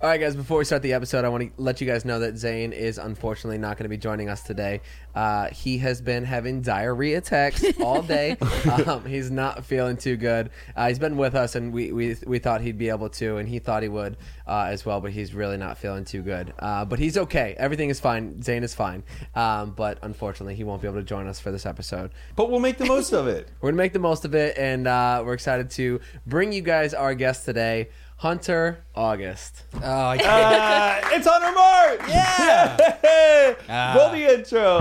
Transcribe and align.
All 0.00 0.08
right, 0.08 0.20
guys. 0.20 0.36
Before 0.36 0.58
we 0.58 0.64
start 0.64 0.82
the 0.82 0.92
episode, 0.92 1.24
I 1.24 1.28
want 1.28 1.56
to 1.56 1.60
let 1.60 1.80
you 1.80 1.86
guys 1.88 2.04
know 2.04 2.20
that 2.20 2.38
Zane 2.38 2.72
is 2.72 2.98
unfortunately 2.98 3.58
not 3.58 3.76
going 3.76 3.82
to 3.82 3.88
be 3.88 3.96
joining 3.96 4.28
us 4.28 4.44
today. 4.44 4.80
Uh, 5.12 5.48
he 5.48 5.78
has 5.78 6.00
been 6.00 6.22
having 6.22 6.62
diarrhea 6.62 7.18
attacks 7.18 7.64
all 7.80 8.02
day. 8.02 8.36
um, 8.86 9.04
he's 9.04 9.28
not 9.28 9.64
feeling 9.64 9.96
too 9.96 10.14
good. 10.16 10.50
Uh, 10.76 10.86
he's 10.86 11.00
been 11.00 11.16
with 11.16 11.34
us, 11.34 11.56
and 11.56 11.72
we, 11.72 11.90
we 11.90 12.14
we 12.28 12.38
thought 12.38 12.60
he'd 12.60 12.78
be 12.78 12.90
able 12.90 13.08
to, 13.08 13.38
and 13.38 13.48
he 13.48 13.58
thought 13.58 13.82
he 13.82 13.88
would 13.88 14.16
uh, 14.46 14.68
as 14.70 14.86
well. 14.86 15.00
But 15.00 15.10
he's 15.10 15.34
really 15.34 15.56
not 15.56 15.78
feeling 15.78 16.04
too 16.04 16.22
good. 16.22 16.54
Uh, 16.60 16.84
but 16.84 17.00
he's 17.00 17.18
okay. 17.18 17.56
Everything 17.58 17.90
is 17.90 17.98
fine. 17.98 18.40
Zane 18.40 18.62
is 18.62 18.76
fine. 18.76 19.02
Um, 19.34 19.72
but 19.72 19.98
unfortunately, 20.02 20.54
he 20.54 20.62
won't 20.62 20.80
be 20.80 20.86
able 20.86 21.00
to 21.00 21.04
join 21.04 21.26
us 21.26 21.40
for 21.40 21.50
this 21.50 21.66
episode. 21.66 22.12
But 22.36 22.52
we'll 22.52 22.60
make 22.60 22.78
the 22.78 22.86
most 22.86 23.12
of 23.12 23.26
it. 23.26 23.48
We're 23.60 23.70
gonna 23.70 23.78
make 23.78 23.94
the 23.94 23.98
most 23.98 24.24
of 24.24 24.36
it, 24.36 24.56
and 24.56 24.86
uh, 24.86 25.24
we're 25.26 25.34
excited 25.34 25.70
to 25.70 26.00
bring 26.24 26.52
you 26.52 26.62
guys 26.62 26.94
our 26.94 27.16
guest 27.16 27.44
today, 27.44 27.88
Hunter 28.18 28.84
August. 28.96 29.62
Oh, 29.76 30.06
I 30.08 30.18
can't. 30.18 31.04
Uh, 31.04 31.08
it's 31.12 31.26
Hunter 31.30 31.52
Mart! 31.52 32.00
Yeah! 32.08 33.54
Ah. 33.68 33.94
Roll 33.96 34.10
the 34.10 34.34
intro. 34.34 34.78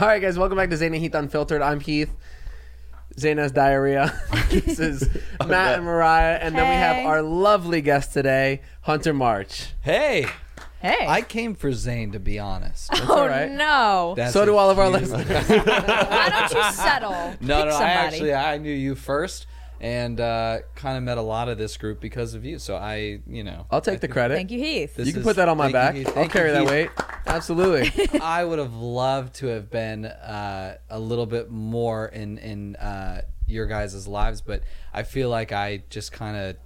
All 0.00 0.08
right, 0.08 0.20
guys, 0.22 0.38
welcome 0.38 0.56
back 0.56 0.70
to 0.70 0.78
Zane 0.78 0.94
and 0.94 1.02
Heath 1.02 1.14
Unfiltered. 1.14 1.60
I'm 1.60 1.80
Heath. 1.80 2.10
Zane 3.18 3.36
has 3.36 3.52
diarrhea. 3.52 4.18
this 4.50 4.80
is 4.80 5.08
Matt 5.46 5.76
and 5.76 5.84
Mariah, 5.84 6.38
and 6.40 6.56
then 6.56 6.66
we 6.68 6.74
have 6.74 7.04
our 7.04 7.20
lovely 7.20 7.82
guest 7.82 8.14
today, 8.14 8.62
Hunter 8.80 9.12
March. 9.12 9.74
Hey, 9.82 10.26
Hey. 10.84 11.06
I 11.08 11.22
came 11.22 11.54
for 11.54 11.72
Zane 11.72 12.12
to 12.12 12.20
be 12.20 12.38
honest. 12.38 12.90
oh 12.92 13.20
all 13.20 13.26
right. 13.28 13.50
no. 13.50 14.14
That's 14.16 14.32
So 14.32 14.44
do 14.44 14.56
all 14.56 14.70
of 14.70 14.78
our 14.78 14.90
huge- 14.90 15.08
listeners. 15.10 15.48
Why 15.66 16.28
don't 16.28 16.52
you 16.64 16.72
settle? 16.72 17.10
No, 17.12 17.30
Pick 17.30 17.40
no, 17.48 17.54
I 17.56 17.70
somebody. 17.70 17.86
actually 17.88 18.34
I 18.34 18.58
knew 18.58 18.72
you 18.72 18.94
first, 18.94 19.46
and 19.80 20.20
uh, 20.20 20.58
kind 20.74 20.96
of 20.96 21.02
met 21.02 21.18
a 21.18 21.22
lot 21.22 21.48
of 21.48 21.58
this 21.58 21.76
group 21.76 22.00
because 22.00 22.34
of 22.34 22.44
you. 22.44 22.58
So 22.58 22.76
I, 22.76 23.20
you 23.26 23.44
know, 23.44 23.66
I'll 23.70 23.80
take 23.80 24.00
the 24.00 24.08
credit. 24.08 24.34
Thank 24.34 24.50
you, 24.50 24.58
Heath. 24.58 24.94
This 24.96 25.06
You 25.06 25.12
can 25.12 25.20
is- 25.22 25.26
put 25.26 25.36
that 25.36 25.48
on 25.48 25.56
my 25.56 25.70
thank 25.72 25.72
you, 25.72 25.78
back. 25.80 25.94
Heath. 25.94 26.06
I'll 26.08 26.14
Thank 26.14 26.34
you, 26.34 26.40
carry 26.40 26.50
that 26.52 26.60
Heath. 26.62 26.70
weight. 26.70 26.90
Absolutely. 27.26 28.20
I 28.20 28.44
would 28.44 28.58
have 28.58 28.74
loved 28.74 29.34
to 29.36 29.46
have 29.46 29.70
been 29.70 30.04
uh, 30.04 30.76
a 30.90 30.98
little 30.98 31.26
bit 31.26 31.50
more 31.50 32.06
in 32.06 32.38
in 32.38 32.76
uh, 32.76 33.22
your 33.46 33.66
guys' 33.66 34.06
lives, 34.06 34.40
but 34.40 34.62
I 34.92 35.02
feel 35.02 35.28
like 35.30 35.50
I 35.52 35.82
just 35.90 36.12
kind 36.12 36.36
of 36.36 36.56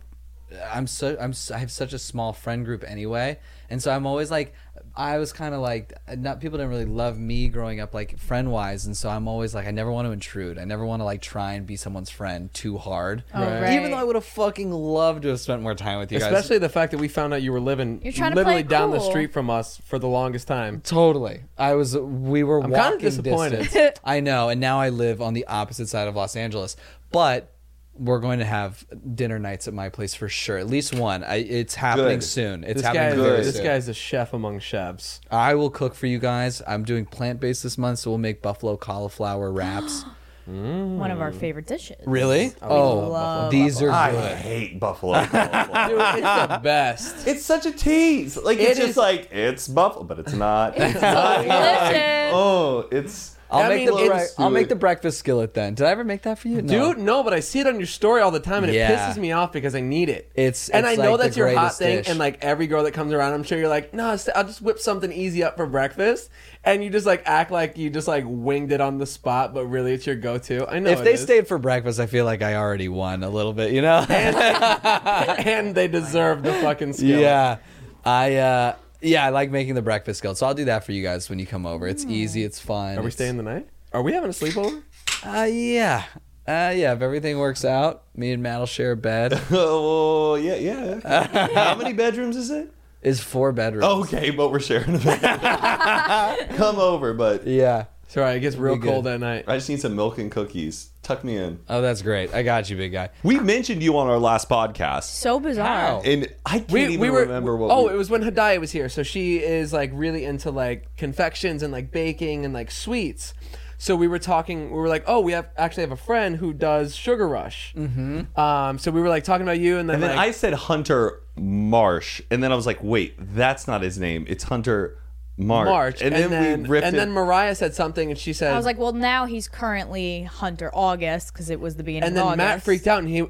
I'm 0.72 0.86
so 0.86 1.16
I'm 1.20 1.30
s- 1.30 1.50
I 1.50 1.58
have 1.58 1.70
such 1.70 1.92
a 1.92 1.98
small 1.98 2.32
friend 2.32 2.64
group 2.64 2.82
anyway, 2.86 3.38
and 3.70 3.82
so 3.82 3.90
I'm 3.90 4.06
always 4.06 4.30
like 4.30 4.54
I 4.96 5.18
was 5.18 5.32
kind 5.32 5.54
of 5.54 5.60
like 5.60 5.92
not 6.16 6.40
people 6.40 6.58
didn't 6.58 6.70
really 6.70 6.84
love 6.84 7.16
me 7.18 7.48
growing 7.48 7.78
up 7.78 7.94
like 7.94 8.18
friend 8.18 8.50
wise, 8.50 8.86
and 8.86 8.96
so 8.96 9.08
I'm 9.08 9.28
always 9.28 9.54
like 9.54 9.66
I 9.66 9.70
never 9.70 9.92
want 9.92 10.06
to 10.08 10.12
intrude. 10.12 10.58
I 10.58 10.64
never 10.64 10.84
want 10.84 11.00
to 11.00 11.04
like 11.04 11.22
try 11.22 11.52
and 11.52 11.66
be 11.66 11.76
someone's 11.76 12.10
friend 12.10 12.52
too 12.52 12.78
hard. 12.78 13.22
Oh, 13.34 13.40
Right. 13.40 13.74
Even 13.74 13.90
though 13.92 13.96
I 13.96 14.04
would 14.04 14.16
have 14.16 14.24
fucking 14.24 14.70
loved 14.72 15.22
to 15.22 15.28
have 15.28 15.40
spent 15.40 15.62
more 15.62 15.74
time 15.74 15.98
with 15.98 16.10
you 16.10 16.18
guys. 16.18 16.32
Especially 16.32 16.58
the 16.58 16.68
fact 16.68 16.92
that 16.92 16.98
we 16.98 17.06
found 17.08 17.32
out 17.32 17.42
you 17.42 17.52
were 17.52 17.60
living 17.60 18.00
You're 18.02 18.12
trying 18.12 18.32
to 18.32 18.36
literally 18.36 18.62
play 18.64 18.68
down 18.68 18.90
the 18.90 18.98
cool. 18.98 19.10
street 19.10 19.32
from 19.32 19.50
us 19.50 19.76
for 19.84 19.98
the 19.98 20.08
longest 20.08 20.48
time. 20.48 20.80
Totally. 20.80 21.42
I 21.56 21.74
was. 21.74 21.96
We 21.96 22.42
were 22.42 22.58
I'm 22.58 22.70
kinda 22.70 22.78
walking 22.78 22.98
disappointed. 23.00 23.58
distance. 23.64 23.98
I 24.04 24.20
know, 24.20 24.48
and 24.48 24.60
now 24.60 24.80
I 24.80 24.88
live 24.88 25.20
on 25.22 25.34
the 25.34 25.46
opposite 25.46 25.88
side 25.88 26.08
of 26.08 26.16
Los 26.16 26.34
Angeles. 26.36 26.76
But 27.12 27.52
we're 27.98 28.20
going 28.20 28.38
to 28.38 28.44
have 28.44 28.86
dinner 29.14 29.38
nights 29.38 29.66
at 29.68 29.74
my 29.74 29.88
place 29.88 30.14
for 30.14 30.28
sure. 30.28 30.56
At 30.58 30.66
least 30.68 30.94
one. 30.94 31.24
I, 31.24 31.36
it's 31.36 31.74
happening 31.74 32.20
Good. 32.20 32.22
soon. 32.24 32.64
It's 32.64 32.74
This 32.74 32.82
happening 32.84 33.18
is, 33.18 33.24
very 33.24 33.42
this 33.44 33.56
soon. 33.56 33.64
guy's 33.64 33.88
a 33.88 33.94
chef 33.94 34.32
among 34.32 34.60
chefs. 34.60 35.20
I 35.30 35.54
will 35.54 35.70
cook 35.70 35.94
for 35.94 36.06
you 36.06 36.18
guys. 36.18 36.62
I'm 36.66 36.84
doing 36.84 37.04
plant 37.06 37.40
based 37.40 37.62
this 37.62 37.76
month, 37.76 37.98
so 38.00 38.10
we'll 38.10 38.18
make 38.18 38.40
buffalo 38.42 38.76
cauliflower 38.76 39.50
wraps. 39.52 40.04
One 40.46 41.10
of 41.10 41.20
our 41.20 41.30
favorite 41.30 41.66
dishes. 41.66 41.98
really? 42.06 42.54
Oh, 42.62 43.10
love 43.10 43.48
oh, 43.48 43.50
these 43.50 43.82
are 43.82 43.90
I 43.90 44.12
good. 44.12 44.36
hate 44.38 44.80
buffalo. 44.80 45.22
cauliflower. 45.26 45.88
Dude, 45.90 46.00
it's 46.24 46.52
the 46.54 46.60
best. 46.62 47.26
it's 47.26 47.44
such 47.44 47.66
a 47.66 47.72
tease. 47.72 48.36
Like 48.38 48.58
It 48.58 48.62
it's 48.70 48.78
is- 48.80 48.86
just 48.86 48.96
like 48.96 49.30
it's 49.30 49.68
buffalo, 49.68 50.04
but 50.04 50.18
it's 50.18 50.32
not. 50.32 50.72
It's 50.78 51.02
not. 51.02 51.42
delicious. 51.42 52.32
oh, 52.34 52.88
it's. 52.90 53.36
I'll 53.50 53.62
I 53.62 53.68
make 53.68 53.86
mean, 53.88 53.96
the 53.96 54.04
it's- 54.04 54.34
bre- 54.34 54.42
I'll 54.42 54.50
make 54.50 54.68
the 54.68 54.76
breakfast 54.76 55.18
skillet 55.18 55.54
then. 55.54 55.74
Did 55.74 55.86
I 55.86 55.90
ever 55.90 56.04
make 56.04 56.22
that 56.22 56.38
for 56.38 56.48
you? 56.48 56.60
No. 56.60 56.92
Dude, 56.94 56.98
no, 56.98 57.22
but 57.22 57.32
I 57.32 57.40
see 57.40 57.60
it 57.60 57.66
on 57.66 57.76
your 57.78 57.86
story 57.86 58.20
all 58.20 58.30
the 58.30 58.40
time, 58.40 58.62
and 58.64 58.72
Yeah. 58.74 58.92
it 58.92 59.14
pisses 59.14 59.16
me 59.18 59.32
off 59.32 59.52
because 59.52 59.74
I 59.74 59.80
need 59.80 60.10
it. 60.10 60.30
It's- 60.34 60.68
and 60.68 60.84
it's 60.84 60.98
I 60.98 61.02
know 61.02 61.12
like 61.12 61.18
the 61.20 61.24
that's 61.24 61.36
your 61.38 61.48
hot 61.48 61.54
greatest 61.54 61.78
thing, 61.78 61.96
dish. 61.98 62.08
and 62.10 62.18
like 62.18 62.44
every 62.44 62.66
girl 62.66 62.82
that 62.84 62.92
comes 62.92 63.12
around, 63.14 63.32
I'm 63.32 63.42
sure 63.44 63.56
you're 63.58 63.68
like, 63.68 63.94
no, 63.94 64.08
it's- 64.12 64.28
I'll 64.34 64.44
just 64.44 64.60
whip 64.60 64.78
something 64.78 65.10
easy 65.12 65.42
up 65.42 65.56
for 65.56 65.66
breakfast, 65.66 66.28
and 66.62 66.84
you 66.84 66.90
just 66.90 67.06
like 67.06 67.22
act 67.24 67.50
like 67.50 67.78
you 67.78 67.88
just 67.88 68.06
like 68.06 68.24
winged 68.26 68.70
it 68.70 68.82
on 68.82 68.98
the 68.98 69.06
spot, 69.06 69.54
but 69.54 69.64
really 69.64 69.94
it's 69.94 70.06
your 70.06 70.16
go-to. 70.16 70.66
I 70.68 70.78
know 70.78 70.90
if 70.90 71.00
it 71.00 71.04
they 71.04 71.14
is. 71.14 71.22
stayed 71.22 71.48
for 71.48 71.56
breakfast, 71.56 71.98
I 72.00 72.06
feel 72.06 72.26
like 72.26 72.42
I 72.42 72.56
already 72.56 72.88
won 72.88 73.22
a 73.24 73.30
little 73.30 73.54
bit. 73.54 73.72
You 73.72 73.80
know. 73.80 74.04
and 74.08 75.74
they 75.74 75.88
deserve 75.88 76.42
the 76.42 76.52
fucking 76.52 76.92
skill. 76.92 77.18
Yeah, 77.20 77.56
I 78.04 78.36
uh, 78.36 78.74
yeah, 79.00 79.24
I 79.24 79.30
like 79.30 79.50
making 79.50 79.74
the 79.74 79.82
breakfast 79.82 80.18
skillet, 80.18 80.36
so 80.38 80.46
I'll 80.46 80.54
do 80.54 80.64
that 80.66 80.84
for 80.84 80.92
you 80.92 81.02
guys 81.02 81.28
when 81.28 81.38
you 81.38 81.46
come 81.46 81.66
over. 81.66 81.86
It's 81.86 82.04
easy, 82.04 82.42
it's 82.44 82.58
fun. 82.60 82.98
Are 82.98 83.02
we 83.02 83.08
it's- 83.08 83.14
staying 83.14 83.36
the 83.36 83.42
night? 83.42 83.68
Are 83.92 84.02
we 84.02 84.12
having 84.12 84.28
a 84.30 84.32
sleepover? 84.32 84.82
Uh, 85.24 85.44
yeah, 85.50 86.04
uh, 86.46 86.72
yeah. 86.76 86.92
If 86.92 87.00
everything 87.00 87.38
works 87.38 87.64
out, 87.64 88.04
me 88.14 88.32
and 88.32 88.42
Matt 88.42 88.58
will 88.58 88.66
share 88.66 88.92
a 88.92 88.96
bed. 88.96 89.40
Oh 89.50 90.34
yeah, 90.34 90.54
yeah. 90.56 91.46
How 91.54 91.74
many 91.74 91.92
bedrooms 91.94 92.36
is 92.36 92.50
it? 92.50 92.70
Is 93.00 93.20
four 93.20 93.52
bedrooms. 93.52 93.84
Okay, 93.84 94.30
but 94.30 94.50
we're 94.50 94.60
sharing 94.60 94.96
a 94.96 94.98
bed. 94.98 96.50
Come 96.56 96.78
over, 96.78 97.14
but 97.14 97.46
yeah. 97.46 97.86
Sorry, 98.08 98.36
it 98.36 98.40
gets 98.40 98.56
real 98.56 98.74
Be 98.74 98.80
good. 98.80 98.90
cold 98.90 99.06
at 99.06 99.20
night. 99.20 99.44
I 99.46 99.56
just 99.56 99.68
need 99.68 99.80
some 99.80 99.94
milk 99.94 100.18
and 100.18 100.30
cookies. 100.30 100.90
Tuck 101.02 101.22
me 101.24 101.36
in. 101.36 101.60
Oh, 101.68 101.80
that's 101.82 102.00
great. 102.02 102.32
I 102.34 102.42
got 102.42 102.68
you, 102.70 102.76
big 102.76 102.90
guy. 102.92 103.10
We 103.22 103.38
mentioned 103.38 103.82
you 103.82 103.96
on 103.98 104.08
our 104.08 104.18
last 104.18 104.48
podcast, 104.48 105.04
So 105.04 105.38
bizarre. 105.38 106.00
and 106.04 106.26
I 106.44 106.58
can't 106.60 106.70
We, 106.72 106.84
even 106.84 107.00
we 107.00 107.10
were 107.10 107.20
remember 107.20 107.56
what. 107.56 107.70
oh 107.70 107.86
we, 107.86 107.92
it 107.92 107.96
was 107.96 108.10
when 108.10 108.22
Hadaya 108.22 108.58
was 108.60 108.72
here 108.72 108.88
so 108.88 109.02
she 109.02 109.38
is 109.38 109.72
like 109.72 109.90
really 109.94 110.24
into 110.24 110.50
like 110.50 110.96
confections 110.96 111.62
and 111.62 111.72
like 111.72 111.90
baking 111.90 112.44
and 112.44 112.52
like 112.54 112.70
sweets 112.70 113.32
so 113.78 113.94
we 113.94 114.08
were 114.08 114.18
talking 114.18 114.70
we 114.70 114.76
were 114.76 114.88
like 114.88 115.04
oh 115.06 115.20
we 115.20 115.32
have 115.32 115.48
actually 115.56 115.82
have 115.82 115.92
a 115.92 115.96
friend 115.96 116.36
who 116.36 116.52
does 116.52 116.96
sugar 116.96 117.28
rush 117.28 117.72
mm-hmm. 117.76 118.38
um 118.40 118.78
so 118.78 118.90
we 118.90 119.00
were 119.00 119.08
like 119.08 119.22
talking 119.24 119.42
about 119.46 119.58
you 119.60 119.78
and 119.78 119.88
then, 119.88 119.94
And 119.94 120.02
then 120.02 120.18
I 120.18 120.30
said 120.32 120.52
Hunter 120.54 121.20
Marsh, 121.36 122.20
and 122.30 122.42
then 122.42 122.50
I 122.52 122.56
was 122.56 122.66
like, 122.66 122.78
wait, 122.82 123.14
that's 123.18 123.66
not 123.68 123.82
his 123.82 123.98
name. 123.98 124.24
It's 124.28 124.44
Hunter 124.44 124.98
March. 125.38 125.66
March 125.66 126.02
and 126.02 126.14
then, 126.14 126.62
we 126.64 126.68
ripped 126.68 126.86
and 126.86 126.96
it. 126.96 126.98
then 126.98 127.12
Mariah 127.12 127.54
said 127.54 127.74
something 127.74 128.10
and 128.10 128.18
she 128.18 128.32
said 128.32 128.52
I 128.52 128.56
was 128.56 128.66
like, 128.66 128.78
well, 128.78 128.92
now 128.92 129.24
he's 129.24 129.48
currently 129.48 130.24
Hunter 130.24 130.70
August 130.74 131.32
because 131.32 131.48
it 131.48 131.60
was 131.60 131.76
the 131.76 131.84
beginning 131.84 132.08
and 132.08 132.12
of 132.12 132.16
then 132.16 132.24
August. 132.24 132.38
Matt 132.38 132.62
freaked 132.62 132.86
out 132.88 132.98
and 132.98 133.08
he 133.08 133.24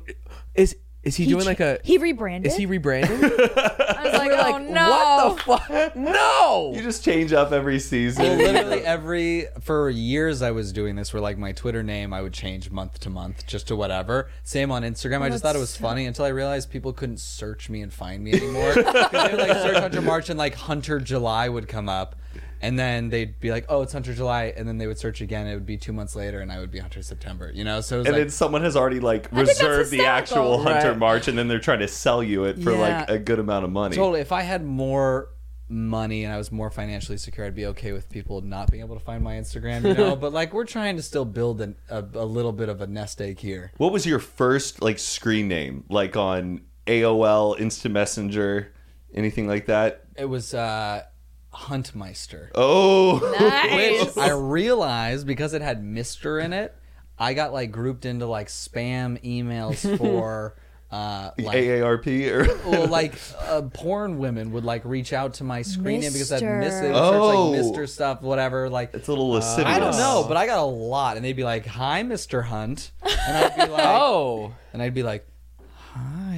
is 0.54 0.74
is 1.02 1.16
he, 1.16 1.26
doing 1.26 1.44
ch- 1.44 1.46
like 1.46 1.60
a 1.60 1.78
He 1.84 1.96
rebranded. 1.98 2.50
is 2.50 2.56
he 2.58 2.66
rebranding 2.66 3.08
I 3.56 4.04
was 4.04 4.12
like, 4.14 4.30
oh 4.32 4.50
like 4.50 4.62
no. 4.68 5.36
what 5.36 5.36
the 5.36 5.42
fuck 5.76 5.96
no 5.96 6.72
you 6.74 6.82
just 6.82 7.04
change 7.04 7.32
up 7.32 7.52
every 7.52 7.78
season. 7.78 8.38
Literally 8.38 8.80
every 8.84 9.46
for 9.60 9.88
years 9.90 10.42
I 10.42 10.50
was 10.50 10.72
doing 10.72 10.96
this. 10.96 11.12
Where 11.12 11.20
like 11.22 11.38
my 11.38 11.52
Twitter 11.52 11.82
name, 11.82 12.12
I 12.12 12.22
would 12.22 12.32
change 12.32 12.70
month 12.70 13.00
to 13.00 13.10
month, 13.10 13.46
just 13.46 13.68
to 13.68 13.76
whatever. 13.76 14.28
Same 14.42 14.70
on 14.70 14.82
Instagram. 14.82 15.22
I 15.22 15.28
just 15.30 15.42
thought 15.42 15.56
it 15.56 15.60
was 15.60 15.76
funny 15.76 16.06
until 16.06 16.24
I 16.24 16.28
realized 16.28 16.70
people 16.70 16.92
couldn't 16.92 17.20
search 17.20 17.68
me 17.70 17.82
and 17.82 17.92
find 17.92 18.22
me 18.22 18.32
anymore. 18.32 18.74
They 18.74 18.82
would 18.82 19.38
like 19.38 19.52
search 19.52 19.76
Hunter 19.78 20.02
March 20.02 20.28
and 20.30 20.38
like 20.38 20.54
Hunter 20.54 20.98
July 21.00 21.48
would 21.48 21.68
come 21.68 21.88
up. 21.88 22.16
And 22.60 22.78
then 22.78 23.08
they'd 23.08 23.38
be 23.38 23.50
like, 23.50 23.66
"Oh, 23.68 23.82
it's 23.82 23.92
Hunter 23.92 24.14
July," 24.14 24.52
and 24.56 24.68
then 24.68 24.78
they 24.78 24.86
would 24.86 24.98
search 24.98 25.20
again. 25.20 25.46
It 25.46 25.54
would 25.54 25.66
be 25.66 25.76
two 25.76 25.92
months 25.92 26.16
later, 26.16 26.40
and 26.40 26.50
I 26.50 26.58
would 26.58 26.70
be 26.70 26.78
Hunter 26.78 27.02
September. 27.02 27.52
You 27.54 27.64
know, 27.64 27.80
so 27.80 27.96
it 27.96 27.98
was 27.98 28.06
And 28.06 28.14
like, 28.14 28.22
then 28.22 28.30
someone 28.30 28.62
has 28.62 28.76
already 28.76 29.00
like 29.00 29.28
reserved 29.30 29.90
the 29.90 30.06
actual 30.06 30.56
hysterical. 30.58 30.72
Hunter 30.72 30.94
March, 30.98 31.28
and 31.28 31.38
then 31.38 31.48
they're 31.48 31.60
trying 31.60 31.80
to 31.80 31.88
sell 31.88 32.22
you 32.22 32.44
it 32.44 32.58
for 32.58 32.72
like 32.72 33.08
a 33.08 33.18
good 33.18 33.38
amount 33.38 33.64
of 33.64 33.70
money. 33.70 33.94
Totally. 33.96 34.20
If 34.20 34.32
I 34.32 34.42
had 34.42 34.64
more 34.64 35.30
money 35.70 36.24
and 36.24 36.32
I 36.32 36.38
was 36.38 36.50
more 36.50 36.70
financially 36.70 37.18
secure, 37.18 37.46
I'd 37.46 37.54
be 37.54 37.66
okay 37.66 37.92
with 37.92 38.08
people 38.08 38.40
not 38.40 38.70
being 38.70 38.82
able 38.82 38.96
to 38.98 39.04
find 39.04 39.22
my 39.22 39.34
Instagram. 39.34 39.84
You 39.86 39.94
know, 39.94 40.16
but 40.20 40.32
like 40.32 40.52
we're 40.52 40.64
trying 40.64 40.96
to 40.96 41.02
still 41.02 41.24
build 41.24 41.60
an, 41.60 41.76
a, 41.90 42.04
a 42.14 42.24
little 42.24 42.52
bit 42.52 42.68
of 42.68 42.80
a 42.80 42.86
nest 42.86 43.20
egg 43.20 43.38
here. 43.38 43.72
What 43.76 43.92
was 43.92 44.06
your 44.06 44.18
first 44.18 44.82
like 44.82 44.98
screen 44.98 45.46
name, 45.48 45.84
like 45.88 46.16
on 46.16 46.62
AOL, 46.86 47.60
Instant 47.60 47.94
Messenger, 47.94 48.72
anything 49.14 49.46
like 49.46 49.66
that? 49.66 50.04
It 50.16 50.24
was 50.24 50.54
uh, 50.54 51.04
Huntmeister, 51.54 52.50
Oh, 52.54 53.18
Nice. 53.38 54.14
which 54.14 54.18
I 54.18 54.30
realized 54.32 55.26
because 55.26 55.54
it 55.54 55.62
had 55.62 55.82
Mister 55.82 56.38
in 56.38 56.52
it, 56.52 56.74
I 57.18 57.34
got 57.34 57.52
like 57.52 57.70
grouped 57.72 58.04
into 58.04 58.26
like 58.26 58.48
spam 58.48 59.22
emails 59.24 59.96
for. 59.98 60.56
Uh, 60.90 61.32
like, 61.38 61.58
AARP 61.58 62.06
or 62.32 62.70
well, 62.70 62.86
like 62.88 63.12
uh, 63.40 63.60
porn 63.60 64.16
women 64.16 64.52
would 64.52 64.64
like 64.64 64.82
reach 64.86 65.12
out 65.12 65.34
to 65.34 65.44
my 65.44 65.60
screen 65.60 66.00
name 66.00 66.14
because 66.14 66.30
that 66.30 66.40
Mister. 66.40 66.58
Mister, 66.58 66.86
search 66.94 66.94
Oh. 66.94 67.50
like 67.50 67.58
Mister 67.60 67.86
stuff, 67.86 68.22
whatever. 68.22 68.70
Like 68.70 68.94
it's 68.94 69.06
a 69.06 69.10
little 69.10 69.28
lascivious. 69.32 69.66
I 69.68 69.80
don't 69.80 69.98
know, 69.98 70.24
but 70.26 70.38
I 70.38 70.46
got 70.46 70.58
a 70.60 70.62
lot, 70.62 71.16
and 71.16 71.24
they'd 71.26 71.34
be 71.36 71.44
like, 71.44 71.66
"Hi, 71.66 72.02
Mister 72.04 72.40
Hunt," 72.40 72.92
and 73.02 73.36
I'd 73.36 73.54
be 73.54 73.60
like, 73.72 73.84
Oh, 73.84 74.54
and 74.72 74.80
I'd 74.80 74.94
be 74.94 75.02
like, 75.02 75.26
"Hi." 75.26 75.32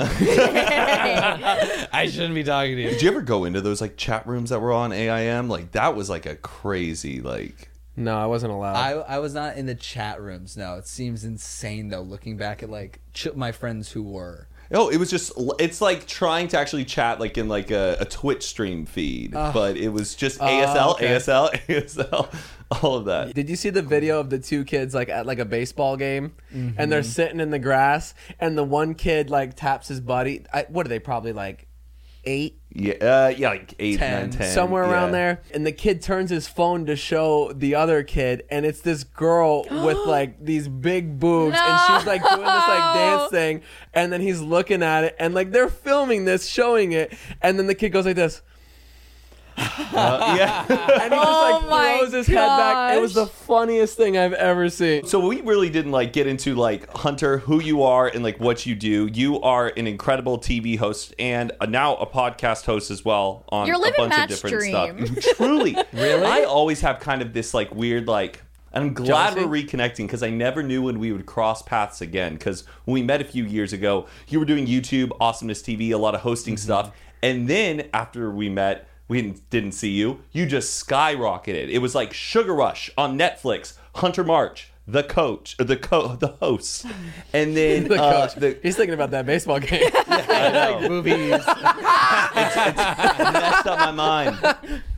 I 1.93 2.09
shouldn't 2.11 2.35
be 2.35 2.45
talking 2.45 2.77
to 2.77 2.83
you. 2.83 2.91
Did 2.91 3.03
you 3.03 3.11
ever 3.11 3.23
go 3.23 3.45
into 3.45 3.61
those 3.61 3.81
like 3.81 3.97
chat 3.97 4.27
rooms 4.27 4.51
that 4.51 4.61
were 4.61 4.73
on 4.73 4.93
AIM? 4.93 5.49
Like 5.49 5.73
that 5.73 5.95
was 5.97 6.09
like 6.11 6.27
a 6.27 6.37
crazy 6.37 7.21
like. 7.21 7.71
no, 7.97 8.17
I 8.19 8.27
wasn't 8.27 8.53
allowed. 8.53 8.77
I 8.77 8.93
I 8.93 9.19
was 9.19 9.35
not 9.35 9.57
in 9.57 9.67
the 9.67 9.75
chat 9.75 10.21
rooms. 10.21 10.57
No, 10.57 10.77
it 10.77 10.87
seems 10.87 11.25
insane 11.25 11.89
though. 11.89 12.03
Looking 12.03 12.37
back 12.37 12.63
at 12.63 12.71
like 12.71 13.01
ch- 13.13 13.35
my 13.35 13.53
friends 13.53 13.91
who 13.93 14.03
were. 14.03 14.47
Oh, 14.73 14.89
it 14.89 14.99
was 14.99 15.11
just. 15.11 15.33
It's 15.59 15.81
like 15.81 16.07
trying 16.07 16.47
to 16.49 16.59
actually 16.59 16.85
chat 16.85 17.19
like 17.19 17.37
in 17.37 17.49
like 17.49 17.71
a, 17.73 17.97
a 18.01 18.05
Twitch 18.05 18.45
stream 18.45 18.87
feed, 18.87 19.33
but 19.33 19.77
it 19.77 19.89
was 19.89 20.15
just 20.15 20.41
oh, 20.41 20.47
ASL, 20.47 20.93
okay. 20.93 21.09
ASL, 21.09 21.51
ASL, 21.67 22.33
all 22.71 22.97
of 22.97 23.05
that. 23.07 23.35
Did 23.35 23.49
you 23.51 23.57
see 23.57 23.71
the 23.71 23.83
video 23.83 24.21
of 24.21 24.31
the 24.31 24.39
two 24.39 24.65
kids 24.65 24.95
like 24.95 25.09
at 25.09 25.27
like 25.27 25.39
a 25.39 25.45
baseball 25.45 25.97
game, 25.97 26.35
and 26.53 26.77
Mm-hmm. 26.77 26.91
they're 26.91 27.03
sitting 27.03 27.41
in 27.41 27.51
the 27.51 27.59
grass, 27.59 28.15
and 28.39 28.57
the 28.57 28.65
one 28.65 28.95
kid 28.95 29.31
like 29.31 29.57
taps 29.57 29.89
his 29.89 30.01
buddy. 30.01 30.45
I, 30.53 30.67
what 30.69 30.87
are 30.87 30.89
they? 30.89 30.99
Probably 31.01 31.33
like 31.33 31.67
eight, 32.25 32.61
Yeah, 32.69 32.93
uh, 33.01 33.35
yeah, 33.35 33.49
like 33.49 33.75
eight, 33.79 33.99
Ten, 33.99 34.21
nine, 34.29 34.31
ten, 34.31 34.53
somewhere 34.53 34.85
around 34.85 35.13
there. 35.13 35.41
And 35.55 35.65
the 35.67 35.73
kid 35.73 36.03
turns 36.03 36.29
his 36.29 36.47
phone 36.47 36.85
to 36.85 36.95
show 36.95 37.51
the 37.55 37.75
other 37.77 38.03
kid, 38.03 38.45
and 38.51 38.67
it's 38.67 38.83
this 38.83 39.05
girl 39.05 39.63
with 39.71 39.97
like 40.07 40.45
these 40.45 40.69
big 40.69 41.19
boobs, 41.19 41.57
and 41.59 41.81
she's 41.87 42.07
like 42.07 42.23
doing 42.23 42.37
this 42.41 42.69
like 42.69 42.95
dance 42.95 43.31
thing, 43.31 43.63
and 43.95 44.13
then 44.13 44.21
he's 44.21 44.41
looking 44.41 44.83
at 44.83 45.05
it, 45.05 45.17
and 45.19 45.33
like 45.35 45.51
they're 45.51 45.71
filming 45.71 46.27
this, 46.27 46.47
showing 46.47 46.93
it, 46.93 47.13
and 47.41 47.59
then 47.59 47.67
the 47.67 47.75
kid 47.75 47.89
goes 47.91 48.05
like 48.07 48.17
this. 48.17 48.43
Uh, 49.57 50.35
yeah. 50.39 50.65
And 51.01 51.13
he 51.13 51.19
just 51.19 51.29
Oh 51.29 51.61
like 51.61 51.71
my 51.71 51.99
throws 51.99 52.13
his 52.13 52.27
head 52.27 52.35
back. 52.47 52.97
It 52.97 53.01
was 53.01 53.15
the 53.15 53.25
gosh. 53.25 53.33
funniest 53.35 53.97
thing 53.97 54.17
I've 54.17 54.33
ever 54.33 54.69
seen. 54.71 55.05
So 55.07 55.27
we 55.27 55.41
really 55.43 55.71
didn't 55.71 55.93
like 55.93 56.13
get 56.13 56.27
into 56.27 56.55
like 56.55 56.89
Hunter, 56.97 57.39
who 57.39 57.61
you 57.61 57.83
are, 57.83 58.07
and 58.09 58.23
like 58.23 58.39
what 58.41 58.67
you 58.67 58.75
do. 58.75 59.09
You 59.13 59.41
are 59.41 59.69
an 59.77 59.87
incredible 59.87 60.39
TV 60.39 60.79
host 60.79 61.15
and 61.19 61.53
a, 61.61 61.67
now 61.67 61.97
a 61.97 62.07
podcast 62.07 62.65
host 62.67 62.91
as 62.91 63.05
well 63.05 63.45
on 63.51 63.67
You're 63.67 63.77
a 63.77 63.79
living 63.79 63.95
bunch 64.09 64.13
of 64.13 64.19
Matt's 64.19 64.41
different 64.41 64.57
dream. 64.59 65.07
stuff. 65.17 65.35
Truly, 65.37 65.77
Really? 65.93 66.27
I 66.27 66.43
always 66.45 66.81
have 66.83 67.01
kind 67.01 67.23
of 67.23 67.33
this 67.33 67.53
like 67.55 67.75
weird 67.75 68.07
like. 68.09 68.43
And 68.73 68.85
I'm 68.85 68.95
glad 68.95 69.35
Jealousy? 69.35 69.47
we're 69.47 69.63
reconnecting 69.65 70.07
because 70.07 70.23
I 70.23 70.31
never 70.31 70.63
knew 70.63 70.83
when 70.83 71.01
we 71.01 71.11
would 71.11 71.27
cross 71.27 71.61
paths 71.61 72.01
again. 72.03 72.35
Because 72.35 72.63
when 72.85 72.95
we 72.95 73.03
met 73.03 73.21
a 73.21 73.25
few 73.25 73.45
years 73.45 73.73
ago, 73.73 74.07
you 74.29 74.39
were 74.39 74.45
doing 74.45 74.65
YouTube, 74.67 75.11
Awesomeness 75.21 75.61
TV, 75.61 75.91
a 75.93 75.97
lot 75.97 76.15
of 76.15 76.21
hosting 76.21 76.55
Mm-hmm. 76.55 76.63
stuff, 76.65 76.93
and 77.21 77.49
then 77.49 77.89
after 77.93 78.31
we 78.31 78.49
met, 78.49 78.87
we 79.11 79.21
didn't, 79.21 79.51
didn't 79.51 79.73
see 79.73 79.91
you. 79.91 80.21
You 80.33 80.47
just 80.47 80.87
skyrocketed. 80.89 81.69
It 81.69 81.79
was 81.81 81.95
like 81.95 82.15
Sugar 82.15 82.55
Rush 82.55 82.91
on 82.97 83.19
Netflix. 83.19 83.75
Hunter 83.97 84.23
March, 84.23 84.71
the 84.87 85.03
coach, 85.03 85.57
or 85.59 85.65
the 85.65 85.77
co, 85.77 86.15
the 86.15 86.29
host, 86.41 86.87
and 87.33 87.57
then 87.57 87.89
The 87.89 88.01
uh, 88.01 88.29
coach. 88.29 88.35
the, 88.37 88.57
He's 88.63 88.77
thinking 88.77 88.95
about 88.95 89.11
that 89.11 89.27
baseball 89.27 89.59
game. 89.59 89.83
I 90.07 90.79
know. 90.81 90.89
Movies. 90.89 91.31
messed 92.33 93.67
up 93.67 93.79
my 93.81 93.91
mind. 93.91 94.39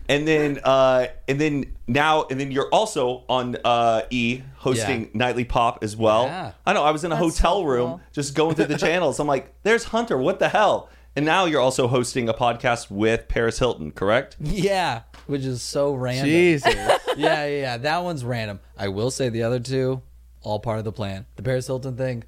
And 0.09 0.29
then, 0.29 0.61
uh, 0.63 1.07
and 1.27 1.41
then 1.41 1.73
now, 1.87 2.27
and 2.31 2.39
then 2.39 2.51
you're 2.51 2.69
also 2.69 3.25
on 3.31 3.57
uh, 3.65 4.03
E 4.11 4.43
hosting 4.57 5.03
Yeah. 5.05 5.09
Nightly 5.15 5.45
Pop 5.45 5.83
as 5.83 5.97
well. 5.97 6.25
Yeah. 6.27 6.53
I 6.67 6.73
know. 6.75 6.83
I 6.85 6.91
was 6.91 7.05
in 7.05 7.13
a 7.13 7.15
That's 7.15 7.39
hotel 7.39 7.61
so 7.61 7.65
room 7.65 7.89
cool. 7.93 8.01
just 8.13 8.35
going 8.35 8.55
through 8.55 8.67
the 8.67 8.77
channels. 8.79 9.19
I'm 9.21 9.27
like, 9.27 9.55
"There's 9.63 9.85
Hunter. 9.85 10.19
What 10.19 10.39
the 10.39 10.49
hell?" 10.51 10.91
And 11.15 11.27
now 11.27 11.45
you're 11.45 11.61
also 11.61 11.89
hosting 11.89 12.29
a 12.29 12.35
podcast 12.35 12.91
with 12.91 13.29
Paris 13.29 13.59
Hilton, 13.59 13.91
correct? 13.93 14.37
yeah, 14.41 15.03
which 15.27 15.43
is 15.43 15.61
so 15.61 15.93
random. 15.93 16.27
Jesus. 16.27 16.75
yeah, 16.75 16.99
yeah, 17.17 17.47
yeah. 17.47 17.77
That 17.77 18.03
one's 18.03 18.25
random. 18.25 18.61
I 18.79 18.89
will 18.89 19.11
say 19.11 19.29
the 19.29 19.43
other 19.43 19.61
two, 19.61 20.01
all 20.41 20.59
part 20.59 20.79
of 20.79 20.85
the 20.85 20.93
plan. 20.93 21.27
The 21.37 21.43
Paris 21.43 21.67
Hilton 21.67 21.97
thing, 21.99 22.25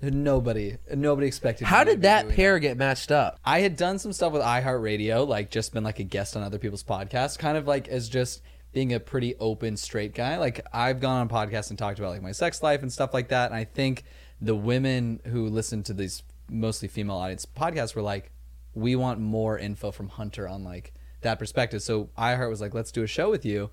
nobody, 0.00 0.78
nobody 0.94 1.26
expected. 1.26 1.66
How 1.66 1.84
did 1.84 2.02
that 2.02 2.22
doing 2.22 2.34
pair 2.34 2.58
get 2.58 2.78
matched 2.78 3.12
up? 3.12 3.38
I 3.44 3.60
had 3.60 3.76
done 3.76 3.98
some 3.98 4.14
stuff 4.14 4.32
with 4.32 4.42
iHeartRadio, 4.42 5.28
like 5.28 5.50
just 5.50 5.74
been 5.74 5.84
like 5.84 5.98
a 5.98 6.04
guest 6.04 6.34
on 6.34 6.42
other 6.42 6.58
people's 6.58 6.84
podcasts, 6.84 7.38
kind 7.38 7.58
of 7.58 7.66
like 7.66 7.88
as 7.88 8.08
just 8.08 8.42
being 8.72 8.94
a 8.94 9.00
pretty 9.00 9.34
open, 9.36 9.76
straight 9.76 10.14
guy. 10.14 10.38
Like 10.38 10.64
I've 10.72 11.00
gone 11.00 11.20
on 11.20 11.28
podcasts 11.28 11.70
and 11.70 11.78
talked 11.78 11.98
about 11.98 12.12
like 12.12 12.22
my 12.22 12.32
sex 12.32 12.62
life 12.62 12.82
and 12.82 12.92
stuff 12.92 13.12
like 13.12 13.28
that. 13.28 13.50
And 13.50 13.54
I 13.54 13.64
think 13.64 14.04
the 14.40 14.54
women 14.54 15.20
who 15.26 15.48
listen 15.48 15.82
to 15.84 15.92
these 15.92 16.22
mostly 16.50 16.88
female 16.88 17.16
audience 17.16 17.46
podcasts 17.46 17.94
were 17.94 18.02
like, 18.02 18.30
we 18.74 18.94
want 18.96 19.20
more 19.20 19.58
info 19.58 19.90
from 19.90 20.08
Hunter 20.08 20.46
on 20.48 20.64
like 20.64 20.92
that 21.22 21.38
perspective. 21.38 21.82
So 21.82 22.10
iHeart 22.16 22.48
was 22.50 22.60
like, 22.60 22.74
let's 22.74 22.92
do 22.92 23.02
a 23.02 23.06
show 23.06 23.30
with 23.30 23.44
you. 23.44 23.70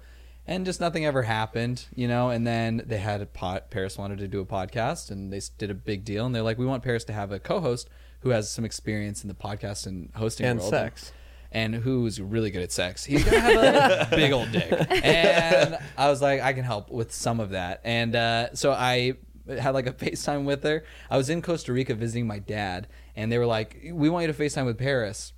And 0.47 0.63
just 0.65 0.79
nothing 0.79 1.05
ever 1.05 1.23
happened, 1.23 1.85
you 1.95 2.07
know. 2.07 2.29
And 2.29 2.45
then 2.45 2.83
they 2.85 2.97
had 2.99 3.19
a 3.21 3.25
pot. 3.25 3.71
Paris 3.71 3.97
wanted 3.97 4.19
to 4.19 4.27
do 4.27 4.41
a 4.41 4.45
podcast, 4.45 5.09
and 5.09 5.33
they 5.33 5.41
did 5.57 5.71
a 5.71 5.73
big 5.73 6.05
deal. 6.05 6.23
And 6.27 6.35
they're 6.35 6.43
like, 6.43 6.59
"We 6.59 6.67
want 6.67 6.83
Paris 6.83 7.03
to 7.05 7.13
have 7.13 7.31
a 7.31 7.39
co-host 7.39 7.89
who 8.19 8.29
has 8.29 8.47
some 8.51 8.63
experience 8.63 9.23
in 9.23 9.27
the 9.27 9.33
podcast 9.33 9.87
and 9.87 10.11
hosting 10.15 10.45
And 10.45 10.59
world 10.59 10.69
sex. 10.69 11.11
and 11.51 11.73
who's 11.73 12.21
really 12.21 12.51
good 12.51 12.61
at 12.61 12.71
sex. 12.71 13.03
He's 13.03 13.23
gonna 13.23 13.39
have 13.39 14.11
a 14.11 14.15
big 14.15 14.31
old 14.33 14.51
dick. 14.51 14.71
And 15.03 15.79
I 15.97 16.09
was 16.11 16.21
like, 16.21 16.41
I 16.41 16.53
can 16.53 16.63
help 16.63 16.91
with 16.91 17.11
some 17.11 17.39
of 17.39 17.49
that. 17.51 17.81
And 17.83 18.15
uh, 18.15 18.53
so 18.53 18.71
I 18.71 19.13
had 19.59 19.73
like 19.73 19.87
a 19.87 19.93
FaceTime 19.93 20.45
with 20.45 20.63
her. 20.63 20.83
I 21.09 21.17
was 21.17 21.29
in 21.29 21.41
Costa 21.41 21.73
Rica 21.73 21.93
visiting 21.95 22.27
my 22.27 22.39
dad, 22.39 22.87
and 23.15 23.31
they 23.31 23.37
were 23.37 23.45
like, 23.45 23.77
"We 23.91 24.09
want 24.09 24.25
you 24.27 24.33
to 24.33 24.37
FaceTime 24.39 24.65
with 24.65 24.77
Paris. 24.77 25.33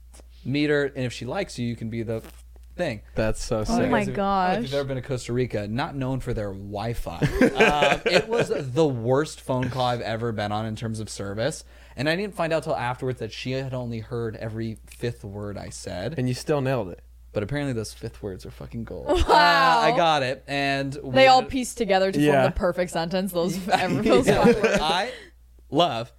Meet 0.45 0.69
her, 0.69 0.85
and 0.85 1.05
if 1.05 1.13
she 1.13 1.25
likes 1.25 1.57
you, 1.59 1.67
you 1.67 1.75
can 1.75 1.89
be 1.89 2.03
the 2.03 2.21
thing." 2.75 3.01
That's 3.15 3.43
so 3.43 3.59
Oh 3.59 3.63
sick. 3.63 3.89
my 3.89 4.01
If- 4.01 4.13
gosh. 4.13 4.57
If 4.57 4.63
you've 4.63 4.73
ever 4.75 4.87
been 4.87 4.95
to 4.97 5.01
Costa 5.01 5.33
Rica, 5.33 5.67
not 5.67 5.95
known 5.95 6.19
for 6.19 6.33
their 6.33 6.51
Wi-Fi, 6.53 7.17
um, 7.17 8.01
it 8.05 8.27
was 8.27 8.49
the 8.55 8.87
worst 8.87 9.41
phone 9.41 9.69
call 9.69 9.85
I've 9.85 10.01
ever 10.01 10.31
been 10.31 10.51
on 10.51 10.65
in 10.65 10.75
terms 10.75 10.99
of 10.99 11.09
service. 11.09 11.63
And 11.95 12.07
I 12.07 12.15
didn't 12.15 12.35
find 12.35 12.53
out 12.53 12.61
till 12.63 12.75
afterwards 12.75 13.19
that 13.19 13.31
she 13.31 13.51
had 13.53 13.73
only 13.73 13.99
heard 14.01 14.35
every 14.35 14.77
fifth 14.85 15.23
word 15.23 15.57
I 15.57 15.69
said. 15.69 16.13
And 16.17 16.27
you 16.27 16.35
still 16.35 16.61
nailed 16.61 16.89
it. 16.89 17.01
But 17.33 17.43
apparently 17.43 17.73
those 17.73 17.93
fifth 17.93 18.23
words 18.23 18.45
are 18.45 18.51
fucking 18.51 18.83
gold. 18.85 19.07
Wow. 19.27 19.33
Uh, 19.81 19.81
I 19.93 19.93
got 19.95 20.23
it, 20.23 20.43
and 20.47 20.97
we 21.03 21.11
They 21.15 21.27
all 21.27 21.39
ended- 21.39 21.51
pieced 21.51 21.77
together 21.77 22.11
to 22.11 22.19
Yeah. 22.19 22.31
form 22.41 22.43
the 22.45 22.51
perfect 22.51 22.91
sentence. 22.91 23.31
Those, 23.31 23.67
every, 23.67 24.07
those 24.07 24.27
Yeah. 24.27 24.43
five 24.43 24.55
words. 24.63 24.79
I 24.81 25.11
love 25.69 26.11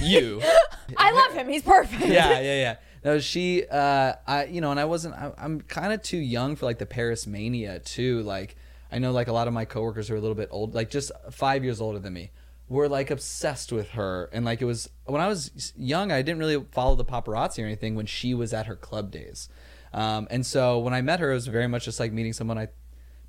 you. 0.00 0.42
I 0.96 1.12
love 1.12 1.32
him. 1.32 1.48
He's 1.48 1.62
perfect. 1.62 2.06
yeah, 2.06 2.40
yeah, 2.40 2.60
yeah. 2.60 2.76
No, 3.04 3.18
she, 3.20 3.64
uh, 3.70 4.14
I, 4.26 4.46
you 4.46 4.60
know, 4.60 4.72
and 4.72 4.80
I 4.80 4.84
wasn't. 4.84 5.14
I, 5.14 5.32
I'm 5.38 5.60
kind 5.60 5.92
of 5.92 6.02
too 6.02 6.16
young 6.18 6.56
for 6.56 6.66
like 6.66 6.78
the 6.78 6.86
Paris 6.86 7.26
mania 7.26 7.78
too. 7.78 8.22
Like, 8.22 8.56
I 8.90 8.98
know 8.98 9.12
like 9.12 9.28
a 9.28 9.32
lot 9.32 9.46
of 9.46 9.54
my 9.54 9.64
coworkers 9.64 10.10
are 10.10 10.16
a 10.16 10.20
little 10.20 10.34
bit 10.34 10.48
old, 10.50 10.74
like 10.74 10.90
just 10.90 11.12
five 11.30 11.62
years 11.64 11.80
older 11.80 12.00
than 12.00 12.12
me. 12.12 12.32
Were 12.68 12.88
like 12.88 13.12
obsessed 13.12 13.70
with 13.70 13.90
her, 13.90 14.28
and 14.32 14.44
like 14.44 14.60
it 14.60 14.64
was 14.64 14.90
when 15.04 15.20
I 15.20 15.28
was 15.28 15.72
young. 15.76 16.10
I 16.10 16.20
didn't 16.22 16.40
really 16.40 16.64
follow 16.72 16.96
the 16.96 17.04
paparazzi 17.04 17.62
or 17.62 17.66
anything 17.66 17.94
when 17.94 18.06
she 18.06 18.34
was 18.34 18.52
at 18.52 18.66
her 18.66 18.74
club 18.74 19.12
days, 19.12 19.48
um, 19.96 20.28
and 20.30 20.44
so 20.46 20.78
when 20.78 20.94
I 20.94 21.00
met 21.02 21.18
her, 21.20 21.30
it 21.32 21.34
was 21.34 21.46
very 21.46 21.66
much 21.66 21.84
just 21.86 21.98
like 21.98 22.12
meeting 22.12 22.32
someone 22.32 22.58
I 22.58 22.68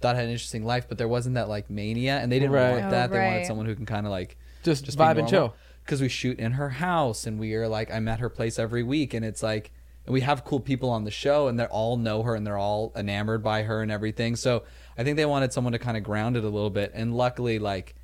thought 0.01 0.15
had 0.15 0.25
an 0.25 0.31
interesting 0.31 0.63
life, 0.65 0.87
but 0.87 0.97
there 0.99 1.07
wasn't 1.07 1.35
that 1.35 1.49
like 1.49 1.69
mania, 1.69 2.17
and 2.19 2.31
they 2.31 2.37
didn't 2.39 2.51
Right. 2.51 2.71
want 2.71 2.85
Oh, 2.85 2.89
that. 2.91 3.11
They 3.11 3.17
wanted 3.19 3.45
someone 3.47 3.65
who 3.65 3.73
can 3.75 3.85
kind 3.87 4.05
of 4.05 4.11
like 4.11 4.37
Just 4.63 4.85
be 4.85 4.91
vibe 4.91 5.17
and 5.17 5.27
chill. 5.27 5.55
because 5.83 6.01
we 6.01 6.09
shoot 6.09 6.37
in 6.39 6.51
her 6.51 6.69
house 6.69 7.25
and 7.25 7.39
we 7.39 7.55
are 7.55 7.67
like 7.67 7.91
I'm 7.91 8.07
at 8.07 8.19
her 8.19 8.29
place 8.29 8.59
every 8.59 8.83
week 8.83 9.13
and 9.15 9.25
it's 9.25 9.41
like 9.41 9.71
and 10.05 10.13
we 10.13 10.21
have 10.21 10.45
cool 10.45 10.59
people 10.59 10.89
on 10.89 11.03
the 11.03 11.11
show 11.11 11.47
and 11.47 11.59
they 11.59 11.65
all 11.65 11.97
know 11.97 12.21
her 12.23 12.35
and 12.35 12.45
they're 12.45 12.57
all 12.57 12.93
enamored 12.95 13.41
by 13.43 13.63
her 13.63 13.81
and 13.81 13.91
everything. 13.91 14.35
So 14.35 14.63
I 14.97 15.03
think 15.03 15.17
they 15.17 15.25
wanted 15.25 15.51
someone 15.53 15.73
to 15.73 15.79
kind 15.79 15.97
of 15.97 16.03
ground 16.03 16.37
it 16.37 16.43
a 16.43 16.49
little 16.49 16.69
bit 16.69 16.91
and 16.93 17.15
luckily 17.15 17.57
like 17.59 17.95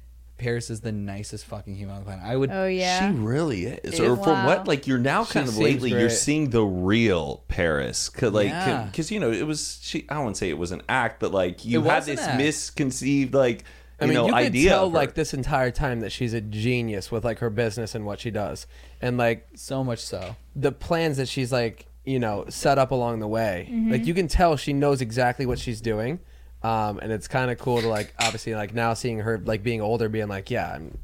Paris 0.43 0.69
is 0.69 0.81
the 0.81 0.91
nicest 0.91 1.45
fucking 1.45 1.75
human 1.75 1.95
on 1.95 2.01
the 2.01 2.05
planet. 2.05 2.25
I 2.25 2.35
would. 2.35 2.51
Oh 2.51 2.67
yeah. 2.67 3.09
She 3.11 3.17
really 3.17 3.65
is. 3.65 3.99
It- 3.99 4.03
or 4.03 4.15
from 4.17 4.25
Wow. 4.33 4.45
what 4.47 4.67
like 4.67 4.85
you're 4.87 4.97
now 4.99 5.23
kind 5.25 5.47
of 5.47 5.53
seems 5.53 5.63
lately 5.65 5.91
you're 5.91 6.09
seeing 6.09 6.49
the 6.49 6.63
real 6.63 7.43
Paris. 7.47 8.09
Cause 8.09 8.31
like 8.33 8.49
Yeah. 8.49 8.83
because 8.91 9.11
you 9.11 9.19
know 9.19 9.31
it 9.31 9.47
was 9.47 9.79
she 9.81 10.05
I 10.09 10.17
wouldn't 10.19 10.37
say 10.37 10.49
it 10.49 10.57
was 10.57 10.71
an 10.71 10.81
act, 10.89 11.19
but 11.19 11.31
like 11.31 11.63
you 11.65 11.79
It 11.83 11.89
had 11.89 12.03
this 12.05 12.19
act. 12.21 12.37
misconceived 12.37 13.33
like 13.33 13.63
I 14.01 14.05
you 14.05 14.09
mean, 14.09 14.15
know 14.17 14.25
you 14.27 14.33
could 14.33 14.43
idea 14.47 14.69
tell 14.71 14.89
like 14.91 15.13
this 15.13 15.33
entire 15.33 15.71
time 15.71 16.01
that 16.01 16.11
she's 16.11 16.33
a 16.33 16.41
genius 16.41 17.11
with 17.11 17.23
like 17.23 17.39
her 17.39 17.49
business 17.49 17.95
and 17.95 18.05
what 18.05 18.19
she 18.19 18.31
does, 18.31 18.67
and 19.01 19.17
like 19.17 19.47
So 19.55 19.83
much 19.83 19.99
so. 19.99 20.35
the 20.55 20.71
plans 20.71 21.17
that 21.17 21.27
she's 21.29 21.51
like 21.51 21.85
you 22.03 22.19
know 22.19 22.43
set 22.49 22.77
up 22.77 22.91
along 22.91 23.19
the 23.19 23.27
way. 23.27 23.69
Mm-hmm. 23.71 23.91
Like 23.91 24.05
you 24.05 24.13
can 24.13 24.27
tell 24.27 24.57
she 24.57 24.73
knows 24.73 24.99
exactly 24.99 25.45
what 25.45 25.57
she's 25.59 25.79
doing, 25.79 26.19
um, 26.63 26.99
and 26.99 27.11
it's 27.11 27.27
kind 27.27 27.51
of 27.51 27.57
cool 27.59 27.81
to 27.81 27.87
like 27.87 28.13
obviously 28.19 28.55
like 28.55 28.73
now 28.73 28.93
seeing 28.93 29.19
her 29.19 29.37
like 29.43 29.63
being 29.63 29.81
older, 29.81 30.07
being 30.09 30.27
like, 30.29 30.49
yeah, 30.49 30.73
I'm 30.73 30.97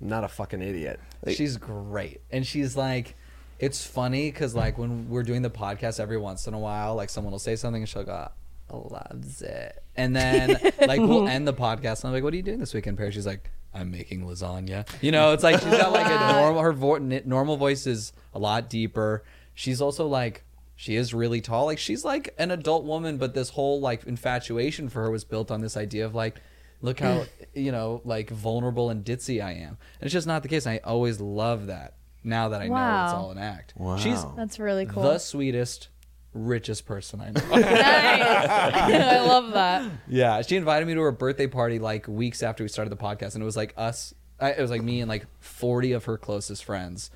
not 0.00 0.24
a 0.24 0.28
fucking 0.28 0.60
idiot. 0.62 1.00
she's 1.28 1.56
great, 1.56 2.20
and 2.30 2.46
she's 2.46 2.76
like, 2.76 3.16
it's 3.58 3.84
funny 3.84 4.30
because 4.30 4.54
like 4.54 4.78
when 4.78 5.08
we're 5.08 5.22
doing 5.22 5.42
the 5.42 5.50
podcast, 5.50 5.98
every 5.98 6.18
once 6.18 6.46
in 6.46 6.54
a 6.54 6.58
while, 6.58 6.94
like 6.94 7.10
someone 7.10 7.32
will 7.32 7.38
say 7.38 7.56
something 7.56 7.82
and 7.82 7.88
she'll 7.88 8.04
go, 8.04 8.30
loves 8.70 9.40
it," 9.42 9.82
and 9.96 10.14
then 10.14 10.58
like 10.86 11.00
we'll 11.00 11.26
end 11.26 11.48
the 11.48 11.54
podcast. 11.54 12.00
And 12.04 12.08
I'm 12.08 12.12
like, 12.12 12.22
"What 12.22 12.34
are 12.34 12.36
you 12.36 12.42
doing 12.42 12.58
this 12.60 12.74
weekend, 12.74 12.98
Paris?" 12.98 13.14
She's 13.14 13.26
like, 13.26 13.50
"I'm 13.74 13.90
making 13.90 14.22
lasagna." 14.26 14.86
You 15.00 15.12
know, 15.12 15.32
it's 15.32 15.42
like 15.42 15.60
she's 15.60 15.70
got 15.78 15.92
like 15.92 16.06
a 16.06 16.32
normal 16.40 16.60
her 16.62 16.72
vo- 16.72 16.98
normal 16.98 17.56
voice 17.56 17.86
is 17.86 18.12
a 18.34 18.38
lot 18.38 18.68
deeper. 18.68 19.24
She's 19.54 19.80
also 19.80 20.06
like. 20.06 20.44
She 20.80 20.94
is 20.94 21.12
really 21.12 21.40
tall. 21.40 21.64
Like 21.64 21.80
she's 21.80 22.04
like 22.04 22.32
an 22.38 22.52
adult 22.52 22.84
woman, 22.84 23.16
but 23.16 23.34
this 23.34 23.50
whole 23.50 23.80
like 23.80 24.04
infatuation 24.04 24.88
for 24.88 25.02
her 25.02 25.10
was 25.10 25.24
built 25.24 25.50
on 25.50 25.60
this 25.60 25.76
idea 25.76 26.06
of 26.06 26.14
like, 26.14 26.40
look 26.80 27.00
how 27.00 27.14
mm. 27.14 27.28
you 27.52 27.72
know 27.72 28.00
like 28.04 28.30
vulnerable 28.30 28.88
and 28.88 29.04
ditzy 29.04 29.44
I 29.44 29.54
am. 29.54 29.70
And 29.70 30.02
it's 30.02 30.12
just 30.12 30.28
not 30.28 30.44
the 30.44 30.48
case. 30.48 30.68
I 30.68 30.76
always 30.84 31.20
love 31.20 31.66
that 31.66 31.94
now 32.22 32.50
that 32.50 32.62
I 32.62 32.68
know 32.68 33.04
it's 33.04 33.12
all 33.12 33.32
an 33.32 33.38
act. 33.38 33.74
Wow. 33.76 33.96
She's 33.96 34.24
That's 34.36 34.60
really 34.60 34.86
cool. 34.86 35.02
the 35.02 35.18
sweetest, 35.18 35.88
richest 36.32 36.86
person 36.86 37.22
I 37.22 37.30
know. 37.30 37.40
nice. 37.50 37.64
I 37.66 39.20
love 39.26 39.54
that. 39.54 39.90
yeah, 40.06 40.40
she 40.42 40.54
invited 40.54 40.86
me 40.86 40.94
to 40.94 41.00
her 41.00 41.10
birthday 41.10 41.48
party 41.48 41.80
like 41.80 42.06
weeks 42.06 42.40
after 42.40 42.62
we 42.62 42.68
started 42.68 42.90
the 42.90 43.02
podcast, 43.02 43.34
and 43.34 43.42
it 43.42 43.46
was 43.46 43.56
like 43.56 43.74
us. 43.76 44.14
I, 44.38 44.52
it 44.52 44.62
was 44.62 44.70
like 44.70 44.84
me 44.84 45.00
and 45.00 45.08
like 45.08 45.26
forty 45.40 45.90
of 45.90 46.04
her 46.04 46.16
closest 46.16 46.64
friends, 46.64 47.10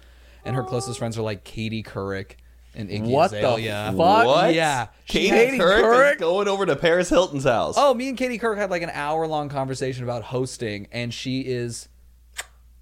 and 0.45 0.57
her 0.57 0.65
closest 0.65 0.97
oh. 0.97 0.99
friends 0.99 1.17
are 1.17 1.23
like 1.23 1.45
Katie 1.45 1.85
Couric 1.85 2.39
and 2.75 2.89
Iggy 2.89 3.11
What 3.11 3.31
the 3.31 3.41
fuck? 3.43 3.97
what? 3.97 4.55
Yeah. 4.55 4.89
Katie, 5.07 5.31
Katie 5.31 5.59
Couric, 5.59 5.83
Couric? 5.83 6.13
is 6.15 6.21
going 6.21 6.49
over 6.49 6.65
to 6.67 6.77
Paris 6.77 7.09
Hilton's 7.09 7.45
house. 7.45 7.75
Oh, 7.77 7.93
me 7.95 8.09
and 8.09 8.17
Katie 8.19 8.39
Couric 8.39 8.57
had 8.57 8.71
like 8.71 8.83
an 8.83 8.91
hour 8.93 9.27
long 9.27 9.49
conversation 9.49 10.05
about 10.05 10.23
hosting, 10.25 10.89
and 10.93 11.13
she 11.13 11.41
is 11.43 11.89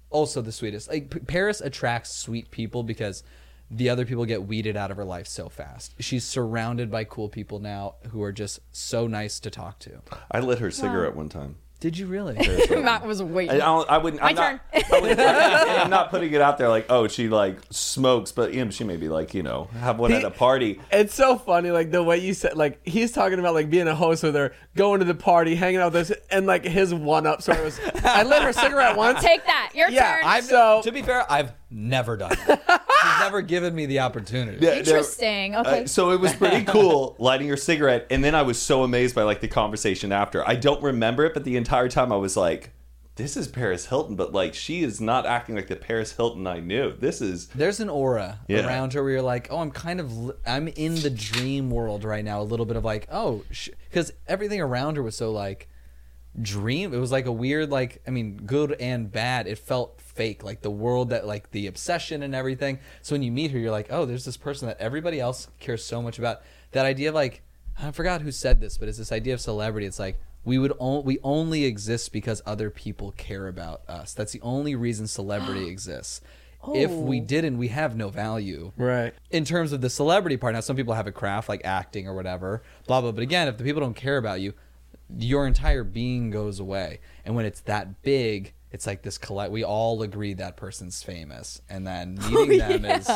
also 0.09 0.41
the 0.41 0.51
sweetest. 0.51 0.89
Like 0.89 1.09
P- 1.09 1.19
Paris 1.19 1.61
attracts 1.61 2.13
sweet 2.15 2.51
people 2.51 2.83
because 2.83 3.23
the 3.69 3.89
other 3.89 4.05
people 4.05 4.25
get 4.25 4.43
weeded 4.47 4.75
out 4.75 4.91
of 4.91 4.97
her 4.97 5.05
life 5.05 5.27
so 5.27 5.47
fast. 5.49 5.93
She's 5.99 6.25
surrounded 6.25 6.91
by 6.91 7.05
cool 7.05 7.29
people 7.29 7.59
now 7.59 7.95
who 8.11 8.21
are 8.21 8.33
just 8.33 8.59
so 8.71 9.07
nice 9.07 9.39
to 9.41 9.49
talk 9.49 9.79
to. 9.79 10.01
I 10.29 10.39
lit 10.41 10.59
her 10.59 10.71
cigarette 10.71 11.15
one 11.15 11.29
time. 11.29 11.55
Did 11.81 11.97
you 11.97 12.05
really? 12.05 12.35
Matt 12.69 13.05
was 13.07 13.21
I, 13.21 13.23
waiting. 13.23 13.55
I, 13.55 13.65
don't, 13.65 13.89
I 13.89 13.97
wouldn't. 13.97 14.21
I'm 14.23 14.35
My 14.35 14.41
not, 14.53 14.61
I 14.73 14.99
wouldn't- 15.01 15.19
I'm 15.19 15.89
not 15.89 16.11
putting 16.11 16.31
it 16.31 16.39
out 16.39 16.59
there 16.59 16.69
like, 16.69 16.85
oh, 16.91 17.07
she 17.07 17.27
like 17.27 17.57
smokes, 17.71 18.31
but 18.31 18.53
you 18.53 18.63
know, 18.63 18.69
she 18.69 18.83
may 18.83 18.97
be 18.97 19.09
like, 19.09 19.33
you 19.33 19.41
know, 19.41 19.65
have 19.79 19.97
one 19.97 20.11
at 20.13 20.23
a 20.23 20.29
party. 20.29 20.79
It's 20.91 21.15
so 21.15 21.37
funny, 21.39 21.71
like 21.71 21.89
the 21.89 22.03
way 22.03 22.19
you 22.19 22.35
said, 22.35 22.55
like 22.55 22.79
he's 22.87 23.11
talking 23.11 23.39
about 23.39 23.55
like 23.55 23.71
being 23.71 23.87
a 23.87 23.95
host 23.95 24.21
with 24.21 24.35
her, 24.35 24.53
going 24.75 24.99
to 24.99 25.05
the 25.05 25.15
party, 25.15 25.55
hanging 25.55 25.79
out 25.81 25.91
with 25.93 26.11
us, 26.11 26.17
and 26.29 26.45
like 26.45 26.63
his 26.63 26.93
one 26.93 27.25
up 27.25 27.41
story 27.41 27.63
was, 27.63 27.79
I 28.03 28.21
lit 28.23 28.43
her 28.43 28.53
cigarette 28.53 28.95
once. 28.95 29.19
Take 29.21 29.43
that. 29.47 29.71
Your 29.73 29.89
Yeah, 29.89 30.17
turn. 30.17 30.23
I've- 30.25 30.45
So- 30.45 30.81
to 30.83 30.91
be 30.91 31.01
fair, 31.01 31.25
I've 31.31 31.51
never 31.71 32.17
done 32.17 32.33
it. 32.33 32.39
She's 33.01 33.19
never 33.19 33.41
given 33.41 33.73
me 33.73 33.87
the 33.87 33.99
opportunity. 33.99 34.57
Yeah, 34.63 34.73
no, 34.73 34.77
Interesting. 34.77 35.55
Okay. 35.55 35.83
Uh, 35.83 35.87
so 35.87 36.11
it 36.11 36.19
was 36.19 36.33
pretty 36.33 36.63
cool 36.67 37.15
lighting 37.17 37.47
your 37.47 37.57
cigarette, 37.57 38.05
and 38.11 38.23
then 38.23 38.35
I 38.35 38.43
was 38.43 38.61
so 38.61 38.83
amazed 38.83 39.15
by 39.15 39.23
like 39.23 39.41
the 39.41 39.47
conversation 39.47 40.11
after. 40.11 40.47
I 40.47 40.55
don't 40.55 40.81
remember 40.83 41.25
it, 41.25 41.33
but 41.33 41.43
the 41.43 41.57
entire 41.57 41.89
time 41.89 42.11
I 42.11 42.17
was 42.17 42.37
like, 42.37 42.71
"This 43.15 43.35
is 43.35 43.47
Paris 43.47 43.87
Hilton," 43.87 44.15
but 44.15 44.33
like 44.33 44.53
she 44.53 44.83
is 44.83 45.01
not 45.01 45.25
acting 45.25 45.55
like 45.55 45.67
the 45.67 45.75
Paris 45.75 46.11
Hilton 46.15 46.45
I 46.45 46.59
knew. 46.59 46.91
This 46.95 47.21
is 47.21 47.47
There's 47.47 47.79
an 47.79 47.89
aura 47.89 48.39
Yeah. 48.47 48.67
around 48.67 48.93
her 48.93 49.01
where 49.01 49.13
you're 49.13 49.21
like, 49.23 49.47
oh, 49.49 49.57
I'm 49.59 49.71
kind 49.71 49.99
of, 49.99 50.15
li- 50.15 50.33
I'm 50.45 50.67
in 50.67 50.93
the 50.95 51.09
dream 51.09 51.71
world 51.71 52.03
right 52.03 52.23
now. 52.23 52.39
A 52.41 52.43
little 52.43 52.67
bit 52.67 52.77
of 52.77 52.85
like, 52.85 53.07
oh, 53.11 53.43
because 53.89 54.11
everything 54.27 54.61
around 54.61 54.97
her 54.97 55.03
was 55.03 55.15
so 55.15 55.31
like 55.31 55.67
dream. 56.39 56.93
It 56.93 56.97
was 56.97 57.11
like 57.11 57.25
a 57.25 57.31
weird, 57.31 57.69
like, 57.69 58.01
I 58.07 58.11
mean, 58.11 58.37
good 58.37 58.73
and 58.79 59.11
bad. 59.11 59.47
It 59.47 59.57
felt 59.57 59.99
fake, 59.99 60.43
like 60.43 60.61
the 60.61 60.71
world 60.71 61.09
that, 61.09 61.25
like 61.25 61.51
the 61.51 61.67
obsession 61.67 62.23
and 62.23 62.33
everything. 62.35 62.79
So 63.01 63.15
when 63.15 63.23
you 63.23 63.31
meet 63.31 63.51
her, 63.51 63.59
you're 63.59 63.71
like, 63.71 63.87
oh, 63.89 64.05
there's 64.05 64.25
this 64.25 64.37
person 64.37 64.67
that 64.67 64.79
everybody 64.79 65.19
else 65.19 65.47
cares 65.59 65.83
so 65.83 66.01
much 66.01 66.19
about. 66.19 66.41
That 66.71 66.85
idea 66.85 67.09
of 67.09 67.15
like, 67.15 67.41
I 67.81 67.91
forgot 67.91 68.21
who 68.21 68.31
said 68.31 68.61
this, 68.61 68.77
but 68.77 68.87
it's 68.87 68.97
this 68.97 69.11
idea 69.11 69.33
of 69.33 69.41
celebrity. 69.41 69.87
It's 69.87 69.99
like 69.99 70.19
we 70.43 70.57
would 70.57 70.73
on- 70.79 71.03
we 71.03 71.19
only 71.23 71.65
exist 71.65 72.11
because 72.11 72.41
other 72.45 72.69
people 72.69 73.11
care 73.11 73.47
about 73.47 73.81
us. 73.87 74.13
That's 74.13 74.31
the 74.31 74.41
only 74.41 74.75
reason 74.75 75.07
celebrity 75.07 75.67
exists. 75.67 76.21
If 76.75 76.91
we 76.91 77.19
oh. 77.19 77.23
didn't, 77.23 77.57
we 77.57 77.69
have 77.69 77.95
no 77.95 78.09
value. 78.09 78.71
Right. 78.77 79.15
In 79.31 79.45
terms 79.45 79.71
of 79.71 79.81
the 79.81 79.89
celebrity 79.89 80.37
part, 80.37 80.53
now 80.53 80.59
some 80.59 80.75
people 80.75 80.93
have 80.93 81.07
a 81.07 81.11
craft 81.11 81.49
like 81.49 81.61
acting 81.65 82.07
or 82.07 82.13
whatever, 82.13 82.61
blah 82.85 83.01
blah. 83.01 83.11
But 83.11 83.23
again, 83.23 83.47
if 83.47 83.57
the 83.57 83.63
people 83.63 83.81
don't 83.81 83.95
care 83.95 84.17
about 84.17 84.41
you, 84.41 84.53
your 85.17 85.47
entire 85.47 85.83
being 85.83 86.29
goes 86.29 86.59
away. 86.59 86.99
And 87.25 87.35
when 87.35 87.45
it's 87.45 87.61
that 87.61 88.01
big, 88.01 88.53
it's 88.71 88.87
like 88.87 89.01
this 89.01 89.17
collect. 89.17 89.51
We 89.51 89.63
all 89.63 90.01
agree 90.01 90.33
that 90.35 90.57
person's 90.57 91.03
famous, 91.03 91.61
and 91.69 91.85
then 91.85 92.17
oh, 92.21 92.29
meeting 92.29 92.57
them 92.59 92.85
is 92.85 93.09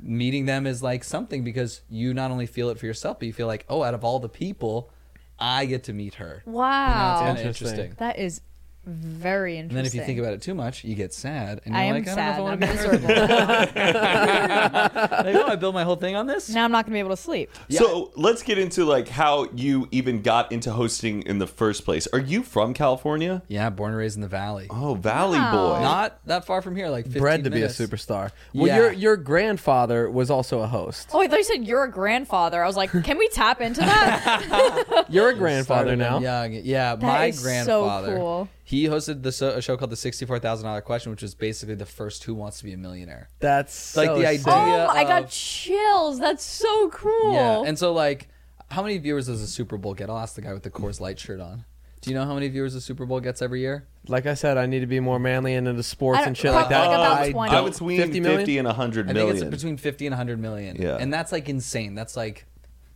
meeting 0.00 0.46
them 0.46 0.66
is 0.66 0.82
like 0.82 1.04
something 1.04 1.44
because 1.44 1.82
you 1.88 2.14
not 2.14 2.30
only 2.30 2.46
feel 2.46 2.70
it 2.70 2.78
for 2.78 2.86
yourself, 2.86 3.18
but 3.18 3.26
you 3.26 3.32
feel 3.32 3.46
like, 3.46 3.64
oh, 3.68 3.82
out 3.82 3.94
of 3.94 4.04
all 4.04 4.18
the 4.18 4.28
people, 4.28 4.90
I 5.38 5.66
get 5.66 5.84
to 5.84 5.92
meet 5.92 6.14
her. 6.14 6.42
You 6.46 6.52
know, 6.52 6.58
wow. 6.58 7.32
it's 7.32 7.40
Interesting. 7.40 7.68
interesting. 7.68 7.94
that 7.98 8.18
is 8.18 8.40
very 8.86 9.56
interesting. 9.56 9.70
And 9.70 9.78
then 9.78 9.86
if 9.86 9.94
you 9.94 10.04
think 10.04 10.18
about 10.18 10.34
it 10.34 10.42
too 10.42 10.54
much, 10.54 10.84
you 10.84 10.94
get 10.94 11.14
sad, 11.14 11.60
and 11.64 11.74
you're 11.74 11.82
I 11.82 11.84
am 11.86 11.94
like, 11.94 12.08
I 12.08 12.14
sad. 12.14 12.36
don't 12.36 12.50
I'm 12.50 12.60
know 12.60 12.66
if 12.66 12.80
I 12.80 12.86
want 12.88 12.98
to 12.98 13.74
be 13.74 13.80
miserable. 13.80 13.84
like, 15.24 15.34
oh, 15.36 15.46
I 15.48 15.56
built 15.56 15.74
my 15.74 15.84
whole 15.84 15.96
thing 15.96 16.16
on 16.16 16.26
this. 16.26 16.48
now 16.50 16.64
I'm 16.64 16.72
not 16.72 16.84
gonna 16.84 16.94
be 16.94 16.98
able 17.00 17.10
to 17.10 17.16
sleep. 17.16 17.50
so. 17.70 18.12
Let's 18.16 18.42
get 18.42 18.58
into 18.58 18.84
like 18.84 19.08
how 19.08 19.48
you 19.54 19.88
even 19.90 20.22
got 20.22 20.50
into 20.52 20.70
hosting 20.72 21.22
in 21.22 21.38
the 21.38 21.46
first 21.46 21.84
place. 21.84 22.06
Are 22.12 22.18
you 22.18 22.42
from 22.42 22.74
California? 22.74 23.42
Yeah, 23.48 23.70
born 23.70 23.90
and 23.90 23.98
raised 23.98 24.16
in 24.16 24.22
the 24.22 24.28
valley. 24.28 24.66
Oh, 24.70 24.94
Valley 24.94 25.38
Wow. 25.38 25.52
boy. 25.76 25.80
Not 25.82 26.18
that 26.26 26.44
far 26.44 26.62
from 26.62 26.76
here, 26.76 26.88
like 26.88 27.04
15 27.06 27.20
Bred 27.22 27.44
to 27.44 27.50
minutes. 27.50 27.78
be 27.78 27.84
a 27.84 27.86
superstar. 27.88 28.30
Well, 28.52 28.66
Yeah. 28.66 28.76
your 28.76 28.92
your 28.92 29.16
grandfather 29.16 30.10
was 30.10 30.30
also 30.30 30.60
a 30.60 30.66
host. 30.66 31.08
Oh, 31.12 31.20
I 31.20 31.28
thought 31.28 31.38
you 31.38 31.44
said 31.44 31.64
you're 31.66 31.84
a 31.84 31.90
grandfather. 31.90 32.62
I 32.62 32.66
was 32.66 32.76
like, 32.76 32.90
can 33.04 33.18
we 33.18 33.28
tap 33.28 33.60
into 33.60 33.80
that? 33.80 35.06
You're 35.08 35.30
a 35.30 35.34
grandfather 35.36 35.96
Started 35.96 35.98
now. 35.98 36.18
Young. 36.20 36.52
Yeah, 36.52 36.96
my 37.00 37.26
is 37.26 37.38
so 37.38 37.42
grandfather. 37.44 38.16
cool. 38.16 38.48
He 38.66 38.84
hosted 38.86 39.22
the 39.22 39.30
so- 39.30 39.50
a 39.50 39.60
show 39.62 39.76
called 39.76 39.90
the 39.90 39.96
Sixty-Four 39.96 40.38
Thousand 40.38 40.64
Dollar 40.66 40.80
Question, 40.80 41.10
which 41.12 41.20
was 41.22 41.34
basically 41.34 41.74
the 41.74 41.84
first 41.86 42.24
Who 42.24 42.34
Wants 42.34 42.58
to 42.58 42.64
Be 42.64 42.72
a 42.72 42.78
Millionaire. 42.78 43.28
That's 43.40 43.94
Like 43.96 44.06
so 44.08 44.14
the 44.18 44.20
sick. 44.22 44.46
idea- 44.48 44.86
oh, 44.88 44.88
I 44.88 45.04
got 45.04 45.28
chills. 45.28 46.18
That's 46.18 46.42
so 46.44 46.88
cool. 46.88 47.32
Yeah, 47.34 47.62
and 47.66 47.78
so 47.78 47.92
like, 47.92 48.28
how 48.70 48.82
many 48.82 48.96
viewers 48.98 49.26
does 49.26 49.42
a 49.42 49.46
Super 49.46 49.76
Bowl 49.76 49.92
get? 49.94 50.08
I'll 50.08 50.18
ask 50.18 50.34
the 50.34 50.40
guy 50.40 50.54
with 50.54 50.62
the 50.62 50.70
Coors 50.70 50.98
Light 50.98 51.18
shirt 51.18 51.40
on. 51.40 51.64
Do 52.00 52.10
you 52.10 52.16
know 52.16 52.24
how 52.26 52.34
many 52.34 52.48
viewers 52.48 52.74
the 52.74 52.80
Super 52.82 53.06
Bowl 53.06 53.20
gets 53.20 53.40
every 53.42 53.60
year? 53.60 53.86
Like 54.08 54.26
I 54.26 54.34
said, 54.34 54.58
I 54.58 54.66
need 54.66 54.80
to 54.80 54.86
be 54.86 55.00
more 55.00 55.18
manly 55.18 55.54
and 55.54 55.66
into 55.66 55.82
sports 55.82 56.20
and 56.26 56.36
shit 56.36 56.52
like 56.52 56.68
that. 56.68 56.86
like 56.88 56.98
about 56.98 57.18
I 57.22 57.32
20. 57.32 57.50
I 57.50 57.54
don't- 57.54 57.64
would 57.64 57.74
swing 57.74 57.96
50 57.98 58.12
50, 58.12 58.20
million? 58.20 58.58
and 58.60 58.66
100 58.66 59.10
I 59.10 59.12
think 59.14 59.30
it's 59.30 59.44
between 59.44 59.76
50 59.78 60.06
and 60.06 60.12
100 60.12 60.38
million. 60.38 60.76
Yeah. 60.80 60.96
And 61.00 61.12
that's 61.12 61.32
like 61.32 61.48
insane. 61.48 61.94
That's 61.94 62.14
like 62.16 62.44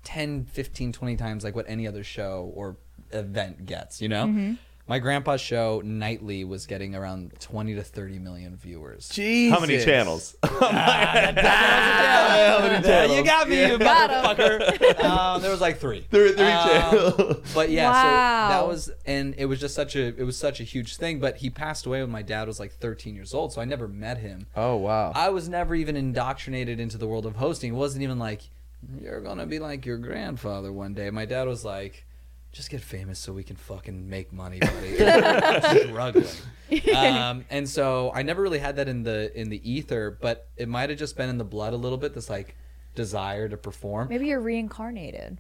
10, 0.04 0.44
15, 0.46 0.92
20 0.92 1.16
times 1.16 1.44
like 1.44 1.54
what 1.54 1.64
any 1.68 1.86
other 1.88 2.04
show 2.04 2.52
or 2.54 2.76
event 3.12 3.64
gets, 3.66 4.02
you 4.02 4.08
know? 4.08 4.26
Mm-hmm. 4.26 4.54
My 4.88 4.98
grandpa's 4.98 5.40
show 5.42 5.82
nightly 5.84 6.44
was 6.44 6.66
getting 6.66 6.94
around 6.94 7.32
20 7.40 7.74
to 7.74 7.82
30 7.82 8.18
million 8.20 8.56
viewers. 8.56 9.10
Jesus. 9.10 9.54
How 9.54 9.60
many 9.64 9.84
channels? 9.84 10.34
Yeah, 12.88 13.04
you 13.06 13.24
got 13.24 13.48
me, 13.48 13.66
you 13.66 13.78
Got 13.78 14.10
'em. 14.10 14.36
motherfucker. 14.36 15.04
um, 15.04 15.42
there 15.42 15.50
was 15.50 15.60
like 15.60 15.78
three. 15.78 16.00
Three, 16.10 16.32
three 16.32 16.44
Um, 16.46 16.68
channels. 16.68 17.36
But 17.54 17.70
yeah, 17.70 17.90
Wow. 17.90 18.48
so 18.48 18.54
that 18.54 18.66
was, 18.68 18.90
and 19.06 19.34
it 19.38 19.44
was 19.46 19.60
just 19.60 19.74
such 19.74 19.94
a, 19.96 20.06
it 20.18 20.24
was 20.24 20.36
such 20.36 20.60
a 20.60 20.64
huge 20.64 20.96
thing. 20.96 21.18
But 21.20 21.36
he 21.36 21.50
passed 21.50 21.86
away 21.86 22.00
when 22.00 22.10
my 22.10 22.22
dad 22.22 22.48
was 22.48 22.58
like 22.58 22.72
13 22.72 23.14
years 23.14 23.34
old, 23.34 23.52
so 23.52 23.60
I 23.60 23.64
never 23.64 23.88
met 23.88 24.18
him. 24.18 24.46
Oh 24.56 24.76
wow. 24.76 25.12
I 25.14 25.28
was 25.30 25.48
never 25.48 25.74
even 25.74 25.96
indoctrinated 25.96 26.80
into 26.80 26.96
the 26.98 27.06
world 27.06 27.26
of 27.26 27.36
hosting. 27.36 27.72
It 27.74 27.76
wasn't 27.76 28.02
even 28.02 28.18
like 28.18 28.42
you're 29.00 29.20
gonna 29.20 29.46
be 29.46 29.58
like 29.58 29.84
your 29.84 29.98
grandfather 29.98 30.72
one 30.72 30.94
day. 30.94 31.10
My 31.10 31.24
dad 31.26 31.46
was 31.48 31.64
like, 31.64 32.04
just 32.58 32.70
get 32.70 32.80
famous 32.80 33.20
so 33.20 33.32
we 33.32 33.44
can 33.44 33.54
fucking 33.54 34.10
make 34.10 34.32
money, 34.32 34.58
buddy. 34.58 34.96
Struggling. 35.86 36.26
Um, 36.92 37.44
and 37.50 37.68
so 37.68 38.10
I 38.12 38.24
never 38.24 38.42
really 38.42 38.58
had 38.58 38.74
that 38.76 38.88
in 38.88 39.04
the 39.04 39.30
in 39.40 39.48
the 39.48 39.70
ether, 39.70 40.18
but 40.20 40.48
it 40.56 40.68
might 40.68 40.90
have 40.90 40.98
just 40.98 41.16
been 41.16 41.28
in 41.28 41.38
the 41.38 41.44
blood 41.44 41.72
a 41.72 41.76
little 41.76 41.96
bit. 41.98 42.14
This 42.14 42.28
like 42.28 42.56
desire 42.96 43.48
to 43.48 43.56
perform. 43.56 44.08
Maybe 44.08 44.26
you're 44.26 44.40
reincarnated. 44.40 45.38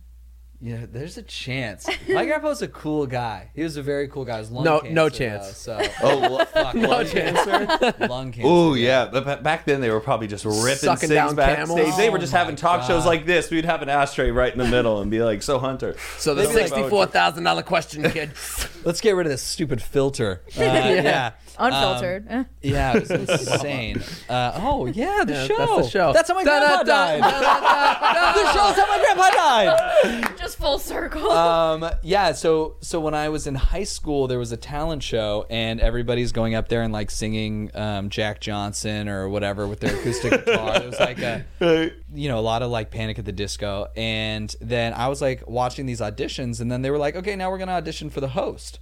Yeah, 0.60 0.86
there's 0.90 1.16
a 1.16 1.22
chance. 1.22 1.86
My 2.08 2.24
grandpa 2.24 2.48
was 2.48 2.62
a 2.62 2.68
cool 2.68 3.06
guy. 3.06 3.50
He 3.54 3.62
was 3.62 3.76
a 3.76 3.82
very 3.82 4.08
cool 4.08 4.24
guy. 4.24 4.40
Lung 4.40 4.64
No- 4.64 4.80
cancer, 4.80 4.92
no 4.94 5.02
though, 5.04 5.08
chance. 5.16 5.56
so 5.56 5.80
Oh, 6.02 6.18
well, 6.20 6.46
fuck, 6.46 6.74
No 6.74 6.88
lung 6.88 7.06
chance. 7.06 7.44
cancer. 7.44 8.06
lung 8.08 8.32
cancer. 8.32 8.42
Oh 8.50 8.74
yeah, 8.74 9.08
but 9.12 9.24
ba- 9.24 9.36
back 9.40 9.66
then 9.66 9.80
they 9.80 9.88
were 9.90 10.00
probably 10.00 10.26
just 10.26 10.44
ripping 10.44 10.78
Sucking 10.78 10.96
cigs 11.10 11.10
down 11.10 11.36
backstage. 11.36 11.76
camels. 11.76 11.96
They 11.96 12.10
were 12.10 12.16
Oh 12.16 12.20
just 12.20 12.32
my 12.32 12.40
having 12.40 12.56
talk 12.56 12.82
shows 12.88 13.06
like 13.06 13.24
this. 13.24 13.52
We'd 13.52 13.66
have 13.66 13.82
an 13.82 13.88
ashtray 13.88 14.32
right 14.32 14.52
in 14.52 14.58
the 14.58 14.66
middle 14.68 15.00
and 15.00 15.12
be 15.12 15.22
like, 15.22 15.44
"So 15.44 15.60
Hunter." 15.60 15.94
So 16.16 16.34
the 16.34 16.42
They'd 16.42 16.48
be 16.48 16.54
like, 16.54 16.68
sixty-four 16.68 17.06
thousand 17.06 17.44
dollar 17.44 17.62
question, 17.62 18.02
kid. 18.10 18.32
Let's 18.84 19.00
get 19.00 19.12
rid 19.14 19.26
of 19.28 19.30
this 19.30 19.42
stupid 19.42 19.80
filter. 19.80 20.42
Uh, 20.58 20.62
yeah. 20.62 21.32
Unfiltered. 21.58 22.26
Eh. 22.28 22.44
Yeah, 22.62 22.96
it 22.96 23.08
was 23.08 23.10
insane. 23.40 24.02
Uh, 24.28 24.52
oh 24.56 24.86
yeah, 24.86 25.24
the 25.24 25.32
Yeah, 25.32 25.46
show. 25.46 25.56
that's 25.56 25.76
the 25.76 25.90
show. 25.90 26.12
That's 26.12 26.28
how 26.28 26.34
my 26.34 26.44
grandpa 26.44 26.82
died. 26.82 27.22
the 27.22 28.52
show's 28.52 28.76
how 28.76 28.86
my 28.88 28.98
grandpa 28.98 29.30
died. 29.30 30.38
Just 30.38 30.58
full 30.58 30.78
circle. 30.78 31.30
Um, 31.30 31.88
yeah, 32.02 32.32
so 32.32 32.76
so 32.80 33.00
when 33.00 33.14
I 33.14 33.28
was 33.28 33.46
in 33.46 33.54
high 33.54 33.84
school, 33.84 34.26
there 34.26 34.38
was 34.38 34.52
a 34.52 34.56
talent 34.56 35.02
show, 35.02 35.46
and 35.50 35.80
everybody's 35.80 36.32
going 36.32 36.54
up 36.54 36.68
there 36.68 36.82
and 36.82 36.92
like 36.92 37.10
singing 37.10 37.70
um, 37.74 38.08
Jack 38.10 38.40
Johnson 38.40 39.08
or 39.08 39.28
whatever 39.28 39.66
with 39.66 39.80
their 39.80 39.94
acoustic 39.96 40.44
guitar. 40.44 40.76
It 40.76 40.86
was 40.86 41.00
like 41.00 41.18
a 41.20 41.44
you 41.60 42.28
know 42.28 42.38
a 42.38 42.40
lot 42.40 42.62
of 42.62 42.70
like 42.70 42.90
Panic 42.90 43.18
at 43.18 43.24
the 43.24 43.32
Disco, 43.32 43.88
and 43.96 44.54
then 44.60 44.92
I 44.94 45.08
was 45.08 45.20
like 45.22 45.48
watching 45.48 45.86
these 45.86 46.00
auditions, 46.00 46.60
and 46.60 46.70
then 46.70 46.82
they 46.82 46.90
were 46.90 46.98
like, 46.98 47.16
okay, 47.16 47.36
now 47.36 47.50
we're 47.50 47.58
gonna 47.58 47.72
audition 47.72 48.10
for 48.10 48.20
the 48.20 48.28
host, 48.28 48.78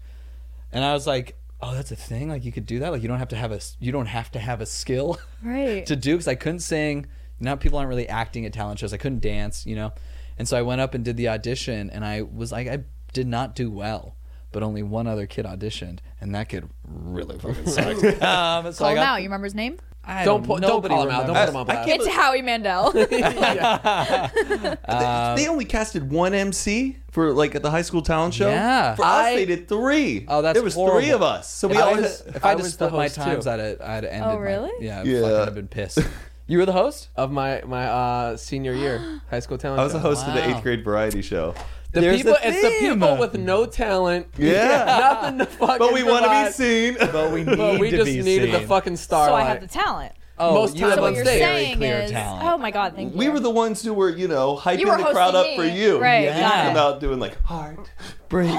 and 0.72 0.84
I 0.84 0.92
was 0.92 1.06
like. 1.06 1.36
Oh, 1.60 1.74
that's 1.74 1.90
a 1.90 1.96
thing. 1.96 2.28
Like 2.28 2.44
you 2.44 2.52
could 2.52 2.66
do 2.66 2.80
that. 2.80 2.92
Like 2.92 3.02
you 3.02 3.08
don't 3.08 3.18
have 3.18 3.28
to 3.28 3.36
have 3.36 3.52
a 3.52 3.60
you 3.80 3.92
don't 3.92 4.06
have 4.06 4.30
to 4.32 4.38
have 4.38 4.60
a 4.60 4.66
skill 4.66 5.18
right. 5.42 5.86
to 5.86 5.96
do 5.96 6.14
because 6.14 6.28
I 6.28 6.34
couldn't 6.34 6.60
sing. 6.60 7.06
Now 7.40 7.56
people 7.56 7.78
aren't 7.78 7.88
really 7.88 8.08
acting 8.08 8.46
at 8.46 8.52
talent 8.52 8.78
shows. 8.78 8.92
I 8.92 8.96
couldn't 8.96 9.20
dance, 9.20 9.66
you 9.66 9.76
know. 9.76 9.92
And 10.38 10.46
so 10.46 10.56
I 10.56 10.62
went 10.62 10.80
up 10.80 10.94
and 10.94 11.04
did 11.04 11.16
the 11.16 11.28
audition, 11.28 11.88
and 11.90 12.04
I 12.04 12.22
was 12.22 12.52
like, 12.52 12.68
I 12.68 12.84
did 13.12 13.26
not 13.26 13.54
do 13.54 13.70
well. 13.70 14.16
But 14.52 14.62
only 14.62 14.82
one 14.82 15.06
other 15.06 15.26
kid 15.26 15.44
auditioned, 15.44 15.98
and 16.20 16.34
that 16.34 16.48
kid 16.48 16.68
really 16.84 17.38
fucking 17.38 17.66
sucked. 17.66 18.04
um, 18.22 18.72
so 18.72 18.78
Call 18.84 18.88
I 18.88 18.92
him 18.92 18.98
out. 18.98 19.16
You 19.16 19.28
remember 19.28 19.44
his 19.44 19.54
name? 19.54 19.78
I 20.08 20.24
Don't 20.24 20.46
pu- 20.46 20.60
don't 20.60 20.86
call 20.86 21.02
him 21.02 21.10
out. 21.10 21.26
Don't 21.26 21.34
put 21.36 21.48
him 21.48 21.56
on 21.56 21.62
I 21.62 21.64
blast. 21.74 21.88
can't 21.88 22.02
It's 22.02 22.10
Howie 22.10 22.42
Mandel. 22.42 22.92
they 25.36 25.48
only 25.48 25.64
casted 25.64 26.10
one 26.10 26.34
MC 26.34 26.96
for 27.10 27.32
like 27.32 27.54
at 27.54 27.62
the 27.62 27.70
high 27.70 27.82
school 27.82 28.02
talent 28.02 28.34
show. 28.34 28.48
Yeah. 28.48 28.94
for 28.94 29.02
us 29.02 29.08
I- 29.26 29.36
they 29.36 29.44
did 29.46 29.68
three. 29.68 30.24
Oh, 30.28 30.42
that's 30.42 30.54
there 30.54 30.62
was 30.62 30.74
horrible. 30.74 31.00
three 31.00 31.10
of 31.10 31.22
us. 31.22 31.52
So 31.52 31.68
we 31.68 31.76
If 31.76 31.82
I, 31.82 31.86
always. 31.86 32.20
had, 32.24 32.36
if 32.36 32.44
I 32.44 32.48
I 32.48 32.50
had 32.50 32.58
to 32.58 32.62
was 32.62 32.76
the 32.76 32.86
split 32.86 32.92
my 32.92 33.02
host, 33.04 33.14
too. 33.16 33.20
times, 33.22 33.46
I'd 33.46 33.60
have, 33.60 33.80
I'd 33.80 33.86
have 33.86 34.04
ended. 34.04 34.22
Oh, 34.30 34.34
my- 34.34 34.40
really? 34.40 34.70
yeah, 34.80 35.00
I'd 35.00 35.06
have 35.46 35.54
been 35.54 35.68
pissed. 35.68 35.98
you 36.46 36.58
were 36.58 36.66
the 36.66 36.72
host. 36.72 37.08
of 37.16 37.30
my 37.32 37.62
my 37.66 37.86
uh, 37.86 38.36
senior 38.36 38.74
year 38.74 39.20
high 39.30 39.40
school 39.40 39.58
talent. 39.58 39.78
Show. 39.78 39.80
I 39.80 39.84
was 39.84 39.92
the 39.92 39.98
show. 39.98 40.02
host 40.08 40.26
of 40.28 40.34
the 40.34 40.40
Wow. 40.40 40.56
eighth 40.56 40.62
grade 40.62 40.84
variety 40.84 41.22
show. 41.22 41.54
The 41.96 42.02
There's 42.02 42.16
people, 42.18 42.32
the 42.34 42.48
it's 42.48 42.60
the 42.62 42.70
people 42.78 43.16
with 43.16 43.34
no 43.38 43.64
talent. 43.64 44.26
Yeah. 44.36 44.84
nothing 45.22 45.38
to 45.38 45.46
fucking. 45.46 45.78
But 45.78 45.94
we 45.94 46.02
want 46.02 46.24
to 46.26 46.44
be 46.44 46.52
seen. 46.52 46.96
But 47.10 47.32
we 47.32 47.42
need 47.42 47.56
But 47.56 47.80
we 47.80 47.90
to 47.90 47.96
just 47.96 48.06
be 48.10 48.20
needed 48.20 48.52
the 48.52 48.60
fucking 48.66 48.96
star. 48.96 49.28
so 49.28 49.34
I 49.34 49.44
have 49.44 49.62
the 49.62 49.66
talent. 49.66 50.12
Oh, 50.38 50.52
most 50.52 50.74
you 50.76 50.82
times 50.82 50.90
have 50.96 50.98
So 50.98 51.04
on 51.06 51.12
what 51.12 51.16
you're 51.16 51.24
stage. 51.24 51.38
very 51.40 51.56
saying 51.64 51.76
clear 51.78 51.96
is, 52.00 52.10
talent. 52.10 52.44
oh 52.44 52.58
my 52.58 52.70
god, 52.70 52.94
thank 52.94 53.14
you. 53.14 53.18
we 53.18 53.30
were 53.30 53.40
the 53.40 53.48
ones 53.48 53.82
who 53.82 53.94
were, 53.94 54.10
you 54.10 54.28
know, 54.28 54.54
hyping 54.54 54.80
You 54.80 54.88
were 54.88 54.98
the 54.98 55.04
crowd 55.04 55.34
up 55.34 55.46
hosting 55.46 55.56
for 55.56 55.62
me. 55.62 55.80
you. 55.82 55.98
Right, 55.98 56.24
Yeah. 56.24 56.40
got 56.40 56.66
it. 56.66 56.70
About 56.72 57.00
doing 57.00 57.18
like 57.18 57.42
heart 57.44 57.90
breaks. 58.28 58.52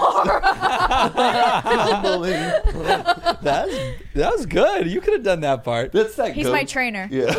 Humbling. 1.14 2.32
That's 3.44 3.76
that 4.16 4.32
was 4.34 4.46
good. 4.48 4.88
You 4.88 5.02
could 5.02 5.14
have 5.14 5.24
done 5.24 5.42
that 5.42 5.64
part. 5.64 5.92
That's 5.92 6.16
that. 6.16 6.34
He's 6.34 6.46
goat. 6.48 6.54
my 6.54 6.64
trainer. 6.64 7.08
Yeah. 7.12 7.36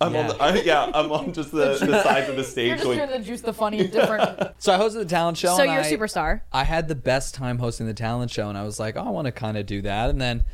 I'm 0.00 0.08
on 0.08 0.26
Yeah. 0.26 0.32
the, 0.32 0.42
I, 0.42 0.54
yeah, 0.62 0.90
I'm 0.94 1.10
on 1.12 1.32
just 1.32 1.50
the, 1.52 1.76
the 1.80 2.02
sides 2.02 2.28
of 2.28 2.36
the 2.36 2.44
stage. 2.44 2.66
You're 2.68 2.76
just 2.76 2.84
going. 2.86 2.98
here 2.98 3.06
to 3.06 3.20
juice 3.20 3.40
the 3.42 3.52
funny, 3.52 3.86
different. 3.86 4.40
So 4.58 4.72
I 4.74 4.78
hosted 4.78 4.94
the 4.94 5.04
talent 5.04 5.38
show. 5.38 5.56
so 5.56 5.62
and 5.62 5.72
you're 5.72 5.80
a 5.82 5.86
I- 5.86 5.92
superstar. 5.92 6.40
I 6.52 6.64
had 6.64 6.88
the 6.88 6.94
best 6.94 7.34
time 7.34 7.58
hosting 7.58 7.86
the 7.86 7.94
talent 7.94 8.30
show, 8.30 8.48
and 8.48 8.56
I 8.58 8.64
was 8.64 8.80
like, 8.80 8.96
oh, 8.96 9.02
I 9.02 9.10
want 9.10 9.26
to 9.26 9.32
kind 9.32 9.56
of 9.56 9.66
do 9.66 9.82
that. 9.82 10.10
And 10.10 10.20
then 10.20 10.44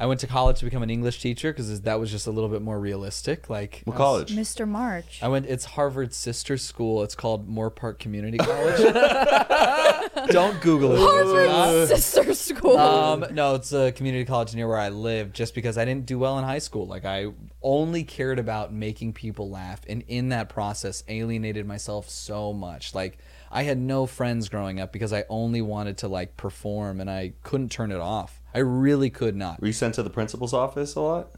I 0.00 0.06
went 0.06 0.20
to 0.20 0.26
college 0.28 0.58
to 0.60 0.64
become 0.64 0.82
an 0.84 0.90
English 0.90 1.20
teacher 1.20 1.50
because 1.52 1.80
that 1.82 1.98
was 1.98 2.10
just 2.10 2.26
a 2.28 2.30
little 2.30 2.48
bit 2.48 2.62
more 2.62 2.78
realistic. 2.78 3.50
Like 3.50 3.82
What 3.84 3.94
I 3.94 3.98
was- 3.98 3.98
college? 3.98 4.36
Mr. 4.36 4.66
March. 4.68 5.18
I 5.22 5.28
went. 5.28 5.46
It's 5.46 5.64
Harvard's 5.64 6.16
sister 6.16 6.56
school. 6.56 7.02
It's 7.02 7.14
called 7.16 7.48
Moorpark 7.48 7.98
Community 7.98 8.38
College. 8.38 8.78
Don't 10.30 10.60
Google 10.60 10.92
it. 10.94 10.98
Harvard 11.00 11.88
sister 11.88 12.34
school. 12.34 12.76
Um, 12.78 13.24
no, 13.32 13.54
it's 13.54 13.72
a 13.72 13.92
community 13.92 14.24
college 14.24 14.54
near 14.54 14.68
where 14.68 14.78
I 14.78 14.88
live. 14.90 15.32
Just 15.32 15.54
because 15.54 15.76
I 15.78 15.84
didn't 15.84 16.06
do 16.06 16.18
well 16.18 16.38
in 16.38 16.44
high 16.44 16.58
school, 16.58 16.86
like 16.86 17.04
I 17.04 17.26
only 17.62 18.04
cared 18.04 18.38
about 18.38 18.72
making 18.72 19.12
people 19.14 19.50
laugh, 19.50 19.80
and 19.88 20.04
in 20.08 20.28
that 20.30 20.48
process, 20.48 21.02
alienated 21.08 21.66
myself 21.66 22.08
so 22.08 22.52
much. 22.52 22.94
Like 22.94 23.18
I 23.50 23.62
had 23.64 23.78
no 23.78 24.06
friends 24.06 24.48
growing 24.48 24.80
up 24.80 24.92
because 24.92 25.12
I 25.12 25.24
only 25.28 25.62
wanted 25.62 25.98
to 25.98 26.08
like 26.08 26.36
perform, 26.36 27.00
and 27.00 27.10
I 27.10 27.32
couldn't 27.42 27.70
turn 27.70 27.90
it 27.90 28.00
off. 28.00 28.37
I 28.54 28.60
really 28.60 29.10
could 29.10 29.36
not. 29.36 29.60
Were 29.60 29.66
you 29.66 29.72
sent 29.72 29.94
to 29.94 30.02
the 30.02 30.10
principal's 30.10 30.54
office 30.54 30.94
a 30.94 31.00
lot? 31.00 31.30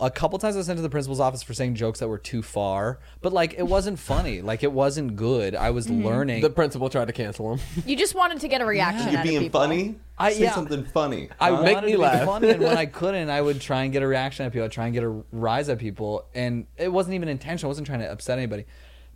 A 0.00 0.10
couple 0.10 0.38
times 0.38 0.56
I 0.56 0.58
was 0.58 0.66
sent 0.66 0.78
to 0.78 0.82
the 0.82 0.90
principal's 0.90 1.20
office 1.20 1.42
for 1.42 1.54
saying 1.54 1.76
jokes 1.76 2.00
that 2.00 2.08
were 2.08 2.18
too 2.18 2.42
far, 2.42 2.98
but 3.22 3.32
like 3.32 3.54
it 3.54 3.66
wasn't 3.66 3.98
funny. 3.98 4.42
Like 4.50 4.64
it 4.64 4.72
wasn't 4.72 5.14
good. 5.14 5.54
I 5.54 5.70
was 5.70 5.86
mm-hmm. 5.86 6.04
learning. 6.04 6.42
The 6.42 6.50
principal 6.50 6.90
tried 6.90 7.06
to 7.06 7.12
cancel 7.12 7.52
him. 7.52 7.60
you 7.86 7.96
just 7.96 8.16
wanted 8.16 8.40
to 8.40 8.48
get 8.48 8.60
a 8.60 8.64
reaction 8.64 9.10
You're 9.10 9.20
out 9.20 9.24
of 9.24 9.30
being 9.30 9.42
people. 9.42 9.60
funny. 9.60 9.94
I- 10.18 10.32
Say 10.32 10.42
yeah. 10.42 10.54
something 10.54 10.84
funny. 10.84 11.28
I 11.38 11.50
Make 11.50 11.74
wanted 11.74 11.86
me 11.86 11.96
laugh. 11.96 12.26
funny, 12.26 12.50
and 12.50 12.60
when 12.60 12.76
I 12.76 12.86
couldn't, 13.00 13.30
I 13.30 13.40
would 13.40 13.60
try 13.60 13.84
and 13.84 13.92
get 13.92 14.02
a 14.02 14.06
reaction 14.08 14.44
at 14.44 14.52
people. 14.52 14.64
I'd 14.64 14.72
try 14.72 14.86
and 14.86 14.94
get 14.94 15.04
a 15.04 15.22
rise 15.30 15.68
at 15.68 15.78
people, 15.78 16.26
and 16.34 16.66
it 16.76 16.92
wasn't 16.92 17.14
even 17.14 17.28
intentional. 17.28 17.68
I 17.68 17.70
wasn't 17.70 17.86
trying 17.86 18.00
to 18.00 18.10
upset 18.10 18.38
anybody. 18.38 18.66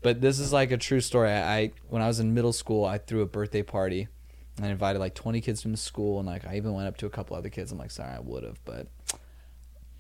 But 0.02 0.20
this 0.20 0.38
is 0.38 0.52
like 0.52 0.70
a 0.70 0.76
true 0.76 1.00
story. 1.00 1.30
I, 1.30 1.58
I 1.58 1.72
when 1.88 2.00
I 2.00 2.06
was 2.06 2.20
in 2.20 2.32
middle 2.32 2.52
school, 2.52 2.84
I 2.84 2.98
threw 2.98 3.22
a 3.22 3.26
birthday 3.26 3.62
party, 3.62 4.02
and 4.02 4.08
I 4.62 4.68
invited 4.68 4.98
like 4.98 5.14
20 5.14 5.40
kids 5.40 5.62
from 5.62 5.72
the 5.72 5.76
school, 5.78 6.18
and 6.18 6.26
like 6.26 6.46
I 6.46 6.56
even 6.56 6.72
went 6.74 6.88
up 6.88 6.96
to 6.98 7.06
a 7.06 7.10
couple 7.10 7.36
other 7.36 7.48
kids. 7.48 7.72
I'm 7.72 7.78
like, 7.78 7.90
sorry, 7.90 8.14
I 8.14 8.20
would 8.20 8.44
have, 8.44 8.64
but. 8.64 8.86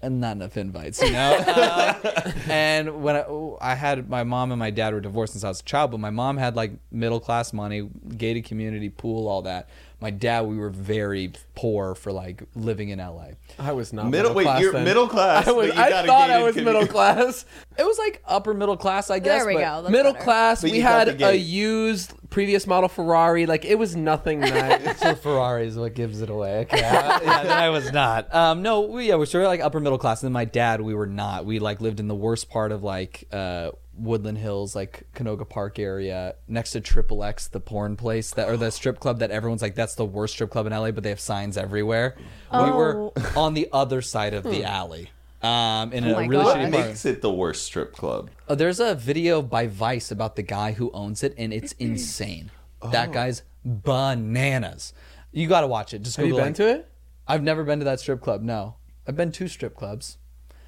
And 0.02 0.20
not 0.20 0.36
enough 0.36 0.58
invites, 0.58 1.00
you 1.00 1.12
know. 1.12 1.38
Uh, 1.48 2.32
and 2.48 3.02
when 3.02 3.16
I, 3.16 3.24
I 3.60 3.74
had 3.74 4.10
my 4.10 4.22
mom 4.22 4.52
and 4.52 4.58
my 4.58 4.70
dad 4.70 4.92
were 4.92 5.00
divorced 5.00 5.32
since 5.32 5.44
I 5.44 5.48
was 5.48 5.60
a 5.60 5.64
child, 5.64 5.92
but 5.92 5.98
my 5.98 6.10
mom 6.10 6.36
had 6.36 6.56
like 6.56 6.72
middle 6.92 7.20
class 7.20 7.54
money, 7.54 7.88
gated 8.16 8.44
community, 8.44 8.90
pool, 8.90 9.28
all 9.28 9.42
that. 9.42 9.70
My 10.04 10.10
dad, 10.10 10.42
we 10.42 10.58
were 10.58 10.68
very 10.68 11.32
poor 11.54 11.94
for 11.94 12.12
like 12.12 12.42
living 12.54 12.90
in 12.90 12.98
LA. 12.98 13.28
I 13.58 13.72
was 13.72 13.90
not 13.90 14.04
Middle- 14.10 14.10
middle, 14.10 14.34
wait, 14.34 14.44
class. 14.44 14.60
you're 14.60 14.72
then. 14.74 14.84
middle 14.84 15.08
class, 15.08 15.48
I, 15.48 15.52
was, 15.52 15.68
but 15.68 15.76
you 15.76 15.82
I 15.82 15.88
got 15.88 16.04
a 16.04 16.06
thought 16.08 16.24
I 16.30 16.34
gated 16.34 16.44
was 16.44 16.54
community. 16.56 16.78
middle 16.80 16.92
class. 16.92 17.44
It 17.78 17.84
was 17.84 17.98
like 17.98 18.22
upper 18.26 18.52
middle 18.54 18.76
class, 18.76 19.08
I 19.10 19.18
guess. 19.18 19.38
There 19.38 19.46
we 19.46 19.54
but- 19.54 19.60
go. 19.60 19.82
That's 19.82 19.90
middle 19.92 20.12
better. 20.12 20.24
class. 20.24 20.60
But 20.60 20.70
we 20.72 20.76
you 20.76 20.82
got 20.82 21.06
had 21.06 21.08
a 21.08 21.14
gate. 21.14 21.38
used 21.38 22.12
previous 22.28 22.66
model 22.66 22.88
Ferrari. 22.90 23.46
Like 23.46 23.64
it 23.64 23.76
was 23.78 23.96
nothing 23.96 24.40
nice. 24.40 24.98
So 25.00 25.14
Ferrari 25.14 25.66
is 25.68 25.76
what 25.76 25.94
gives 25.94 26.20
it 26.20 26.28
away. 26.28 26.60
Okay, 26.70 26.80
yeah, 26.80 27.18
I 27.48 27.70
was 27.70 27.90
not. 27.90 28.32
Um, 28.34 28.60
no, 28.62 28.82
we, 28.82 29.08
yeah, 29.08 29.14
we're 29.14 29.24
sort 29.26 29.44
of 29.44 29.48
like 29.48 29.60
upper 29.60 29.80
middle 29.80 29.98
class. 29.98 30.22
And 30.22 30.26
then 30.28 30.32
my 30.34 30.44
dad, 30.44 30.82
we 30.82 30.94
were 30.94 31.06
not. 31.06 31.46
We 31.46 31.58
like 31.60 31.80
lived 31.80 31.98
in 31.98 32.08
the 32.08 32.14
worst 32.14 32.50
part 32.50 32.70
of 32.72 32.82
like 32.82 33.24
uh, 33.32 33.70
Woodland 33.96 34.38
Hills, 34.38 34.74
like 34.74 35.04
Canoga 35.14 35.48
Park 35.48 35.78
area, 35.78 36.34
next 36.48 36.72
to 36.72 36.80
Triple 36.80 37.22
X, 37.24 37.48
the 37.48 37.60
porn 37.60 37.96
place 37.96 38.30
that 38.32 38.48
or 38.48 38.56
the 38.56 38.70
strip 38.70 38.98
club 39.00 39.20
that 39.20 39.30
everyone's 39.30 39.62
like 39.62 39.74
that's 39.74 39.94
the 39.94 40.04
worst 40.04 40.34
strip 40.34 40.50
club 40.50 40.66
in 40.66 40.72
LA, 40.72 40.90
but 40.90 41.02
they 41.02 41.10
have 41.10 41.20
signs 41.20 41.56
everywhere. 41.56 42.16
We 42.52 42.70
were 42.70 43.10
on 43.36 43.54
the 43.54 43.68
other 43.72 44.02
side 44.02 44.34
of 44.34 44.44
the 44.44 44.64
alley. 44.64 45.10
Um, 45.42 45.92
in 45.92 46.04
a 46.04 46.12
my 46.14 46.24
really 46.26 46.44
God. 46.44 46.56
shitty 46.56 46.72
part. 46.72 46.86
makes 46.86 47.04
it 47.04 47.20
the 47.20 47.30
worst 47.30 47.66
strip 47.66 47.92
club? 47.92 48.30
Uh, 48.48 48.54
there's 48.54 48.80
a 48.80 48.94
video 48.94 49.42
by 49.42 49.66
Vice 49.66 50.10
about 50.10 50.36
the 50.36 50.42
guy 50.42 50.72
who 50.72 50.90
owns 50.92 51.22
it, 51.22 51.34
and 51.36 51.52
it's 51.52 51.72
insane. 51.78 52.50
That 52.90 53.12
guy's 53.12 53.42
bananas. 53.64 54.94
You 55.32 55.46
got 55.46 55.60
to 55.60 55.66
watch 55.66 55.92
it. 55.92 56.00
Just 56.02 56.16
Have 56.16 56.24
you 56.26 56.32
Google 56.32 56.46
been 56.46 56.54
to 56.54 56.68
it? 56.68 56.88
I've 57.28 57.42
never 57.42 57.62
been 57.62 57.78
to 57.80 57.84
that 57.84 58.00
strip 58.00 58.22
club. 58.22 58.40
No, 58.42 58.76
I've 59.06 59.16
been 59.16 59.32
to 59.32 59.48
strip 59.48 59.74
clubs, 59.74 60.16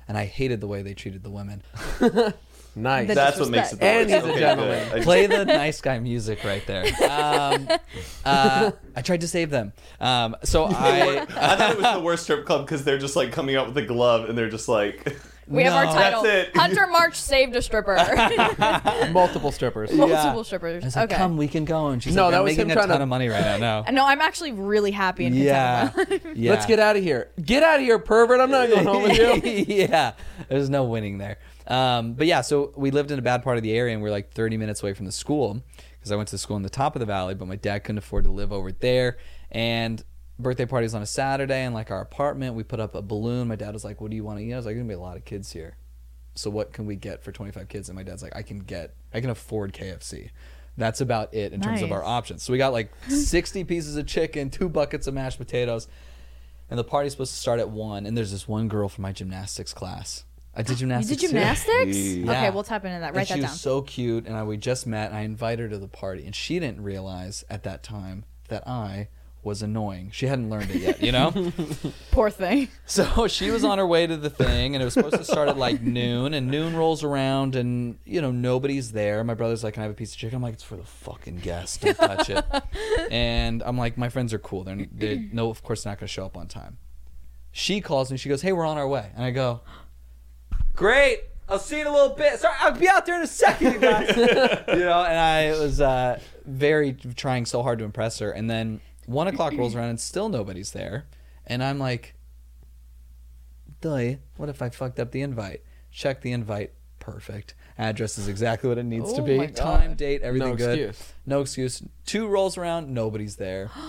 and 0.07 0.19
I 0.19 0.27
hated 0.27 0.61
the 0.61 0.67
way 0.67 0.83
they 0.83 0.93
treated 0.95 1.23
the 1.23 1.31
women. 1.31 1.63
Nice. 2.79 3.09
The 3.09 3.15
That's 3.15 3.41
what 3.41 3.49
makes 3.49 3.73
it 3.73 3.81
the 3.81 3.85
And 3.87 4.11
worst. 4.11 4.27
he's 4.27 4.37
a 4.37 4.39
gentleman. 4.39 4.89
good. 4.93 5.03
Play 5.03 5.27
the 5.27 5.45
nice 5.47 5.81
guy 5.81 5.99
music 5.99 6.45
right 6.45 6.65
there. 6.67 6.85
Um, 7.07 7.69
uh, 8.25 8.71
I 8.95 9.03
tried 9.03 9.23
to 9.23 9.29
save 9.29 9.49
them. 9.51 9.73
Um, 10.01 10.37
so 10.45 10.65
I. 10.71 11.21
I 11.23 11.25
thought 11.57 11.71
it 11.73 11.79
was 11.81 11.95
the 11.95 12.01
worst 12.05 12.25
strip 12.25 12.45
club 12.45 12.67
because 12.67 12.85
they're 12.85 12.99
just 12.99 13.17
like 13.17 13.33
coming 13.33 13.57
out 13.57 13.67
with 13.69 13.77
a 13.79 13.83
glove 13.83 14.29
and 14.29 14.37
they're 14.37 14.51
just 14.51 14.69
like, 14.69 15.17
We 15.49 15.63
have 15.63 15.73
our 15.73 15.85
title. 15.87 16.23
That's 16.23 16.49
it. 16.49 16.57
Hunter 16.57 16.87
March 16.89 17.15
saved 17.17 17.55
a 17.57 17.63
stripper. 17.63 17.95
Multiple 19.13 19.53
strippers. 19.53 19.93
Multiple 19.93 20.41
I 20.41 20.43
strippers. 20.43 20.85
was 20.85 20.97
like, 20.97 21.11
Okay. 21.11 21.17
come, 21.17 21.37
we 21.37 21.49
can 21.49 21.65
go. 21.65 21.89
And 21.89 22.03
she's 22.03 22.15
No, 22.15 22.25
like, 22.25 22.33
that 22.33 22.39
I'm 22.39 22.45
was 22.45 22.57
making 22.57 22.71
him 22.71 22.79
a 22.79 22.81
ton 22.81 22.89
to- 22.89 23.03
of 23.03 23.09
money 23.09 23.29
right 23.29 23.59
now. 23.61 23.83
No. 23.83 23.91
No, 23.93 24.07
I'm 24.07 24.21
actually 24.21 24.53
really 24.53 24.91
happy 24.91 25.25
and 25.27 25.35
Yeah. 25.35 25.89
content. 25.91 26.09
with 26.11 26.25
my 26.25 26.31
life. 26.31 26.39
yeah. 26.39 26.51
Let's 26.51 26.67
get 26.67 26.79
out 26.81 26.97
of 26.97 27.03
here. 27.03 27.29
Get 27.43 27.63
out 27.63 27.77
of 27.77 27.83
here, 27.83 27.99
pervert. 27.99 28.41
I'm 28.41 28.51
not 28.51 28.69
going 28.69 28.87
home 28.87 29.03
with 29.05 29.17
you. 29.47 29.65
yeah, 29.87 30.13
there's 30.49 30.69
no 30.69 30.85
winning 30.85 31.19
there. 31.19 31.39
Um, 31.67 32.15
but 32.15 32.27
yeah, 32.27 32.41
so 32.43 32.73
we 32.77 32.91
lived 32.91 33.11
in 33.11 33.19
a 33.19 33.23
bad 33.23 33.43
part 33.43 33.57
of 33.57 33.63
the 33.63 33.73
area, 33.73 33.95
and 33.95 34.03
we 34.03 34.09
are 34.09 34.13
like 34.13 34.33
30 34.33 34.57
minutes 34.57 34.83
away 34.83 34.95
from 34.95 35.07
the 35.07 35.13
school 35.13 35.63
because 35.99 36.13
I 36.13 36.17
went 36.17 36.29
to 36.29 36.39
school 36.39 36.57
in 36.57 36.63
the 36.63 36.71
top 36.71 36.95
of 36.95 37.01
the 37.01 37.07
valley, 37.07 37.35
but 37.35 37.49
my 37.49 37.57
dad 37.57 37.81
couldn't 37.81 37.99
afford 37.99 38.25
to 38.25 38.31
live 38.31 38.53
over 38.53 38.71
there. 38.71 39.19
And 39.51 40.03
birthday 40.39 40.67
parties 40.67 40.95
on 40.95 41.03
a 41.03 41.07
Saturday, 41.07 41.63
and 41.63 41.75
like 41.75 41.91
our 41.91 42.01
apartment, 42.01 42.55
we 42.55 42.63
put 42.63 42.81
up 42.81 42.95
a 42.95 43.03
balloon. 43.03 43.49
My 43.49 43.57
dad 43.57 43.73
was 43.75 43.85
like, 43.85 44.01
"What 44.01 44.11
do 44.11 44.17
you 44.17 44.25
want 44.25 44.39
to 44.39 44.45
eat?" 44.45 44.53
I 44.53 44.57
was 44.57 44.67
like, 44.67 44.75
"There's 44.75 44.83
gonna 44.83 44.89
be 44.89 44.95
a 44.95 45.01
lot 45.01 45.17
of 45.17 45.25
kids 45.25 45.53
here, 45.53 45.77
so 46.35 46.51
what 46.51 46.73
can 46.73 46.87
we 46.87 46.95
get 46.97 47.23
for 47.23 47.33
25 47.33 47.69
kids?" 47.69 47.89
And 47.89 47.97
my 47.97 48.03
dad's 48.03 48.23
like, 48.23 48.37
"I 48.37 48.43
can 48.43 48.61
get, 48.61 48.95
I 49.13 49.21
can 49.21 49.31
afford 49.31 49.73
KFC." 49.73 50.31
That's 50.77 51.01
about 51.01 51.33
it 51.33 51.55
in 51.55 51.61
terms 51.63 51.81
of 51.87 51.91
our 51.93 52.05
options. 52.05 52.43
So 52.43 52.53
we 52.53 52.59
got 52.59 52.73
like 52.75 52.93
60 53.09 53.65
pieces 53.65 53.97
of 53.97 54.07
chicken, 54.07 54.51
two 54.51 54.69
buckets 54.69 55.07
of 55.07 55.15
mashed 55.15 55.39
potatoes, 55.39 55.89
and 56.69 56.79
the 56.79 56.85
party's 56.85 57.13
supposed 57.13 57.33
to 57.33 57.41
start 57.41 57.61
at 57.61 57.71
one. 57.71 58.05
And 58.05 58.17
there's 58.17 58.31
this 58.31 58.47
one 58.47 58.69
girl 58.69 58.89
from 58.89 59.03
my 59.03 59.13
gymnastics 59.13 59.73
class. 59.73 60.26
I 60.57 60.63
did 60.63 60.71
You 60.71 60.77
gymnastics. 60.77 61.21
did 61.21 61.29
gymnastics? 61.29 61.97
Yeah. 61.97 62.31
Okay, 62.33 62.51
we'll 62.51 62.65
tap 62.65 62.85
into 62.85 62.99
that. 63.01 63.09
Write 63.09 63.09
And 63.09 63.17
Write 63.17 63.27
she 63.29 63.35
that 63.35 63.41
was 63.43 63.51
down. 63.51 63.57
so 63.59 63.83
cute, 63.83 64.27
and 64.27 64.35
I, 64.37 64.43
we 64.43 64.57
just 64.57 64.87
met. 64.87 65.09
And 65.11 65.17
I 65.19 65.21
invited 65.21 65.65
her 65.65 65.69
to 65.69 65.79
the 65.79 65.87
party, 65.89 66.25
and 66.25 66.35
she 66.35 66.59
didn't 66.59 66.83
realize 66.83 67.45
at 67.51 67.63
that 67.65 67.83
time 67.83 68.25
that 68.49 68.67
I 68.67 69.09
was 69.43 69.63
annoying. 69.63 70.11
She 70.13 70.27
hadn't 70.27 70.51
learned 70.51 70.71
it 70.71 70.81
yet, 70.81 71.01
you 71.03 71.13
know. 71.13 71.53
Poor 72.11 72.31
thing. 72.31 72.69
so 72.87 73.29
she 73.29 73.51
was 73.53 73.63
on 73.65 73.79
her 73.79 73.87
way 73.87 74.05
to 74.07 74.17
the 74.17 74.31
thing, 74.31 74.75
and 74.75 74.83
it 74.83 74.85
was 74.85 74.95
supposed 74.95 75.19
to 75.19 75.25
start 75.25 75.49
at 75.49 75.57
like 75.59 75.83
noon. 75.83 76.35
And 76.35 76.51
noon 76.51 76.75
rolls 76.75 77.05
around, 77.05 77.55
and 77.55 77.99
you 78.05 78.21
know 78.23 78.33
nobody's 78.33 78.93
there. 78.93 79.23
My 79.25 79.35
brother's 79.35 79.63
like, 79.63 79.75
"Can 79.75 79.83
I 79.83 79.85
have 79.85 79.93
a 79.93 79.95
piece 79.95 80.13
of 80.13 80.19
chicken?" 80.19 80.37
I'm 80.37 80.43
like, 80.43 80.55
"It's 80.55 80.63
for 80.65 80.77
the 80.77 80.83
fucking 80.85 81.37
guests. 81.41 81.77
Don't 81.77 81.97
touch 81.97 82.31
it." 82.31 82.45
and 83.11 83.63
I'm 83.65 83.77
like, 83.79 83.97
"My 83.99 84.09
friends 84.09 84.33
are 84.33 84.39
cool. 84.39 84.65
They're, 84.65 84.87
they're 84.91 85.23
no, 85.33 85.51
of 85.51 85.63
course, 85.63 85.85
not 85.85 85.99
going 85.99 86.09
to 86.09 86.13
show 86.13 86.25
up 86.25 86.37
on 86.37 86.49
time." 86.49 86.79
She 87.53 87.81
calls 87.81 88.11
me. 88.11 88.17
She 88.17 88.29
goes, 88.29 88.43
"Hey, 88.43 88.53
we're 88.53 88.67
on 88.67 88.79
our 88.79 88.89
way," 88.89 89.11
and 89.15 89.25
I 89.25 89.31
go, 89.31 89.61
great. 90.77 91.21
I'll 91.49 91.59
see 91.59 91.77
you 91.77 91.83
in 91.83 91.87
a 91.87 91.93
little 91.93 92.15
bit. 92.17 92.39
Sorry, 92.41 92.55
I'll 92.61 92.73
be 92.73 92.89
out 92.89 93.07
there 93.07 93.17
in 93.17 93.23
a 93.23 93.27
second, 93.27 93.75
you 93.75 93.79
guys. 93.79 94.17
you 94.17 94.25
know, 94.27 95.05
and 95.05 95.19
I 95.19 95.51
was 95.59 95.81
uh, 95.81 96.19
very 96.45 96.93
trying 96.93 97.47
so 97.47 97.63
hard 97.63 97.79
to 97.79 97.85
impress 97.85 98.19
her. 98.19 98.31
And 98.33 98.51
then 98.51 98.81
one 99.07 99.29
o'clock 99.29 99.53
rolls 99.57 99.75
around 99.77 99.91
and 99.91 100.01
still 100.01 100.29
nobody's 100.29 100.73
there. 100.73 101.07
And 101.47 101.63
I'm 101.63 101.79
like, 101.79 102.15
Dilly, 103.81 104.19
what 104.37 104.49
if 104.49 104.61
I 104.63 104.69
fucked 104.71 104.99
up 104.99 105.13
the 105.13 105.23
invite? 105.23 105.63
Check 105.93 106.21
the 106.23 106.33
invite. 106.33 106.73
Perfect. 106.99 107.55
Address 107.79 108.19
is 108.19 108.27
exactly 108.27 108.69
what 108.69 108.79
it 108.79 108.83
needs 108.85 109.13
to 109.13 109.21
Oh 109.21 109.25
be. 109.25 109.37
my 109.39 109.47
God. 109.47 109.55
Time, 109.81 109.95
date, 109.95 110.23
everything 110.23 110.49
No 110.51 110.57
good. 110.57 110.79
excuse. 110.81 111.13
No 111.27 111.41
excuse. 111.43 111.83
Two 112.05 112.27
rolls 112.27 112.59
around, 112.59 112.93
nobody's 112.93 113.37
there. 113.37 113.71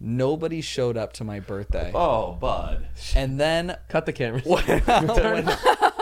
Nobody 0.00 0.60
showed 0.60 0.96
up 0.96 1.12
to 1.14 1.24
my 1.24 1.40
birthday. 1.40 1.90
Oh, 1.94 2.32
bud. 2.32 2.86
And 3.16 3.38
then 3.38 3.76
Cut 3.88 4.06
the 4.06 4.12
camera. 4.12 4.40
when- 4.44 4.62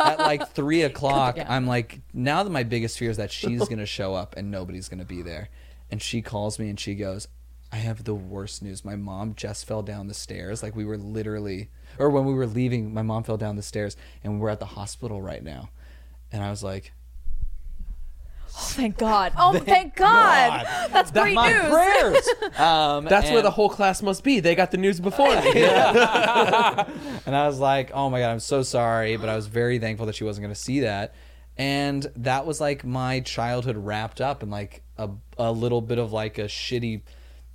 at 0.06 0.18
like 0.18 0.48
three 0.52 0.82
o'clock, 0.82 1.36
Yeah. 1.36 1.46
I'm 1.48 1.66
like, 1.66 2.00
now 2.12 2.42
that 2.42 2.50
my 2.50 2.62
biggest 2.62 2.98
fear 2.98 3.10
is 3.10 3.16
that 3.16 3.30
she's 3.30 3.68
gonna 3.68 3.86
show 3.86 4.14
up 4.14 4.34
and 4.36 4.50
nobody's 4.50 4.88
gonna 4.88 5.04
be 5.04 5.22
there, 5.22 5.48
and 5.90 6.00
she 6.02 6.22
calls 6.22 6.58
me 6.58 6.68
and 6.68 6.78
she 6.80 6.94
goes, 6.94 7.28
"I 7.72 7.76
have 7.76 8.04
the 8.04 8.14
worst 8.14 8.62
news. 8.62 8.84
My 8.84 8.96
mom 8.96 9.34
just 9.34 9.66
fell 9.66 9.82
down 9.82 10.06
the 10.08 10.14
stairs. 10.14 10.62
Like 10.62 10.74
we 10.76 10.84
were 10.84 10.96
literally, 10.98 11.68
or 11.98 12.10
when 12.10 12.24
we 12.24 12.34
were 12.34 12.46
leaving, 12.46 12.94
my 12.94 13.02
mom 13.02 13.22
fell 13.24 13.36
down 13.36 13.56
the 13.56 13.62
stairs, 13.62 13.96
and 14.22 14.40
we're 14.40 14.50
at 14.50 14.60
the 14.60 14.66
hospital 14.66 15.20
right 15.22 15.42
now." 15.42 15.70
And 16.32 16.42
I 16.42 16.50
was 16.50 16.62
like, 16.62 16.92
Oh, 18.58 18.68
thank 18.70 18.96
God. 18.96 19.32
Oh, 19.36 19.58
thank, 19.58 19.96
God. 19.96 20.66
That's 20.90 21.10
great 21.10 21.34
"My 21.34 21.52
news. 21.52 21.68
prayers." 21.68 22.28
um, 22.58 23.04
That's 23.04 23.30
where 23.30 23.42
the 23.42 23.50
whole 23.50 23.68
class 23.68 24.02
must 24.02 24.24
be. 24.24 24.40
They 24.40 24.54
got 24.54 24.70
the 24.70 24.78
news 24.78 24.98
before 24.98 25.28
me. 25.28 25.34
and 25.64 27.36
I 27.36 27.46
was 27.46 27.58
like, 27.58 27.90
"Oh 27.92 28.08
my 28.08 28.20
god, 28.20 28.30
I'm 28.30 28.40
so 28.40 28.62
sorry," 28.62 29.16
but 29.16 29.28
I 29.28 29.36
was 29.36 29.46
very 29.46 29.78
thankful 29.78 30.06
that 30.06 30.14
she 30.14 30.24
wasn't 30.24 30.44
going 30.44 30.54
to 30.54 30.60
see 30.60 30.80
that. 30.80 31.14
And 31.58 32.06
that 32.16 32.46
was 32.46 32.60
like 32.60 32.84
my 32.84 33.20
childhood 33.20 33.76
wrapped 33.76 34.20
up 34.20 34.42
in 34.42 34.50
like 34.50 34.82
a 34.96 35.10
a 35.38 35.52
little 35.52 35.80
bit 35.80 35.98
of 35.98 36.12
like 36.12 36.38
a 36.38 36.44
shitty 36.44 37.02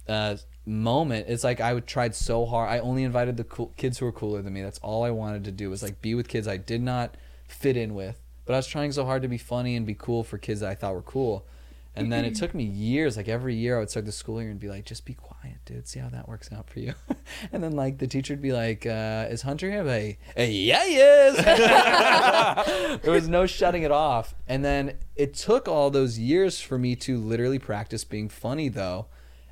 uh, 0.08 0.38
moment. 0.66 1.28
It's 1.30 1.44
like 1.44 1.62
I 1.62 1.74
would 1.74 1.88
tried 1.88 2.16
so 2.16 2.46
hard. 2.46 2.70
I 2.70 2.80
only 2.80 3.04
invited 3.04 3.38
the 3.38 3.44
cool 3.44 3.74
kids 3.78 3.98
who 3.98 4.06
were 4.06 4.12
cooler 4.12 4.42
than 4.42 4.54
me. 4.54 4.62
That's 4.62 4.80
all 4.80 5.04
I 5.04 5.12
wanted 5.12 5.44
to 5.46 5.52
do 5.52 5.70
was 5.70 5.84
like 5.84 6.02
be 6.02 6.16
with 6.16 6.28
kids 6.28 6.48
I 6.48 6.58
did 6.58 6.82
not 6.82 7.16
fit 7.48 7.78
in 7.78 7.94
with. 7.96 8.20
But 8.52 8.56
I 8.56 8.60
was 8.60 8.68
trying 8.68 8.92
so 8.92 9.06
hard 9.06 9.22
to 9.22 9.30
be 9.30 9.38
funny 9.38 9.78
and 9.78 9.86
be 9.86 9.96
cool 9.98 10.26
for 10.26 10.38
kids 10.38 10.60
that 10.60 10.70
I 10.70 10.76
thought 10.76 10.94
were 10.94 11.02
cool. 11.02 11.48
And 11.96 12.12
then 12.12 12.26
it 12.26 12.36
took 12.42 12.54
me 12.54 12.66
years. 12.66 13.16
Like 13.16 13.30
every 13.30 13.56
year, 13.56 13.78
I 13.78 13.80
would 13.80 13.90
start 13.90 14.06
the 14.06 14.12
school 14.12 14.42
year 14.42 14.52
and 14.52 14.60
be 14.60 14.68
like, 14.68 14.84
"Just 14.84 15.06
be 15.06 15.14
quiet, 15.14 15.56
dude. 15.64 15.88
See 15.88 16.02
how 16.02 16.10
that 16.10 16.28
works 16.28 16.52
out 16.52 16.70
for 16.70 16.82
you." 16.82 16.94
and 17.54 17.64
then 17.64 17.78
like 17.78 18.00
the 18.00 18.08
teacher 18.08 18.34
would 18.34 18.42
be 18.42 18.52
like, 18.52 18.86
uh, 18.86 19.28
"Is 19.30 19.44
Hunter 19.44 19.72
here?" 19.72 19.90
I'd 19.90 20.18
be 20.36 20.54
"Yeah, 20.54 20.86
he 20.86 20.98
is." 20.98 21.38
there 23.04 23.14
was 23.14 23.30
no 23.30 23.46
shutting 23.46 23.84
it 23.84 23.92
off. 23.92 24.36
And 24.50 24.66
then 24.66 24.98
it 25.16 25.34
took 25.34 25.70
all 25.70 25.90
those 25.90 26.20
years 26.20 26.60
for 26.60 26.78
me 26.78 26.98
to 26.98 27.20
literally 27.20 27.58
practice 27.58 28.04
being 28.04 28.28
funny, 28.28 28.68
though. 28.68 29.06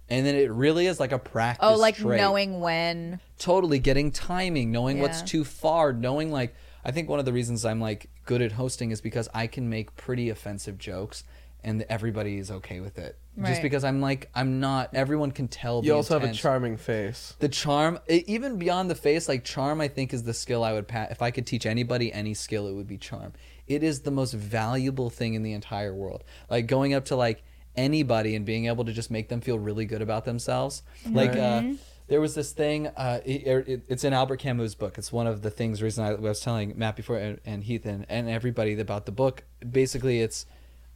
And 0.09 0.25
then 0.25 0.35
it 0.35 0.51
really 0.51 0.87
is 0.87 0.99
like 0.99 1.13
a 1.13 1.19
practice. 1.19 1.65
Oh, 1.65 1.77
like 1.77 1.95
trait 1.95 2.19
knowing 2.19 2.59
when. 2.59 3.21
totally 3.37 3.79
getting 3.79 4.11
timing 4.11 4.73
knowing 4.73 4.99
what's 4.99 5.21
too 5.21 5.45
far 5.45 5.93
knowing 5.93 6.29
like 6.31 6.53
i 6.83 6.91
think 6.91 7.07
one 7.07 7.19
of 7.19 7.25
the 7.25 7.31
reasons 7.31 7.63
i'm 7.63 7.79
like 7.79 8.09
good 8.29 8.41
at 8.47 8.51
hosting 8.53 8.91
is 8.91 9.01
because 9.01 9.27
i 9.33 9.45
can 9.55 9.65
make 9.69 9.87
pretty 10.05 10.29
offensive 10.29 10.77
jokes 10.77 11.23
and 11.63 11.83
everybody 11.89 12.37
is 12.37 12.49
okay 12.51 12.79
with 12.79 12.97
it. 12.97 13.17
Just 13.49 13.61
because 13.61 13.83
i'm 13.83 13.99
like 14.09 14.29
i'm 14.39 14.59
not 14.59 14.85
everyone 14.93 15.31
can 15.31 15.47
tell 15.47 15.77
You 15.83 15.91
the 15.91 15.95
also 15.97 16.19
have 16.19 16.29
a 16.29 16.33
charming 16.33 16.77
face. 16.77 17.35
the 17.39 17.49
charm 17.49 17.99
even 18.07 18.57
beyond 18.57 18.89
the 18.89 18.95
face 18.95 19.27
like 19.27 19.43
charm 19.43 19.81
i 19.81 19.87
think 19.95 20.13
is 20.13 20.23
the 20.23 20.33
skill 20.43 20.61
i 20.63 20.71
would 20.73 20.87
pa- 20.87 21.07
if 21.09 21.21
i 21.21 21.31
could 21.31 21.45
teach 21.47 21.65
anybody 21.65 22.13
any 22.13 22.33
skill 22.33 22.67
it 22.67 22.73
would 22.77 22.87
be 22.87 22.97
charm. 22.97 23.33
It 23.67 23.81
is 23.83 24.01
the 24.01 24.11
most 24.11 24.33
valuable 24.33 25.09
thing 25.09 25.33
in 25.35 25.43
the 25.43 25.53
entire 25.53 25.93
world. 25.93 26.23
Like 26.49 26.65
going 26.67 26.93
up 26.93 27.05
to 27.05 27.15
like 27.15 27.43
anybody 27.75 28.35
and 28.35 28.43
being 28.45 28.65
able 28.65 28.83
to 28.85 28.93
just 28.93 29.09
make 29.11 29.29
them 29.29 29.41
feel 29.41 29.57
really 29.59 29.85
good 29.85 30.01
about 30.01 30.25
themselves. 30.25 30.81
Like 31.19 31.35
uh 31.35 31.63
there 32.09 32.19
was 32.19 32.35
this 32.35 32.51
thing 32.51 32.87
uh, 32.87 33.21
it, 33.23 33.47
it, 33.67 33.81
it's 33.87 34.03
in 34.03 34.13
albert 34.13 34.37
camus 34.37 34.75
book 34.75 34.97
it's 34.97 35.11
one 35.11 35.27
of 35.27 35.41
the 35.41 35.49
things 35.49 35.81
reason 35.81 36.03
i 36.03 36.13
was 36.13 36.39
telling 36.41 36.73
matt 36.77 36.95
before 36.95 37.17
and, 37.17 37.39
and 37.45 37.63
heath 37.63 37.85
and, 37.85 38.05
and 38.09 38.29
everybody 38.29 38.77
about 38.79 39.05
the 39.05 39.11
book 39.11 39.43
basically 39.71 40.21
it's 40.21 40.45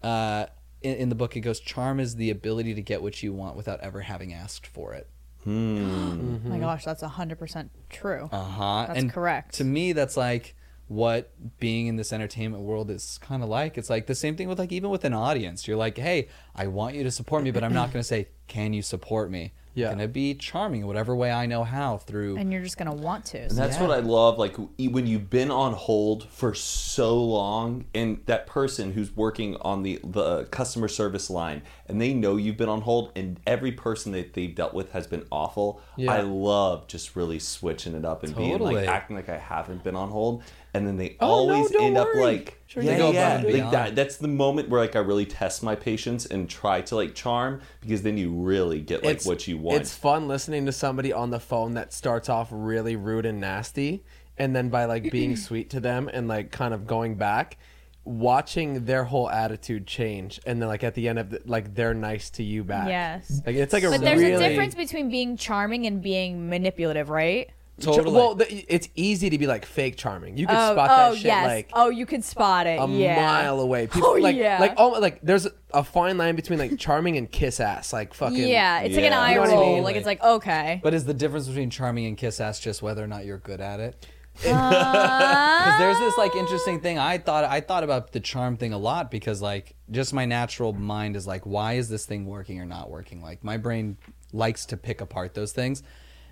uh, 0.02 0.45
in, 0.82 0.95
in 0.95 1.10
the 1.10 1.15
book 1.15 1.38
it 1.38 1.41
goes 1.41 1.60
charm 1.60 1.99
is 1.99 2.17
the 2.17 2.30
ability 2.30 2.73
to 2.73 2.82
get 2.82 3.02
what 3.02 3.23
you 3.23 3.32
want 3.32 3.56
without 3.56 3.80
ever 3.80 4.02
having 4.02 4.34
asked 4.34 4.67
for 4.67 4.93
it 4.93 5.08
Oh 5.45 5.49
my 6.45 6.58
gosh, 6.58 6.86
that's 6.86 7.04
100% 7.04 7.69
true. 7.89 8.30
uh 8.32 8.43
huh. 8.43 8.86
That's 8.88 8.99
and 8.99 9.12
correct. 9.12 9.56
To 9.56 9.63
me, 9.63 9.91
that's 9.91 10.15
like 10.15 10.56
what 10.88 11.32
being 11.60 11.88
in 11.88 11.95
this 11.95 12.13
entertainment 12.13 12.63
world 12.63 12.89
is 12.89 13.17
kind 13.21 13.43
of 13.43 13.49
like. 13.49 13.78
It's 13.78 13.89
like 13.89 14.08
the 14.08 14.15
same 14.15 14.36
thing 14.36 14.47
with 14.47 14.60
like 14.60 14.71
even 14.71 14.89
with 14.89 15.04
an 15.04 15.13
audience. 15.13 15.67
You're 15.67 15.78
like, 15.78 15.97
hey, 15.97 16.30
I 16.56 16.67
want 16.67 16.95
you 16.95 17.04
to 17.04 17.12
support 17.12 17.43
me, 17.43 17.52
but 17.52 17.63
I'm 17.63 17.73
not 17.73 17.91
going 17.91 18.02
to 18.02 18.08
say, 18.08 18.30
can 18.47 18.73
you 18.73 18.82
support 18.82 19.30
me? 19.30 19.54
Yeah. 19.76 19.88
Going 19.88 20.00
to 20.00 20.08
be 20.08 20.36
charming 20.36 20.86
whatever 20.86 21.16
way 21.16 21.32
I 21.32 21.46
know 21.48 21.64
how 21.64 21.98
through. 21.98 22.38
and 22.38 22.52
you're 22.54 22.62
just 22.62 22.78
going 22.78 22.90
to 22.96 23.04
want 23.04 23.26
to. 23.26 23.40
And 23.40 23.52
that's 23.52 23.80
what 23.80 23.90
I 23.92 24.00
love. 24.00 24.38
Like 24.38 24.56
e- 24.78 24.88
when 24.88 25.08
you've 25.08 25.30
been 25.30 25.50
on 25.50 25.74
hold 25.74 26.30
for 26.30 26.54
so 26.54 27.16
long, 27.22 27.86
and 27.96 28.20
that 28.28 28.46
person 28.48 28.92
who's 28.94 29.16
working 29.16 29.56
on 29.62 29.84
the 29.84 30.00
the 30.04 30.46
customer 30.46 30.88
service 30.88 31.30
line, 31.30 31.64
and 31.88 32.00
they 32.00 32.14
know 32.14 32.36
you've 32.38 32.58
been 32.58 32.70
on 32.70 32.82
hold, 32.82 33.12
and 33.16 33.40
every 33.48 33.72
person 33.72 34.12
that 34.12 34.34
they've 34.34 34.54
dealt 34.54 34.74
with 34.74 34.92
has 34.92 35.08
been 35.08 35.26
awful. 35.32 35.82
Yeah. 35.98 36.12
I 36.12 36.22
love 36.22 36.88
just 36.88 37.16
really 37.16 37.40
switching 37.40 37.96
it 37.96 38.06
up 38.06 38.24
and 38.24 38.36
being 38.36 38.60
like 38.60 38.88
acting 38.88 39.16
like 39.16 39.30
I 39.30 39.38
haven't 39.38 39.84
been 39.84 39.96
on 39.96 40.10
hold, 40.10 40.44
and 40.74 40.88
then 40.88 40.98
they 40.98 41.16
Oh, 41.20 41.28
always 41.28 41.70
don't 41.72 41.84
end 41.84 41.98
up 41.98 42.08
like. 42.16 42.60
Sure, 42.68 42.82
yeah, 42.82 42.98
They 42.98 43.58
yeah, 43.58 43.62
like 43.64 43.72
that. 43.72 43.96
That's 43.96 44.18
the 44.18 44.28
moment 44.28 44.70
where 44.70 44.82
like 44.82 44.96
I 44.96 45.00
really 45.00 45.28
test 45.28 45.62
my 45.62 45.76
patience 45.76 46.26
and 46.26 46.50
try 46.50 46.82
to 46.82 46.96
like 46.96 47.14
charm 47.14 47.62
because 47.82 48.02
then 48.02 48.18
you 48.18 48.32
really 48.32 48.82
get 48.82 49.04
like 49.04 49.24
what 49.24 49.48
you 49.48 49.58
want. 49.60 49.80
It's 49.82 49.96
fun 49.96 50.28
listening 50.28 50.66
to 50.66 50.72
somebody 50.72 51.14
on 51.14 51.30
the 51.30 51.40
phone 51.40 51.76
that 51.76 51.94
starts 51.94 52.30
off 52.30 52.48
really 52.52 52.96
rude 52.96 53.28
and 53.28 53.40
nasty, 53.40 54.04
and 54.38 54.56
then 54.56 54.70
by 54.70 54.86
like 54.86 55.12
being 55.12 55.36
sweet 55.48 55.70
to 55.72 55.80
them 55.80 56.10
and 56.12 56.28
like 56.28 56.50
kind 56.52 56.74
of 56.74 56.88
going 56.88 57.14
back, 57.14 57.58
watching 58.06 58.86
their 58.86 59.04
whole 59.04 59.30
attitude 59.30 59.86
change, 59.86 60.40
and 60.46 60.60
then 60.60 60.68
like 60.68 60.84
at 60.84 60.96
the 60.96 61.08
end 61.08 61.20
of 61.20 61.30
the, 61.30 61.42
like 61.46 61.76
they're 61.76 61.94
nice 61.94 62.32
to 62.32 62.44
you 62.44 62.64
back. 62.64 62.88
Yes. 62.88 63.42
like 63.46 63.56
it's 63.56 63.74
like 63.74 63.84
a 63.84 63.90
But 63.92 64.02
there's 64.02 64.20
really 64.20 64.44
a 64.44 64.50
difference 64.50 64.74
between 64.76 65.12
being 65.12 65.38
charming 65.38 65.86
and 65.86 66.02
being 66.02 66.50
manipulative, 66.50 67.10
right? 67.10 67.52
Totally. 67.82 68.16
Well, 68.16 68.36
the, 68.36 68.74
it's 68.74 68.88
easy 68.96 69.32
to 69.32 69.38
be 69.38 69.48
like 69.48 69.66
fake 69.66 69.98
charming. 69.98 70.38
You 70.38 70.46
can 70.46 70.56
oh, 70.56 70.74
spot 70.74 70.90
oh 70.92 71.12
that 71.12 71.16
shit 71.18 71.26
yes. 71.26 71.48
like 71.48 71.70
oh, 71.74 71.90
you 71.90 72.06
can 72.06 72.22
spot 72.22 72.68
it. 72.68 72.80
a 72.80 72.88
yeah. 72.88 73.16
mile 73.16 73.60
away. 73.60 73.88
People, 73.94 74.10
Oh, 74.10 74.14
like, 74.14 74.36
yeah. 74.36 74.60
like 74.60 74.76
oh, 74.78 74.90
like 75.00 75.20
there's 75.24 75.48
a 75.74 75.84
fine 75.84 76.18
line 76.18 76.36
between 76.36 76.60
like 76.60 76.78
charming 76.78 77.18
and 77.18 77.32
kiss 77.32 77.60
ass. 77.60 77.92
Like 77.92 78.14
fucking 78.14 78.38
Yeah, 78.48 78.82
it's 78.82 78.96
like 78.96 79.06
an 79.06 79.12
Yeah. 79.12 79.20
eye 79.20 79.30
You 79.32 79.36
know 79.36 79.42
what 79.42 79.54
I 79.54 79.56
mean? 79.74 79.84
Like 79.84 79.96
it's 79.96 80.06
like 80.06 80.22
okay. 80.22 80.80
but 80.84 80.94
is 80.94 81.06
the 81.06 81.16
difference 81.16 81.48
between 81.48 81.72
charming 81.72 82.06
and 82.06 82.16
kiss 82.16 82.40
ass 82.40 82.60
just 82.60 82.84
whether 82.84 83.04
or 83.04 83.08
not 83.08 83.26
you're 83.26 83.40
good 83.40 83.60
at 83.60 83.80
it? 83.80 84.08
Uh, 84.48 85.58
because 85.64 85.80
there's 85.80 86.00
this 86.00 86.18
like 86.18 86.36
interesting 86.36 86.80
thing 86.80 86.98
i 86.98 87.20
thought 87.20 87.44
i 87.44 87.62
thought 87.62 87.84
about 87.84 88.12
the 88.14 88.20
charm 88.20 88.58
thing 88.58 88.74
a 88.74 88.78
lot 88.80 89.12
because 89.12 89.44
like 89.44 89.76
just 89.92 90.12
my 90.12 90.26
natural 90.26 90.74
mind 90.74 91.16
is 91.16 91.28
like 91.28 91.46
why 91.46 91.74
is 91.74 91.88
this 91.88 92.08
thing 92.08 92.26
working 92.26 92.60
or 92.60 92.66
not 92.66 92.90
working 92.90 93.22
like 93.22 93.44
my 93.44 93.58
brain 93.58 93.96
likes 94.32 94.66
to 94.66 94.76
pick 94.76 95.02
apart 95.02 95.36
those 95.36 95.52
things 95.52 95.84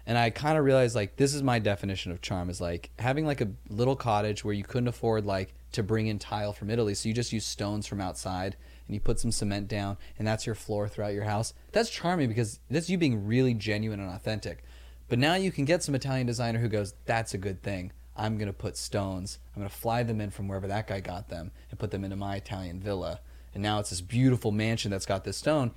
and 0.06 0.18
i 0.18 0.30
kind 0.30 0.58
of 0.58 0.66
realized 0.66 0.96
like 0.96 1.16
this 1.18 1.34
is 1.34 1.44
my 1.44 1.60
definition 1.60 2.12
of 2.12 2.22
charm 2.22 2.50
is 2.50 2.62
like 2.62 2.90
having 3.00 3.26
like 3.26 3.42
a 3.42 3.50
little 3.70 3.96
cottage 3.96 4.44
where 4.44 4.54
you 4.54 4.64
couldn't 4.64 4.88
afford 4.88 5.26
like 5.26 5.54
to 5.72 5.84
bring 5.84 6.08
in 6.08 6.20
tile 6.20 6.54
from 6.54 6.70
italy 6.70 6.94
so 6.94 7.08
you 7.08 7.16
just 7.16 7.34
use 7.34 7.46
stones 7.46 7.88
from 7.88 8.02
outside 8.02 8.56
and 8.88 8.94
you 8.94 9.00
put 9.00 9.20
some 9.20 9.32
cement 9.32 9.68
down 9.68 9.98
and 10.18 10.28
that's 10.28 10.46
your 10.46 10.56
floor 10.56 10.88
throughout 10.88 11.14
your 11.14 11.24
house 11.24 11.54
that's 11.72 11.90
charming 11.90 12.28
because 12.28 12.60
that's 12.70 12.90
you 12.90 12.98
being 12.98 13.26
really 13.26 13.54
genuine 13.54 14.00
and 14.00 14.10
authentic 14.10 14.64
but 15.12 15.20
now 15.20 15.36
you 15.36 15.52
can 15.52 15.66
get 15.66 15.84
some 15.84 15.94
Italian 15.94 16.26
designer 16.26 16.60
who 16.60 16.70
goes, 16.70 16.94
"That's 17.06 17.34
a 17.34 17.38
good 17.38 17.62
thing. 17.62 17.92
I'm 18.16 18.38
gonna 18.38 18.54
put 18.54 18.78
stones. 18.78 19.40
I'm 19.54 19.62
gonna 19.62 19.68
fly 19.68 20.04
them 20.04 20.22
in 20.22 20.30
from 20.30 20.48
wherever 20.48 20.68
that 20.68 20.88
guy 20.88 21.02
got 21.02 21.28
them 21.28 21.52
and 21.70 21.78
put 21.78 21.92
them 21.92 22.06
into 22.06 22.16
my 22.16 22.38
Italian 22.38 22.80
villa." 22.80 23.20
and 23.54 23.62
now 23.62 23.80
it's 23.80 23.90
this 23.90 24.00
beautiful 24.00 24.54
mansion 24.54 24.92
that's 24.92 25.06
got 25.06 25.26
this 25.26 25.36
stone. 25.36 25.72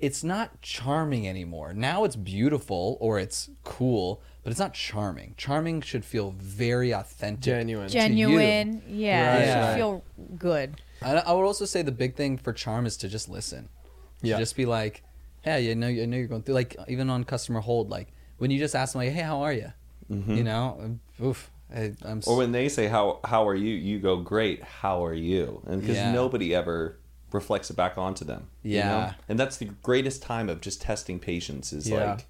It's 0.00 0.22
not 0.22 0.62
charming 0.62 1.26
anymore. 1.28 1.72
Now 1.74 2.04
it's 2.04 2.14
beautiful 2.16 2.96
or 3.00 3.18
it's 3.18 3.50
cool, 3.64 4.22
but 4.44 4.50
it's 4.50 4.60
not 4.60 4.74
charming. 4.74 5.34
Charming 5.36 5.80
should 5.80 6.04
feel 6.04 6.34
very 6.38 6.92
authentic, 6.92 7.42
Genuine. 7.42 7.88
to 7.88 7.94
you. 7.96 8.00
Genuine. 8.02 8.82
Yeah. 8.88 9.26
Right. 9.34 9.42
It 9.42 9.46
should 9.72 9.76
feel 9.78 10.04
good. 10.38 10.80
I, 11.02 11.14
I 11.16 11.32
would 11.32 11.44
also 11.44 11.64
say 11.64 11.82
the 11.82 11.90
big 11.92 12.14
thing 12.14 12.38
for 12.38 12.52
charm 12.52 12.86
is 12.86 12.96
to 12.98 13.08
just 13.08 13.28
listen. 13.28 13.68
To 14.22 14.28
Yeah. 14.28 14.38
just 14.38 14.54
be 14.56 14.66
like, 14.66 15.02
hey, 15.42 15.70
I 15.70 15.74
know, 15.74 15.88
I 15.88 16.04
know 16.06 16.16
you're 16.16 16.26
going 16.28 16.42
through. 16.42 16.54
Like 16.54 16.76
even 16.86 17.10
on 17.10 17.24
customer 17.24 17.60
hold, 17.60 17.90
like 17.90 18.08
when 18.38 18.50
you 18.52 18.58
just 18.60 18.76
ask 18.76 18.92
them, 18.92 19.00
like, 19.02 19.12
hey, 19.12 19.22
how 19.22 19.40
are 19.42 19.52
you? 19.52 19.72
You 20.10 20.42
know, 20.42 20.78
um, 20.82 21.00
oof. 21.22 21.50
I, 21.74 21.92
I'm. 22.02 22.22
Or 22.26 22.36
when 22.38 22.50
they 22.52 22.70
say 22.70 22.86
how 22.86 23.20
how 23.24 23.46
are 23.46 23.54
you, 23.54 23.74
you 23.74 23.98
go 23.98 24.16
great. 24.16 24.62
How 24.62 25.04
are 25.04 25.12
you? 25.12 25.60
And 25.66 25.82
because 25.82 25.96
Yeah. 25.96 26.12
nobody 26.12 26.54
ever 26.54 26.96
reflects 27.32 27.70
it 27.70 27.76
back 27.76 27.98
onto 27.98 28.24
them. 28.24 28.48
you 28.62 28.76
Yeah. 28.76 28.88
know? 28.88 29.10
and 29.28 29.38
that's 29.38 29.56
the 29.58 29.66
greatest 29.82 30.22
time 30.22 30.48
of 30.48 30.60
just 30.60 30.80
testing 30.82 31.18
patience. 31.18 31.72
Is 31.72 31.88
Yeah. 31.88 32.10
like 32.12 32.26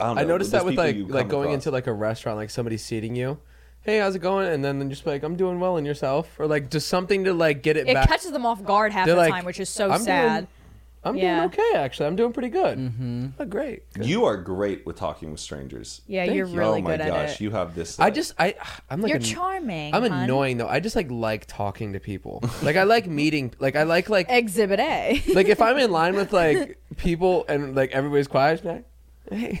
I 0.00 0.04
don't 0.06 0.16
know. 0.16 0.22
I 0.22 0.24
noticed 0.24 0.52
that 0.52 0.64
with 0.64 0.76
like 0.76 0.96
like 1.08 1.28
going 1.28 1.48
across. 1.48 1.54
into 1.54 1.70
like 1.70 1.86
a 1.86 1.92
restaurant, 1.92 2.36
like 2.38 2.50
somebody 2.50 2.76
seating 2.76 3.16
you. 3.16 3.38
Hey, 3.82 3.98
how's 3.98 4.14
it 4.14 4.20
going? 4.20 4.46
And 4.46 4.64
then 4.64 4.88
just 4.90 5.04
be 5.04 5.10
like, 5.10 5.24
I'm 5.24 5.34
doing 5.34 5.58
well, 5.58 5.76
and 5.76 5.84
yourself, 5.84 6.38
or 6.38 6.46
like 6.46 6.70
just 6.70 6.86
something 6.86 7.24
to 7.24 7.34
like 7.34 7.62
get 7.62 7.76
it, 7.76 7.88
It 7.88 7.94
back. 7.94 8.08
catches 8.08 8.30
them 8.30 8.46
off 8.46 8.62
guard 8.64 8.92
half 8.92 9.06
They're 9.06 9.16
the 9.16 9.20
like, 9.20 9.32
time, 9.32 9.44
which 9.44 9.58
is 9.58 9.68
so 9.68 9.90
"I'm 9.90 10.00
sad. 10.00 10.36
doing- 10.42 10.48
I'm 11.04 11.16
Yeah. 11.16 11.36
doing 11.48 11.48
okay, 11.48 11.78
actually. 11.78 12.06
I'm 12.06 12.14
doing 12.16 12.32
pretty 12.32 12.48
good. 12.48 12.78
Mm-hmm. 12.78 13.26
Oh, 13.40 13.44
great. 13.44 13.92
Good. 13.92 14.06
You 14.06 14.24
are 14.24 14.36
great 14.36 14.86
with 14.86 14.96
talking 14.96 15.32
with 15.32 15.40
strangers. 15.40 16.00
yeah, 16.06 16.24
Thank 16.26 16.36
you're 16.36 16.46
you. 16.46 16.56
really 16.56 16.78
oh 16.80 16.84
my 16.84 16.96
good 16.96 17.06
gosh, 17.08 17.32
it. 17.34 17.40
you 17.40 17.50
have 17.50 17.74
this. 17.74 17.98
I 17.98 18.04
like- 18.04 18.14
just 18.14 18.34
I 18.38 18.54
I'm 18.88 19.00
like 19.00 19.08
You're 19.08 19.16
an- 19.18 19.22
charming. 19.24 19.94
I'm 19.94 20.02
hun. 20.02 20.12
annoying 20.24 20.58
though. 20.58 20.68
I 20.68 20.78
just 20.80 20.94
like 20.94 21.10
like 21.10 21.46
talking 21.46 21.94
to 21.94 22.00
people. 22.00 22.40
like 22.62 22.76
I 22.76 22.84
like 22.84 23.06
meeting. 23.08 23.52
Like 23.58 23.74
I 23.74 23.82
like 23.82 24.08
like 24.08 24.26
Exhibit 24.28 24.78
A. 24.78 25.22
like 25.34 25.48
if 25.48 25.60
I'm 25.60 25.76
in 25.78 25.90
line 25.90 26.14
with 26.14 26.32
like 26.32 26.78
people 26.96 27.44
and 27.48 27.74
like 27.74 27.90
everybody's 27.90 28.28
quiet, 28.28 28.60
I'm 28.64 28.68
like, 28.76 28.84
hey, 29.28 29.60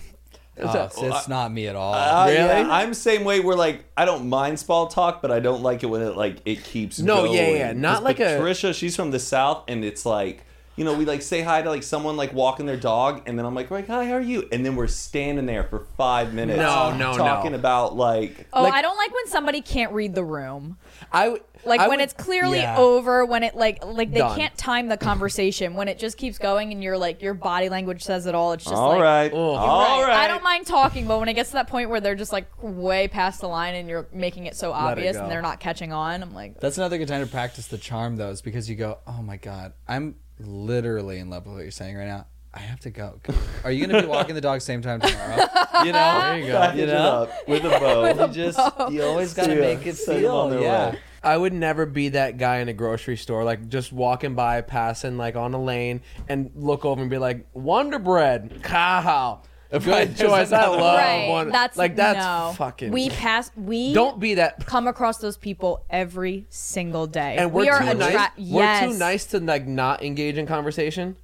what's 0.56 0.76
oh, 0.76 0.78
up? 0.78 0.90
it's, 0.92 1.02
it's 1.02 1.28
not 1.28 1.50
me 1.52 1.66
at 1.66 1.74
all. 1.74 1.94
Uh, 1.94 2.26
Really? 2.26 2.36
yeah, 2.36 2.68
I'm 2.70 2.94
same 2.94 3.24
way. 3.24 3.40
Where 3.40 3.56
like 3.56 3.84
I 3.96 4.04
don't 4.04 4.28
mind 4.28 4.60
small 4.60 4.86
talk, 4.86 5.20
but 5.20 5.32
I 5.32 5.40
don't 5.40 5.62
like 5.64 5.82
it 5.82 5.86
when 5.86 6.02
it 6.02 6.16
like 6.16 6.36
it 6.44 6.62
keeps. 6.62 7.00
No, 7.00 7.24
going. 7.24 7.34
yeah, 7.34 7.48
yeah, 7.48 7.72
not 7.72 7.94
'Cause 7.96 8.04
like 8.04 8.20
a- 8.20 8.36
Patricia. 8.36 8.72
She's 8.72 8.94
from 8.94 9.10
the 9.10 9.18
south, 9.18 9.64
and 9.66 9.84
it's 9.84 10.06
like 10.06 10.44
you 10.76 10.84
know 10.84 10.94
we 10.94 11.04
like 11.04 11.22
say 11.22 11.42
hi 11.42 11.60
to 11.62 11.68
like 11.68 11.82
someone 11.82 12.16
like 12.16 12.32
walking 12.32 12.66
their 12.66 12.76
dog, 12.76 13.22
and 13.26 13.38
then 13.38 13.44
I'm 13.46 13.54
like, 13.54 13.70
like 13.70 13.86
hi, 13.86 14.06
how 14.06 14.14
are 14.14 14.20
you? 14.20 14.48
And 14.52 14.64
then 14.64 14.74
we're 14.76 14.86
standing 14.86 15.46
there 15.46 15.64
for 15.64 15.80
five 15.96 16.32
minutes. 16.32 16.58
No, 16.58 16.94
no, 16.96 17.16
talking 17.16 17.52
no. 17.52 17.58
about 17.58 17.96
like. 17.96 18.46
oh, 18.52 18.62
like- 18.62 18.72
I 18.74 18.82
don't 18.82 18.96
like 18.96 19.12
when 19.14 19.26
somebody 19.28 19.60
can't 19.60 19.92
read 19.92 20.14
the 20.14 20.24
room. 20.24 20.78
I 21.12 21.24
w- 21.24 21.42
Like 21.64 21.80
I 21.80 21.88
when 21.88 21.98
would- 21.98 22.04
it's 22.04 22.12
clearly 22.14 22.58
Yeah. 22.60 22.78
over, 22.78 23.24
when 23.26 23.42
it 23.42 23.54
like 23.54 23.84
like 23.84 24.12
they 24.12 24.18
Done. 24.20 24.36
can't 24.38 24.56
time 24.56 24.88
the 24.88 24.96
conversation, 24.96 25.74
when 25.74 25.88
it 25.88 25.98
just 25.98 26.16
keeps 26.16 26.38
going 26.38 26.72
and 26.72 26.82
you're 26.82 26.96
like 26.98 27.20
your 27.22 27.34
body 27.34 27.68
language 27.68 28.02
says 28.02 28.26
it 28.26 28.34
all. 28.34 28.52
It's 28.52 28.64
just 28.64 28.74
all 28.74 28.90
like, 28.90 29.02
right, 29.02 29.32
all 29.32 29.56
right. 30.00 30.08
right. 30.08 30.16
I 30.24 30.26
don't 30.28 30.42
mind 30.42 30.66
talking, 30.66 31.06
but 31.06 31.18
when 31.20 31.28
it 31.28 31.34
gets 31.34 31.50
to 31.50 31.54
that 31.54 31.68
point 31.68 31.90
where 31.90 32.00
they're 32.00 32.14
just 32.14 32.32
like 32.32 32.46
way 32.62 33.08
past 33.08 33.40
the 33.42 33.46
line 33.48 33.74
and 33.74 33.88
you're 33.88 34.06
making 34.12 34.46
it 34.46 34.56
so 34.56 34.70
Let 34.70 34.78
it 34.78 34.82
obvious 34.92 35.16
and 35.16 35.30
they're 35.30 35.42
not 35.42 35.60
catching 35.60 35.92
on, 35.92 36.22
I'm 36.22 36.32
like, 36.34 36.58
That's 36.60 36.78
another 36.78 36.96
good 36.98 37.08
time 37.08 37.20
to 37.24 37.30
practice 37.30 37.66
the 37.66 37.78
charm, 37.78 38.16
though, 38.16 38.30
is 38.30 38.40
because 38.42 38.68
you 38.70 38.74
go, 38.76 38.98
oh 39.06 39.20
my 39.22 39.36
god, 39.36 39.74
I'm 39.86 40.16
literally 40.38 41.18
in 41.18 41.30
love 41.30 41.46
with 41.46 41.54
what 41.54 41.62
you're 41.62 41.70
saying 41.70 41.96
right 41.96 42.06
now. 42.06 42.26
I 42.54 42.58
have 42.60 42.80
to 42.80 42.90
go. 42.90 43.18
Are 43.64 43.72
you 43.72 43.86
going 43.86 43.96
to 43.98 44.06
be 44.06 44.08
walking 44.12 44.34
the 44.34 44.40
dog 44.42 44.60
same 44.60 44.82
time 44.82 45.00
tomorrow? 45.00 45.36
You 45.84 45.92
know, 45.92 46.20
There 46.20 46.38
you 46.38 46.46
go. 46.48 46.72
You 46.74 46.86
know? 46.86 47.22
up 47.22 47.48
with 47.48 47.64
a 47.64 47.68
bow. 47.80 48.26
you 48.26 48.32
just 48.32 48.58
you 48.90 49.02
always 49.02 49.32
got 49.32 49.46
to 49.46 49.54
Yeah, 49.54 49.60
make 49.60 49.86
it 49.86 49.96
send 49.96 50.24
'em 50.24 50.30
on 50.30 50.50
feel. 50.50 50.60
their 50.60 50.68
Yeah. 50.68 50.90
way. 50.90 50.98
I 51.24 51.36
would 51.36 51.52
never 51.54 51.86
be 51.86 52.10
that 52.10 52.36
guy 52.36 52.58
in 52.58 52.68
a 52.68 52.72
grocery 52.74 53.16
store, 53.16 53.42
like 53.44 53.68
just 53.68 53.90
walking 53.92 54.34
by, 54.34 54.60
passing 54.60 55.16
like 55.16 55.34
on 55.36 55.54
a 55.54 55.62
lane, 55.62 56.02
and 56.28 56.50
look 56.54 56.84
over 56.84 57.00
and 57.00 57.08
be 57.10 57.16
like, 57.16 57.46
"Wonder 57.54 57.98
Bread, 58.00 58.60
cow, 58.62 59.40
Right, 59.72 60.08
good 60.08 60.16
there's 60.16 60.30
choice." 60.30 60.52
I 60.52 60.58
another 60.64 60.76
love 60.80 60.98
right? 60.98 61.28
Wonder. 61.28 61.52
That's 61.52 61.76
like 61.76 61.96
that's 61.96 62.18
no. 62.18 62.52
fucking. 62.56 62.92
We 62.92 63.10
pass. 63.10 63.50
We 63.56 63.92
don't 63.92 64.20
be 64.20 64.34
that. 64.34 64.64
come 64.66 64.86
across 64.86 65.18
those 65.18 65.36
people 65.36 65.84
every 65.90 66.46
single 66.50 67.06
day. 67.06 67.36
And 67.38 67.52
we're 67.52 67.62
we 67.62 67.68
are 67.70 67.80
too 67.80 67.94
nice. 67.94 68.14
attra- 68.14 68.32
yes. 68.36 68.82
We're 68.82 68.92
too 68.92 68.98
nice 68.98 69.24
to 69.26 69.40
like 69.40 69.66
not 69.66 70.02
engage 70.02 70.36
in 70.38 70.46
conversation. 70.46 71.16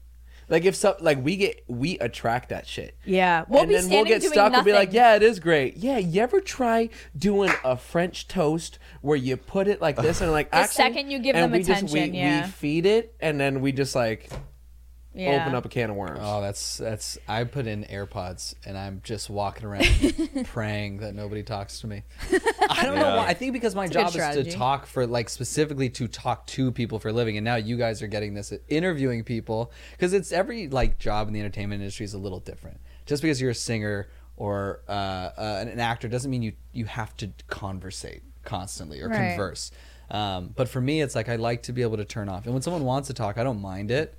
Like 0.51 0.65
if 0.65 0.75
some 0.77 0.95
like 1.01 1.23
we 1.23 1.37
get 1.37 1.63
we 1.69 1.99
attract 1.99 2.49
that 2.49 2.67
shit. 2.67 2.97
Yeah, 3.05 3.45
we'll 3.49 3.61
and 3.61 3.69
be 3.69 3.75
then 3.75 3.91
we'll 3.91 4.05
get 4.07 4.23
doing 4.23 4.33
stuck. 4.33 4.53
We'll 4.53 4.63
be 4.65 4.73
like, 4.73 4.95
yeah, 4.95 5.15
it 5.15 5.23
is 5.23 5.41
great. 5.41 5.77
Yeah, 5.77 5.99
you 5.99 6.23
ever 6.23 6.41
try 6.41 6.89
doing 7.17 7.53
a 7.65 7.77
French 7.77 8.29
toast 8.29 8.79
where 9.03 9.19
you 9.19 9.37
put 9.37 9.69
it 9.69 9.83
like 9.83 9.97
this 9.97 10.23
and 10.23 10.33
like 10.33 10.51
The 10.51 10.57
actually, 10.57 10.75
second 10.85 11.11
you 11.11 11.19
give 11.19 11.37
and 11.37 11.45
them 11.45 11.51
we 11.53 11.63
just- 11.63 11.93
we- 11.93 12.01
attention, 12.01 12.15
yeah. 12.15 12.47
we 12.47 12.51
feed 12.51 12.87
it 12.87 13.15
and 13.21 13.39
then 13.39 13.61
we 13.61 13.73
just 13.73 13.95
like 13.95 14.31
Yeah. 15.19 15.41
open 15.41 15.55
up 15.55 15.65
a 15.65 15.69
can 15.69 15.91
of 15.91 15.97
worms. 15.97 16.21
Oh, 16.23 16.41
that's 16.41 16.79
that's. 16.79 17.19
I 17.27 17.45
put 17.45 17.67
in 17.67 17.85
AirPods 17.85 18.55
and 18.65 18.79
I'm 18.79 19.01
just 19.05 19.29
walking 19.29 19.67
around 19.67 19.87
praying 20.45 20.99
that 20.99 21.15
nobody 21.15 21.43
talks 21.43 21.81
to 21.81 21.87
me. 21.87 22.05
I 22.71 22.85
don't 22.87 22.95
know 22.97 23.17
why. 23.17 23.27
I 23.27 23.35
think 23.35 23.53
because 23.53 23.75
my 23.75 23.87
a 23.87 23.89
good 23.89 23.95
job 24.13 24.37
is 24.37 24.45
to 24.47 24.53
talk 24.53 24.87
for 24.87 25.07
like 25.07 25.29
specifically 25.29 25.89
to 25.91 26.07
talk 26.09 26.47
to 26.49 26.71
people 26.71 26.99
for 26.99 27.09
a 27.09 27.13
living, 27.13 27.37
and 27.37 27.45
now 27.45 27.57
you 27.57 27.77
guys 27.77 28.01
are 28.03 28.07
getting 28.07 28.35
this 28.35 28.53
interviewing 28.69 29.25
people 29.25 29.73
because 29.93 30.13
it's 30.13 30.31
every 30.33 30.69
like 30.69 30.99
job 30.99 31.27
in 31.29 31.35
the 31.35 31.41
entertainment 31.41 31.81
industry 31.83 32.05
is 32.05 32.15
a 32.15 32.19
little 32.19 32.41
different. 32.41 32.79
Just 33.07 33.23
because 33.23 33.41
you're 33.41 33.51
a 33.51 33.55
singer 33.55 34.09
or 34.37 34.83
uh, 34.89 34.93
uh, 34.93 35.59
an, 35.61 35.69
an 35.69 35.81
actor 35.81 36.07
doesn't 36.09 36.31
mean 36.31 36.43
you 36.43 36.53
you 36.73 36.85
have 36.85 37.17
to 37.17 37.31
conversate 37.49 38.23
constantly 38.45 39.01
or 39.01 39.09
Right. 39.09 39.17
converse. 39.31 39.71
Um, 40.11 40.55
but 40.57 40.69
for 40.69 40.81
me, 40.81 41.03
it's 41.03 41.15
like 41.15 41.29
I 41.29 41.37
like 41.37 41.65
to 41.65 41.73
be 41.73 41.83
able 41.83 41.99
to 41.99 42.05
turn 42.05 42.29
off, 42.29 42.45
and 42.47 42.55
when 42.55 42.63
someone 42.63 42.85
wants 42.85 43.09
to 43.09 43.15
talk, 43.15 43.37
I 43.37 43.43
don't 43.43 43.61
mind 43.61 43.91
it. 43.91 44.15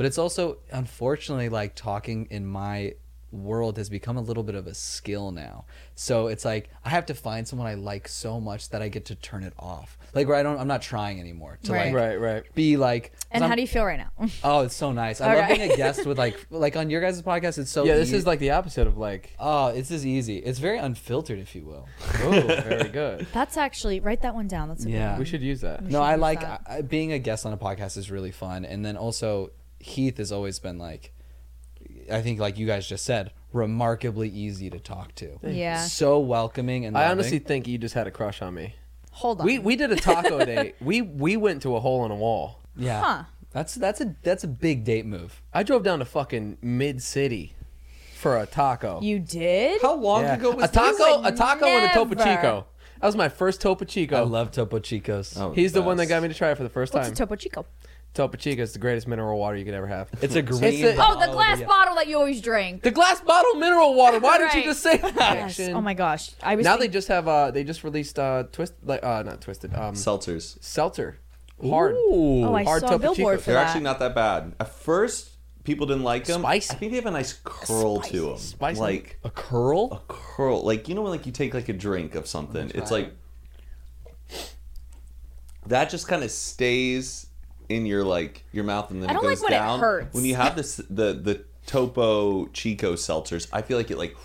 But 0.00 0.06
it's 0.06 0.16
also 0.16 0.56
unfortunately 0.72 1.50
like 1.50 1.74
talking 1.74 2.26
in 2.30 2.46
my 2.46 2.94
world 3.32 3.76
has 3.76 3.88
become 3.90 4.16
a 4.16 4.20
little 4.20 4.42
bit 4.42 4.54
of 4.54 4.66
a 4.66 4.72
skill 4.72 5.30
now. 5.30 5.66
So 5.94 6.28
it's 6.28 6.42
like 6.44 6.70
I 6.86 6.88
have 6.88 7.04
to 7.06 7.14
find 7.14 7.46
someone 7.46 7.68
I 7.68 7.74
like 7.74 8.08
so 8.08 8.40
much 8.40 8.70
that 8.70 8.80
I 8.80 8.88
get 8.88 9.04
to 9.04 9.14
turn 9.14 9.44
it 9.44 9.52
off. 9.58 9.98
Like 10.14 10.26
where 10.26 10.36
I 10.38 10.42
don't 10.42 10.58
I'm 10.58 10.66
not 10.66 10.80
trying 10.80 11.20
anymore 11.20 11.58
to 11.64 11.72
Right. 11.72 11.92
like 11.92 11.94
right, 11.94 12.16
right. 12.18 12.54
be 12.54 12.78
like. 12.78 13.12
And 13.30 13.44
I'm- 13.44 13.50
how 13.50 13.56
do 13.56 13.60
you 13.60 13.68
feel 13.68 13.84
right 13.84 13.98
now? 14.00 14.26
Oh, 14.42 14.60
it's 14.62 14.74
so 14.74 14.90
nice. 14.90 15.20
I 15.20 15.34
love 15.34 15.44
Okay. 15.44 15.58
being 15.58 15.70
a 15.72 15.76
guest 15.76 16.06
with 16.06 16.16
like 16.18 16.46
like 16.48 16.76
on 16.76 16.88
your 16.88 17.02
guys' 17.02 17.20
podcast 17.20 17.58
it's 17.58 17.70
so 17.70 17.84
yeah, 17.84 17.96
this 17.96 18.10
ea- 18.10 18.16
is 18.16 18.26
like 18.26 18.38
the 18.38 18.52
opposite 18.52 18.86
of 18.86 18.96
like. 18.96 19.34
Oh, 19.38 19.66
it's 19.66 19.90
as 19.90 20.06
easy. 20.06 20.38
It's 20.38 20.58
very 20.60 20.78
unfiltered 20.78 21.38
if 21.38 21.54
you 21.54 21.62
will. 21.66 21.86
Oh, 22.22 22.30
very 22.30 22.88
good. 22.88 23.26
That's 23.34 23.58
actually 23.58 24.00
write 24.00 24.22
that 24.22 24.34
one 24.34 24.48
down. 24.48 24.70
That's 24.70 24.82
a 24.84 24.86
good 24.86 24.94
Yeah. 24.94 25.10
one. 25.10 25.18
We 25.18 25.24
should 25.26 25.42
use 25.42 25.60
that. 25.60 25.82
We 25.84 25.90
No, 25.90 26.00
I 26.02 26.14
like. 26.16 26.42
I, 26.42 26.80
being 26.80 27.12
a 27.12 27.18
guest 27.18 27.44
on 27.44 27.52
a 27.52 27.58
podcast 27.58 27.96
is 27.98 28.10
really 28.10 28.32
fun, 28.32 28.64
and 28.64 28.82
then 28.84 28.96
also 28.96 29.50
Heath 29.80 30.18
has 30.18 30.30
always 30.30 30.58
been 30.58 30.78
like, 30.78 31.12
I 32.12 32.20
think 32.22 32.38
like 32.38 32.58
you 32.58 32.66
guys 32.66 32.86
just 32.86 33.04
said, 33.04 33.32
remarkably 33.52 34.28
easy 34.28 34.70
to 34.70 34.78
talk 34.78 35.14
to. 35.16 35.38
Yeah. 35.42 35.84
so 35.84 36.18
welcoming 36.20 36.84
and 36.86 36.96
I 36.96 37.00
loving. 37.02 37.18
honestly 37.18 37.38
think 37.40 37.66
you 37.66 37.78
just 37.78 37.94
had 37.94 38.06
a 38.06 38.10
crush 38.10 38.40
on 38.42 38.54
me. 38.54 38.74
Hold 39.12 39.40
on. 39.40 39.46
We 39.46 39.58
we 39.58 39.74
did 39.76 39.90
a 39.90 39.96
taco 39.96 40.44
date. 40.44 40.76
We 40.80 41.02
we 41.02 41.36
went 41.36 41.62
to 41.62 41.74
a 41.76 41.80
hole 41.80 42.04
in 42.04 42.10
a 42.12 42.16
wall. 42.16 42.60
yeah, 42.76 43.00
Huh. 43.02 43.24
that's 43.52 43.74
that's 43.74 44.00
a 44.00 44.14
that's 44.22 44.44
a 44.44 44.48
big 44.48 44.84
date 44.84 45.04
move. 45.06 45.42
I 45.52 45.62
drove 45.64 45.82
down 45.82 45.98
to 45.98 46.04
fucking 46.04 46.58
mid 46.62 47.02
city 47.02 47.54
for 48.14 48.36
a 48.38 48.46
taco. 48.46 49.00
You 49.02 49.18
did? 49.18 49.80
How 49.82 49.94
long 49.96 50.22
Yeah. 50.22 50.34
ago 50.34 50.52
was 50.52 50.66
a 50.70 50.72
taco? 50.72 51.22
A 51.24 51.32
taco 51.32 51.66
and 51.66 51.90
a 51.90 51.94
Topo 51.94 52.14
never. 52.14 52.30
Chico. 52.36 52.66
That 53.00 53.06
was 53.06 53.16
my 53.16 53.30
first 53.30 53.62
Topo 53.62 53.84
Chico. 53.86 54.16
I 54.16 54.20
love 54.20 54.50
Topo 54.52 54.78
Chicos. 54.78 55.40
Oh, 55.40 55.52
He's 55.52 55.72
the 55.72 55.80
one 55.80 55.96
that 55.96 56.06
got 56.06 56.20
me 56.22 56.28
to 56.28 56.34
try 56.34 56.50
it 56.50 56.56
for 56.58 56.62
the 56.64 56.68
first 56.68 56.92
What's 56.92 57.06
time. 57.08 57.14
a 57.14 57.16
Topo 57.16 57.34
Chico? 57.34 57.64
Topo 58.12 58.36
Chico 58.36 58.62
is 58.62 58.72
the 58.72 58.78
greatest 58.80 59.06
mineral 59.06 59.38
water 59.38 59.56
you 59.56 59.64
could 59.64 59.74
ever 59.74 59.86
have. 59.86 60.08
It's 60.20 60.34
a 60.34 60.42
green. 60.42 60.60
the- 60.82 60.96
Oh, 60.98 61.18
the 61.24 61.32
glass 61.32 61.58
with- 61.60 61.68
bottle 61.68 61.94
that 61.94 62.08
you 62.08 62.16
always 62.18 62.40
drink. 62.40 62.82
the 62.82 62.90
glass 62.90 63.20
bottle 63.20 63.54
mineral 63.54 63.94
water. 63.94 64.18
Why 64.18 64.38
didn't 64.38 64.54
you 64.54 64.64
just 64.64 64.82
say 64.82 64.96
that? 64.96 65.14
Yes. 65.56 65.60
Oh 65.60 65.80
my 65.80 65.94
gosh. 65.94 66.32
I 66.42 66.56
was 66.56 66.64
Now 66.64 66.76
they 66.76 66.88
just 66.88 67.06
have 67.08 67.28
uh 67.28 67.50
they 67.52 67.62
just 67.62 67.84
released 67.84 68.18
uh 68.18 68.44
twist 68.50 68.74
like 68.84 69.04
uh 69.04 69.22
not 69.22 69.40
twisted 69.40 69.72
um 69.74 69.94
seltzers. 69.94 70.60
seltzer 70.62 71.18
hard. 71.62 71.94
Ooh. 71.94 72.46
Oh, 72.46 72.54
I 72.54 72.64
hard 72.64 72.80
saw 72.80 72.86
a 72.86 72.90
Topo 72.90 72.98
billboard 73.02 73.16
Chico. 73.16 73.38
for 73.38 73.44
They're 73.52 73.54
that. 73.54 73.66
actually 73.68 73.82
not 73.84 73.98
that 74.00 74.14
bad. 74.14 74.54
At 74.58 74.72
first, 74.74 75.30
people 75.62 75.86
didn't 75.86 76.02
like 76.04 76.24
them. 76.24 76.40
Spicy. 76.40 76.72
I 76.72 76.74
think 76.78 76.90
they 76.92 76.96
have 76.96 77.06
a 77.06 77.10
nice 77.12 77.38
curl 77.44 78.00
to 78.00 78.20
them. 78.30 78.38
Spicy. 78.38 78.80
Like 78.80 79.18
a 79.22 79.30
curl. 79.30 79.92
a 79.92 80.00
curl. 80.12 80.62
Like 80.64 80.88
you 80.88 80.96
know 80.96 81.02
when 81.02 81.12
like 81.12 81.26
you 81.26 81.32
take 81.32 81.54
like 81.54 81.68
a 81.68 81.72
drink 81.74 82.16
of 82.16 82.26
something. 82.26 82.72
It's 82.74 82.90
like 82.90 83.12
that 85.66 85.90
just 85.90 86.08
kind 86.08 86.24
of 86.24 86.30
stays 86.32 87.26
in 87.70 87.86
your 87.86 88.04
like 88.04 88.44
your 88.52 88.64
mouth 88.64 88.90
and 88.90 89.02
then 89.02 89.08
I 89.10 89.12
don't 89.14 89.24
it 89.24 89.28
like 89.28 89.36
goes 89.36 89.42
when 89.44 89.52
it 89.52 89.56
down. 89.56 89.80
hurts. 89.80 90.14
When 90.14 90.24
you 90.24 90.34
have 90.34 90.56
this 90.56 90.76
the 90.90 91.12
the 91.14 91.44
Topo 91.66 92.46
Chico 92.48 92.94
seltzers, 92.94 93.46
I 93.52 93.62
feel 93.62 93.78
like 93.78 93.90
it 93.90 93.98
like 93.98 94.16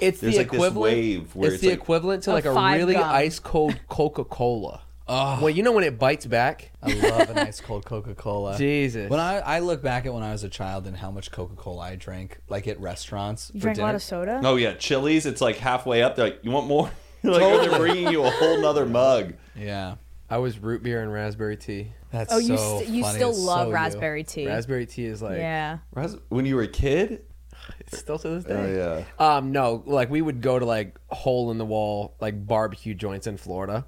It's 0.00 0.20
There's 0.20 0.34
the 0.34 0.38
like 0.40 0.50
this 0.50 0.56
equivalent. 0.58 0.82
wave 0.96 1.36
where 1.36 1.46
it's, 1.48 1.54
it's 1.56 1.62
the 1.62 1.68
like- 1.70 1.78
equivalent 1.78 2.22
to 2.24 2.32
like 2.32 2.44
a 2.46 2.54
five 2.54 2.78
really 2.78 2.94
gum. 2.94 3.04
ice 3.08 3.38
cold 3.38 3.78
Coca 3.88 4.24
Cola. 4.24 4.80
Oh, 5.06 5.38
Well, 5.42 5.50
you 5.50 5.62
know 5.62 5.72
when 5.72 5.84
it 5.84 5.98
bites 5.98 6.24
back. 6.24 6.72
I 6.82 6.94
love 6.94 7.28
a 7.28 7.34
nice 7.34 7.60
cold 7.60 7.84
Coca 7.84 8.14
Cola. 8.14 8.56
Jesus. 8.58 9.10
When 9.10 9.20
I, 9.20 9.34
I 9.40 9.58
look 9.58 9.82
back 9.82 10.06
at 10.06 10.14
when 10.14 10.22
I 10.22 10.32
was 10.32 10.44
a 10.44 10.48
child 10.48 10.86
and 10.86 10.96
how 10.96 11.10
much 11.10 11.30
Coca 11.30 11.54
Cola 11.56 11.82
I 11.82 11.96
drank, 11.96 12.38
like 12.48 12.66
at 12.68 12.80
restaurants 12.80 13.50
You 13.52 13.60
for 13.60 13.64
drank 13.64 13.76
a 13.76 13.80
dinner. 13.80 13.86
lot 13.88 13.94
of 13.96 14.02
soda? 14.02 14.40
oh 14.42 14.56
yeah, 14.56 14.72
Chili's. 14.72 15.26
It's 15.26 15.42
like 15.42 15.58
halfway 15.58 16.02
up. 16.02 16.16
They're 16.16 16.24
like, 16.28 16.38
you 16.42 16.50
want 16.50 16.68
more? 16.68 16.90
like 17.22 17.38
they're 17.68 17.78
bringing 17.78 18.08
you 18.12 18.24
a 18.24 18.30
whole 18.30 18.58
nother 18.62 18.86
mug. 18.86 19.34
Yeah. 19.54 19.96
I 20.30 20.38
was 20.38 20.58
root 20.58 20.82
beer 20.82 21.02
and 21.02 21.12
raspberry 21.12 21.56
tea. 21.56 21.92
That's 22.10 22.32
Oh, 22.32 22.38
you 22.38 22.56
so 22.56 22.78
st- 22.78 22.88
you 22.90 23.02
funny. 23.02 23.16
still 23.16 23.30
It's 23.30 23.38
love 23.38 23.64
so 23.64 23.68
you. 23.68 23.74
raspberry 23.74 24.24
tea. 24.24 24.46
Raspberry 24.46 24.86
tea 24.86 25.04
is 25.06 25.20
like 25.22 25.38
yeah. 25.38 25.78
Ras- 25.92 26.16
When 26.28 26.46
you 26.46 26.56
were 26.56 26.62
a 26.62 26.68
kid? 26.68 27.22
it's 27.80 27.98
still 27.98 28.18
to 28.18 28.28
this 28.28 28.44
Oh 28.48 28.48
day. 28.66 29.04
yeah. 29.18 29.36
Um, 29.36 29.52
no, 29.52 29.82
like 29.86 30.10
we 30.10 30.22
would 30.22 30.40
go 30.40 30.58
to 30.58 30.64
like 30.64 30.98
hole 31.08 31.50
in 31.50 31.58
the 31.58 31.64
wall 31.66 32.16
like 32.20 32.46
barbecue 32.46 32.94
joints 32.94 33.26
in 33.26 33.36
Florida, 33.36 33.86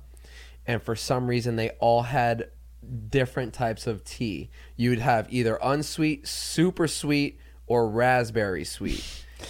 and 0.67 0.83
for 0.83 0.95
some 0.95 1.27
reason 1.27 1.57
they 1.57 1.71
all 1.81 2.03
had 2.03 2.51
different 3.09 3.53
types 3.53 3.87
of 3.87 4.05
tea. 4.05 4.51
You 4.77 4.91
would 4.91 5.01
have 5.01 5.27
either 5.33 5.59
unsweet, 5.63 6.29
super 6.29 6.87
sweet, 6.87 7.41
or 7.67 7.89
raspberry 7.89 8.65
sweet, 8.65 9.05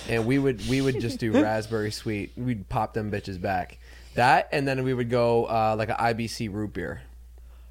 and 0.08 0.24
we 0.24 0.38
would 0.38 0.66
we 0.68 0.80
would 0.80 1.00
just 1.00 1.18
do 1.18 1.32
raspberry 1.42 1.90
sweet. 1.90 2.32
We'd 2.36 2.68
pop 2.68 2.94
them 2.94 3.10
bitches 3.10 3.40
back. 3.40 3.78
That 4.16 4.48
and 4.52 4.66
then 4.66 4.82
we 4.84 4.92
would 4.92 5.10
go 5.10 5.44
uh, 5.46 5.74
like 5.78 5.88
an 5.88 5.96
IBC 5.96 6.52
root 6.52 6.72
beer. 6.72 7.02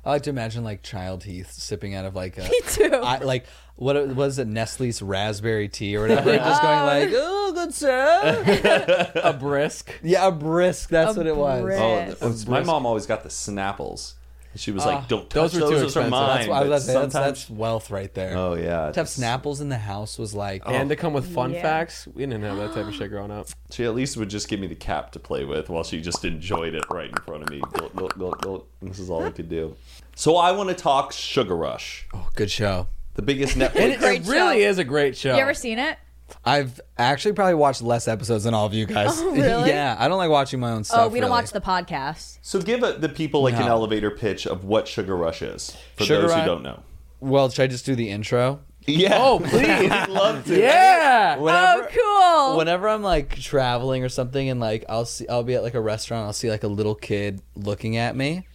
I 0.03 0.11
like 0.11 0.23
to 0.23 0.29
imagine 0.29 0.63
like 0.63 0.83
child 0.83 1.23
Heath 1.23 1.51
sipping 1.51 1.95
out 1.95 2.05
of 2.05 2.15
like 2.15 2.37
a 2.37 2.41
Me 2.49 2.59
too. 2.67 2.91
I, 2.93 3.17
like 3.19 3.45
what 3.75 4.07
was 4.15 4.37
it 4.39 4.47
Nestle's 4.47 5.01
raspberry 5.01 5.67
tea 5.67 5.97
or 5.97 6.01
whatever, 6.01 6.35
just 6.35 6.61
going 6.61 6.79
like, 6.83 7.09
"Oh, 7.13 7.51
good 7.53 7.73
sir." 7.73 9.11
A 9.23 9.33
brisk. 9.33 9.91
yeah, 10.03 10.27
a 10.27 10.31
brisk. 10.31 10.89
That's 10.89 11.15
A 11.15 11.19
what 11.19 11.27
it 11.27 11.35
was. 11.35 11.61
brisk. 11.63 11.81
Oh, 11.81 11.95
Yes. 11.95 12.21
it 12.21 12.25
was- 12.25 12.47
my 12.47 12.61
mom 12.63 12.85
always 12.85 13.05
got 13.05 13.23
the 13.23 13.29
Snapples. 13.29 14.13
She 14.55 14.71
was 14.71 14.83
ah, 14.83 14.89
like, 14.95 15.07
"Don't 15.07 15.29
those 15.29 15.51
touch 15.51 15.61
were 15.61 15.67
those. 15.67 15.69
too 15.69 15.75
Those 15.75 15.83
are 15.83 15.85
expensive. 16.01 16.11
mine." 16.11 16.37
That's, 16.37 16.47
why 16.47 16.55
I 16.57 16.59
was 16.59 16.61
But 16.61 16.65
about 16.67 16.79
to 16.79 16.85
that's, 16.85 17.13
sometimes- 17.13 17.39
that's 17.39 17.49
wealth 17.49 17.91
right 17.91 18.13
there. 18.13 18.37
Oh 18.37 18.53
yeah. 18.55 18.91
to 18.91 18.99
have 18.99 19.07
Snapples 19.07 19.61
in 19.61 19.69
the 19.69 19.77
house 19.77 20.17
was 20.17 20.33
like, 20.33 20.63
oh. 20.65 20.71
And 20.73 20.89
to 20.89 20.95
come 20.95 21.13
with 21.13 21.33
fun 21.33 21.51
Yeah. 21.53 21.61
facts, 21.61 22.07
we 22.13 22.25
didn't 22.25 22.43
have 22.43 22.57
that 22.57 22.73
type 22.73 22.87
of 22.87 22.93
shit 22.95 23.09
growing 23.11 23.31
up. 23.31 23.47
She 23.71 23.83
at 23.85 23.93
least 23.95 24.15
would 24.17 24.29
just 24.29 24.47
give 24.47 24.59
me 24.59 24.67
the 24.67 24.75
cap 24.75 25.11
to 25.13 25.19
play 25.19 25.43
with 25.45 25.69
while 25.69 25.83
she 25.83 26.01
just 26.01 26.23
enjoyed 26.25 26.73
it 26.73 26.85
right 26.89 27.09
in 27.09 27.15
front 27.17 27.43
of 27.43 27.49
me. 27.49 27.61
Gulp, 27.73 27.95
gulp, 27.95 28.17
gulp, 28.17 28.41
gulp. 28.41 28.69
This 28.81 28.99
is 28.99 29.09
all 29.09 29.23
I 29.23 29.31
could 29.31 29.49
do. 29.49 29.75
So 30.15 30.37
I 30.37 30.51
want 30.53 30.69
to 30.69 30.75
talk 30.75 31.11
Sugar 31.11 31.55
Rush, 31.55 32.07
oh, 32.13 32.29
good 32.35 32.49
show. 32.51 32.87
the 33.15 33.21
biggest 33.21 33.57
Netflix. 33.57 33.75
And 33.75 33.91
it, 33.91 34.01
it 34.01 34.27
really 34.27 34.61
show. 34.61 34.69
is 34.69 34.77
a 34.77 34.83
great 34.83 35.17
show. 35.17 35.35
You 35.35 35.41
ever 35.41 35.53
seen 35.53 35.79
it? 35.79 35.97
I've 36.43 36.79
actually 36.97 37.33
probably 37.33 37.55
watched 37.55 37.81
less 37.81 38.07
episodes 38.07 38.43
than 38.43 38.53
all 38.53 38.65
of 38.65 38.73
you 38.73 38.85
guys. 38.85 39.19
Oh, 39.21 39.31
really? 39.31 39.69
yeah, 39.69 39.95
I 39.97 40.07
don't 40.07 40.17
like 40.17 40.29
watching 40.29 40.59
my 40.59 40.71
own 40.71 40.79
oh, 40.79 40.83
stuff. 40.83 40.99
oh, 40.99 41.07
we 41.07 41.19
don't 41.19 41.29
really. 41.29 41.41
watch 41.41 41.51
the 41.51 41.61
podcast. 41.61 42.39
so 42.41 42.61
give 42.61 42.83
a, 42.83 42.93
the 42.93 43.09
people 43.09 43.43
like 43.43 43.55
an 43.55 43.63
elevator 43.63 44.11
pitch 44.11 44.47
of 44.47 44.63
what 44.63 44.87
Sugar 44.87 45.15
Rush 45.15 45.41
is 45.41 45.75
for 45.95 46.03
Sugar 46.05 46.21
those 46.21 46.31
Rush- 46.31 46.39
who 46.41 46.45
don't 46.45 46.63
know. 46.63 46.83
Well, 47.19 47.49
should 47.49 47.63
I 47.63 47.67
just 47.67 47.85
do 47.85 47.95
the 47.95 48.09
intro? 48.09 48.59
Yeah. 48.87 49.17
Oh, 49.19 49.39
please. 49.43 49.67
I'd 49.67 50.09
love 50.09 50.45
to. 50.45 50.59
yeah. 50.59 51.37
Oh, 51.39 51.43
whenever, 51.43 51.89
oh, 51.95 52.47
cool. 52.51 52.57
whenever 52.57 52.87
I'm 52.89 53.01
like 53.01 53.35
traveling 53.35 54.03
or 54.03 54.09
something, 54.09 54.49
and 54.49 54.59
like 54.59 54.85
I'll 54.89 55.05
see, 55.05 55.27
I'll 55.27 55.43
be 55.43 55.55
at 55.55 55.63
like 55.63 55.73
a 55.73 55.81
restaurant, 55.81 56.25
I'll 56.25 56.33
see 56.33 56.49
like 56.49 56.63
a 56.63 56.67
little 56.67 56.95
kid 56.95 57.41
looking 57.55 57.97
at 57.97 58.15
me, 58.15 58.47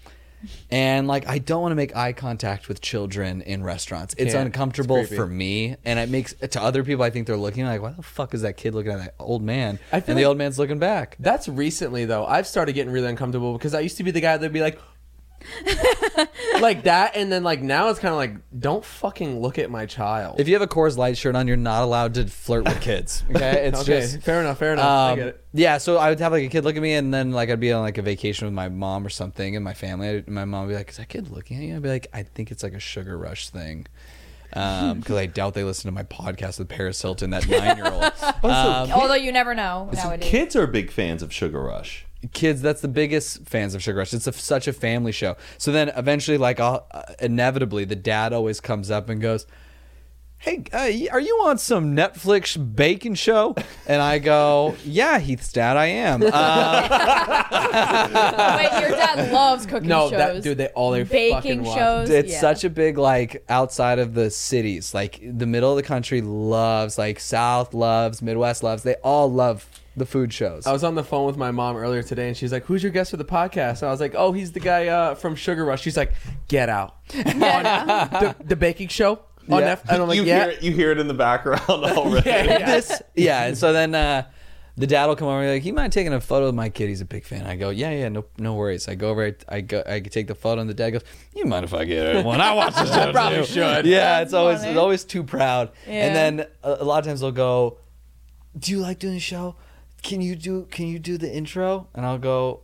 and 0.70 1.06
like 1.08 1.26
I 1.28 1.38
don't 1.38 1.62
want 1.62 1.72
to 1.72 1.76
make 1.76 1.94
eye 1.96 2.12
contact 2.12 2.68
with 2.68 2.80
children 2.80 3.42
in 3.42 3.62
restaurants. 3.62 4.14
It's 4.18 4.32
Can't. 4.32 4.46
uncomfortable 4.46 4.96
It's 4.96 5.08
creepy. 5.08 5.20
for 5.20 5.26
me, 5.26 5.76
and 5.84 5.98
it 5.98 6.08
makes 6.08 6.34
to 6.34 6.62
other 6.62 6.82
people. 6.84 7.04
I 7.04 7.10
think 7.10 7.26
they're 7.26 7.36
looking 7.36 7.64
like, 7.64 7.82
why 7.82 7.90
the 7.92 8.02
fuck 8.02 8.34
is 8.34 8.42
that 8.42 8.56
kid 8.56 8.74
looking 8.74 8.92
at 8.92 8.98
that 8.98 9.14
old 9.18 9.42
man? 9.42 9.78
I 9.92 9.96
And 9.96 10.04
feel 10.04 10.14
the 10.14 10.22
like- 10.22 10.28
old 10.28 10.38
man's 10.38 10.58
looking 10.58 10.78
back. 10.78 11.16
That's 11.20 11.48
recently 11.48 12.04
though. 12.04 12.24
I've 12.26 12.46
started 12.46 12.72
getting 12.74 12.92
really 12.92 13.08
uncomfortable 13.08 13.52
because 13.54 13.74
I 13.74 13.80
used 13.80 13.96
to 13.98 14.04
be 14.04 14.10
the 14.10 14.20
guy 14.20 14.36
that'd 14.36 14.52
be 14.52 14.60
like, 14.60 14.78
like 16.60 16.84
that, 16.84 17.12
and 17.16 17.30
then 17.30 17.42
like 17.44 17.60
now 17.62 17.88
it's 17.88 17.98
kind 17.98 18.12
of 18.12 18.18
like, 18.18 18.34
don't 18.58 18.84
fucking 18.84 19.40
look 19.40 19.58
at 19.58 19.70
my 19.70 19.86
child. 19.86 20.40
If 20.40 20.48
you 20.48 20.54
have 20.54 20.62
a 20.62 20.66
Coors 20.66 20.96
Light 20.96 21.16
shirt 21.16 21.34
on, 21.36 21.46
you're 21.48 21.56
not 21.56 21.82
allowed 21.82 22.14
to 22.14 22.26
flirt 22.26 22.64
with 22.64 22.80
kids. 22.80 23.24
Okay, 23.30 23.66
it's 23.68 23.80
okay, 23.82 24.00
just 24.00 24.22
fair 24.22 24.40
enough, 24.40 24.58
fair 24.58 24.72
enough. 24.74 24.84
I 24.84 25.10
Um, 25.12 25.18
get 25.18 25.28
it. 25.28 25.44
yeah, 25.52 25.78
so 25.78 25.96
I 25.96 26.08
would 26.10 26.20
have 26.20 26.32
like 26.32 26.44
a 26.44 26.48
kid 26.48 26.64
look 26.64 26.76
at 26.76 26.82
me, 26.82 26.94
and 26.94 27.12
then 27.12 27.32
like 27.32 27.48
I'd 27.50 27.60
be 27.60 27.72
on 27.72 27.82
like 27.82 27.98
a 27.98 28.02
vacation 28.02 28.46
with 28.46 28.54
my 28.54 28.68
mom 28.68 29.06
or 29.06 29.10
something, 29.10 29.56
and 29.56 29.64
my 29.64 29.74
family. 29.74 30.08
And 30.18 30.28
my 30.28 30.44
mom 30.44 30.66
would 30.66 30.72
be 30.72 30.76
like, 30.76 30.90
"Is 30.90 30.96
that 30.98 31.08
kid 31.08 31.30
looking 31.30 31.56
at 31.58 31.62
you?" 31.62 31.76
I'd 31.76 31.82
be 31.82 31.88
like, 31.88 32.08
"I 32.12 32.22
think 32.24 32.50
it's 32.50 32.62
like 32.62 32.74
a 32.74 32.80
sugar 32.80 33.16
rush 33.16 33.48
thing." 33.50 33.86
Because 34.50 35.12
I 35.16 35.26
doubt 35.26 35.54
they 35.54 35.62
listen 35.62 35.86
to 35.88 35.92
my 35.92 36.02
podcast 36.02 36.58
with 36.58 36.68
Paris 36.68 37.00
Hilton, 37.00 37.30
that 37.30 37.48
nine 37.48 37.76
year 37.76 37.86
old. 37.86 38.12
Um, 38.42 38.90
Although 38.90 39.14
you 39.14 39.30
never 39.32 39.54
know 39.54 39.88
So 39.94 40.08
nowadays. 40.08 40.28
kids 40.28 40.56
are 40.56 40.66
big 40.66 40.90
fans 40.90 41.22
of 41.22 41.32
Sugar 41.32 41.62
Rush. 41.62 42.04
Kids, 42.32 42.60
that's 42.62 42.80
the 42.80 42.88
biggest 42.88 43.44
fans 43.46 43.74
of 43.74 43.82
Sugar 43.82 43.98
Rush. 43.98 44.12
It's 44.12 44.26
a, 44.26 44.32
such 44.32 44.68
a 44.68 44.72
family 44.72 45.12
show. 45.12 45.36
So 45.58 45.72
then 45.72 45.88
eventually, 45.90 46.38
like, 46.38 46.60
I'll, 46.60 46.86
uh, 46.90 47.02
inevitably, 47.20 47.84
the 47.84 47.96
dad 47.96 48.32
always 48.32 48.60
comes 48.60 48.90
up 48.90 49.08
and 49.08 49.20
goes, 49.20 49.46
Hey, 50.38 50.64
uh, 50.72 51.12
are 51.12 51.20
you 51.20 51.34
on 51.44 51.58
some 51.58 51.94
Netflix 51.94 52.56
bacon 52.74 53.14
show? 53.14 53.54
And 53.86 54.00
I 54.00 54.18
go, 54.18 54.74
Yeah, 54.86 55.18
Heath's 55.18 55.52
dad, 55.52 55.76
I 55.76 55.84
am. 55.86 56.22
Uh, 56.22 57.46
Wait, 58.56 58.80
your 58.80 58.90
dad 58.90 59.32
loves 59.32 59.66
cooking 59.66 59.88
No, 59.88 60.08
shows. 60.08 60.18
that 60.18 60.42
dude, 60.42 60.56
they 60.58 60.68
all 60.68 60.92
they 60.92 61.04
fucking 61.04 61.40
baking 61.40 61.62
watch. 61.64 61.76
shows. 61.78 62.10
it's 62.10 62.32
yeah. 62.32 62.40
such 62.40 62.64
a 62.64 62.70
big 62.70 62.96
like 62.98 63.44
outside 63.48 63.98
of 63.98 64.14
the 64.14 64.30
cities 64.30 64.94
like 64.94 65.20
the 65.22 65.46
middle 65.46 65.70
of 65.70 65.76
the 65.76 65.82
country 65.82 66.20
loves 66.22 66.96
like 66.98 67.20
south 67.20 67.74
loves 67.74 68.22
midwest 68.22 68.62
loves 68.62 68.82
they 68.82 68.94
all 68.96 69.30
love 69.30 69.66
the 69.96 70.06
food 70.06 70.32
shows 70.32 70.66
I 70.66 70.72
was 70.72 70.84
on 70.84 70.94
the 70.94 71.02
phone 71.04 71.26
with 71.26 71.36
my 71.36 71.50
mom 71.50 71.76
earlier 71.76 72.02
today, 72.02 72.28
and 72.28 72.36
she's 72.36 72.52
like, 72.52 72.64
"Who's 72.64 72.82
your 72.82 72.92
guest 72.92 73.10
for 73.10 73.16
the 73.16 73.24
podcast?" 73.24 73.82
And 73.82 73.88
I 73.88 73.90
was 73.90 74.00
like, 74.00 74.14
"Oh, 74.16 74.32
he's 74.32 74.52
the 74.52 74.60
guy 74.60 74.86
uh, 74.88 75.14
from 75.14 75.34
Sugar 75.34 75.64
Rush." 75.64 75.82
She's 75.82 75.96
like, 75.96 76.12
"Get 76.48 76.68
out." 76.68 76.96
on 77.16 77.24
the, 77.40 78.36
the 78.44 78.56
baking 78.56 78.88
show 78.88 79.20
on 79.48 79.60
Yeah. 79.60 79.74
Netflix. 79.76 79.88
And 79.92 80.02
I'm 80.02 80.08
like, 80.08 80.16
you 80.16 80.24
"Yeah." 80.24 80.40
hear 80.44 80.50
it, 80.52 80.62
you 80.62 80.72
hear 80.72 80.90
it 80.92 80.98
in 80.98 81.08
the 81.08 81.14
background 81.14 81.62
already. 81.68 82.28
Yeah, 82.30 82.44
yeah. 82.44 82.66
this 82.66 83.02
yeah 83.14 83.44
and 83.46 83.58
so 83.58 83.72
then 83.72 83.94
uh 83.94 84.22
the 84.76 84.86
dad 84.86 85.06
will 85.06 85.16
come 85.16 85.28
over 85.28 85.40
and 85.40 85.48
be 85.48 85.52
like, 85.54 85.64
"You 85.64 85.74
mind 85.74 85.92
taking 85.92 86.12
a 86.14 86.20
photo 86.20 86.46
of 86.46 86.54
my 86.54 86.70
kid? 86.70 86.88
He's 86.88 87.00
a 87.02 87.04
big 87.04 87.24
fan." 87.24 87.44
I 87.44 87.56
go, 87.56 87.68
"Yeah, 87.70 87.90
yeah, 87.90 88.08
no, 88.08 88.24
no 88.38 88.54
worries." 88.54 88.88
I 88.88 88.94
go 88.94 89.10
over, 89.10 89.26
I, 89.26 89.34
I 89.56 89.60
go, 89.60 89.82
I 89.86 90.00
take 90.00 90.28
the 90.28 90.34
photo, 90.34 90.60
and 90.60 90.70
the 90.70 90.74
dad 90.74 90.90
goes, 90.90 91.02
"You 91.34 91.44
mind 91.44 91.64
if 91.64 91.74
I 91.74 91.84
get 91.84 92.24
one? 92.24 92.40
I 92.40 92.54
watch 92.54 92.74
the 92.74 92.86
show 92.86 93.12
probably 93.12 93.38
too." 93.40 93.44
should. 93.46 93.84
Yeah, 93.84 94.20
it's 94.20 94.32
always 94.32 94.58
funny. 94.60 94.70
it's 94.70 94.78
always 94.78 95.04
too 95.04 95.22
proud. 95.24 95.72
Yeah. 95.86 96.06
And 96.06 96.16
then 96.16 96.46
a, 96.62 96.76
a 96.80 96.84
lot 96.84 97.00
of 97.00 97.04
times 97.04 97.20
they'll 97.20 97.32
go, 97.32 97.78
"Do 98.58 98.70
you 98.72 98.78
like 98.78 98.98
doing 99.00 99.14
the 99.14 99.20
show? 99.20 99.56
Can 100.02 100.20
you 100.20 100.36
do 100.36 100.66
Can 100.70 100.86
you 100.88 100.98
do 100.98 101.16
the 101.18 101.30
intro?" 101.32 101.88
And 101.94 102.04
I'll 102.06 102.18
go, 102.18 102.60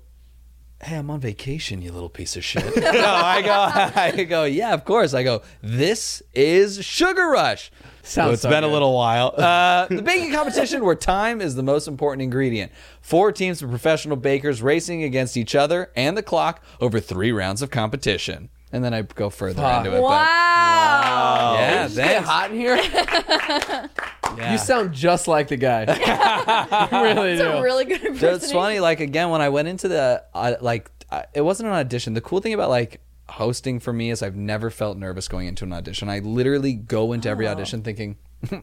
"Hey, 0.82 0.96
I'm 0.96 1.10
on 1.10 1.20
vacation, 1.20 1.82
you 1.82 1.92
little 1.92 2.08
piece 2.08 2.36
of 2.36 2.44
shit." 2.44 2.64
no, 2.76 2.90
I 2.92 3.42
go, 3.42 4.00
I 4.00 4.24
go, 4.24 4.44
"Yeah, 4.44 4.72
of 4.74 4.84
course." 4.84 5.14
I 5.14 5.22
go, 5.22 5.42
"This 5.62 6.22
is 6.34 6.84
Sugar 6.84 7.28
Rush." 7.28 7.70
So 8.02 8.20
Sounds 8.22 8.32
it's 8.34 8.42
so 8.42 8.50
been 8.50 8.62
a 8.64 8.68
little 8.68 8.94
while. 8.94 9.34
Uh, 9.46 9.86
the 9.88 10.02
baking 10.02 10.32
competition 10.32 10.84
where 10.84 10.94
time 10.94 11.40
is 11.40 11.54
the 11.56 11.62
most 11.62 11.88
important 11.88 12.22
ingredient. 12.22 12.72
Four 13.00 13.32
teams 13.32 13.62
of 13.62 13.70
professional 13.70 14.16
bakers 14.16 14.62
racing 14.62 15.02
against 15.02 15.36
each 15.36 15.54
other 15.54 15.90
and 15.96 16.16
the 16.16 16.22
clock 16.22 16.62
over 16.80 17.00
three 17.00 17.32
rounds 17.32 17.62
of 17.62 17.70
competition. 17.70 18.48
And 18.72 18.84
then 18.84 18.92
I 18.94 19.02
go 19.02 19.30
further 19.30 19.62
Fuck. 19.62 19.86
into 19.86 19.96
it. 19.96 20.02
Wow. 20.02 21.54
But 21.56 21.60
yeah, 21.60 21.88
Did 21.88 21.96
you 21.96 22.26
hot 22.26 22.50
in 22.50 22.56
here? 22.58 23.90
Yeah. 24.36 24.52
You 24.52 24.58
sound 24.58 24.92
just 24.92 25.28
like 25.28 25.48
the 25.48 25.56
guy. 25.56 25.80
you 26.92 27.02
really 27.02 27.32
It's 27.32 27.42
do. 27.42 27.48
a 27.48 27.62
really 27.62 27.84
good 27.84 28.02
impersonation. 28.04 28.34
it's 28.36 28.52
funny. 28.52 28.80
Like 28.80 29.00
again, 29.00 29.30
when 29.30 29.40
I 29.40 29.48
went 29.48 29.68
into 29.68 29.88
the 29.88 30.24
uh, 30.34 30.54
like, 30.60 30.90
uh, 31.10 31.22
it 31.34 31.40
wasn't 31.42 31.68
an 31.68 31.74
audition. 31.74 32.14
The 32.14 32.20
cool 32.20 32.40
thing 32.40 32.52
about 32.54 32.70
like 32.70 33.00
hosting 33.28 33.80
for 33.80 33.92
me 33.92 34.10
is 34.10 34.22
I've 34.22 34.36
never 34.36 34.70
felt 34.70 34.96
nervous 34.98 35.28
going 35.28 35.46
into 35.48 35.64
an 35.64 35.72
audition. 35.72 36.08
I 36.08 36.18
literally 36.20 36.74
go 36.74 37.12
into 37.12 37.28
every 37.28 37.46
audition 37.48 37.82
thinking. 37.82 38.16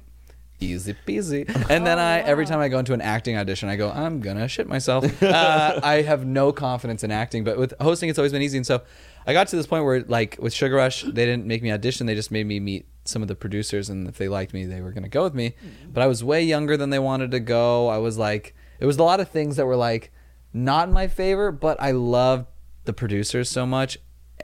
Easy 0.60 0.96
peasy, 1.06 1.46
and 1.70 1.86
then 1.86 2.00
I 2.00 2.20
every 2.22 2.46
time 2.46 2.60
I 2.60 2.70
go 2.70 2.80
into 2.80 2.94
an 2.94 3.02
acting 3.02 3.36
audition, 3.36 3.68
I 3.68 3.76
go, 3.76 3.90
I'm 3.90 4.22
gonna 4.22 4.48
shit 4.48 4.66
myself. 4.68 5.04
Uh, 5.22 5.80
I 5.84 6.04
have 6.04 6.26
no 6.26 6.54
confidence 6.54 7.04
in 7.04 7.12
acting, 7.12 7.44
but 7.44 7.58
with 7.58 7.74
hosting, 7.82 8.08
it's 8.10 8.18
always 8.18 8.32
been 8.32 8.42
easy. 8.42 8.58
And 8.60 8.66
so, 8.66 8.82
I 9.26 9.34
got 9.34 9.48
to 9.48 9.56
this 9.56 9.68
point 9.68 9.86
where, 9.86 10.02
like 10.02 10.38
with 10.40 10.54
Sugar 10.54 10.76
Rush, 10.76 11.04
they 11.04 11.26
didn't 11.26 11.46
make 11.46 11.64
me 11.64 11.72
audition; 11.72 12.08
they 12.08 12.16
just 12.16 12.32
made 12.32 12.46
me 12.46 12.60
meet 12.60 12.88
some 13.06 13.22
of 13.22 13.28
the 13.28 13.36
producers, 13.36 13.90
and 13.90 14.08
if 14.08 14.18
they 14.18 14.28
liked 14.28 14.54
me, 14.54 14.66
they 14.66 14.82
were 14.82 14.92
gonna 14.92 15.10
go 15.10 15.24
with 15.24 15.34
me. 15.34 15.56
But 15.92 16.04
I 16.04 16.08
was 16.08 16.24
way 16.24 16.44
younger 16.44 16.78
than 16.78 16.90
they 16.90 17.00
wanted 17.00 17.32
to 17.32 17.40
go. 17.40 17.88
I 17.88 17.98
was 17.98 18.18
like, 18.18 18.56
it 18.80 18.86
was 18.86 18.98
a 18.98 19.04
lot 19.04 19.20
of 19.20 19.30
things 19.30 19.56
that 19.58 19.66
were 19.66 19.76
like 19.76 20.12
not 20.54 20.88
in 20.88 20.94
my 20.94 21.08
favor, 21.08 21.52
but 21.52 21.82
I 21.82 21.92
loved 21.92 22.48
the 22.86 22.94
producers 22.94 23.50
so 23.50 23.66
much 23.66 23.98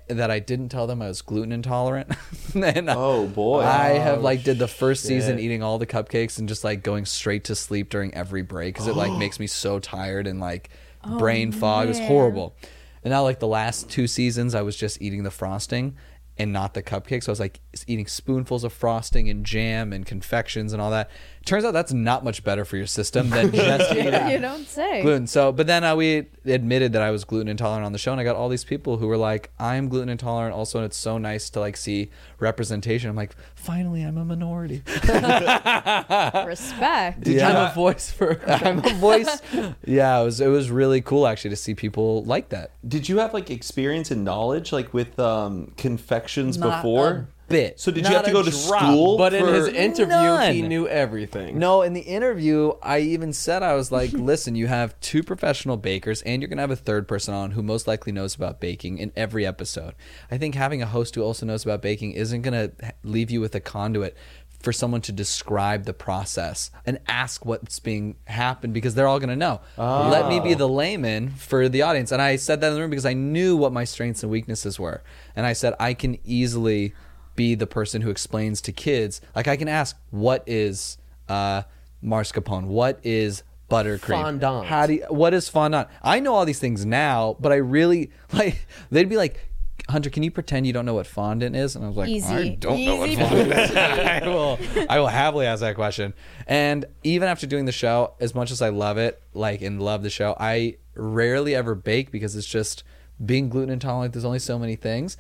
that 0.08 0.32
I 0.32 0.40
didn't 0.40 0.70
tell 0.70 0.88
them 0.88 1.02
I 1.02 1.08
was 1.08 1.22
gluten 1.22 1.52
intolerant. 1.52 2.12
and 2.56 2.90
Oh, 2.90 3.28
boy. 3.28 3.62
I 3.62 3.94
oh, 3.94 4.02
have 4.02 4.22
like 4.22 4.44
did 4.44 4.60
the 4.60 4.68
first 4.68 5.04
season 5.04 5.40
eating 5.40 5.62
all 5.62 5.78
the 5.78 5.86
cupcakes 5.86 6.40
and 6.40 6.48
just 6.48 6.64
like 6.64 6.84
going 6.84 7.06
straight 7.06 7.44
to 7.46 7.56
sleep 7.56 7.90
during 7.90 8.14
every 8.14 8.42
break 8.42 8.74
because 8.74 8.88
it 8.88 8.96
like 8.96 9.12
makes 9.20 9.40
me 9.40 9.48
so 9.48 9.80
tired 9.80 10.26
and 10.26 10.40
like 10.40 10.70
oh, 11.04 11.20
brain 11.20 11.52
fog. 11.52 11.86
It 11.86 11.90
was 11.90 12.00
horrible. 12.00 12.56
And 13.04 13.12
now 13.12 13.24
like 13.24 13.40
the 13.40 13.48
last 13.48 13.90
two 13.90 14.08
seasons, 14.08 14.56
I 14.56 14.62
was 14.62 14.76
just 14.76 15.02
eating 15.02 15.24
the 15.24 15.32
frosting 15.32 15.96
and 16.38 16.54
not 16.54 16.74
the 16.74 16.82
cupcakes. 16.82 17.24
So 17.24 17.32
I 17.32 17.34
was 17.34 17.40
like 17.40 17.60
eating 17.86 18.08
spoonfuls 18.08 18.64
of 18.64 18.72
frosting 18.74 19.30
and 19.30 19.46
jam 19.46 19.92
and 19.92 20.06
confections 20.06 20.74
and 20.74 20.82
all 20.82 20.92
that 20.92 21.10
turns 21.50 21.66
out 21.66 21.72
that's 21.74 21.92
not 21.92 22.24
much 22.24 22.44
better 22.44 22.64
for 22.64 22.78
your 22.78 22.86
system 22.86 23.30
than 23.32 23.52
just 23.54 23.92
eating 23.92 24.30
You 24.30 24.40
don't 24.40 24.68
say. 24.68 25.02
gluten. 25.02 25.28
So, 25.28 25.52
but 25.52 25.68
then 25.68 25.84
uh, 25.84 25.96
we 25.96 26.28
admitted 26.46 26.94
that 26.94 27.02
I 27.02 27.12
was 27.12 27.26
gluten 27.26 27.48
intolerant 27.50 27.86
on 27.86 27.92
the 27.92 27.98
show, 27.98 28.12
and 28.12 28.22
I 28.22 28.24
got 28.24 28.36
all 28.36 28.50
these 28.50 28.64
people 28.64 28.98
who 28.98 29.08
were 29.08 29.18
like, 29.18 29.52
"I'm 29.60 29.90
gluten 29.90 30.10
intolerant." 30.10 30.56
Also, 30.56 30.78
and 30.78 30.86
it's 30.86 30.96
so 30.98 31.18
nice 31.18 31.50
to 31.52 31.60
like 31.60 31.76
see 31.76 32.12
representation. 32.40 33.10
I'm 33.10 33.16
like, 33.16 33.36
finally, 33.56 34.04
I'm 34.04 34.18
a 34.18 34.26
minority. 34.26 34.84
Respect. 36.46 37.22
Did 37.22 37.34
you 37.34 37.40
have 37.40 37.72
a 37.72 37.76
voice 37.76 38.12
for? 38.12 38.40
I'm 38.48 38.80
a 38.80 38.94
voice. 38.96 39.42
Yeah, 39.86 40.22
it 40.22 40.26
was 40.26 40.40
it 40.40 40.48
was 40.48 40.70
really 40.70 41.02
cool 41.02 41.28
actually 41.28 41.50
to 41.50 41.56
see 41.56 41.74
people 41.74 42.24
like 42.26 42.50
that. 42.50 42.72
Did 42.88 43.10
you 43.10 43.18
have 43.18 43.34
like 43.34 43.50
experience 43.50 44.12
and 44.12 44.24
knowledge 44.24 44.72
like 44.72 44.94
with 44.94 45.20
um, 45.20 45.74
confections 45.78 46.58
Not 46.58 46.82
before? 46.82 47.28
A 47.50 47.54
bit. 47.54 47.80
So 47.80 47.92
did 47.92 48.08
you 48.08 48.14
have 48.14 48.26
to 48.26 48.32
go 48.32 48.44
to 48.44 48.52
drop. 48.52 48.82
school? 48.82 49.18
But 49.18 49.34
in 49.34 49.46
for- 49.46 49.54
his 49.54 49.68
interview, 49.68 50.52
he 50.52 50.62
None. 50.62 50.70
knew 50.70 50.88
everything. 50.88 51.60
No, 51.60 51.82
in 51.82 51.94
the 51.94 52.02
interview, 52.02 52.74
I 52.82 53.00
even 53.00 53.34
said 53.34 53.64
I 53.64 53.76
was 53.76 53.92
like, 53.92 54.12
"Listen, 54.14 54.56
you 54.56 54.68
have 54.68 55.00
two 55.02 55.24
professional 55.24 55.78
bakers, 55.78 56.22
and 56.24 56.42
you're 56.42 56.50
gonna 56.50 56.62
have 56.62 56.72
a 56.72 56.76
third 56.76 57.08
person 57.08 57.34
on 57.34 57.52
who 57.52 57.64
most 57.64 57.88
likely 57.88 58.12
knows 58.12 58.36
about 58.36 58.60
baking 58.60 58.98
in 58.98 59.12
every 59.16 59.46
episode. 59.46 59.96
I 60.32 60.38
think 60.38 60.56
having 60.56 60.82
a 60.82 60.88
host 60.88 61.16
who 61.16 61.22
also 61.22 61.46
knows 61.46 61.64
about 61.64 61.82
baking 61.82 62.14
isn't 62.14 62.42
gonna 62.42 62.72
leave 63.04 63.32
you 63.32 63.42
with 63.42 63.56
a 63.56 63.60
conduit." 63.60 64.16
For 64.62 64.74
someone 64.74 65.00
to 65.04 65.14
describe 65.14 65.86
the 65.86 65.94
process 65.94 66.70
and 66.86 67.00
ask 67.08 67.46
what's 67.46 67.80
being 67.80 68.18
happened 68.26 68.74
because 68.74 68.94
they're 68.94 69.08
all 69.08 69.18
going 69.18 69.30
to 69.30 69.38
know. 69.38 69.62
Let 69.78 70.28
me 70.28 70.42
be 70.42 70.54
oh. 70.54 70.58
the 70.58 70.68
layman 70.68 71.30
for 71.30 71.70
the 71.70 71.82
audience. 71.82 72.12
And 72.12 72.22
I 72.22 72.36
said 72.36 72.60
that 72.60 72.68
in 72.68 72.74
the 72.74 72.82
room 72.82 72.90
because 72.90 73.06
I 73.06 73.14
knew 73.14 73.56
what 73.56 73.72
my 73.72 73.86
strengths 73.86 74.22
and 74.22 74.30
weaknesses 74.30 74.78
were. 74.78 75.02
And 75.34 75.46
I 75.46 75.54
said, 75.54 75.76
I 75.80 75.94
can 75.94 76.18
easily 76.26 76.94
be 77.40 77.56
the 77.56 77.66
person 77.66 78.02
who 78.02 78.10
explains 78.10 78.60
to 78.60 78.74
kids. 78.74 79.22
Like 79.34 79.48
I 79.48 79.56
can 79.56 79.70
ask, 79.70 79.96
what 80.10 80.44
is 80.46 80.98
uh, 81.30 81.62
mascarpone? 82.04 82.66
What 82.66 83.00
is 83.02 83.44
buttercream? 83.72 84.22
Fondant. 84.24 84.66
How 84.66 84.86
do 84.88 84.96
you, 84.96 85.06
what 85.08 85.34
is 85.34 85.48
fondant? 85.48 85.88
I 86.04 86.20
know 86.20 86.36
all 86.36 86.44
these 86.44 86.60
things 86.60 86.86
now, 86.86 87.38
but 87.40 87.54
I 87.54 87.56
really 87.56 88.12
like. 88.34 88.68
They'd 88.92 89.08
be 89.08 89.16
like, 89.16 89.40
Hunter, 89.88 90.10
can 90.10 90.22
you 90.22 90.32
pretend 90.32 90.68
you 90.68 90.74
don't 90.74 90.86
know 90.86 90.96
what 90.96 91.08
fondant 91.08 91.56
is? 91.56 91.78
And 91.78 91.86
I 91.86 91.88
was 91.88 91.96
like, 91.96 92.10
Easy. 92.10 92.34
I 92.34 92.50
don't 92.56 92.84
know 92.84 92.98
what 92.98 93.10
fondant 93.18 93.52
is. 93.54 93.72
I 93.78 94.22
will. 94.26 94.60
I 94.90 95.00
will 95.00 95.08
happily 95.08 95.46
ask 95.46 95.62
that 95.62 95.76
question. 95.76 96.14
And 96.46 96.84
even 97.06 97.30
after 97.30 97.48
doing 97.48 97.64
the 97.64 97.72
show, 97.72 98.16
as 98.20 98.36
much 98.36 98.52
as 98.52 98.62
I 98.62 98.68
love 98.68 98.98
it, 98.98 99.22
like 99.34 99.62
and 99.62 99.82
love 99.82 100.04
the 100.04 100.10
show, 100.10 100.36
I 100.38 100.76
rarely 100.94 101.56
ever 101.56 101.74
bake 101.74 102.12
because 102.12 102.36
it's 102.36 102.46
just 102.46 102.84
being 103.26 103.48
gluten 103.48 103.70
intolerant. 103.70 104.12
There's 104.12 104.26
only 104.26 104.40
so 104.40 104.60
many 104.60 104.76
things. 104.76 105.16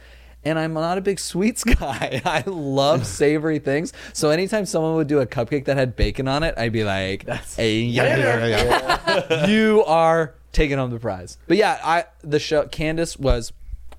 And 0.45 0.57
I'm 0.57 0.73
not 0.73 0.97
a 0.97 1.01
big 1.01 1.19
sweets 1.19 1.63
guy. 1.79 2.21
I 2.25 2.43
love 2.45 3.05
savory 3.19 3.59
things. 3.59 3.93
So 4.13 4.29
anytime 4.29 4.65
someone 4.65 4.95
would 4.95 5.07
do 5.07 5.19
a 5.19 5.25
cupcake 5.25 5.65
that 5.65 5.77
had 5.77 5.95
bacon 5.95 6.27
on 6.27 6.43
it, 6.43 6.53
I'd 6.57 6.71
be 6.71 6.83
like, 6.83 7.27
"Hey, 7.55 7.81
yeah, 7.81 8.17
yeah, 8.17 8.45
yeah." 8.45 9.45
you 9.47 9.83
are 9.85 10.35
taking 10.51 10.77
home 10.77 10.91
the 10.91 10.99
prize. 10.99 11.37
But 11.47 11.57
yeah, 11.57 11.79
I 11.83 12.05
the 12.21 12.39
show 12.39 12.65
Candace 12.67 13.17
was 13.17 13.51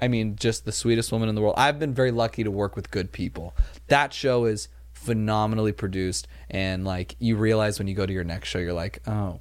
I 0.03 0.09
mean, 0.09 0.37
just 0.37 0.65
the 0.65 0.73
sweetest 0.73 1.13
woman 1.13 1.29
in 1.29 1.35
the 1.35 1.43
world. 1.43 1.57
I've 1.59 1.79
been 1.79 1.93
very 1.93 2.11
lucky 2.11 2.43
to 2.43 2.51
work 2.51 2.75
with 2.75 2.91
good 2.91 3.13
people. 3.13 3.55
That 3.89 4.15
show 4.15 4.47
is 4.47 4.69
phenomenally 4.93 5.73
produced 5.73 6.29
and 6.51 6.85
like 6.85 7.17
you 7.19 7.37
realize 7.37 7.79
when 7.79 7.89
you 7.89 7.95
go 7.95 8.05
to 8.05 8.13
your 8.13 8.25
next 8.25 8.49
show 8.49 8.59
you're 8.59 8.73
like, 8.73 9.01
"Oh, 9.07 9.41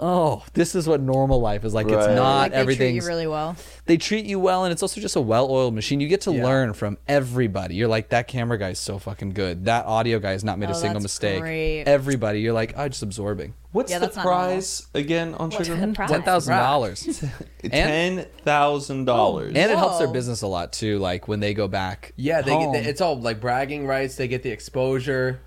oh, 0.00 0.44
this 0.54 0.74
is 0.74 0.86
what 0.86 1.00
normal 1.00 1.40
life 1.40 1.64
is 1.64 1.74
like. 1.74 1.86
It's 1.88 1.94
not 2.06 2.38
like 2.38 2.50
they 2.52 2.56
treat 2.56 2.60
everything. 2.60 2.96
you 2.96 3.02
really 3.06 3.26
well. 3.26 3.56
they 3.86 3.96
treat 3.96 4.24
you 4.26 4.38
well, 4.38 4.64
and 4.64 4.72
it's 4.72 4.82
also 4.82 5.00
just 5.00 5.16
a 5.16 5.20
well-oiled 5.20 5.74
machine. 5.74 6.00
You 6.00 6.08
get 6.08 6.20
to 6.22 6.32
Yeah. 6.32 6.44
learn 6.44 6.72
from 6.72 6.98
everybody. 7.08 7.74
You're 7.74 7.88
like, 7.88 8.10
that 8.10 8.28
camera 8.28 8.58
guy 8.58 8.70
is 8.70 8.78
so 8.78 8.98
fucking 8.98 9.30
good. 9.30 9.64
That 9.66 9.86
audio 9.86 10.18
guy 10.18 10.32
has 10.32 10.44
not 10.44 10.58
made 10.58 10.68
a 10.70 10.72
Oh, 10.72 10.74
single 10.74 10.94
that's 11.00 11.04
mistake. 11.04 11.40
great. 11.40 11.82
Everybody, 11.84 12.40
you're 12.40 12.52
like, 12.52 12.74
oh, 12.76 12.88
just 12.88 13.02
absorbing. 13.02 13.54
What's 13.72 13.90
Yeah, 13.90 13.98
the 13.98 14.06
that's 14.06 14.18
prize 14.18 14.86
again 14.94 15.34
on 15.34 15.50
What's 15.50 15.66
Sugar? 15.66 15.74
the? 15.86 15.92
Ten 15.92 16.22
thousand 16.22 16.56
dollars, 16.56 17.22
Ten 17.62 18.26
thousand 18.44 19.04
dollars. 19.04 19.48
and 19.48 19.70
it 19.70 19.76
helps 19.76 19.98
their 19.98 20.08
business 20.08 20.42
a 20.42 20.46
lot 20.46 20.72
too. 20.72 20.98
Like 20.98 21.28
when 21.28 21.40
they 21.40 21.52
go 21.54 21.68
back. 21.68 22.12
Yeah, 22.16 22.40
they 22.40 22.52
home. 22.52 22.72
get 22.72 22.82
the, 22.84 22.88
it's 22.88 23.00
all 23.00 23.20
like 23.20 23.40
bragging 23.40 23.86
rights. 23.86 24.16
They 24.16 24.26
get 24.26 24.42
the 24.42 24.50
exposure, 24.50 25.40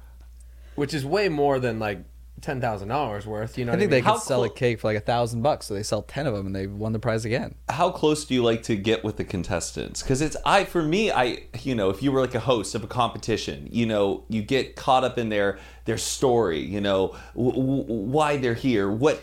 which 0.76 0.94
is 0.94 1.04
way 1.06 1.30
more 1.30 1.60
than 1.60 1.80
like 1.80 2.04
ten 2.42 2.60
thousand 2.60 2.88
dollars 2.90 3.26
worth. 3.26 3.58
You 3.58 3.66
know, 3.66 3.74
I 3.74 3.78
think 3.78 3.92
what 3.92 3.98
I 3.98 4.02
they 4.02 4.06
mean? 4.08 4.14
could 4.16 4.24
sell 4.24 4.44
a 4.44 4.50
cake 4.50 4.80
for 4.80 4.88
like 4.88 4.98
a 4.98 5.02
thousand 5.02 5.42
bucks, 5.42 5.68
so 5.68 5.74
they 5.74 5.84
sell 5.84 6.02
ten 6.02 6.28
of 6.28 6.34
them 6.34 6.46
and 6.48 6.56
they 6.56 6.68
won 6.68 6.92
the 6.94 7.00
prize 7.00 7.24
again. 7.26 7.56
how 7.70 7.90
close 7.92 8.26
do 8.26 8.34
you 8.34 8.44
like 8.44 8.64
to 8.64 8.76
get 8.76 9.04
with 9.04 9.18
the 9.18 9.24
contestants 9.24 10.02
because 10.04 10.22
it's 10.22 10.36
i 10.46 10.64
for 10.66 10.82
me 10.84 11.10
i 11.12 11.44
you 11.62 11.74
know 11.74 11.90
if 11.90 12.04
you 12.04 12.12
were 12.12 12.20
like 12.20 12.36
a 12.36 12.40
host 12.42 12.76
of 12.76 12.84
a 12.84 12.88
competition 12.88 13.68
you 13.72 13.86
know 13.86 14.24
you 14.28 14.42
get 14.42 14.76
caught 14.76 15.04
up 15.04 15.18
in 15.18 15.30
their 15.30 15.58
their 15.86 15.98
story 15.98 16.60
you 16.60 16.82
know 16.82 17.16
w- 17.36 17.52
w- 17.54 17.84
why 17.88 18.36
they're 18.38 18.54
here 18.54 18.90
what 18.92 19.22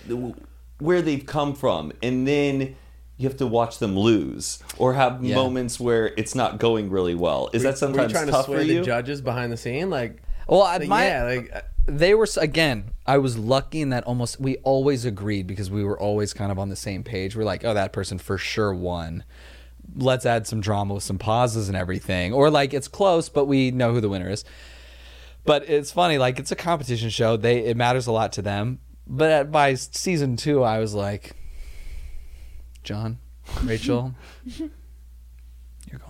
where 0.79 1.03
they've 1.03 1.27
come 1.27 1.55
from 1.55 1.93
and 2.03 2.27
then 2.27 2.75
you 3.17 3.29
have 3.29 3.37
to 3.37 3.47
watch 3.47 3.79
them 3.79 3.99
lose 3.99 4.63
or 4.79 4.95
have 4.95 5.23
Yeah. 5.25 5.35
moments 5.35 5.81
where 5.81 6.07
it's 6.17 6.35
not 6.35 6.59
going 6.59 6.89
really 6.89 7.15
well 7.17 7.51
is 7.53 7.63
that 7.65 7.71
Were 7.71 7.77
sometimes 7.77 8.13
you 8.13 8.19
trying 8.19 8.31
tough 8.31 8.47
to 8.47 8.53
for 8.53 8.59
sway 8.59 8.67
you 8.73 8.79
the 8.81 8.87
judges 8.87 9.21
behind 9.21 9.51
the 9.53 9.57
scene? 9.57 9.91
Like, 9.91 10.23
Well, 10.49 10.63
I- 10.63 10.79
like, 10.79 10.89
my, 10.89 11.07
yeah, 11.07 11.23
like 11.25 11.65
they 11.87 12.15
were 12.15 12.29
again 12.39 12.91
i 13.07 13.17
was 13.17 13.39
lucky 13.39 13.81
in 13.81 13.89
that 13.89 14.05
almost 14.05 14.39
we 14.39 14.57
always 14.59 15.07
agreed 15.07 15.47
because 15.47 15.71
we 15.71 15.83
were 15.83 15.99
always 15.99 16.35
kind 16.35 16.53
of 16.53 16.59
on 16.59 16.69
the 16.69 16.77
same 16.77 17.03
page. 17.03 17.35
We're 17.35 17.45
like 17.45 17.65
oh 17.65 17.75
that 17.75 17.93
person 17.93 18.19
for 18.19 18.37
sure 18.39 18.75
won. 18.75 19.25
Let's 19.97 20.27
add 20.27 20.47
some 20.47 20.61
drama 20.61 20.95
with 20.95 21.03
some 21.03 21.17
pauses 21.19 21.69
and 21.69 21.77
everything. 21.77 22.35
Or 22.35 22.51
like 22.51 22.75
it's 22.75 22.89
close 22.89 23.29
but 23.31 23.47
we 23.47 23.71
know 23.71 23.93
who 23.95 24.01
the 24.03 24.09
winner 24.11 24.29
is. 24.29 24.45
But 25.45 25.69
it's 25.69 25.91
funny 25.91 26.19
like 26.19 26.39
it's 26.39 26.53
a 26.53 26.57
competition 26.57 27.09
show. 27.09 27.37
They 27.39 27.61
it 27.65 27.77
matters 27.77 28.07
a 28.07 28.13
lot 28.13 28.33
to 28.33 28.43
them. 28.43 28.81
But 29.07 29.31
at, 29.31 29.51
by 29.51 29.73
season 29.75 30.37
two 30.37 30.63
i 30.63 30.79
was 30.79 30.93
like 30.95 31.33
john 32.85 33.19
rachel 33.65 34.15
you're 34.45 34.69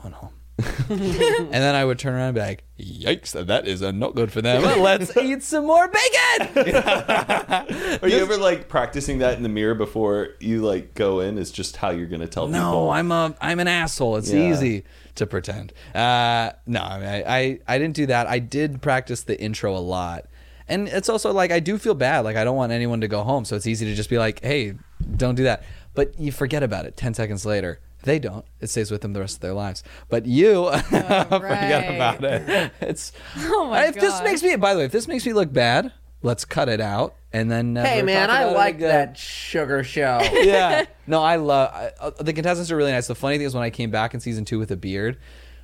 going 0.02 0.12
home 0.12 0.32
and 0.88 1.50
then 1.52 1.74
I 1.76 1.84
would 1.84 1.98
turn 2.00 2.14
around 2.14 2.28
and 2.30 2.34
be 2.34 2.40
like, 2.40 2.64
"Yikes, 2.80 3.46
that 3.46 3.68
is 3.68 3.80
uh, 3.82 3.92
not 3.92 4.16
good 4.16 4.32
for 4.32 4.42
them. 4.42 4.62
Let's 4.82 5.16
eat 5.16 5.42
some 5.44 5.66
more 5.66 5.86
bacon." 5.88 6.58
are 8.02 8.08
you 8.08 8.18
ever 8.18 8.36
like 8.36 8.68
practicing 8.68 9.18
that 9.18 9.36
in 9.36 9.44
the 9.44 9.48
mirror 9.48 9.74
before 9.74 10.30
you 10.40 10.62
like 10.62 10.94
go 10.94 11.20
in 11.20 11.38
is 11.38 11.52
just 11.52 11.76
how 11.76 11.90
you're 11.90 12.08
gonna 12.08 12.26
tell 12.26 12.46
people. 12.46 12.60
no, 12.60 12.90
I'm 12.90 13.12
a 13.12 13.36
I'm 13.40 13.60
an 13.60 13.68
asshole. 13.68 14.16
It's 14.16 14.32
Yeah. 14.32 14.50
easy 14.50 14.84
to 15.14 15.26
pretend. 15.26 15.72
Uh, 15.94 16.50
no, 16.66 16.80
I, 16.80 16.98
mean, 16.98 17.08
I, 17.08 17.22
I 17.38 17.58
I 17.68 17.78
didn't 17.78 17.94
do 17.94 18.06
that. 18.06 18.26
I 18.26 18.40
did 18.40 18.82
practice 18.82 19.22
the 19.22 19.40
intro 19.40 19.76
a 19.76 19.78
lot, 19.78 20.26
and 20.66 20.88
it's 20.88 21.08
also 21.08 21.32
like 21.32 21.52
I 21.52 21.60
do 21.60 21.78
feel 21.78 21.94
bad. 21.94 22.20
Like 22.20 22.36
I 22.36 22.42
don't 22.42 22.56
want 22.56 22.72
anyone 22.72 23.00
to 23.02 23.08
go 23.08 23.22
home, 23.22 23.44
so 23.44 23.54
it's 23.54 23.66
easy 23.68 23.86
to 23.86 23.94
just 23.94 24.10
be 24.10 24.18
like, 24.18 24.42
"Hey, 24.42 24.74
don't 25.16 25.36
do 25.36 25.44
that." 25.44 25.62
But 25.94 26.18
you 26.18 26.32
forget 26.32 26.64
about 26.64 26.84
it. 26.84 26.96
Ten 26.96 27.14
seconds 27.14 27.46
later. 27.46 27.78
They 28.02 28.18
don't. 28.18 28.44
It 28.60 28.70
stays 28.70 28.90
with 28.90 29.00
them 29.00 29.12
the 29.12 29.20
rest 29.20 29.36
of 29.36 29.40
their 29.40 29.52
lives. 29.52 29.82
But 30.08 30.26
you 30.26 30.70
forget 30.88 31.30
right. 31.30 31.94
about 31.94 32.24
it. 32.24 32.72
It's 32.80 33.12
Oh 33.36 33.68
my 33.70 33.86
if 33.86 33.96
this 33.96 34.22
makes 34.22 34.42
me 34.42 34.54
by 34.56 34.74
the 34.74 34.80
way, 34.80 34.84
if 34.84 34.92
this 34.92 35.08
makes 35.08 35.26
me 35.26 35.32
look 35.32 35.52
bad, 35.52 35.92
let's 36.22 36.44
cut 36.44 36.68
it 36.68 36.80
out 36.80 37.14
and 37.32 37.50
then 37.50 37.74
never 37.74 37.86
hey 37.86 38.02
man, 38.02 38.28
talk 38.28 38.36
I 38.36 38.42
about 38.42 38.52
it 38.52 38.56
like 38.56 38.78
that 38.80 39.18
sugar 39.18 39.84
show. 39.84 40.20
yeah. 40.32 40.86
No, 41.06 41.22
I 41.22 41.36
love 41.36 41.70
I, 41.72 41.92
uh, 42.00 42.10
the 42.10 42.32
contestants 42.32 42.70
are 42.70 42.76
really 42.76 42.92
nice. 42.92 43.06
The 43.06 43.14
funny 43.14 43.38
thing 43.38 43.46
is 43.46 43.54
when 43.54 43.64
I 43.64 43.70
came 43.70 43.90
back 43.90 44.14
in 44.14 44.20
season 44.20 44.44
two 44.44 44.58
with 44.58 44.70
a 44.70 44.76
beard, 44.76 45.18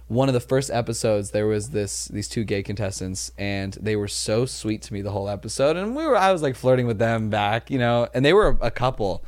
one 0.09 0.29
of 0.29 0.35
the 0.35 0.41
first 0.41 0.71
episodes 0.71 1.31
there 1.31 1.47
was 1.47 1.71
this 1.71 2.07
these 2.07 2.29
two 2.29 2.45
gay 2.45 2.63
contestants 2.63 3.33
and 3.39 3.73
they 3.81 3.97
were 3.97 4.09
so 4.09 4.45
sweet 4.45 4.83
to 4.83 4.93
me 4.93 5.03
the 5.03 5.11
whole 5.11 5.29
episode 5.29 5.77
and 5.77 5.97
we 5.97 6.07
were 6.07 6.17
I 6.17 6.33
was 6.33 6.43
like 6.43 6.57
flirting 6.57 6.87
with 6.87 6.99
them 6.99 7.31
back, 7.31 7.71
you 7.71 7.79
know, 7.79 8.09
and 8.13 8.25
they 8.25 8.33
were 8.33 8.59
a 8.61 8.71
couple. 8.71 9.25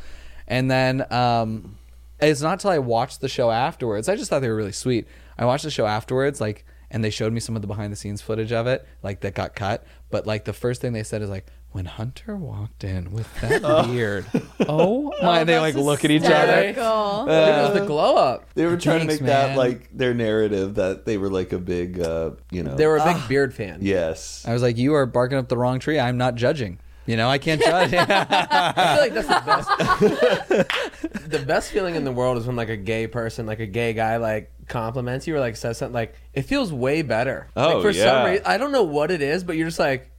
And 0.48 0.70
then 0.70 1.06
um 1.12 1.78
it's 2.20 2.40
not 2.40 2.60
till 2.60 2.70
I 2.70 2.78
watched 2.78 3.20
the 3.20 3.28
show 3.28 3.50
afterwards. 3.50 4.08
I 4.08 4.16
just 4.16 4.30
thought 4.30 4.40
they 4.40 4.48
were 4.48 4.56
really 4.56 4.72
sweet. 4.72 5.06
I 5.38 5.44
watched 5.44 5.64
the 5.64 5.70
show 5.70 5.86
afterwards 5.86 6.40
like 6.40 6.64
and 6.90 7.02
they 7.02 7.10
showed 7.10 7.32
me 7.32 7.40
some 7.40 7.56
of 7.56 7.62
the 7.62 7.68
behind 7.68 7.92
the 7.92 7.96
scenes 7.96 8.22
footage 8.22 8.52
of 8.52 8.66
it, 8.66 8.86
like 9.02 9.20
that 9.20 9.34
got 9.34 9.54
cut. 9.54 9.84
But 10.10 10.26
like 10.26 10.44
the 10.44 10.52
first 10.52 10.80
thing 10.80 10.92
they 10.92 11.02
said 11.02 11.20
is 11.20 11.28
like, 11.28 11.46
when 11.72 11.84
Hunter 11.84 12.36
walked 12.36 12.84
in 12.84 13.10
with 13.10 13.28
that 13.40 13.60
beard, 13.86 14.24
oh 14.68 15.12
my! 15.20 15.44
they 15.44 15.58
like 15.58 15.74
look 15.74 16.04
at 16.04 16.10
each 16.10 16.22
other. 16.22 16.68
Hysterical. 16.68 17.22
it 17.24 17.62
was 17.62 17.74
the 17.74 17.84
glow 17.86 18.16
up. 18.16 18.54
they 18.54 18.64
were 18.64 18.76
trying 18.78 19.00
Thanks, 19.00 19.18
to 19.18 19.24
make 19.24 19.26
that 19.32 19.58
like 19.58 19.90
their 19.94 20.14
narrative 20.14 20.76
that 20.76 21.04
they 21.04 21.18
were 21.18 21.28
like 21.28 21.52
a 21.52 21.58
big 21.58 22.00
uh 22.00 22.30
you 22.50 22.62
know 22.62 22.76
They 22.76 22.86
were 22.86 22.96
a 22.96 23.04
big 23.04 23.28
beard 23.28 23.52
fan. 23.52 23.80
yes 23.82 24.44
I 24.46 24.52
was 24.54 24.62
like, 24.62 24.78
you 24.78 24.94
are 24.94 25.04
barking 25.06 25.36
up 25.38 25.48
the 25.48 25.58
wrong 25.58 25.78
tree. 25.80 25.98
I'm 25.98 26.16
not 26.16 26.36
judging. 26.36 26.78
You 27.06 27.16
know, 27.16 27.28
I 27.28 27.38
can't 27.38 27.60
judge. 27.60 27.92
I 27.94 28.72
feel 28.94 29.02
like 29.02 29.14
that's 29.14 29.28
the 29.28 29.42
best. 29.46 31.30
the 31.30 31.38
best 31.38 31.70
feeling 31.70 31.94
in 31.94 32.04
the 32.04 32.12
world 32.12 32.36
is 32.36 32.46
when 32.46 32.56
like 32.56 32.68
a 32.68 32.76
gay 32.76 33.06
person, 33.06 33.46
like 33.46 33.60
a 33.60 33.66
gay 33.66 33.92
guy, 33.92 34.16
like 34.16 34.52
compliments 34.68 35.26
you 35.26 35.36
or 35.36 35.40
like 35.40 35.54
says 35.56 35.78
something 35.78 35.94
like 35.94 36.16
it 36.34 36.42
feels 36.42 36.72
way 36.72 37.02
better. 37.02 37.48
Oh, 37.56 37.74
like, 37.74 37.82
for 37.82 37.90
yeah. 37.90 38.04
some 38.04 38.30
reason, 38.30 38.46
I 38.46 38.58
don't 38.58 38.72
know 38.72 38.82
what 38.82 39.10
it 39.10 39.22
is, 39.22 39.44
but 39.44 39.56
you're 39.56 39.68
just 39.68 39.78
like, 39.78 40.10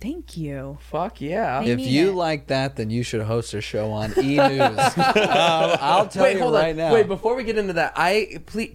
Thank 0.00 0.36
you. 0.36 0.76
fuck 0.80 1.20
yeah. 1.20 1.60
I 1.60 1.64
if 1.64 1.78
you 1.80 2.10
it. 2.10 2.14
like 2.14 2.48
that, 2.48 2.76
then 2.76 2.90
you 2.90 3.02
should 3.02 3.22
host 3.22 3.54
a 3.54 3.60
show 3.60 3.90
on 3.92 4.12
E 4.18 4.36
News. 4.36 4.60
um, 4.60 4.92
I'll 4.98 6.08
tell 6.08 6.24
Wait, 6.24 6.34
you 6.34 6.40
hold 6.42 6.54
right 6.54 6.70
on. 6.70 6.76
now. 6.76 6.92
Wait, 6.92 7.06
before 7.06 7.36
we 7.36 7.44
get 7.44 7.56
into 7.56 7.74
that, 7.74 7.92
I 7.96 8.42
please, 8.46 8.74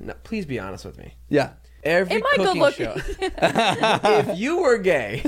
no, 0.00 0.14
please 0.24 0.44
be 0.44 0.58
honest 0.58 0.84
with 0.84 0.98
me. 0.98 1.14
yeah. 1.28 1.52
Every 1.84 2.16
Am 2.16 2.22
I 2.24 2.36
good 2.36 2.46
cooking 2.46 2.60
looking? 2.60 2.86
show. 2.86 2.96
if 4.30 4.38
you 4.38 4.58
were 4.62 4.78
gay, 4.78 5.22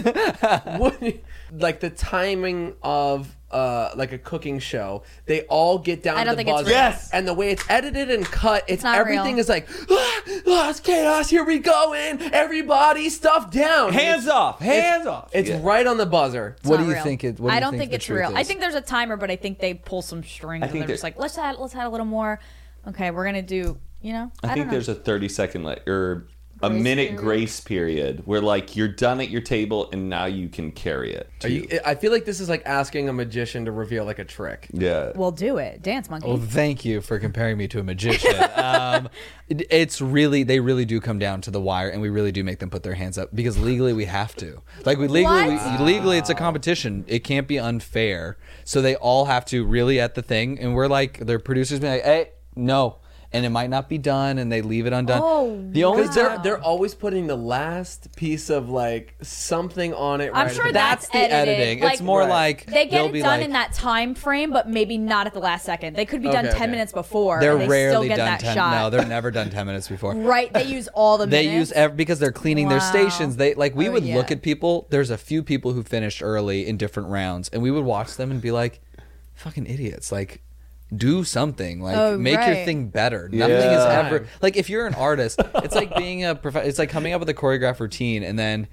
would, 0.78 1.20
like 1.52 1.80
the 1.80 1.90
timing 1.90 2.74
of 2.82 3.34
uh, 3.50 3.90
like 3.96 4.12
a 4.12 4.18
cooking 4.18 4.58
show, 4.58 5.02
they 5.26 5.42
all 5.42 5.78
get 5.78 6.02
down 6.02 6.16
I 6.16 6.24
don't 6.24 6.32
to 6.32 6.36
the 6.36 6.44
think 6.44 6.48
it's 6.48 6.56
buzzer. 6.62 6.68
real. 6.70 6.76
Yes! 6.78 7.10
And 7.12 7.26
the 7.26 7.34
way 7.34 7.50
it's 7.50 7.64
edited 7.68 8.10
and 8.10 8.24
cut, 8.24 8.64
it's, 8.68 8.82
not 8.82 8.98
everything 8.98 9.34
real. 9.34 9.38
is 9.40 9.48
like, 9.48 9.68
ah, 9.90 10.20
ah, 10.48 10.70
it's 10.70 10.80
chaos. 10.80 11.28
Here 11.30 11.44
we 11.44 11.58
go 11.58 11.92
in. 11.94 12.20
Everybody, 12.32 13.08
stuff 13.10 13.50
down. 13.50 13.92
Hands 13.92 14.22
It's- 14.24 14.28
off. 14.36 14.60
Hands 14.60 15.06
off. 15.06 15.30
It's 15.32 15.48
Yeah. 15.48 15.60
right 15.62 15.86
on 15.86 15.98
the 15.98 16.06
buzzer. 16.06 16.56
It's 16.60 16.68
What 16.68 16.76
not 16.78 16.82
do 16.84 16.88
you 16.90 16.94
real. 16.94 17.02
think 17.04 17.24
it- 17.24 17.40
what 17.40 17.50
do 17.50 17.52
I 17.52 17.56
you 17.56 17.60
don't 17.60 17.70
think 17.72 17.80
think 17.80 17.90
the 17.92 17.96
it's 17.96 18.04
truth 18.04 18.20
real. 18.28 18.36
I 18.36 18.40
is? 18.40 18.46
think 18.48 18.60
there's 18.60 18.74
a 18.74 18.80
timer, 18.80 19.16
but 19.16 19.30
I 19.30 19.36
think 19.36 19.58
they 19.60 19.74
pull 19.74 20.02
some 20.02 20.22
strings 20.22 20.62
and 20.62 20.70
think 20.70 20.86
they're 20.86 20.94
just 20.94 21.02
there- 21.02 21.10
like, 21.12 21.18
let's 21.18 21.38
add, 21.38 21.56
let's 21.58 21.74
add 21.74 21.86
a 21.86 21.90
little 21.90 22.06
more. 22.06 22.38
Okay, 22.88 23.10
we're 23.10 23.24
gonna 23.24 23.42
do, 23.42 23.78
you 24.00 24.12
know. 24.12 24.30
I, 24.42 24.48
don't 24.48 24.54
think 24.54 24.66
know. 24.66 24.72
there's 24.72 24.88
a 24.88 24.94
30 24.94 25.28
second 25.28 25.64
like 25.64 25.86
or 25.88 26.28
a 26.62 26.68
minute 26.70 27.08
period. 27.10 27.16
grace 27.16 27.60
period 27.60 28.22
where 28.26 28.40
like 28.40 28.76
you're 28.76 28.88
done 28.88 29.20
at 29.20 29.30
your 29.30 29.40
table 29.40 29.88
and 29.92 30.08
now 30.10 30.26
you 30.26 30.48
can 30.48 30.70
carry 30.72 31.14
it. 31.14 31.30
Are 31.42 31.48
you, 31.48 31.66
I 31.86 31.94
feel 31.94 32.12
like 32.12 32.24
this 32.24 32.38
is 32.40 32.48
like 32.48 32.62
asking 32.66 33.08
a 33.08 33.12
magician 33.12 33.64
to 33.64 33.72
reveal 33.72 34.04
like 34.04 34.18
a 34.18 34.24
trick. 34.24 34.68
yeah. 34.72 35.12
Well, 35.14 35.30
do 35.30 35.56
it, 35.58 35.82
dance 35.82 36.10
monkey. 36.10 36.28
Well, 36.28 36.36
thank 36.36 36.84
you 36.84 37.00
for 37.00 37.18
comparing 37.18 37.56
me 37.56 37.66
to 37.68 37.80
a 37.80 37.82
magician. 37.82 38.34
um, 38.56 39.08
it- 39.48 39.66
it's 39.70 40.00
really, 40.00 40.42
they 40.42 40.60
really 40.60 40.84
do 40.84 41.00
come 41.00 41.18
down 41.18 41.40
to 41.42 41.50
the 41.50 41.60
wire, 41.60 41.88
and 41.88 42.00
we 42.02 42.08
really 42.10 42.32
do 42.32 42.44
make 42.44 42.58
them 42.58 42.70
put 42.70 42.82
their 42.82 42.94
hands 42.94 43.16
up 43.18 43.34
because 43.34 43.58
legally 43.58 43.92
we 43.92 44.04
have 44.04 44.34
to. 44.36 44.60
Like 44.84 44.98
we 44.98 45.08
legally, 45.08 45.48
we, 45.50 45.54
What? 45.56 45.80
legally, 45.80 46.18
it's 46.18 46.30
a 46.30 46.34
competition. 46.34 47.04
It 47.08 47.20
can't 47.20 47.48
be 47.48 47.58
unfair. 47.58 48.36
So 48.64 48.82
they 48.82 48.96
all 48.96 49.24
have 49.24 49.44
to 49.46 49.64
really 49.64 49.98
at 50.00 50.14
the 50.14 50.22
thing, 50.22 50.58
and 50.58 50.74
we're 50.74 50.86
like, 50.88 51.18
their 51.18 51.38
producers 51.38 51.80
be 51.80 51.88
like, 51.88 52.02
"Hey, 52.04 52.30
no," 52.54 52.98
and 53.32 53.46
it 53.46 53.50
might 53.50 53.70
not 53.70 53.88
be 53.88 53.96
done, 53.96 54.38
and 54.38 54.50
they 54.50 54.60
leave 54.60 54.86
it 54.86 54.92
undone. 54.92 55.20
Oh, 55.22 55.64
the 55.70 55.84
only 55.84 56.02
Because 56.02 56.14
they're 56.16 56.38
they're 56.42 56.60
always 56.60 56.94
putting 56.94 57.28
the 57.28 57.36
last 57.36 58.14
piece 58.16 58.50
of 58.50 58.68
like 58.68 59.14
something 59.22 59.94
on 59.94 60.20
it. 60.20 60.32
I'm 60.34 60.46
right 60.48 60.54
sure 60.56 60.72
that's, 60.72 61.06
that's 61.06 61.08
the 61.12 61.18
edited. 61.32 61.54
editing. 61.60 61.84
Like, 61.84 61.92
it's 61.92 62.02
more 62.02 62.20
Right. 62.20 62.28
like 62.28 62.66
They 62.66 62.86
get 62.86 63.04
it 63.06 63.12
be 63.12 63.20
done 63.20 63.38
like, 63.38 63.44
in 63.44 63.52
that 63.52 63.72
time 63.72 64.14
frame, 64.16 64.50
but 64.50 64.68
maybe 64.68 64.98
not 64.98 65.26
at 65.28 65.32
the 65.34 65.38
last 65.40 65.64
second. 65.64 65.94
They 65.96 66.04
could 66.06 66.22
be 66.22 66.28
done 66.30 66.44
Okay, 66.46 66.52
ten 66.58 66.62
okay. 66.62 66.70
minutes 66.72 66.92
before. 66.92 67.38
They're 67.40 67.52
and 67.52 67.62
they 67.62 67.68
rarely 67.68 67.92
still 67.92 68.08
get 68.08 68.16
done 68.16 68.26
that 68.26 68.40
ten. 68.40 68.54
shot. 68.56 68.74
No, 68.74 68.90
they're 68.90 69.06
never 69.08 69.30
done 69.30 69.48
ten 69.50 69.64
minutes 69.66 69.86
before. 69.88 70.14
right. 70.16 70.52
They 70.52 70.64
use 70.64 70.88
all 70.88 71.16
the 71.16 71.26
They 71.26 71.46
minutes. 71.46 71.70
use 71.70 71.72
ev- 71.72 71.96
because 71.96 72.18
they're 72.18 72.32
cleaning 72.32 72.68
their 72.68 72.80
stations. 72.80 73.36
They 73.36 73.54
like 73.54 73.76
we 73.76 73.88
Oh, 73.88 73.92
would 73.92 74.04
yeah. 74.04 74.16
look 74.16 74.30
at 74.32 74.42
people. 74.42 74.88
There's 74.90 75.10
a 75.10 75.18
few 75.18 75.44
people 75.44 75.72
who 75.72 75.82
finished 75.84 76.20
early 76.22 76.66
in 76.66 76.76
different 76.76 77.08
rounds, 77.10 77.48
and 77.50 77.62
we 77.62 77.70
would 77.70 77.84
watch 77.84 78.16
them 78.16 78.30
and 78.32 78.40
be 78.42 78.50
like, 78.50 78.80
"Fucking 79.34 79.66
idiots!" 79.66 80.10
Like, 80.10 80.42
do 80.94 81.24
something. 81.24 81.80
Like, 81.80 81.96
Oh, 81.96 82.18
make 82.18 82.34
your 82.46 82.64
thing 82.64 82.88
better. 82.88 83.28
Nothing 83.32 83.56
is 83.56 83.84
ever 83.84 84.26
like 84.42 84.56
if 84.56 84.68
you're 84.70 84.86
an 84.86 84.94
artist. 84.94 85.40
It's 85.56 85.74
like 85.74 85.94
being 85.96 86.24
a 86.24 86.34
prof- 86.34 86.56
It's 86.56 86.78
like 86.78 86.90
coming 86.90 87.12
up 87.12 87.20
with 87.20 87.28
a 87.28 87.34
choreographed 87.34 87.80
routine 87.80 88.22
and 88.22 88.38
then 88.38 88.68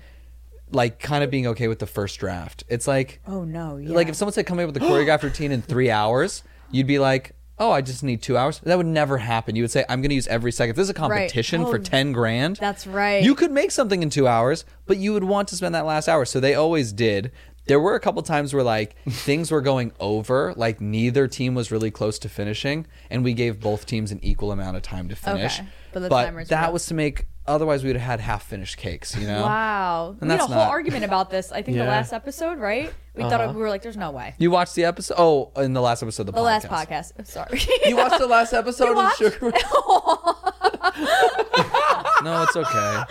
like 0.71 0.99
kind 0.99 1.23
of 1.23 1.31
being 1.31 1.47
okay 1.47 1.67
with 1.67 1.79
the 1.79 1.85
first 1.87 2.19
draft. 2.19 2.63
It's 2.67 2.87
like 2.87 3.19
Oh 3.27 3.43
no! 3.43 3.77
Yeah. 3.77 3.93
like 3.93 4.09
if 4.09 4.15
someone 4.15 4.33
said 4.33 4.45
coming 4.45 4.67
up 4.67 4.73
with 4.73 4.83
a 4.83 4.85
choreographed 4.85 5.23
routine 5.23 5.51
in 5.51 5.61
three 5.61 5.89
hours, 5.89 6.43
you'd 6.71 6.87
be 6.87 6.99
like, 6.99 7.31
"Oh, 7.57 7.71
I 7.71 7.81
just 7.81 8.03
need 8.03 8.21
two 8.21 8.35
hours." 8.37 8.59
That 8.59 8.77
would 8.77 8.85
never 8.85 9.17
happen. 9.17 9.55
You 9.55 9.63
would 9.63 9.71
say, 9.71 9.85
"I'm 9.87 10.01
going 10.01 10.09
to 10.09 10.15
use 10.15 10.27
every 10.27 10.51
second. 10.51 10.71
If 10.71 10.75
this 10.75 10.83
is 10.83 10.89
a 10.89 10.93
competition 10.93 11.65
for 11.65 11.79
10 11.79 12.11
grand, 12.11 12.57
that's 12.57 12.85
right. 12.85 13.23
You 13.23 13.33
could 13.35 13.51
make 13.51 13.71
something 13.71 14.03
in 14.03 14.09
two 14.09 14.27
hours, 14.27 14.65
but 14.85 14.97
you 14.97 15.13
would 15.13 15.23
want 15.23 15.47
to 15.49 15.55
spend 15.55 15.73
that 15.75 15.85
last 15.85 16.09
hour." 16.09 16.25
So 16.25 16.39
they 16.41 16.55
always 16.55 16.91
did. 16.91 17.31
There 17.67 17.79
were 17.79 17.95
a 17.95 17.99
couple 17.99 18.21
times 18.23 18.53
where 18.53 18.63
like 18.63 18.95
things 19.05 19.51
were 19.51 19.61
going 19.61 19.91
over, 19.99 20.53
like 20.55 20.81
neither 20.81 21.27
team 21.27 21.55
was 21.55 21.71
really 21.71 21.91
close 21.91 22.19
to 22.19 22.29
finishing, 22.29 22.87
and 23.09 23.23
we 23.23 23.33
gave 23.33 23.59
both 23.59 23.85
teams 23.85 24.11
an 24.11 24.19
equal 24.23 24.51
amount 24.51 24.77
of 24.77 24.83
time 24.83 25.09
to 25.09 25.15
finish. 25.15 25.59
Okay, 25.59 25.67
but 25.93 25.99
the 26.01 26.09
timers 26.09 26.49
that 26.49 26.73
was 26.73 26.85
to 26.87 26.93
make. 26.93 27.25
Otherwise, 27.45 27.81
we 27.81 27.87
would 27.87 27.95
have 27.95 28.05
had 28.05 28.19
half 28.19 28.43
finished 28.43 28.75
cakes. 28.77 29.15
You 29.15 29.25
know. 29.25 29.41
Wow. 29.41 30.17
And 30.19 30.29
we 30.29 30.35
had 30.35 30.41
a 30.41 30.47
whole 30.47 30.55
not- 30.55 30.69
argument 30.69 31.05
about 31.05 31.29
this. 31.29 31.51
I 31.51 31.61
think 31.61 31.77
the 31.77 31.85
last 31.85 32.11
episode, 32.11 32.59
right? 32.59 32.93
We 33.15 33.23
thought 33.23 33.41
uh-huh. 33.41 33.53
we 33.53 33.61
were 33.61 33.69
like, 33.69 33.81
"There's 33.81 33.97
no 33.97 34.11
way." 34.11 34.35
You 34.37 34.51
watched 34.51 34.75
the 34.75 34.83
episode? 34.83 35.15
Oh, 35.17 35.51
in 35.57 35.73
the 35.73 35.81
last 35.81 36.03
episode 36.03 36.27
of 36.29 36.35
the, 36.35 36.41
podcast. 36.41 36.61
The 36.63 36.67
last 36.67 36.89
podcast. 36.89 37.13
podcast. 37.13 37.27
Sorry. 37.27 37.61
You 37.89 37.95
watched 37.97 38.19
the 38.19 38.27
last 38.27 38.53
episode 38.61 38.97
of? 38.97 39.13
Sugar. 39.15 39.53
No, 42.23 42.43
it's 42.43 42.55
okay. 42.55 43.03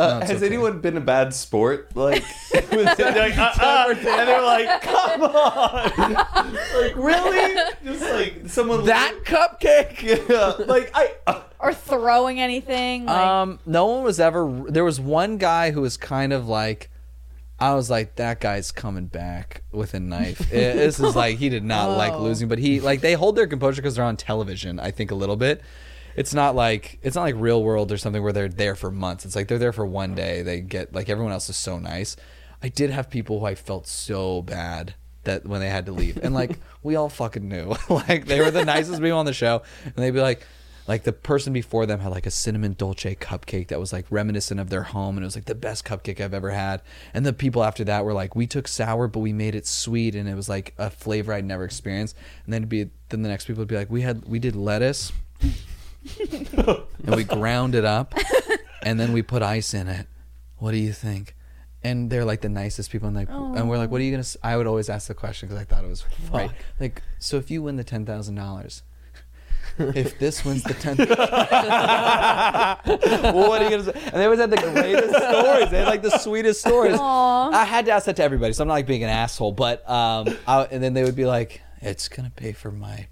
Uh, 0.00 0.20
has 0.20 0.30
okay. 0.36 0.46
anyone 0.46 0.80
been 0.80 0.96
a 0.96 1.00
bad 1.00 1.34
sport? 1.34 1.94
Like, 1.94 2.22
with 2.52 2.72
it, 2.72 3.16
like 3.16 3.36
uh, 3.38 3.52
uh, 3.60 3.86
and 3.88 3.98
they're 4.06 4.42
like, 4.42 4.82
"Come 4.82 5.22
on!" 5.22 6.54
like, 6.80 6.96
really? 6.96 7.54
Just 7.84 8.02
like 8.02 8.42
someone 8.48 8.84
that 8.86 9.14
cupcake. 9.24 10.02
Yeah, 10.28 10.64
like 10.66 10.90
I. 10.94 11.14
Uh, 11.26 11.42
or 11.58 11.74
throwing 11.74 12.40
anything. 12.40 13.04
Like, 13.04 13.16
Um, 13.16 13.58
no 13.66 13.86
one 13.86 14.02
was 14.02 14.18
ever. 14.18 14.64
There 14.68 14.84
was 14.84 14.98
one 14.98 15.36
guy 15.36 15.72
who 15.72 15.82
was 15.82 15.96
kind 15.98 16.32
of 16.32 16.48
like, 16.48 16.90
I 17.58 17.74
was 17.74 17.90
like, 17.90 18.14
that 18.16 18.40
guy's 18.40 18.72
coming 18.72 19.06
back 19.06 19.62
with 19.70 19.92
a 19.92 20.00
knife. 20.00 20.40
It- 20.52 20.76
this 20.76 20.98
is 20.98 21.14
like 21.14 21.36
he 21.36 21.50
did 21.50 21.62
not 21.64 21.96
like 21.98 22.14
Oh. 22.14 22.22
losing, 22.22 22.48
but 22.48 22.58
he 22.58 22.80
like 22.80 23.02
they 23.02 23.12
hold 23.12 23.36
their 23.36 23.46
composure 23.46 23.82
because 23.82 23.96
they're 23.96 24.04
on 24.06 24.16
television. 24.16 24.80
I 24.80 24.90
think 24.90 25.10
a 25.10 25.14
little 25.14 25.36
bit. 25.36 25.60
It's 26.16 26.34
not 26.34 26.54
like 26.54 26.98
it's 27.02 27.16
not 27.16 27.22
like 27.22 27.34
real 27.38 27.62
world 27.62 27.92
or 27.92 27.98
something 27.98 28.22
where 28.22 28.32
they're 28.32 28.48
there 28.48 28.74
for 28.74 28.90
months. 28.90 29.24
It's 29.24 29.36
like 29.36 29.48
they're 29.48 29.58
there 29.58 29.72
for 29.72 29.86
one 29.86 30.14
day. 30.14 30.42
They 30.42 30.60
get 30.60 30.94
like 30.94 31.08
everyone 31.08 31.32
else 31.32 31.48
is 31.48 31.56
so 31.56 31.78
nice. 31.78 32.16
I 32.62 32.68
did 32.68 32.90
have 32.90 33.08
people 33.08 33.40
who 33.40 33.46
I 33.46 33.54
felt 33.54 33.86
so 33.86 34.42
bad 34.42 34.94
that 35.24 35.46
when 35.46 35.60
they 35.60 35.68
had 35.68 35.86
to 35.86 35.92
leave, 35.92 36.18
and 36.22 36.34
like 36.34 36.58
we 36.82 36.96
all 36.96 37.08
fucking 37.08 37.48
knew, 37.48 37.74
like 37.88 38.26
they 38.26 38.40
were 38.40 38.50
the 38.50 38.64
nicest 38.64 39.00
people 39.00 39.18
on 39.18 39.26
the 39.26 39.32
show, 39.32 39.62
and 39.84 39.94
they'd 39.94 40.10
be 40.10 40.20
like. 40.20 40.46
Like 40.88 41.04
the 41.04 41.12
person 41.12 41.52
before 41.52 41.86
them 41.86 42.00
had 42.00 42.08
like 42.08 42.26
a 42.26 42.32
cinnamon 42.32 42.74
dolce 42.76 43.14
cupcake 43.14 43.68
that 43.68 43.78
was 43.78 43.92
like 43.92 44.06
reminiscent 44.10 44.58
of 44.58 44.70
their 44.70 44.82
home, 44.82 45.16
and 45.16 45.22
it 45.22 45.26
was 45.26 45.36
like 45.36 45.44
the 45.44 45.54
best 45.54 45.84
cupcake 45.84 46.20
I've 46.20 46.34
ever 46.34 46.50
had. 46.50 46.82
And 47.14 47.24
the 47.24 47.32
people 47.32 47.62
after 47.62 47.84
that 47.84 48.04
were 48.04 48.14
like, 48.14 48.34
we 48.34 48.48
took 48.48 48.66
sour, 48.66 49.06
but 49.06 49.20
we 49.20 49.32
made 49.32 49.54
it 49.54 49.68
sweet, 49.68 50.16
and 50.16 50.28
it 50.28 50.34
was 50.34 50.48
like 50.48 50.74
a 50.78 50.90
flavor 50.90 51.32
I'd 51.32 51.44
never 51.44 51.64
experienced. 51.64 52.16
And 52.44 52.52
then 52.52 52.62
it'd 52.62 52.70
be 52.70 52.90
then 53.10 53.22
the 53.22 53.28
next 53.28 53.44
people 53.44 53.60
would 53.60 53.68
be 53.68 53.76
like, 53.76 53.90
we 53.90 54.00
had 54.02 54.24
we 54.24 54.40
did 54.40 54.56
lettuce, 54.56 55.12
and 57.04 57.14
we 57.16 57.24
ground 57.24 57.74
it 57.74 57.84
up, 57.84 58.14
and 58.82 58.98
then 58.98 59.12
we 59.12 59.22
put 59.22 59.42
ice 59.42 59.74
in 59.74 59.88
it. 59.88 60.06
What 60.56 60.72
do 60.72 60.78
you 60.78 60.92
think? 60.92 61.36
And 61.82 62.10
they're 62.10 62.24
like 62.26 62.40
the 62.42 62.48
nicest 62.50 62.90
people, 62.90 63.08
and 63.08 63.16
like, 63.16 63.28
and 63.30 63.68
we're 63.68 63.78
like, 63.78 63.90
what 63.90 64.00
are 64.00 64.04
you 64.04 64.10
gonna? 64.10 64.20
s-" 64.20 64.36
I 64.42 64.56
would 64.56 64.66
always 64.66 64.88
ask 64.90 65.08
the 65.08 65.14
question 65.14 65.48
because 65.48 65.60
I 65.60 65.64
thought 65.64 65.84
it 65.84 65.88
was 65.88 66.04
right. 66.30 66.50
Like, 66.78 67.02
so 67.18 67.36
if 67.38 67.50
you 67.50 67.62
win 67.62 67.76
the 67.76 67.84
ten 67.84 68.04
thousand 68.04 68.34
dollars, 68.34 68.82
if 69.78 70.18
this 70.18 70.44
wins 70.44 70.62
the 70.62 70.74
ten, 70.74 70.96
well, 73.34 73.48
what 73.48 73.62
are 73.62 73.64
you 73.64 73.70
gonna 73.70 73.84
say? 73.84 73.92
And 74.06 74.14
they 74.14 74.24
always 74.24 74.40
had 74.40 74.50
the 74.50 74.56
greatest 74.58 75.14
stories. 75.14 75.70
They 75.70 75.78
had 75.78 75.88
like 75.88 76.02
the 76.02 76.18
sweetest 76.18 76.60
stories. 76.60 76.96
Aw. 76.98 77.50
I 77.50 77.64
had 77.64 77.86
to 77.86 77.92
ask 77.92 78.06
that 78.06 78.16
to 78.16 78.22
everybody, 78.22 78.52
so 78.52 78.62
I'm 78.62 78.68
not 78.68 78.74
like 78.74 78.86
being 78.86 79.02
an 79.04 79.10
asshole. 79.10 79.52
But 79.52 79.88
um, 79.88 80.28
I, 80.46 80.64
and 80.70 80.82
then 80.82 80.92
they 80.94 81.04
would 81.04 81.16
be 81.16 81.24
like, 81.26 81.62
"It's 81.80 82.08
gonna 82.08 82.32
pay 82.34 82.52
for 82.52 82.70
my." 82.70 83.08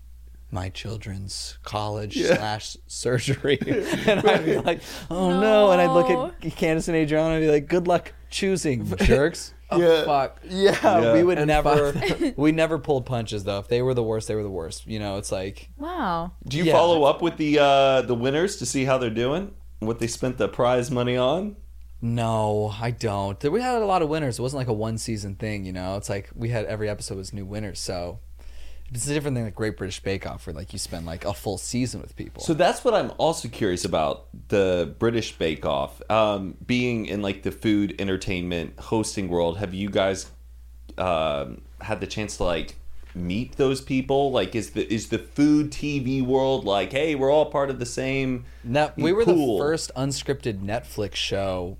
My 0.51 0.71
children's 0.71 1.59
college 1.63 2.19
slash 2.23 2.77
surgery, 2.87 3.59
and 3.67 4.21
I'd 4.27 4.45
be 4.47 4.57
like, 4.57 4.81
"Oh 5.11 5.39
no!" 5.41 5.71
And 5.73 5.81
I'd 5.81 5.91
look 5.93 6.09
at 6.45 6.57
Candace 6.57 6.89
and 6.89 6.97
Adriano 6.97 7.35
and 7.35 7.43
be 7.45 7.51
like, 7.51 7.69
"Good 7.69 7.87
luck 7.87 8.13
choosing, 8.31 8.87
jerks." 8.97 9.53
Oh, 9.71 10.05
fuck. 10.07 10.41
Yeah, 10.49 10.75
Yeah. 10.83 11.13
we 11.13 11.23
would 11.23 11.37
And 11.37 11.49
never, 11.49 11.93
we 12.39 12.53
never 12.53 12.79
pulled 12.79 13.05
punches 13.05 13.45
though. 13.45 13.59
If 13.59 13.69
they 13.69 13.83
were 13.83 13.93
the 13.93 14.03
worst, 14.03 14.27
they 14.27 14.35
were 14.35 14.43
the 14.43 14.49
worst. 14.49 14.87
You 14.87 14.99
know, 14.99 15.19
it's 15.19 15.31
like 15.31 15.69
wow. 15.77 16.33
Do 16.47 16.57
you 16.57 16.65
Yeah. 16.65 16.73
follow 16.73 17.05
up 17.05 17.21
with 17.21 17.37
the 17.37 17.59
uh, 17.59 18.01
the 18.03 18.15
winners 18.15 18.57
to 18.57 18.65
see 18.67 18.87
how 18.87 18.97
they're 18.97 19.11
doing? 19.11 19.55
What 19.81 19.99
they 19.99 20.07
spent 20.07 20.39
the 20.39 20.49
prize 20.49 20.91
money 20.91 21.19
on? 21.19 21.57
No, 22.01 22.73
I 22.81 22.93
don't. 22.93 23.43
We 23.45 23.61
had 23.61 23.83
a 23.83 23.85
lot 23.85 24.01
of 24.03 24.09
winners. 24.09 24.39
It 24.39 24.43
wasn't 24.43 24.59
like 24.59 24.69
a 24.69 24.73
one 24.73 24.97
season 24.99 25.35
thing, 25.35 25.65
you 25.67 25.73
know. 25.73 25.97
It's 25.97 26.09
like 26.09 26.31
we 26.35 26.49
had 26.49 26.65
every 26.67 26.89
episode 26.89 27.19
was 27.19 27.33
new 27.35 27.45
winners. 27.45 27.79
So 27.81 28.21
it's 28.93 29.07
a 29.07 29.13
different 29.15 29.37
thing 29.37 29.45
like 29.45 29.55
Great 29.55 29.77
British 29.77 30.01
Bake 30.01 30.27
Off, 30.27 30.47
where 30.47 30.55
like 30.55 30.73
you 30.73 30.79
spend 30.79 31.05
like 31.07 31.25
a 31.25 31.35
full 31.35 31.59
season 31.59 32.01
with 32.01 32.17
people. 32.17 32.43
So 32.43 32.55
that's 32.55 32.85
what 32.85 32.95
I'm 32.95 33.13
also 33.19 33.49
curious 33.49 33.85
about 33.85 34.27
the 34.49 34.95
British 34.99 35.33
Bake 35.37 35.67
Off. 35.67 36.01
Um, 36.11 36.57
being 36.67 37.07
in 37.07 37.21
like 37.23 37.43
the 37.43 37.51
food 37.53 37.95
entertainment 38.01 38.79
hosting 38.79 39.29
world, 39.29 39.59
have 39.59 39.75
you 39.75 39.91
guys 39.91 40.31
um, 40.97 41.63
had 41.81 42.01
the 42.01 42.07
chance 42.07 42.37
to 42.39 42.45
like 42.45 42.77
meet 43.15 43.57
those 43.57 43.81
people? 43.81 44.31
Like, 44.31 44.55
is 44.55 44.71
the 44.71 44.93
is 44.93 45.09
the 45.09 45.19
food 45.19 45.71
TV 45.71 46.23
world 46.25 46.65
like, 46.65 46.93
hey, 46.93 47.15
we're 47.15 47.31
all 47.31 47.47
part 47.47 47.71
of 47.71 47.79
the 47.79 47.87
same? 47.87 48.45
No, 48.65 48.91
we 48.97 49.13
were 49.13 49.25
pool? 49.25 49.59
the 49.59 49.63
first 49.65 49.91
unscripted 49.97 50.61
Netflix 50.61 51.15
show. 51.15 51.77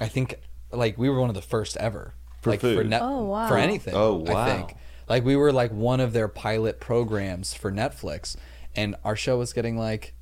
I 0.00 0.08
think 0.08 0.38
like 0.72 0.98
we 0.98 1.08
were 1.08 1.20
one 1.20 1.30
of 1.30 1.34
the 1.34 1.42
first 1.42 1.76
ever 1.78 2.12
For 2.42 2.50
like 2.50 2.60
for 2.60 2.66
food. 2.74 2.90
net 2.90 3.00
Oh, 3.02 3.24
wow. 3.24 3.48
for 3.48 3.56
anything. 3.56 3.94
Oh, 3.94 4.14
wow. 4.16 4.36
I 4.36 4.50
think 4.50 4.76
like 5.08 5.24
we 5.24 5.36
were 5.36 5.52
like 5.52 5.72
one 5.72 6.00
of 6.00 6.12
their 6.12 6.28
pilot 6.28 6.80
programs 6.80 7.54
for 7.54 7.70
Netflix, 7.72 8.36
and 8.74 8.96
our 9.04 9.16
show 9.16 9.38
was 9.38 9.52
getting 9.52 9.78
like, 9.78 10.14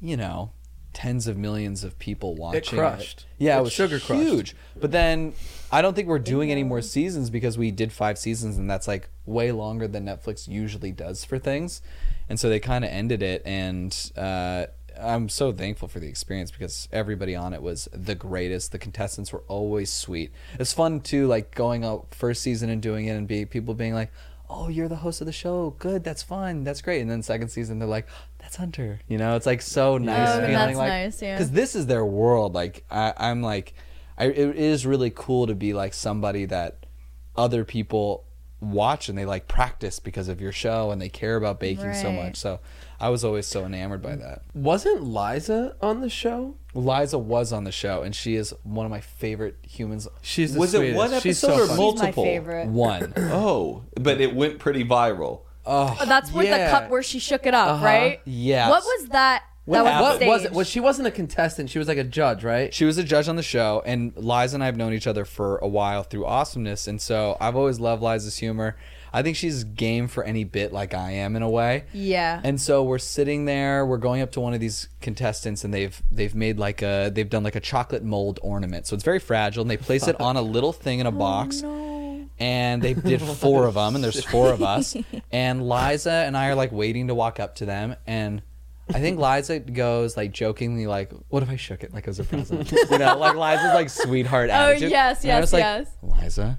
you 0.00 0.16
know, 0.16 0.52
tens 0.92 1.26
of 1.26 1.36
millions 1.36 1.84
of 1.84 1.98
people 1.98 2.34
watching. 2.34 2.58
It 2.78 2.80
crushed. 2.80 3.26
Yeah, 3.38 3.56
It 3.56 3.60
it 3.60 3.62
was 3.64 3.72
sugar 3.72 4.00
crushed. 4.00 4.22
huge. 4.22 4.56
But 4.80 4.90
then 4.90 5.34
I 5.70 5.82
don't 5.82 5.94
think 5.94 6.08
we're 6.08 6.18
doing 6.18 6.50
any 6.50 6.64
more 6.64 6.82
seasons 6.82 7.30
because 7.30 7.56
we 7.58 7.70
did 7.70 7.92
five 7.92 8.18
seasons, 8.18 8.56
and 8.58 8.68
that's 8.70 8.88
like 8.88 9.08
way 9.26 9.52
longer 9.52 9.86
than 9.86 10.04
Netflix 10.06 10.48
usually 10.48 10.92
does 10.92 11.24
for 11.24 11.38
things. 11.38 11.82
And 12.28 12.38
so 12.38 12.48
they 12.48 12.60
kind 12.60 12.84
of 12.84 12.90
ended 12.90 13.22
it, 13.22 13.42
and 13.46 13.94
uh, 14.16 14.66
I'm 15.00 15.28
so 15.28 15.52
thankful 15.52 15.88
for 15.88 16.00
the 16.00 16.08
experience 16.08 16.50
because 16.50 16.88
everybody 16.92 17.34
on 17.36 17.52
it 17.52 17.62
was 17.62 17.88
the 17.92 18.14
greatest. 18.14 18.72
The 18.72 18.78
contestants 18.78 19.32
were 19.32 19.42
always 19.48 19.92
sweet. 19.92 20.32
It's 20.58 20.72
fun 20.72 21.00
too, 21.00 21.26
like 21.26 21.54
going 21.54 21.84
out 21.84 22.14
first 22.14 22.42
season 22.42 22.70
and 22.70 22.82
doing 22.82 23.06
it 23.06 23.12
and 23.12 23.26
be 23.28 23.44
people 23.44 23.74
being 23.74 23.94
like, 23.94 24.10
"Oh, 24.50 24.68
you're 24.68 24.88
the 24.88 24.96
host 24.96 25.20
of 25.20 25.26
the 25.26 25.32
show. 25.32 25.74
Good, 25.78 26.04
that's 26.04 26.22
fun, 26.22 26.64
that's 26.64 26.82
great." 26.82 27.00
And 27.00 27.10
then 27.10 27.22
second 27.22 27.48
season, 27.48 27.78
they're 27.78 27.88
like, 27.88 28.08
"That's 28.40 28.56
Hunter." 28.56 29.00
You 29.08 29.18
know, 29.18 29.36
it's 29.36 29.46
like 29.46 29.62
so 29.62 29.98
nice 29.98 30.28
Oh, 30.30 30.40
feeling 30.40 30.52
that's 30.52 30.76
like 30.76 30.88
nice, 30.88 31.22
yeah. 31.22 31.36
because 31.36 31.50
this 31.52 31.74
is 31.74 31.86
their 31.86 32.04
world. 32.04 32.54
Like 32.54 32.84
I, 32.90 33.12
I'm 33.16 33.42
like, 33.42 33.74
I, 34.16 34.26
it 34.26 34.56
is 34.56 34.84
really 34.86 35.12
cool 35.14 35.46
to 35.46 35.54
be 35.54 35.74
like 35.74 35.94
somebody 35.94 36.44
that 36.46 36.86
other 37.36 37.64
people 37.64 38.24
watch 38.60 39.08
and 39.08 39.16
they 39.16 39.24
like 39.24 39.46
practice 39.46 40.00
because 40.00 40.28
of 40.28 40.40
your 40.40 40.50
show 40.50 40.90
and 40.90 41.00
they 41.00 41.08
care 41.08 41.36
about 41.36 41.60
baking 41.60 41.94
so 41.94 42.10
much. 42.10 42.36
So 42.36 42.58
I 43.00 43.10
was 43.10 43.24
always 43.24 43.46
so 43.46 43.64
enamored 43.64 44.02
by 44.02 44.16
that. 44.16 44.42
Wasn't 44.54 45.02
Liza 45.04 45.76
on 45.80 46.00
the 46.00 46.10
show? 46.10 46.56
Liza 46.74 47.18
was 47.18 47.52
on 47.52 47.64
the 47.64 47.70
show 47.72 48.02
and 48.02 48.14
she 48.14 48.34
is 48.34 48.52
one 48.64 48.84
of 48.86 48.90
my 48.90 49.00
favorite 49.00 49.56
humans. 49.62 50.08
She's 50.22 50.54
the 50.54 50.58
Was 50.60 50.74
it 50.74 50.78
sweetest. 50.78 50.96
one 50.96 51.20
She's 51.20 51.44
episode 51.44 51.56
so 51.58 51.62
or 51.62 51.66
funny. 51.68 51.78
multiple? 51.80 52.06
She's 52.06 52.16
my 52.16 52.22
favorite. 52.24 52.66
One. 52.68 53.12
Oh, 53.18 53.84
but 53.94 54.20
it 54.20 54.34
went 54.34 54.58
pretty 54.58 54.84
viral. 54.84 55.42
Oh, 55.64 55.96
that's 56.06 56.32
where 56.32 56.44
Yeah. 56.44 56.64
the 56.66 56.70
cup 56.70 56.90
where 56.90 57.02
she 57.02 57.18
shook 57.18 57.46
it 57.46 57.54
up, 57.54 57.68
Uh-huh. 57.74 57.84
right? 57.84 58.20
Yes. 58.24 58.70
What 58.70 58.82
was 58.82 59.08
that? 59.10 59.44
What, 59.64 59.82
that 59.84 60.00
was, 60.00 60.18
what 60.20 60.26
was 60.28 60.44
it? 60.46 60.52
Was 60.52 60.66
she 60.66 60.80
wasn't 60.80 61.08
a 61.08 61.10
contestant? 61.10 61.68
She 61.68 61.78
was 61.78 61.88
like 61.88 61.98
a 61.98 62.04
judge, 62.04 62.42
right? 62.42 62.72
She 62.72 62.86
was 62.86 62.96
a 62.96 63.04
judge 63.04 63.28
on 63.28 63.36
the 63.36 63.42
show, 63.42 63.82
and 63.84 64.14
Liza 64.16 64.56
and 64.56 64.62
I 64.62 64.66
have 64.66 64.78
known 64.78 64.94
each 64.94 65.06
other 65.06 65.26
for 65.26 65.58
a 65.58 65.68
while 65.68 66.02
through 66.02 66.24
awesomeness, 66.24 66.88
and 66.88 66.98
so 67.00 67.36
I've 67.38 67.54
always 67.54 67.78
loved 67.78 68.02
Liza's 68.02 68.38
humor. 68.38 68.76
I 69.12 69.22
think 69.22 69.36
she's 69.36 69.64
game 69.64 70.08
for 70.08 70.24
any 70.24 70.44
bit 70.44 70.72
like 70.72 70.94
I 70.94 71.12
am 71.12 71.36
in 71.36 71.42
a 71.42 71.48
way. 71.48 71.84
Yeah. 71.92 72.40
And 72.44 72.60
so 72.60 72.82
we're 72.82 72.98
sitting 72.98 73.44
there, 73.44 73.84
we're 73.86 73.98
going 73.98 74.22
up 74.22 74.32
to 74.32 74.40
one 74.40 74.54
of 74.54 74.60
these 74.60 74.88
contestants 75.00 75.64
and 75.64 75.72
they've 75.72 76.00
they've 76.10 76.34
made 76.34 76.58
like 76.58 76.82
a 76.82 77.10
they've 77.14 77.28
done 77.28 77.42
like 77.42 77.56
a 77.56 77.60
chocolate 77.60 78.04
mold 78.04 78.38
ornament. 78.42 78.86
So 78.86 78.94
it's 78.94 79.04
very 79.04 79.18
fragile 79.18 79.62
and 79.62 79.70
they 79.70 79.76
place 79.76 80.06
it 80.08 80.20
on 80.20 80.36
a 80.36 80.42
little 80.56 80.72
thing 80.72 80.98
in 80.98 81.06
a 81.06 81.10
oh, 81.10 81.12
box. 81.12 81.62
Oh, 81.64 81.68
no 81.68 82.28
And 82.38 82.82
they 82.82 82.94
did 82.94 83.20
four 83.42 83.66
of 83.66 83.74
them 83.74 83.94
and 83.94 84.04
there's 84.04 84.24
four 84.24 84.52
of 84.52 84.62
us. 84.62 84.96
And 85.32 85.68
Liza 85.68 86.10
and 86.10 86.36
I 86.36 86.48
are 86.48 86.54
like 86.54 86.72
waiting 86.72 87.08
to 87.08 87.14
walk 87.14 87.38
up 87.40 87.56
to 87.56 87.66
them 87.66 87.96
and 88.06 88.42
I 88.90 89.00
think 89.00 89.18
Liza 89.20 89.60
goes 89.60 90.16
like 90.16 90.32
jokingly 90.32 90.86
like, 90.86 91.12
"What 91.28 91.42
if 91.42 91.50
I 91.50 91.56
shook 91.56 91.84
it 91.84 91.92
like 91.92 92.04
it 92.04 92.10
was 92.10 92.20
a 92.20 92.24
present?" 92.24 92.72
you 92.72 92.96
know, 92.98 93.18
like 93.18 93.36
Liza's 93.36 93.74
like 93.74 93.90
sweetheart 93.90 94.48
Oh, 94.48 94.70
attitude. 94.70 94.90
yes, 94.90 95.22
And 95.24 95.32
I 95.32 95.34
yes, 95.36 95.40
was 95.42 95.52
like, 95.52 95.60
yes. 95.60 95.90
Liza, 96.02 96.58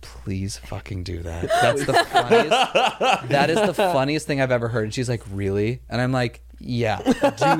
please 0.00 0.56
fucking 0.56 1.04
do 1.04 1.22
that. 1.22 1.48
That's 1.48 1.84
the 1.86 1.94
funniest. 1.94 3.28
that 3.28 3.50
is 3.50 3.60
the 3.66 3.74
funniest 3.74 4.26
thing 4.26 4.40
I've 4.40 4.52
ever 4.52 4.68
heard. 4.68 4.84
And 4.84 4.94
she's 4.94 5.08
like, 5.08 5.22
really? 5.30 5.80
And 5.88 6.00
I'm 6.00 6.12
like, 6.12 6.42
yeah, 6.58 6.98
do 7.02 7.12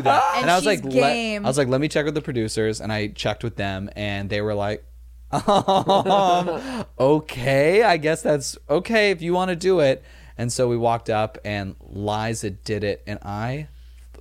that. 0.03 0.35
And 0.37 0.51
I 0.51 0.57
was 0.57 0.67
like, 0.67 0.83
game. 0.89 1.43
Let, 1.43 1.47
I 1.47 1.51
was 1.51 1.59
like, 1.59 1.69
let 1.69 1.81
me 1.81 1.89
check 1.89 2.05
with 2.05 2.15
the 2.15 2.21
producers, 2.23 2.81
and 2.81 2.93
I 2.93 3.09
checked 3.09 3.43
with 3.45 3.57
them, 3.57 3.91
and 3.97 4.29
they 4.31 4.41
were 4.41 4.55
like. 4.55 4.85
Um, 5.47 6.85
okay, 6.99 7.85
I 7.85 7.97
guess 7.97 8.21
that's 8.21 8.59
okay 8.69 9.13
if 9.13 9.23
you 9.23 9.33
want 9.33 9.51
to 9.51 9.57
do 9.57 9.79
it. 9.79 10.03
And 10.37 10.53
so 10.53 10.69
we 10.69 10.77
walked 10.77 11.09
up, 11.09 11.39
and 11.45 11.77
Liza 11.81 12.51
did 12.51 12.83
it, 12.83 13.05
and 13.07 13.21
I 13.23 13.69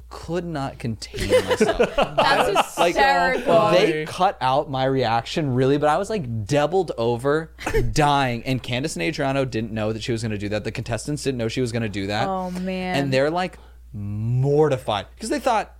could 0.09 0.45
not 0.45 0.79
contain 0.79 1.29
myself. 1.45 1.77
That's 1.95 2.77
Like, 2.77 2.95
hysterical. 2.95 3.71
they 3.71 4.05
cut 4.05 4.37
out 4.41 4.69
my 4.69 4.85
reaction 4.85 5.53
really, 5.53 5.77
but 5.77 5.89
I 5.89 5.97
was 5.97 6.09
like 6.09 6.45
doubled 6.45 6.91
over, 6.97 7.51
dying. 7.91 8.43
And 8.43 8.61
Candace 8.63 8.95
and 8.95 9.03
Adriano 9.03 9.45
didn't 9.45 9.71
know 9.71 9.91
that 9.93 10.01
she 10.03 10.11
was 10.11 10.21
going 10.21 10.31
to 10.31 10.37
do 10.37 10.49
that. 10.49 10.63
The 10.63 10.71
contestants 10.71 11.23
didn't 11.23 11.37
know 11.37 11.47
she 11.47 11.61
was 11.61 11.71
going 11.71 11.83
to 11.83 11.89
do 11.89 12.07
that. 12.07 12.27
Oh, 12.27 12.51
man. 12.51 12.95
And 12.95 13.13
they're 13.13 13.29
like 13.31 13.57
mortified 13.93 15.07
because 15.15 15.29
they 15.29 15.39
thought 15.39 15.75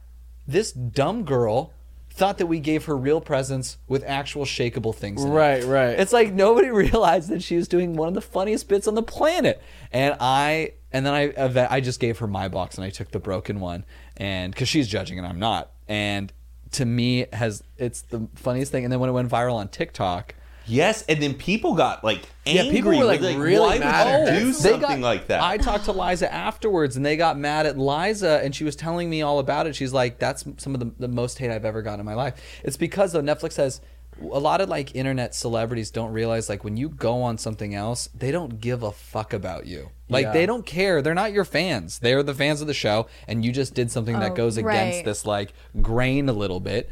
this 0.47 0.71
dumb 0.71 1.23
girl 1.23 1.73
thought 2.11 2.37
that 2.39 2.47
we 2.47 2.59
gave 2.59 2.85
her 2.85 2.97
real 2.97 3.21
presents 3.21 3.77
with 3.87 4.03
actual 4.05 4.43
shakable 4.43 4.93
things. 4.93 5.23
in 5.23 5.31
it. 5.31 5.33
Right, 5.33 5.63
right. 5.63 5.99
It's 5.99 6.11
like 6.11 6.33
nobody 6.33 6.69
realized 6.71 7.29
that 7.29 7.41
she 7.41 7.55
was 7.55 7.67
doing 7.67 7.95
one 7.95 8.07
of 8.09 8.13
the 8.13 8.21
funniest 8.21 8.67
bits 8.67 8.87
on 8.87 8.95
the 8.95 9.03
planet. 9.03 9.61
And 9.91 10.15
I 10.19 10.73
and 10.91 11.05
then 11.05 11.13
I 11.13 11.67
I 11.69 11.79
just 11.81 11.99
gave 11.99 12.17
her 12.17 12.27
my 12.27 12.47
box 12.47 12.75
and 12.77 12.83
I 12.83 12.89
took 12.89 13.11
the 13.11 13.19
broken 13.19 13.59
one 13.59 13.85
and 14.19 14.55
cuz 14.55 14.67
she's 14.69 14.87
judging 14.87 15.17
and 15.17 15.25
I'm 15.27 15.39
not. 15.39 15.71
And 15.87 16.31
to 16.71 16.85
me 16.85 17.25
has 17.33 17.63
it's 17.77 18.01
the 18.03 18.27
funniest 18.35 18.71
thing 18.71 18.83
and 18.83 18.93
then 18.93 18.99
when 18.99 19.09
it 19.09 19.13
went 19.13 19.29
viral 19.29 19.55
on 19.55 19.69
TikTok 19.69 20.35
Yes, 20.69 21.03
and 21.09 21.19
then 21.19 21.33
people 21.33 21.73
got 21.73 22.03
like 22.03 22.21
Yeah, 22.45 22.69
people 22.69 22.95
were, 22.95 23.03
like, 23.03 23.21
really 23.21 23.59
why 23.59 23.79
mad 23.79 24.25
would 24.25 24.33
you 24.35 24.39
do 24.39 24.53
something 24.53 24.81
got- 24.81 24.99
like 24.99 25.27
that? 25.27 25.41
I 25.41 25.57
talked 25.57 25.85
to 25.85 25.91
Liza 25.91 26.31
afterwards, 26.31 26.95
and 26.95 27.03
they 27.03 27.17
got 27.17 27.39
mad 27.39 27.65
at 27.65 27.77
Liza, 27.77 28.41
and 28.43 28.53
she 28.55 28.63
was 28.63 28.75
telling 28.75 29.09
me 29.09 29.23
all 29.23 29.39
about 29.39 29.65
it. 29.65 29.75
She's 29.75 29.93
like, 29.93 30.19
"That's 30.19 30.45
some 30.57 30.75
of 30.75 30.79
the, 30.79 30.91
the 30.99 31.07
most 31.07 31.39
hate 31.39 31.49
I've 31.49 31.65
ever 31.65 31.81
gotten 31.81 31.99
in 31.99 32.05
my 32.05 32.13
life." 32.13 32.35
It's 32.63 32.77
because 32.77 33.13
though 33.13 33.21
Netflix 33.21 33.57
has 33.57 33.81
a 34.21 34.39
lot 34.39 34.61
of 34.61 34.69
like 34.69 34.95
internet 34.95 35.33
celebrities 35.35 35.91
don't 35.91 36.11
realize 36.11 36.49
like 36.49 36.63
when 36.63 36.77
you 36.77 36.89
go 36.89 37.21
on 37.21 37.37
something 37.37 37.73
else, 37.75 38.09
they 38.17 38.31
don't 38.31 38.59
give 38.61 38.83
a 38.83 38.91
fuck 38.91 39.33
about 39.33 39.65
you. 39.65 39.89
Like 40.09 40.25
Yeah. 40.25 40.31
they 40.33 40.45
don't 40.45 40.65
care. 40.65 41.01
They're 41.01 41.13
not 41.13 41.31
your 41.33 41.45
fans. 41.45 41.99
They're 41.99 42.23
the 42.23 42.33
fans 42.33 42.61
of 42.61 42.67
the 42.67 42.73
show, 42.73 43.07
and 43.27 43.45
you 43.45 43.51
just 43.51 43.73
did 43.73 43.91
something 43.91 44.19
that 44.19 44.31
Oh, 44.31 44.35
goes 44.35 44.57
against 44.57 44.97
right. 44.97 45.05
this 45.05 45.25
like 45.25 45.53
grain 45.81 46.27
a 46.29 46.33
little 46.33 46.59
bit. 46.59 46.89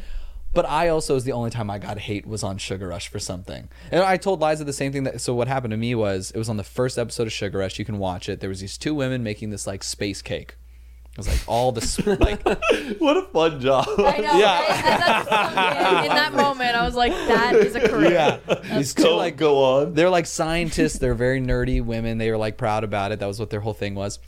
But 0.53 0.65
I 0.67 0.87
also 0.87 1.15
is 1.15 1.23
the 1.23 1.33
only 1.33 1.49
time 1.51 1.69
I 1.69 1.77
got 1.77 1.99
hate 1.99 2.25
was 2.25 2.41
on 2.41 2.57
Sugar 2.57 2.87
Rush 2.87 3.09
for 3.09 3.19
something. 3.19 3.67
And 3.91 4.01
I 4.01 4.17
told 4.17 4.41
Liza 4.41 4.63
the 4.63 4.73
same 4.73 4.91
thing 4.91 5.03
that 5.03 5.19
so 5.21 5.35
what 5.35 5.47
happened 5.47 5.71
to 5.71 5.77
me 5.77 5.93
was 5.93 6.31
it 6.31 6.37
was 6.37 6.49
on 6.49 6.57
the 6.57 6.63
first 6.63 6.97
episode 6.97 7.27
of 7.27 7.33
Sugar 7.33 7.59
Rush, 7.59 7.77
you 7.77 7.85
can 7.85 7.99
watch 7.99 8.29
it. 8.29 8.39
There 8.39 8.49
was 8.49 8.61
these 8.61 8.77
two 8.77 8.95
women 8.95 9.21
making 9.23 9.49
this 9.49 9.67
like 9.67 9.83
space 9.83 10.21
cake. 10.21 10.55
It 11.17 11.25
was 11.25 11.27
like 11.29 11.41
all 11.47 11.71
this 11.71 11.97
like 12.05 12.43
what 12.99 13.17
a 13.17 13.23
fun 13.33 13.59
job! 13.59 13.87
I 13.97 14.17
know. 14.17 14.37
Yeah. 14.37 14.59
right? 14.59 14.69
And 14.69 15.01
that's 15.01 15.29
something- 15.29 16.11
in 16.11 16.15
that 16.15 16.33
moment, 16.35 16.75
I 16.75 16.85
was 16.85 16.93
like, 16.93 17.11
that 17.11 17.55
is 17.55 17.73
a 17.75 17.87
career. 17.89 18.11
Yeah. 18.47 18.77
these 18.77 18.93
two 18.93 19.09
like 19.09 19.35
go 19.35 19.63
on. 19.63 19.93
they're 19.95 20.11
like 20.11 20.27
scientists, 20.27 20.99
they're 20.99 21.15
very 21.15 21.41
nerdy 21.41 21.83
women. 21.83 22.19
They 22.19 22.29
were 22.29 22.37
like 22.37 22.55
proud 22.57 22.83
about 22.83 23.11
it. 23.11 23.17
That 23.19 23.25
was 23.25 23.39
what 23.39 23.49
their 23.49 23.61
whole 23.61 23.73
thing 23.73 23.95
was. 23.95 24.19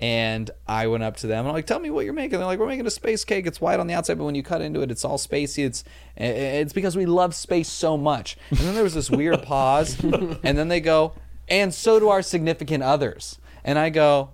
And 0.00 0.50
I 0.66 0.86
went 0.86 1.02
up 1.02 1.16
to 1.18 1.26
them 1.26 1.40
and 1.40 1.48
I'm 1.48 1.54
like, 1.54 1.66
"Tell 1.66 1.80
me 1.80 1.90
what 1.90 2.04
you're 2.04 2.14
making." 2.14 2.38
They're 2.38 2.46
like, 2.46 2.58
"We're 2.60 2.66
making 2.68 2.86
a 2.86 2.90
space 2.90 3.24
cake. 3.26 3.46
It's 3.46 3.60
white 3.60 3.78
on 3.80 3.86
the 3.88 3.94
outside, 3.94 4.16
but 4.16 4.24
when 4.24 4.36
you 4.36 4.42
cut 4.44 4.62
into 4.62 4.80
it, 4.80 4.90
it's 4.90 5.04
all 5.04 5.18
spacey. 5.18 5.66
It's 5.66 5.82
eh, 6.16 6.24
eh, 6.24 6.60
it's 6.60 6.72
because 6.72 6.96
we 6.96 7.04
love 7.04 7.34
space 7.34 7.68
so 7.68 7.98
much." 7.98 8.38
And 8.50 8.60
then 8.60 8.74
there 8.74 8.84
was 8.84 8.94
this 8.94 9.10
weird 9.10 9.42
pause, 9.42 9.98
and 10.02 10.56
then 10.56 10.68
they 10.68 10.80
go, 10.80 11.14
"And 11.48 11.74
so 11.74 11.98
do 11.98 12.08
our 12.08 12.22
significant 12.22 12.84
others." 12.84 13.38
And 13.64 13.76
I 13.78 13.90
go, 13.90 14.30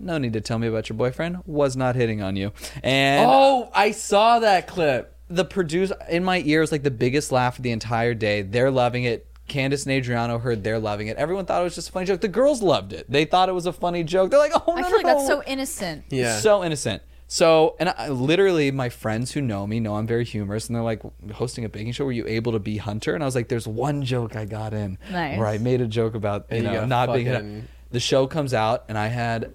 "No 0.00 0.18
need 0.18 0.32
to 0.32 0.40
tell 0.40 0.58
me 0.58 0.66
about 0.66 0.88
your 0.88 0.96
boyfriend. 0.96 1.38
Was 1.46 1.76
not 1.76 1.94
hitting 1.94 2.22
on 2.22 2.34
you." 2.36 2.52
And 2.82 3.26
oh, 3.28 3.70
I 3.74 3.90
saw 3.92 4.38
that 4.40 4.66
clip. 4.66 5.14
the 5.28 5.44
producer 5.44 5.94
in 6.08 6.24
my 6.24 6.42
ears 6.44 6.72
like 6.72 6.82
the 6.82 6.90
biggest 6.90 7.30
laugh 7.30 7.56
of 7.58 7.62
the 7.62 7.70
entire 7.70 8.14
day. 8.14 8.42
They're 8.42 8.70
loving 8.70 9.04
it. 9.04 9.26
Candace 9.46 9.84
and 9.84 9.92
Adriano 9.92 10.38
heard 10.38 10.62
they're 10.62 10.78
loving 10.78 11.08
it. 11.08 11.16
Everyone 11.16 11.44
thought 11.44 11.60
it 11.60 11.64
was 11.64 11.74
just 11.74 11.88
a 11.88 11.92
funny 11.92 12.06
joke. 12.06 12.20
The 12.20 12.28
girls 12.28 12.62
loved 12.62 12.92
it. 12.92 13.10
They 13.10 13.24
thought 13.24 13.48
it 13.48 13.52
was 13.52 13.66
a 13.66 13.72
funny 13.72 14.04
joke. 14.04 14.30
They're 14.30 14.38
like, 14.38 14.52
oh, 14.54 14.74
I 14.76 14.80
no, 14.80 14.86
feel 14.88 14.96
like 14.98 15.06
no, 15.06 15.14
that's 15.16 15.26
so 15.26 15.42
innocent. 15.44 16.04
Yeah. 16.10 16.38
so 16.38 16.62
innocent. 16.64 17.02
So, 17.26 17.74
and 17.80 17.88
I, 17.88 18.08
literally, 18.10 18.70
my 18.72 18.88
friends 18.88 19.32
who 19.32 19.40
know 19.40 19.66
me 19.66 19.78
know 19.80 19.94
I'm 19.96 20.06
very 20.06 20.24
humorous, 20.24 20.66
and 20.68 20.74
they're 20.76 20.82
like, 20.82 21.02
hosting 21.32 21.64
a 21.64 21.68
baking 21.68 21.92
show. 21.92 22.04
Were 22.04 22.12
you 22.12 22.26
able 22.28 22.52
to 22.52 22.58
be 22.60 22.76
Hunter? 22.76 23.14
And 23.14 23.22
I 23.22 23.26
was 23.26 23.34
like, 23.36 23.48
there's 23.48 23.66
one 23.68 24.02
joke 24.04 24.34
I 24.36 24.44
got 24.46 24.72
in 24.72 24.98
Nice. 25.12 25.38
where 25.38 25.46
I 25.48 25.58
made 25.58 25.80
a 25.80 25.86
joke 25.86 26.14
about 26.14 26.46
you 26.50 26.56
And 26.58 26.66
you 26.66 26.72
know 26.72 26.80
got 26.80 26.88
not 26.88 27.12
being. 27.14 27.26
fucking- 27.26 27.68
The 27.92 28.00
show 28.00 28.26
comes 28.28 28.54
out, 28.54 28.84
and 28.88 28.96
I 28.98 29.08
had 29.08 29.52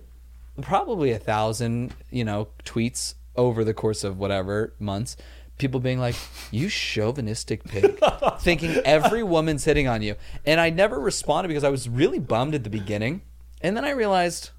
probably 0.62 1.12
a 1.12 1.20
thousand, 1.20 1.93
you 2.10 2.24
know, 2.24 2.49
tweets 2.64 3.16
over 3.36 3.64
the 3.64 3.74
course 3.74 4.03
of 4.03 4.18
whatever 4.18 4.74
months. 4.80 5.18
People 5.58 5.80
being 5.80 5.99
like, 5.99 6.16
"You 6.51 6.70
chauvinistic 6.70 7.64
pig," 7.64 7.97
thinking 8.39 8.72
every 8.84 9.24
woman's 9.24 9.64
hitting 9.64 9.88
on 9.88 10.01
you, 10.01 10.16
and 10.45 10.60
I 10.60 10.70
never 10.70 10.99
responded 10.99 11.47
because 11.47 11.64
I 11.64 11.70
was 11.70 11.88
really 11.88 12.20
bummed 12.20 12.56
at 12.56 12.66
the 12.66 12.70
beginning, 12.70 13.22
and 13.62 13.78
then 13.78 13.86
I 13.86 13.91
realized 13.91 14.49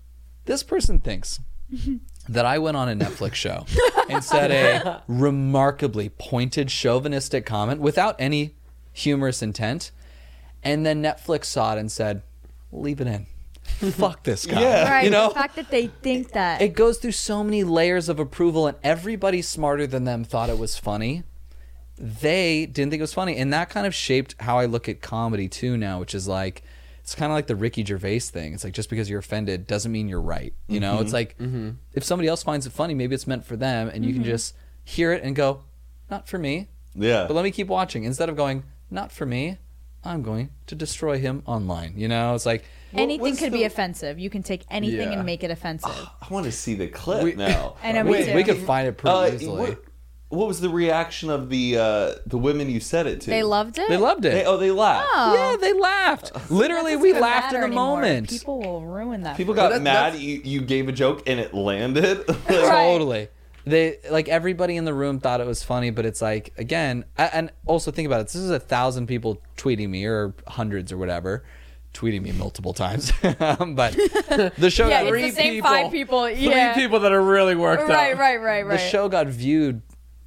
this 0.47 0.62
person 0.62 0.99
thinks 0.99 1.40
that 2.28 2.47
I 2.47 2.59
went 2.59 2.78
on 2.78 2.88
a 2.88 2.94
Netflix 2.97 3.34
show 3.34 3.66
and 4.09 4.24
said 4.24 4.51
a 4.51 5.03
remarkably 5.09 6.09
pointed 6.09 6.68
chauvinistic 6.68 7.44
comment 7.44 7.80
without 7.80 8.16
any 8.18 8.55
humorous 8.94 9.42
intent, 9.42 9.90
and 10.62 10.86
then 10.86 11.03
Netflix 11.03 11.44
saw 11.47 11.74
it 11.74 11.78
and 11.78 11.92
said, 11.92 12.22
"Leave 12.72 13.03
it 13.03 13.07
in." 13.07 13.26
Fuck 13.76 14.22
this 14.22 14.46
guy. 14.46 14.60
Yeah. 14.60 14.90
Right. 14.90 15.04
You 15.04 15.10
know, 15.10 15.28
the 15.28 15.34
fact 15.34 15.56
that 15.56 15.70
they 15.70 15.88
think 15.88 16.32
that. 16.32 16.62
it 16.62 16.74
goes 16.74 16.98
through 16.98 17.12
so 17.12 17.44
many 17.44 17.62
layers 17.62 18.08
of 18.08 18.18
approval 18.18 18.66
and 18.66 18.76
everybody 18.82 19.42
smarter 19.42 19.86
than 19.86 20.04
them 20.04 20.24
thought 20.24 20.48
it 20.48 20.58
was 20.58 20.78
funny. 20.78 21.24
They 21.98 22.66
didn't 22.66 22.90
think 22.90 23.00
it 23.00 23.02
was 23.02 23.14
funny. 23.14 23.36
And 23.36 23.52
that 23.52 23.68
kind 23.68 23.86
of 23.86 23.94
shaped 23.94 24.34
how 24.40 24.58
i 24.58 24.66
look 24.66 24.88
at 24.88 25.00
comedy 25.00 25.48
too 25.48 25.76
now 25.76 26.00
which 26.00 26.14
is 26.14 26.26
like 26.26 26.62
it's 27.02 27.14
kind 27.14 27.30
of 27.30 27.36
like 27.36 27.46
the 27.46 27.56
ricky 27.56 27.84
gervais 27.84 28.20
thing. 28.20 28.54
It's 28.54 28.64
like 28.64 28.72
just 28.72 28.90
because 28.90 29.08
you're 29.08 29.20
offended 29.20 29.66
doesn't 29.66 29.92
mean 29.92 30.08
you're 30.08 30.20
right 30.20 30.54
you 30.68 30.80
know? 30.80 31.00
It's 31.00 31.08
mm-hmm. 31.08 31.14
like 31.14 31.38
mm-hmm. 31.38 31.70
if 31.92 32.04
somebody 32.04 32.28
else 32.28 32.42
finds 32.42 32.66
it 32.66 32.72
funny 32.72 32.94
maybe 32.94 33.14
it's 33.14 33.26
meant 33.26 33.44
for 33.44 33.56
them 33.56 33.88
and 33.88 34.04
you 34.04 34.12
can 34.12 34.22
mm-hmm. 34.22 34.30
just 34.30 34.54
hear 34.84 35.12
it 35.12 35.22
and 35.22 35.36
go 35.36 35.62
not 36.10 36.28
for 36.28 36.38
me. 36.38 36.68
Yeah. 36.94 37.26
but 37.26 37.34
let 37.34 37.42
me 37.42 37.50
keep 37.50 37.66
watching. 37.66 38.04
Instead 38.04 38.30
of 38.30 38.36
going 38.36 38.64
not 38.90 39.12
for 39.12 39.26
me 39.26 39.58
i'm 40.02 40.22
going 40.22 40.50
to 40.66 40.74
destroy 40.74 41.18
him 41.18 41.42
online. 41.46 41.94
You 41.96 42.08
know? 42.08 42.34
It's 42.34 42.46
like 42.46 42.64
anything 42.95 43.20
what's 43.20 43.39
could 43.39 43.53
be 43.53 43.64
offensive. 43.64 44.18
You 44.18 44.30
can 44.30 44.43
take 44.43 44.64
anything 44.70 45.11
Yeah. 45.12 45.16
and 45.18 45.26
make 45.26 45.43
it 45.45 45.51
offensive. 45.51 45.91
I 46.22 46.26
want 46.32 46.47
to 46.47 46.53
see 46.53 46.74
the 46.74 46.89
clip 46.89 47.22
We- 47.24 47.34
now. 47.34 47.76
I 47.82 47.93
know, 47.93 48.05
me 48.05 48.11
we, 48.12 48.24
too. 48.24 48.34
we 48.34 48.45
could 48.45 48.59
find 48.59 48.89
it 48.89 48.97
pretty 48.99 49.14
Uh, 49.16 49.30
easily. 49.34 49.61
what, 49.70 49.82
what 50.28 50.49
was 50.49 50.61
the 50.61 50.68
reaction 50.68 51.30
of 51.30 51.51
the 51.51 51.78
uh, 51.78 52.12
the 52.26 52.37
women 52.37 52.68
you 52.68 52.80
said 52.80 53.07
it 53.07 53.20
to? 53.22 53.30
They 53.30 53.45
loved 53.45 53.78
it. 53.78 53.89
They 53.89 53.97
loved 53.97 54.24
it. 54.24 54.32
They, 54.32 54.45
oh, 54.45 54.57
they 54.57 54.72
laughed. 54.72 55.09
Oh. 55.14 55.34
Yeah, 55.53 55.57
they 55.57 55.72
laughed. 55.72 56.32
Literally, 56.51 56.97
we 56.97 57.12
laughed 57.12 57.53
in 57.55 57.61
matter 57.61 57.61
the 57.61 57.66
anymore. 57.66 57.97
moment. 57.97 58.30
People 58.30 58.59
will 58.61 58.84
ruin 58.84 59.22
that. 59.22 59.37
People 59.37 59.55
got 59.55 59.70
that- 59.70 59.82
mad. 59.82 60.16
You, 60.16 60.41
you 60.43 60.61
gave 60.62 60.89
a 60.89 60.93
joke 60.93 61.22
and 61.28 61.39
it 61.39 61.55
landed. 61.55 62.26
Like, 62.28 62.49
Right. 62.49 62.87
Totally. 62.93 63.28
They 63.66 63.99
like 64.11 64.28
everybody 64.28 64.76
in 64.76 64.84
the 64.84 64.95
room 64.95 65.18
thought 65.18 65.41
it 65.41 65.47
was 65.47 65.62
funny, 65.64 65.91
but 65.91 66.07
it's 66.07 66.22
like 66.22 66.53
again, 66.57 67.05
a- 67.18 67.34
and 67.34 67.51
also 67.64 67.91
think 67.91 68.07
about 68.07 68.20
it. 68.20 68.24
This 68.28 68.37
is 68.37 68.51
a 68.51 68.61
thousand 68.61 69.07
people 69.09 69.41
tweeting 69.57 69.89
me 69.91 70.05
or 70.07 70.34
hundreds 70.47 70.93
or 70.93 70.97
whatever, 70.99 71.45
tweeting 71.97 72.22
me 72.22 72.32
multiple 72.32 72.74
times. 72.74 73.12
Um, 73.40 73.74
but 73.74 73.92
the 73.94 74.70
show 74.70 74.88
Yeah, 74.88 75.05
got 75.05 75.14
it's 75.14 75.36
the 75.36 75.42
same 75.42 75.62
five 75.62 75.90
people. 75.90 76.28
Yeah. 76.30 76.74
Three 76.74 76.82
people 76.84 77.01
that 77.01 77.12
are 77.12 77.22
really 77.22 77.55
worked 77.55 77.82
Right, 77.82 78.12
up. 78.12 78.18
right, 78.18 78.36
right, 78.36 78.36
right. 78.40 78.66
right. 78.66 78.70
the 78.76 78.78
show 78.78 79.09
got 79.09 79.26
viewed 79.26 79.82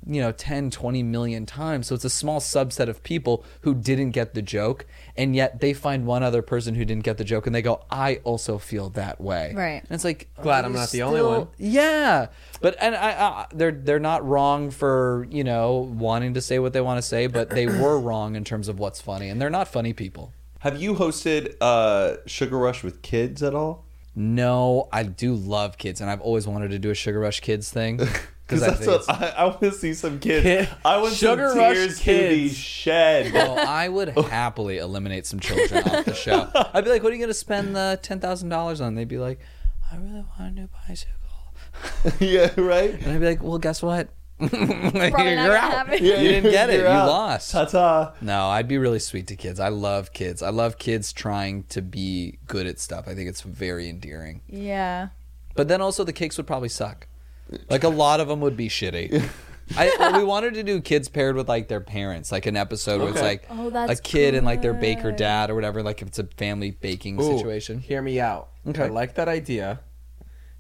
you 0.08 0.22
know 0.22 0.32
10 0.32 0.72
20 0.72 1.04
million 1.04 1.46
times 1.46 1.86
so 1.88 1.94
it's 1.94 2.06
a 2.06 2.10
small 2.10 2.40
subset 2.40 2.88
of 2.88 3.04
people 3.04 3.44
who 3.62 3.76
didn't 3.76 4.12
get 4.12 4.34
the 4.34 4.42
joke 4.42 4.86
and 5.18 5.36
yet 5.36 5.60
they 5.60 5.74
find 5.74 6.06
one 6.06 6.24
other 6.24 6.42
person 6.42 6.74
who 6.74 6.86
didn't 6.86 7.04
get 7.04 7.18
the 7.18 7.24
joke 7.26 7.46
and 7.46 7.54
they 7.54 7.62
go 7.62 7.84
i 7.92 8.16
also 8.24 8.58
feel 8.58 8.90
that 8.92 9.20
way 9.20 9.52
Right. 9.54 9.84
and 9.84 9.92
it's 9.92 10.06
like 10.06 10.30
Glad 10.42 10.64
I'm 10.64 10.72
you 10.72 10.80
not 10.80 10.90
the 10.92 11.04
only 11.04 11.22
one. 11.22 11.48
yeah 11.58 12.28
but 12.62 12.78
and 12.80 12.96
I, 12.96 13.10
I 13.12 13.46
they're 13.54 13.74
they're 13.74 14.00
not 14.00 14.26
wrong 14.26 14.72
for 14.72 15.28
you 15.30 15.44
know 15.44 15.74
wanting 15.94 16.34
to 16.36 16.42
say 16.42 16.60
what 16.60 16.72
they 16.72 16.82
want 16.82 16.98
to 16.98 17.08
say 17.08 17.28
but 17.28 17.50
they 17.50 17.68
were 17.68 18.00
wrong 18.00 18.36
in 18.38 18.46
terms 18.46 18.70
of 18.70 18.80
what's 18.80 19.02
funny 19.02 19.28
and 19.28 19.40
they're 19.40 19.50
not 19.50 19.68
funny 19.68 19.92
people 19.92 20.32
Have 20.60 20.82
you 20.82 20.96
hosted 20.96 21.56
uh, 21.62 22.18
Sugar 22.26 22.58
Rush 22.58 22.84
with 22.84 23.02
kids 23.02 23.42
at 23.44 23.54
all? 23.56 23.86
no 24.16 24.90
i 24.92 25.04
do 25.04 25.36
love 25.36 25.78
kids 25.78 26.02
and 26.02 26.10
i've 26.10 26.20
always 26.20 26.46
wanted 26.48 26.72
to 26.72 26.80
do 26.80 26.90
a 26.90 26.96
sugar 26.96 27.20
rush 27.20 27.40
kids 27.42 27.70
thing 27.70 27.98
Because 28.48 28.64
I 28.64 28.70
that's 28.72 28.88
what 28.88 29.10
I, 29.10 29.28
I 29.38 29.46
want 29.46 29.62
to 29.62 29.72
see 29.72 29.94
some 29.94 30.20
kids. 30.20 30.42
Kid- 30.44 30.70
I 30.84 30.98
want 31.00 31.14
Sugar 31.14 31.50
some 31.50 31.58
Rush 31.60 31.76
tears 31.76 32.00
to 32.00 32.06
be 32.06 32.12
kids. 32.46 32.56
shed. 32.58 33.32
Oh, 33.36 33.54
I 33.56 33.88
would 33.88 34.10
happily 34.18 34.80
eliminate 34.80 35.28
some 35.28 35.40
children 35.40 35.84
off 35.84 36.06
the 36.06 36.16
show. 36.16 36.50
I'd 36.74 36.84
be 36.84 36.90
like, 36.90 37.04
"What 37.04 37.12
are 37.12 37.16
you 37.16 37.20
going 37.22 37.30
to 37.30 37.34
spend 37.36 37.76
the 37.76 38.00
ten 38.02 38.20
thousand 38.20 38.50
dollars 38.50 38.82
on?" 38.82 38.96
They'd 38.96 39.08
be 39.08 39.20
like, 39.20 39.40
"I 39.92 39.98
really 39.98 40.26
want 40.40 40.40
a 40.40 40.52
new 40.52 40.68
bicycle," 40.88 41.14
yeah, 42.20 42.50
right. 42.60 42.96
and 42.96 43.12
I'd 43.12 43.20
be 43.20 43.28
like, 43.28 43.44
"Well, 43.44 43.60
guess 43.60 43.84
what? 43.84 44.10
Probably 44.40 44.68
not 45.36 45.46
You're 45.46 45.56
out. 45.58 45.72
happen. 45.72 45.94
You 46.04 46.14
didn't 46.14 46.52
get 46.52 46.70
it. 46.70 46.80
You're 46.80 46.88
out. 46.88 47.08
lost." 47.08 47.52
Ta-ta. 47.52 48.14
No, 48.22 48.48
I'd 48.48 48.68
be 48.68 48.78
really 48.78 49.00
sweet 49.00 49.28
to 49.28 49.36
kids. 49.36 49.60
I 49.60 49.70
love 49.70 50.14
kids. 50.14 50.42
I 50.42 50.50
love 50.50 50.78
kids 50.78 51.12
trying 51.14 51.64
to 51.70 51.82
be 51.82 52.40
good 52.48 52.66
at 52.68 52.80
stuff. 52.80 53.08
I 53.08 53.16
think 53.16 53.30
it's 53.30 53.42
very 53.42 53.90
endearing. 53.90 54.42
Yeah. 54.48 55.10
But 55.56 55.68
then 55.68 55.82
also 55.82 56.04
the 56.04 56.14
cakes 56.14 56.38
would 56.38 56.48
probably 56.48 56.70
suck. 56.70 57.08
Like 57.70 57.84
a 57.84 57.90
lot 57.90 58.20
of 58.20 58.28
them 58.28 58.40
would 58.42 58.56
be 58.56 58.70
shitty. 58.70 59.28
I, 59.78 60.18
we 60.18 60.24
wanted 60.24 60.56
to 60.56 60.64
do 60.64 60.82
kids 60.82 61.10
paired 61.10 61.36
with 61.36 61.48
like 61.48 61.68
their 61.68 61.80
parents, 61.82 62.32
like 62.32 62.46
an 62.48 62.56
episode 62.58 63.02
where 63.02 63.10
it's 63.10 63.18
Okay. 63.18 63.28
like 63.28 63.46
Oh, 63.52 63.70
that's 63.70 64.00
a 64.00 64.02
kid 64.02 64.34
and 64.34 64.44
like 64.46 64.62
their 64.64 64.74
baker 64.74 65.12
good. 65.12 65.18
dad 65.18 65.50
or 65.52 65.56
whatever, 65.56 65.84
like 65.84 66.02
if 66.02 66.08
it's 66.08 66.18
a 66.18 66.24
family 66.38 66.72
baking 66.72 67.22
Ooh, 67.22 67.38
situation. 67.38 67.80
Hear 67.80 68.02
me 68.02 68.20
out. 68.20 68.50
Okay. 68.68 68.86
I 68.86 68.88
like 68.88 69.14
that 69.16 69.28
idea, 69.28 69.80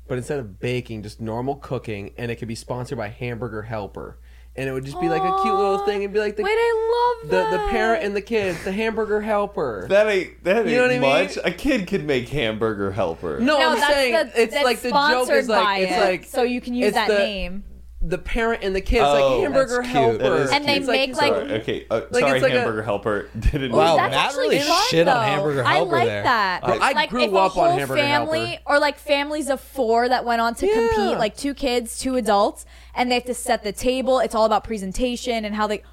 but 0.10 0.18
instead 0.18 0.40
of 0.40 0.60
baking, 0.60 1.04
just 1.04 1.22
normal 1.22 1.56
cooking, 1.56 2.12
and 2.18 2.30
it 2.32 2.36
could 2.36 2.48
be 2.50 2.56
sponsored 2.56 2.98
by 2.98 3.08
Hamburger 3.08 3.62
Helper, 3.62 4.18
and 4.56 4.68
it 4.68 4.74
would 4.74 4.84
just 4.84 5.00
be 5.00 5.08
like 5.08 5.22
a 5.22 5.42
cute 5.44 5.54
little 5.56 5.78
thing, 5.86 6.04
and 6.04 6.12
be 6.14 6.20
like 6.20 6.36
the 6.36 6.44
Wait, 6.44 6.52
I 6.52 7.16
love 7.22 7.30
the, 7.32 7.38
that. 7.38 7.52
the 7.52 7.70
parent 7.70 8.04
and 8.04 8.16
the 8.16 8.22
kids, 8.22 8.62
the 8.66 8.72
Hamburger 8.74 9.22
Helper. 9.22 9.86
That 9.90 10.08
ain't 10.08 10.44
that 10.44 10.58
ain't 10.58 10.68
You 10.70 10.76
know 10.78 10.82
what 10.84 10.92
I 10.92 11.00
mean? 11.00 11.02
much. 11.28 11.38
A 11.46 11.52
kid 11.52 11.88
could 11.88 12.04
make 12.06 12.28
hamburger 12.28 12.92
helper. 12.92 13.40
no, 13.40 13.58
No, 13.60 13.70
I'm 13.70 13.80
that's 13.80 13.94
saying 13.94 14.14
the, 14.14 14.42
it's 14.42 14.54
that's 14.54 14.66
like 14.66 14.82
the 14.82 14.90
joke 14.90 14.98
sponsored 14.98 15.36
is 15.38 15.48
like 15.48 15.64
by 15.64 15.78
it's 15.80 15.92
it, 15.94 16.00
like 16.00 16.24
so 16.26 16.42
you 16.44 16.60
can 16.60 16.74
use 16.74 16.88
it's 16.88 16.96
that 16.96 17.08
the- 17.08 17.20
name. 17.20 17.64
The 18.02 18.18
parent 18.18 18.64
and 18.64 18.74
the 18.74 18.80
kids 18.80 19.04
Oh, 19.06 19.12
like 19.14 19.42
Hamburger 19.44 19.82
that's 19.82 19.92
cute. 19.92 20.20
That 20.20 20.26
Helper, 20.32 20.54
And 20.54 20.66
they 20.66 20.76
cute. 20.76 20.88
make, 20.88 21.18
like- 21.18 21.34
Sorry, 21.34 21.52
okay. 21.56 21.86
Uh, 21.90 22.02
Like, 22.12 22.22
sorry, 22.22 22.38
it's 22.38 22.44
like 22.44 22.54
a- 22.54 22.58
hamburger 22.60 22.82
helper 22.84 23.30
didn't. 23.40 23.74
Wow, 23.74 23.98
that's 23.98 24.12
Matt 24.16 24.26
actually 24.28 24.44
really 24.56 24.60
fun, 24.60 24.84
shit 24.90 25.08
on 25.08 25.14
though. 25.16 25.22
Hamburger 25.22 25.66
I 25.66 25.74
Helper 25.76 25.92
like 25.92 26.06
there. 26.06 26.24
that. 26.24 26.64
Bro, 26.64 26.78
I 26.80 26.92
like 26.94 27.10
grew 27.10 27.24
if 27.24 27.32
a 27.34 27.36
up 27.36 27.58
on 27.58 27.68
whole 27.70 27.78
Hamburger 27.78 28.02
family 28.02 28.46
Helper. 28.46 28.64
or 28.68 28.80
like 28.80 28.98
families 29.00 29.50
of 29.50 29.60
four 29.60 30.08
that 30.08 30.24
went 30.24 30.40
on 30.40 30.56
to 30.56 30.66
Yeah. 30.66 30.74
compete, 30.76 31.18
like 31.18 31.36
two 31.36 31.54
kids, 31.54 32.00
two 32.00 32.16
adults, 32.16 32.66
and 32.96 33.12
they 33.12 33.16
have 33.16 33.26
to 33.26 33.34
set 33.34 33.64
the 33.64 33.74
table. 33.74 34.20
It's 34.20 34.34
all 34.34 34.46
about 34.46 34.64
presentation 34.64 35.44
and 35.44 35.54
how 35.56 35.68
they. 35.68 35.84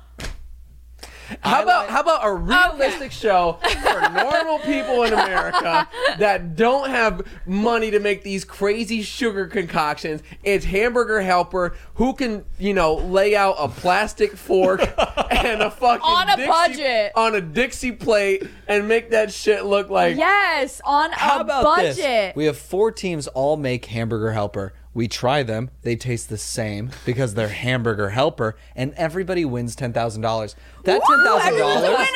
How 1.40 1.58
I 1.58 1.62
about 1.62 1.80
like- 1.82 1.88
how 1.90 2.00
about 2.00 2.20
a 2.24 2.32
realistic 2.34 3.12
show 3.12 3.58
for 3.62 4.00
normal 4.10 4.58
people 4.60 5.02
in 5.04 5.12
America 5.12 5.88
that 6.18 6.54
don't 6.56 6.90
have 6.90 7.22
money 7.46 7.90
to 7.90 7.98
make 8.00 8.22
these 8.22 8.44
crazy 8.44 9.02
sugar 9.02 9.46
concoctions? 9.46 10.22
It's 10.42 10.64
Hamburger 10.66 11.20
Helper 11.20 11.74
who 11.94 12.12
can, 12.14 12.44
you 12.58 12.74
know, 12.74 12.94
lay 12.94 13.34
out 13.34 13.56
a 13.58 13.68
plastic 13.68 14.36
fork 14.36 14.80
and 15.30 15.62
a 15.62 15.70
fucking 15.70 16.02
On 16.04 16.28
a 16.28 16.36
Dixie- 16.36 16.48
budget. 16.50 17.12
on 17.16 17.34
a 17.34 17.40
Dixie 17.40 17.92
plate 17.92 18.44
and 18.68 18.86
make 18.88 19.10
that 19.10 19.32
shit 19.32 19.64
look 19.64 19.90
like 19.90 20.16
Yes, 20.16 20.80
on 20.84 21.10
How 21.12 21.38
a 21.38 21.40
about 21.42 21.64
budget. 21.64 21.96
this? 21.96 22.36
We 22.36 22.44
have 22.46 22.56
four 22.58 22.92
teams 22.92 23.26
all 23.28 23.56
make 23.56 23.84
hamburger 23.86 24.32
helper. 24.32 24.74
We 24.96 25.08
try 25.08 25.42
them. 25.42 25.68
They 25.82 25.94
taste 25.94 26.30
the 26.30 26.38
same 26.38 26.90
because 27.04 27.34
they're 27.34 27.48
hamburger 27.50 28.08
helper, 28.08 28.56
and 28.74 28.94
everybody 28.94 29.44
wins 29.44 29.76
ten 29.76 29.92
thousand 29.92 30.22
dollars. 30.22 30.56
That 30.84 31.02
ten 31.06 31.22
thousand 31.22 31.58
dollars 31.58 32.08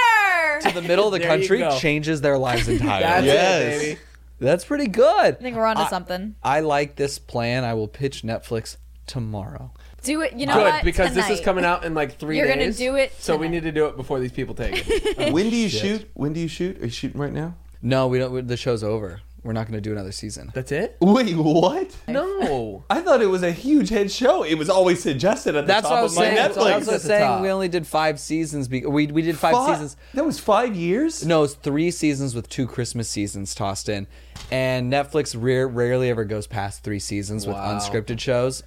to 0.62 0.70
the 0.74 0.80
middle 0.80 1.04
of 1.06 1.12
the 1.12 1.18
There 1.20 1.28
you 1.36 1.38
country 1.40 1.58
go. 1.58 1.78
changes 1.78 2.22
their 2.22 2.38
lives 2.38 2.68
entirely. 2.70 3.02
That's 3.02 3.26
Yes. 3.26 3.62
it, 3.62 3.78
baby. 3.80 4.00
That's 4.38 4.64
pretty 4.64 4.86
good. 4.86 5.34
I 5.36 5.42
think 5.42 5.56
we're 5.56 5.66
onto 5.66 5.82
I- 5.82 5.88
something. 5.90 6.36
I 6.42 6.60
like 6.60 6.96
this 6.96 7.18
plan. 7.18 7.64
I 7.64 7.74
will 7.74 7.86
pitch 7.86 8.22
Netflix 8.22 8.78
tomorrow. 9.06 9.72
Do 10.02 10.22
it. 10.22 10.32
You 10.32 10.46
know 10.46 10.54
Good, 10.54 10.64
what? 10.72 10.84
because 10.84 11.12
this 11.12 11.24
is 11.28 11.40
Tonight. 11.40 11.44
coming 11.44 11.64
out 11.66 11.84
in 11.84 11.92
like 11.92 12.18
3 12.18 12.38
You're 12.38 12.48
gonna 12.48 12.60
days. 12.64 12.78
do 12.78 12.96
it 12.96 13.12
So 13.18 13.36
we 13.36 13.48
tonight. 13.48 13.56
need 13.56 13.62
to 13.64 13.72
do 13.72 13.84
it 13.88 13.96
before 13.98 14.18
these 14.20 14.32
people 14.32 14.54
take 14.54 14.82
it. 14.88 15.30
when 15.34 15.50
do 15.50 15.56
you 15.56 15.68
shoot? 15.68 16.08
When 16.14 16.32
do 16.32 16.40
you 16.40 16.48
shoot? 16.48 16.78
Are 16.80 16.84
you 16.86 16.90
shooting 16.90 17.20
right 17.20 17.32
now? 17.32 17.56
No, 17.82 18.06
we 18.08 18.18
don't. 18.18 18.46
The 18.46 18.56
show's 18.56 18.82
over. 18.82 19.20
We're 19.42 19.52
not 19.54 19.66
going 19.66 19.74
to 19.74 19.80
do 19.80 19.92
another 19.92 20.12
season. 20.12 20.50
That's 20.54 20.70
it? 20.70 20.96
Wait, 21.00 21.34
what? 21.34 21.96
No. 22.06 22.84
I 22.90 23.00
thought 23.00 23.22
it 23.22 23.26
was 23.26 23.42
a 23.42 23.52
huge 23.52 23.88
hit 23.88 24.10
show. 24.10 24.42
It 24.42 24.56
was 24.56 24.68
always 24.68 25.02
suggested 25.02 25.56
at 25.56 25.62
the 25.62 25.66
That's 25.66 25.82
top 25.88 25.90
what 25.92 25.96
I 25.96 26.00
of 26.00 26.04
was 26.04 26.16
my. 26.16 26.24
Netflix. 26.26 26.34
That's 26.36 26.56
what 26.58 26.72
I 26.72 26.76
was 26.78 26.88
At 26.88 26.92
the 26.92 26.98
saying. 27.00 27.26
top. 27.26 27.42
We 27.42 27.48
only 27.50 27.68
did 27.68 27.86
five 27.86 28.20
seasons. 28.20 28.68
Be- 28.68 28.84
we 28.84 29.06
we 29.06 29.22
did 29.22 29.38
five 29.38 29.52
Fi- 29.54 29.72
seasons. 29.72 29.96
That 30.14 30.26
was 30.26 30.38
five 30.38 30.76
years. 30.76 31.24
No, 31.24 31.42
it's 31.44 31.54
three 31.54 31.90
seasons 31.90 32.34
with 32.34 32.48
two 32.50 32.66
Christmas 32.66 33.08
seasons 33.08 33.54
tossed 33.54 33.88
in, 33.88 34.06
and 34.50 34.92
Netflix 34.92 35.34
rare, 35.40 35.66
rarely 35.66 36.10
ever 36.10 36.24
goes 36.24 36.46
past 36.46 36.82
three 36.84 36.98
seasons 37.00 37.46
with 37.46 37.56
Wow. 37.56 37.78
unscripted 37.78 38.20
shows, 38.20 38.62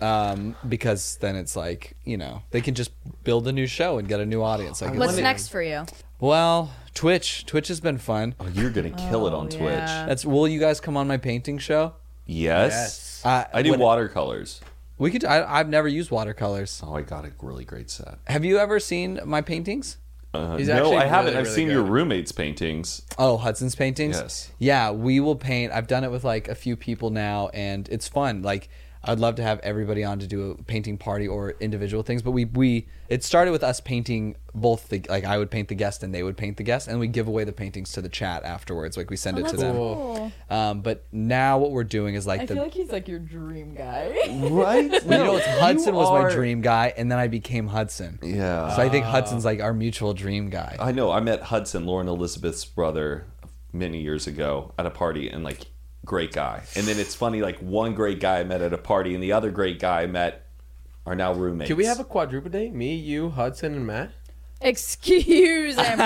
um, 0.00 0.56
because 0.68 1.16
then 1.20 1.36
it's 1.36 1.54
like 1.56 1.96
you 2.04 2.16
know 2.16 2.42
they 2.50 2.60
can 2.60 2.74
just 2.74 2.92
build 3.24 3.46
a 3.46 3.52
new 3.52 3.66
show 3.66 3.98
and 3.98 4.08
get 4.08 4.20
a 4.20 4.26
new 4.26 4.42
audience. 4.42 4.80
Like, 4.80 4.94
What's 4.94 5.18
next 5.18 5.48
for 5.48 5.62
you? 5.62 5.84
Well, 6.20 6.72
Twitch. 6.94 7.44
Twitch 7.46 7.68
has 7.68 7.80
been 7.80 7.98
fun. 7.98 8.34
Oh, 8.40 8.48
you're 8.48 8.70
gonna 8.70 8.90
kill 8.90 9.26
it 9.26 9.34
on 9.34 9.48
Twitch. 9.48 9.60
yeah. 9.62 10.06
That's. 10.06 10.24
Will 10.24 10.48
you 10.48 10.60
guys 10.60 10.80
come 10.80 10.96
on 10.96 11.06
my 11.08 11.16
painting 11.16 11.58
show? 11.58 11.94
Yes. 12.26 12.72
Yes. 12.72 13.22
Uh, 13.24 13.44
I 13.52 13.62
do 13.62 13.70
when- 13.72 13.80
watercolors. 13.80 14.60
We 14.96 15.10
could. 15.10 15.24
I, 15.24 15.58
I've 15.58 15.68
never 15.68 15.88
used 15.88 16.10
watercolors. 16.12 16.80
Oh, 16.84 16.94
I 16.94 17.02
got 17.02 17.24
a 17.24 17.32
really 17.42 17.64
great 17.64 17.90
set. 17.90 18.18
Have 18.28 18.44
you 18.44 18.58
ever 18.58 18.78
seen 18.78 19.18
my 19.24 19.40
paintings? 19.40 19.96
Uh, 20.32 20.56
He's 20.56 20.68
no, 20.68 20.74
actually 20.74 20.96
I 20.98 21.06
haven't. 21.06 21.26
really, 21.32 21.36
I've 21.38 21.44
really 21.44 21.54
seen 21.56 21.68
your 21.70 21.82
good. 21.82 21.92
roommate's 21.92 22.32
paintings. 22.32 23.02
Oh, 23.18 23.36
Hudson's 23.36 23.74
paintings. 23.76 24.16
Yes. 24.16 24.50
Yeah, 24.58 24.90
we 24.92 25.20
will 25.20 25.36
paint. 25.36 25.72
I've 25.72 25.86
done 25.88 26.04
it 26.04 26.10
with 26.10 26.24
like 26.24 26.48
a 26.48 26.54
few 26.54 26.76
people 26.76 27.10
now, 27.10 27.48
and 27.54 27.88
it's 27.88 28.06
fun. 28.08 28.42
Like, 28.42 28.68
I'd 29.06 29.20
love 29.20 29.36
to 29.36 29.42
have 29.42 29.60
everybody 29.60 30.04
on 30.04 30.18
to 30.18 30.26
do 30.26 30.52
a 30.52 30.62
painting 30.62 30.98
party 30.98 31.28
or 31.28 31.54
individual 31.60 32.02
things. 32.02 32.22
But 32.22 32.32
we 32.32 32.44
we 32.44 32.88
it 33.08 33.22
started 33.24 33.50
with 33.52 33.62
us 33.62 33.80
painting 33.80 34.36
both 34.54 34.88
the 34.88 35.02
like 35.08 35.24
I 35.24 35.38
would 35.38 35.50
paint 35.50 35.68
the 35.68 35.74
guest 35.74 36.02
and 36.02 36.14
they 36.14 36.22
would 36.22 36.36
paint 36.36 36.56
the 36.56 36.62
guest, 36.62 36.88
and 36.88 36.98
we 36.98 37.06
give 37.08 37.28
away 37.28 37.44
the 37.44 37.52
paintings 37.52 37.92
to 37.92 38.02
the 38.02 38.08
chat 38.08 38.44
afterwards. 38.44 38.96
Like 38.96 39.10
we 39.10 39.16
send 39.16 39.38
it 39.38 39.48
to 39.48 39.56
them. 39.56 39.76
cool. 39.76 40.32
Um, 40.50 40.80
but 40.80 41.04
now 41.12 41.58
what 41.58 41.70
we're 41.70 41.84
doing 41.84 42.14
is 42.14 42.26
like 42.26 42.42
I 42.42 42.46
the. 42.46 42.54
feel 42.54 42.62
like 42.62 42.74
he's 42.74 42.90
like 42.90 43.08
your 43.08 43.18
dream 43.18 43.74
guy. 43.74 44.14
Right? 44.28 45.04
well, 45.04 45.18
you 45.18 45.24
know, 45.24 45.36
it's 45.36 45.46
Hudson 45.46 45.94
was 45.94 46.10
my 46.10 46.30
dream 46.30 46.60
guy, 46.60 46.92
and 46.96 47.10
then 47.10 47.18
I 47.18 47.28
became 47.28 47.66
Hudson. 47.66 48.18
Yeah. 48.22 48.74
So 48.76 48.82
I 48.82 48.88
think 48.88 49.04
Hudson's 49.04 49.44
like 49.44 49.60
our 49.60 49.74
mutual 49.74 50.14
dream 50.14 50.50
guy. 50.50 50.76
I 50.80 50.92
know. 50.92 51.10
I 51.10 51.20
met 51.20 51.42
Hudson, 51.42 51.86
Lauren 51.86 52.08
Elizabeth's 52.08 52.64
brother, 52.64 53.26
many 53.72 54.00
years 54.00 54.26
ago 54.26 54.72
at 54.78 54.86
a 54.86 54.90
party, 54.90 55.28
and 55.28 55.42
like, 55.44 55.66
great 56.04 56.32
guy. 56.32 56.62
And 56.76 56.86
then 56.86 56.98
it's 56.98 57.14
funny, 57.14 57.40
like 57.40 57.58
one 57.58 57.94
great 57.94 58.20
guy 58.20 58.40
I 58.40 58.44
met 58.44 58.60
at 58.62 58.72
a 58.72 58.78
party, 58.78 59.14
and 59.14 59.22
the 59.22 59.32
other 59.32 59.50
great 59.50 59.78
guy 59.78 60.02
I 60.02 60.06
met 60.06 60.46
are 61.06 61.14
now 61.14 61.32
roommates. 61.34 61.68
Can 61.68 61.76
we 61.76 61.84
have 61.86 62.00
a 62.00 62.04
quadruple 62.04 62.50
date? 62.50 62.72
Me, 62.72 62.94
you, 62.94 63.30
Hudson, 63.30 63.74
and 63.74 63.86
Matt? 63.86 64.12
Excuse 64.60 65.76
moi. 65.76 65.82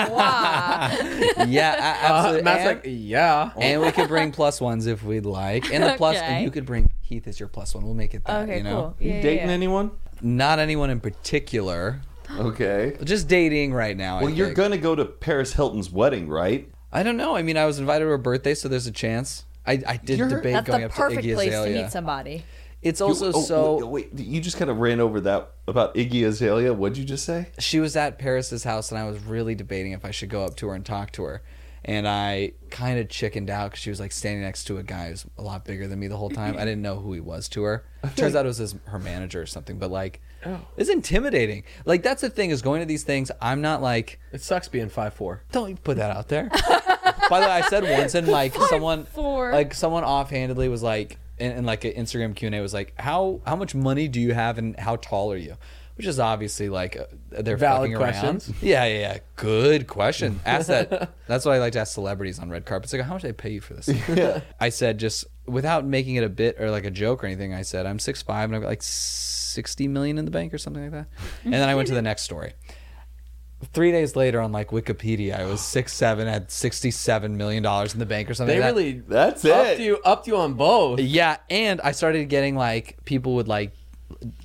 yeah, 1.47 1.75
a- 1.75 1.79
Uh, 1.79 2.17
absolutely. 2.17 2.41
Matt's 2.43 2.59
And- 2.59 2.67
like, 2.77 2.81
yeah. 2.85 3.51
and 3.57 3.81
we 3.81 3.91
could 3.91 4.07
bring 4.09 4.31
plus 4.31 4.59
ones 4.59 4.85
if 4.85 5.03
we'd 5.03 5.25
like. 5.25 5.71
And 5.73 5.83
the 5.83 5.93
plus, 5.95 6.17
Okay. 6.17 6.25
and 6.25 6.43
you 6.43 6.51
could 6.51 6.65
bring 6.65 6.89
Heath 7.01 7.27
as 7.27 7.39
your 7.39 7.47
plus 7.49 7.73
one. 7.73 7.85
We'll 7.85 7.93
make 7.93 8.13
it 8.13 8.25
that. 8.25 8.43
Okay, 8.43 8.57
you 8.57 8.63
know, 8.63 8.95
cool. 8.99 9.07
you 9.07 9.13
dating 9.21 9.47
yeah. 9.47 9.53
anyone? 9.53 9.91
not 10.21 10.59
anyone 10.59 10.89
in 10.89 10.99
particular. 10.99 12.01
Okay. 12.37 12.97
Just 13.05 13.29
dating 13.29 13.73
right 13.73 13.95
now. 13.95 14.17
I 14.19 14.23
Well, 14.23 14.29
you're 14.31 14.53
gonna 14.53 14.77
go 14.77 14.93
to 14.93 15.05
Paris 15.05 15.53
Hilton's 15.53 15.89
wedding, 15.89 16.27
right? 16.27 16.69
I 16.91 17.03
don't 17.03 17.15
know. 17.15 17.35
I 17.37 17.41
mean, 17.41 17.55
I 17.55 17.65
was 17.65 17.79
invited 17.79 18.03
to 18.03 18.09
her 18.09 18.17
birthday, 18.17 18.53
so 18.53 18.67
there's 18.67 18.85
a 18.85 18.91
chance. 18.91 19.45
I, 19.69 19.81
I 19.87 19.97
did 19.97 20.17
You're- 20.19 20.29
debate 20.31 20.65
going 20.65 20.83
up 20.83 20.91
perfect 20.91 21.21
to 21.21 21.27
Iggy 21.29 21.33
place 21.35 21.49
to 21.51 21.55
Azalea. 21.59 21.83
meet 21.83 21.91
somebody. 21.91 22.43
It's 22.81 22.99
You- 22.99 23.05
also 23.07 23.31
oh, 23.33 23.41
so. 23.41 23.85
wait, 23.87 24.11
wait, 24.13 24.25
you 24.25 24.41
just 24.41 24.57
kind 24.57 24.71
of 24.71 24.77
ran 24.77 24.99
over 24.99 25.19
that 25.21 25.51
about 25.67 25.93
Iggy 25.95 26.25
Azalea. 26.25 26.73
What'd 26.73 26.97
you 26.97 27.05
just 27.05 27.25
say? 27.25 27.47
she 27.59 27.79
was 27.79 27.95
at 27.95 28.17
Paris's 28.17 28.63
house, 28.63 28.89
and 28.91 28.99
I 28.99 29.05
was 29.05 29.19
really 29.23 29.53
debating 29.53 29.91
if 29.91 30.03
I 30.05 30.11
should 30.11 30.29
go 30.29 30.43
up 30.43 30.55
to 30.57 30.69
her 30.69 30.75
and 30.75 30.85
talk 30.85 31.11
to 31.13 31.23
her. 31.23 31.43
And 31.85 32.07
I 32.07 32.53
kind 32.71 32.99
of 32.99 33.07
chickened 33.07 33.49
out 33.49 33.71
because 33.71 33.79
she 33.81 33.89
was 33.89 33.99
like 34.01 34.11
standing 34.11 34.41
next 34.41 34.65
to 34.65 34.77
a 34.79 34.83
guy 34.83 35.09
who's 35.09 35.25
a 35.37 35.41
lot 35.41 35.63
bigger 35.63 35.87
than 35.87 35.97
me 35.99 36.07
the 36.07 36.17
whole 36.17 36.29
time. 36.29 36.55
I 36.55 36.65
didn't 36.65 36.81
know 36.81 36.99
who 36.99 37.13
he 37.13 37.21
was 37.21 37.47
to 37.49 37.63
her. 37.63 37.85
Turns 38.17 38.35
out 38.35 38.45
it 38.45 38.49
was 38.49 38.57
his, 38.57 38.75
her 38.85 38.99
manager 38.99 39.41
or 39.41 39.45
something. 39.45 39.79
But 39.79 39.89
like, 39.89 40.21
oh. 40.45 40.59
it's 40.75 40.89
intimidating. 40.89 41.63
Like 41.85 42.03
that's 42.03 42.21
the 42.21 42.29
thing 42.29 42.49
is 42.49 42.61
going 42.61 42.81
to 42.81 42.85
these 42.85 43.03
things. 43.03 43.31
I'm 43.41 43.61
not 43.61 43.81
like 43.81 44.19
It 44.33 44.41
sucks 44.41 44.67
being 44.67 44.89
five 44.89 45.13
four. 45.13 45.43
don't 45.53 45.81
put 45.81 45.95
that 45.97 46.15
out 46.15 46.27
there. 46.27 46.49
By 47.29 47.39
the 47.39 47.45
way, 47.45 47.51
I 47.51 47.61
said 47.61 47.83
once 47.83 48.15
and 48.15 48.27
like 48.39 48.53
someone 48.55 49.05
four. 49.05 49.51
like 49.51 49.73
someone 49.73 50.03
offhandedly 50.03 50.69
was 50.69 50.81
like 50.83 51.17
in, 51.37 51.51
in 51.51 51.65
like 51.65 51.85
an 51.85 51.93
Instagram 51.93 52.35
Q 52.35 52.47
and 52.47 52.55
A 52.55 52.61
was 52.61 52.73
like 52.73 52.93
how 52.99 53.41
how 53.45 53.55
much 53.55 53.75
money 53.75 54.07
do 54.07 54.19
you 54.19 54.33
have 54.33 54.57
and 54.57 54.77
how 54.79 54.95
tall 54.97 55.31
are 55.31 55.37
you? 55.37 55.55
Which 55.95 56.07
is 56.07 56.17
obviously 56.17 56.69
like 56.69 56.95
uh, 56.97 57.05
they're 57.41 57.57
Valid 57.57 57.89
fucking 57.91 57.97
questions. 57.97 58.49
around. 58.49 58.63
Yeah, 58.63 58.85
yeah, 58.85 58.99
yeah. 58.99 59.17
Good 59.35 59.85
question. 59.87 60.39
Ask 60.45 60.67
that. 60.67 61.11
That's 61.27 61.43
what 61.45 61.55
I 61.55 61.59
like 61.59 61.73
to 61.73 61.79
ask 61.79 61.93
celebrities 61.93 62.39
on 62.39 62.49
red 62.49 62.65
carpets. 62.65 62.93
Like, 62.93 63.01
how 63.01 63.13
much 63.13 63.23
do 63.23 63.27
they 63.27 63.33
pay 63.33 63.49
you 63.49 63.59
for 63.59 63.73
this? 63.73 63.89
Yeah. 64.07 64.39
I 64.61 64.69
said 64.69 64.97
just 64.97 65.25
without 65.45 65.83
making 65.85 66.15
it 66.15 66.23
a 66.23 66.29
bit 66.29 66.55
or 66.57 66.71
like 66.71 66.85
a 66.85 66.91
joke 66.91 67.21
or 67.21 67.27
anything. 67.27 67.53
I 67.53 67.63
said 67.63 67.85
I'm 67.85 67.99
six 67.99 68.21
five 68.21 68.45
and 68.49 68.55
I've 68.55 68.61
got 68.61 68.69
like 68.69 68.81
sixty 68.81 69.89
million 69.89 70.17
in 70.17 70.23
the 70.23 70.31
bank 70.31 70.53
or 70.53 70.57
something 70.57 70.83
like 70.83 70.91
that. 70.93 71.07
And 71.43 71.53
then 71.53 71.67
I 71.67 71.75
went 71.75 71.89
to 71.89 71.93
the 71.95 72.01
next 72.01 72.21
story 72.21 72.53
three 73.73 73.91
days 73.91 74.15
later 74.15 74.39
on 74.41 74.51
like 74.51 74.69
Wikipedia, 74.69 75.39
I 75.39 75.45
was 75.45 75.61
six 75.61 75.93
seven, 75.93 76.27
had 76.27 76.49
sixty 76.51 76.91
seven 76.91 77.37
million 77.37 77.63
dollars 77.63 77.93
in 77.93 77.99
the 77.99 78.05
bank 78.05 78.29
or 78.29 78.33
something. 78.33 78.57
They 78.57 78.63
like 78.63 78.73
that. 78.73 78.79
really 78.79 78.99
That's 79.07 79.45
upped 79.45 79.67
it. 79.67 79.79
you 79.81 79.99
upped 80.03 80.27
you 80.27 80.37
on 80.37 80.53
both. 80.53 80.99
yeah, 80.99 81.37
and 81.49 81.81
I 81.81 81.91
started 81.91 82.27
getting 82.29 82.55
like 82.55 82.97
people 83.05 83.35
would 83.35 83.47
like 83.47 83.73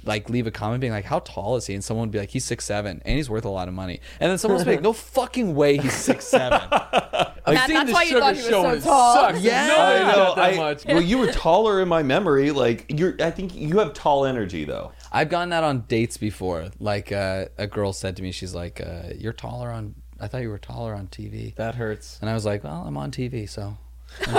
like 0.05 0.29
leave 0.29 0.47
a 0.47 0.51
comment 0.51 0.81
being 0.83 0.93
like, 0.93 1.07
"How 1.07 1.21
tall 1.21 1.57
is 1.57 1.67
he?" 1.67 1.75
And 1.75 1.83
someone 1.83 2.09
would 2.09 2.12
be 2.12 2.19
like, 2.19 2.31
"He's 2.31 2.45
six 2.45 2.65
seven, 2.65 3.01
and 3.05 3.17
he's 3.17 3.31
worth 3.31 3.45
a 3.47 3.49
lot 3.51 3.67
of 3.67 3.75
money." 3.75 4.01
And 4.21 4.31
then 4.31 4.37
someone 4.39 4.59
would 4.59 4.67
be 4.67 4.73
like, 4.73 4.83
"No 4.83 4.93
fucking 4.93 5.55
way, 5.55 5.79
he's 5.79 5.95
six 5.95 6.27
seven. 6.29 6.61
I've 6.71 7.55
Matt, 7.55 7.67
seen 7.67 7.75
that's 7.75 7.89
the 7.89 7.93
why 7.95 8.03
you 8.05 8.19
thought 8.21 8.35
he 8.35 8.41
was 8.43 8.49
show 8.51 8.62
so 8.62 8.71
it 8.71 8.83
tall. 8.83 9.15
sucks. 9.15 9.41
Yeah. 9.41 9.67
no, 9.67 9.77
I 9.79 9.99
know. 10.12 10.19
not 10.25 10.37
that 10.37 10.55
I, 10.55 10.57
much. 10.57 10.85
well, 10.87 11.01
you 11.01 11.19
were 11.19 11.33
taller 11.33 11.81
in 11.81 11.89
my 11.89 12.03
memory. 12.03 12.51
Like 12.51 12.87
you're, 12.89 13.17
I 13.21 13.31
think 13.31 13.55
you 13.55 13.79
have 13.79 13.95
tall 13.95 14.25
energy 14.27 14.65
though. 14.65 14.93
I've 15.15 15.29
gotten 15.31 15.51
that 15.51 15.62
on 15.65 15.83
dates 15.89 16.17
before. 16.17 16.71
Like 16.81 17.12
uh, 17.12 17.47
a 17.57 17.67
girl 17.67 17.93
said 17.93 18.17
to 18.17 18.23
me, 18.23 18.33
she's 18.33 18.55
like, 18.55 18.81
uh, 18.81 19.15
"You're 19.17 19.33
taller 19.33 19.71
on. 19.71 19.95
I 20.21 20.27
thought 20.29 20.43
you 20.43 20.49
were 20.51 20.59
taller 20.59 20.95
on 20.95 21.07
TV." 21.07 21.55
That 21.55 21.77
hurts. 21.77 22.19
And 22.21 22.29
I 22.29 22.35
was 22.35 22.45
like, 22.45 22.65
"Well, 22.65 22.85
I'm 22.87 22.97
on 22.97 23.11
TV, 23.12 23.49
so 23.49 23.77
Take 24.19 24.33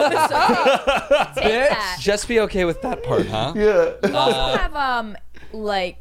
that. 1.70 1.98
just 2.00 2.28
be 2.28 2.40
okay 2.42 2.66
with 2.66 2.82
that 2.82 3.04
part, 3.04 3.26
huh?" 3.28 3.54
Yeah. 3.56 3.94
You 4.08 4.16
also 4.16 4.58
have 4.58 4.76
um 4.76 5.16
like 5.54 5.98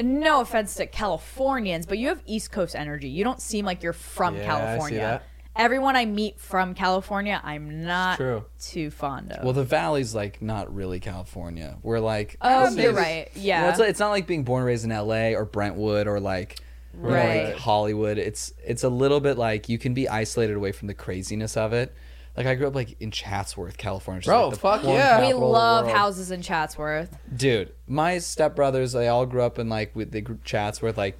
no 0.00 0.40
offense 0.40 0.74
to 0.76 0.86
Californians, 0.86 1.84
but 1.86 1.98
you 1.98 2.08
have 2.08 2.22
East 2.26 2.52
Coast 2.52 2.76
energy. 2.76 3.08
You 3.08 3.24
don't 3.24 3.40
seem 3.40 3.64
like 3.64 3.82
you're 3.82 3.92
from 3.92 4.36
Yeah, 4.36 4.42
I 4.42 4.44
see 4.44 4.46
California. 4.46 4.98
that. 5.00 5.22
Everyone 5.58 5.96
I 5.96 6.04
meet 6.06 6.38
from 6.40 6.72
California, 6.74 7.40
I'm 7.42 7.84
not 7.84 8.16
true. 8.16 8.44
too 8.60 8.90
fond 8.90 9.32
of. 9.32 9.42
Well, 9.44 9.52
the 9.52 9.64
valley's 9.64 10.14
like 10.14 10.40
not 10.40 10.72
really 10.74 11.00
California. 11.00 11.76
We're 11.82 11.98
like, 12.00 12.36
oh, 12.40 12.68
um, 12.68 12.78
you're 12.78 12.92
right. 12.92 13.28
Yeah. 13.34 13.62
Well, 13.62 13.70
it's, 13.72 13.80
it's 13.80 14.00
not 14.00 14.10
like 14.10 14.26
being 14.28 14.44
born 14.44 14.60
and 14.60 14.66
raised 14.68 14.84
in 14.84 14.92
L.A. 14.92 15.34
or 15.34 15.44
Brentwood 15.44 16.06
or 16.06 16.20
like, 16.20 16.60
Right. 16.94 17.44
like 17.46 17.56
Hollywood. 17.56 18.18
It's 18.18 18.52
it's 18.64 18.82
a 18.82 18.88
little 18.88 19.20
bit 19.20 19.36
like 19.36 19.68
you 19.68 19.78
can 19.78 19.94
be 19.94 20.08
isolated 20.08 20.56
away 20.56 20.72
from 20.72 20.88
the 20.88 20.94
craziness 20.94 21.56
of 21.56 21.72
it. 21.72 21.94
Like 22.36 22.46
I 22.46 22.54
grew 22.54 22.66
up 22.68 22.74
like 22.74 22.96
in 23.00 23.10
Chatsworth, 23.10 23.76
California. 23.76 24.18
which 24.20 24.26
Bro, 24.26 24.44
like, 24.48 24.54
the 24.54 24.60
fuck 24.60 24.82
yeah. 24.84 24.88
we 25.18 25.24
capital 25.26 25.32
of 25.34 25.40
the 25.40 25.46
love 25.46 25.84
world. 25.86 25.96
houses 25.96 26.30
in 26.30 26.40
Chatsworth. 26.40 27.16
Dude, 27.36 27.72
my 27.86 28.16
stepbrothers, 28.16 28.92
they 28.94 29.08
all 29.08 29.26
grew 29.26 29.42
up 29.42 29.58
in 29.58 29.68
like 29.68 29.94
with 29.94 30.12
the 30.12 30.24
Chatsworth. 30.44 30.96
Like, 30.96 31.18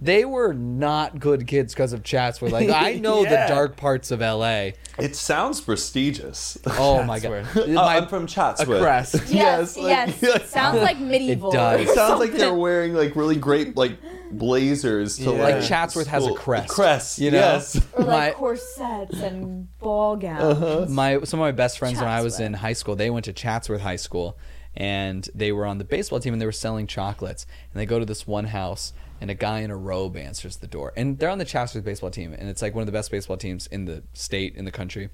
they 0.00 0.24
were 0.24 0.52
not 0.52 1.18
good 1.18 1.46
kids 1.46 1.74
because 1.74 1.92
of 1.92 2.02
Chatsworth. 2.04 2.52
Like, 2.52 2.70
I 2.70 2.94
know 3.00 3.24
Yeah. 3.24 3.46
the 3.48 3.54
dark 3.54 3.76
parts 3.76 4.10
of 4.10 4.22
L.A. 4.22 4.74
It 4.98 5.16
sounds 5.16 5.60
prestigious. 5.60 6.56
Oh 6.66 7.02
my 7.04 7.18
god, 7.18 7.44
Chatsworth. 7.44 7.68
Oh, 7.68 7.72
My- 7.72 7.96
I'm 7.96 8.06
from 8.08 8.24
A 8.24 8.26
Chatsworth. 8.28 8.80
crest. 8.80 9.14
Yes, 9.28 9.76
like- 9.76 10.14
yes. 10.20 10.50
Sounds 10.50 10.80
like 10.80 10.98
medieval. 10.98 11.50
It 11.50 11.54
does. 11.54 11.80
It 11.80 11.94
sounds 11.94 12.20
like 12.20 12.32
they're 12.32 12.54
wearing 12.54 12.94
like 12.94 13.16
really 13.16 13.36
great 13.36 13.76
like 13.76 13.98
blazers 14.30 15.16
to 15.16 15.24
Yeah. 15.24 15.30
like 15.30 15.54
like 15.56 15.64
Chatsworth 15.64 16.06
has 16.06 16.22
a 16.22 16.26
school- 16.26 16.36
crest. 16.36 16.68
Crest, 16.68 17.18
you 17.18 17.30
know. 17.30 17.38
yes. 17.38 17.76
Or 17.94 18.04
like 18.04 18.32
My- 18.34 18.38
corsets 18.38 19.20
and 19.20 19.66
ball 19.78 20.16
gowns. 20.16 20.42
Uh-huh. 20.62 20.86
my 20.88 21.20
some 21.24 21.40
of 21.40 21.44
my 21.44 21.52
best 21.52 21.78
friends 21.78 21.98
when 21.98 22.08
I 22.08 22.22
was 22.22 22.38
in 22.40 22.54
high 22.54 22.72
school, 22.72 22.94
they 22.96 23.10
went 23.10 23.24
to 23.24 23.32
Chatsworth 23.32 23.80
High 23.80 23.96
School, 23.96 24.38
and 24.76 25.28
they 25.34 25.50
were 25.52 25.66
on 25.66 25.78
the 25.78 25.84
baseball 25.84 26.20
team 26.20 26.32
and 26.34 26.40
they 26.42 26.46
were 26.46 26.52
selling 26.52 26.86
chocolates. 26.86 27.46
And 27.72 27.80
they 27.80 27.86
go 27.86 27.98
to 27.98 28.04
this 28.04 28.26
one 28.26 28.44
house, 28.46 28.92
and 29.20 29.30
a 29.30 29.34
guy 29.34 29.60
in 29.60 29.70
a 29.70 29.76
robe 29.76 30.16
answers 30.16 30.56
the 30.56 30.66
door, 30.66 30.92
and 30.96 31.18
they're 31.18 31.30
on 31.30 31.38
the 31.38 31.44
Chatsworth 31.44 31.84
baseball 31.84 32.10
team, 32.10 32.32
and 32.32 32.48
it's 32.48 32.62
like 32.62 32.74
one 32.74 32.82
of 32.82 32.86
the 32.86 32.92
best 32.92 33.10
baseball 33.10 33.36
teams 33.36 33.66
in 33.66 33.84
the 33.84 34.02
state 34.12 34.54
in 34.56 34.64
the 34.64 34.70
country. 34.70 35.10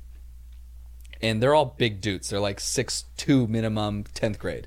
And 1.23 1.43
they're 1.43 1.55
all 1.55 1.75
big 1.79 2.01
dudes. 2.01 2.29
They're 2.29 2.41
like 2.41 2.61
six 2.61 3.05
two 3.17 3.47
minimum, 3.47 4.05
tenth 4.15 4.39
grade. 4.39 4.67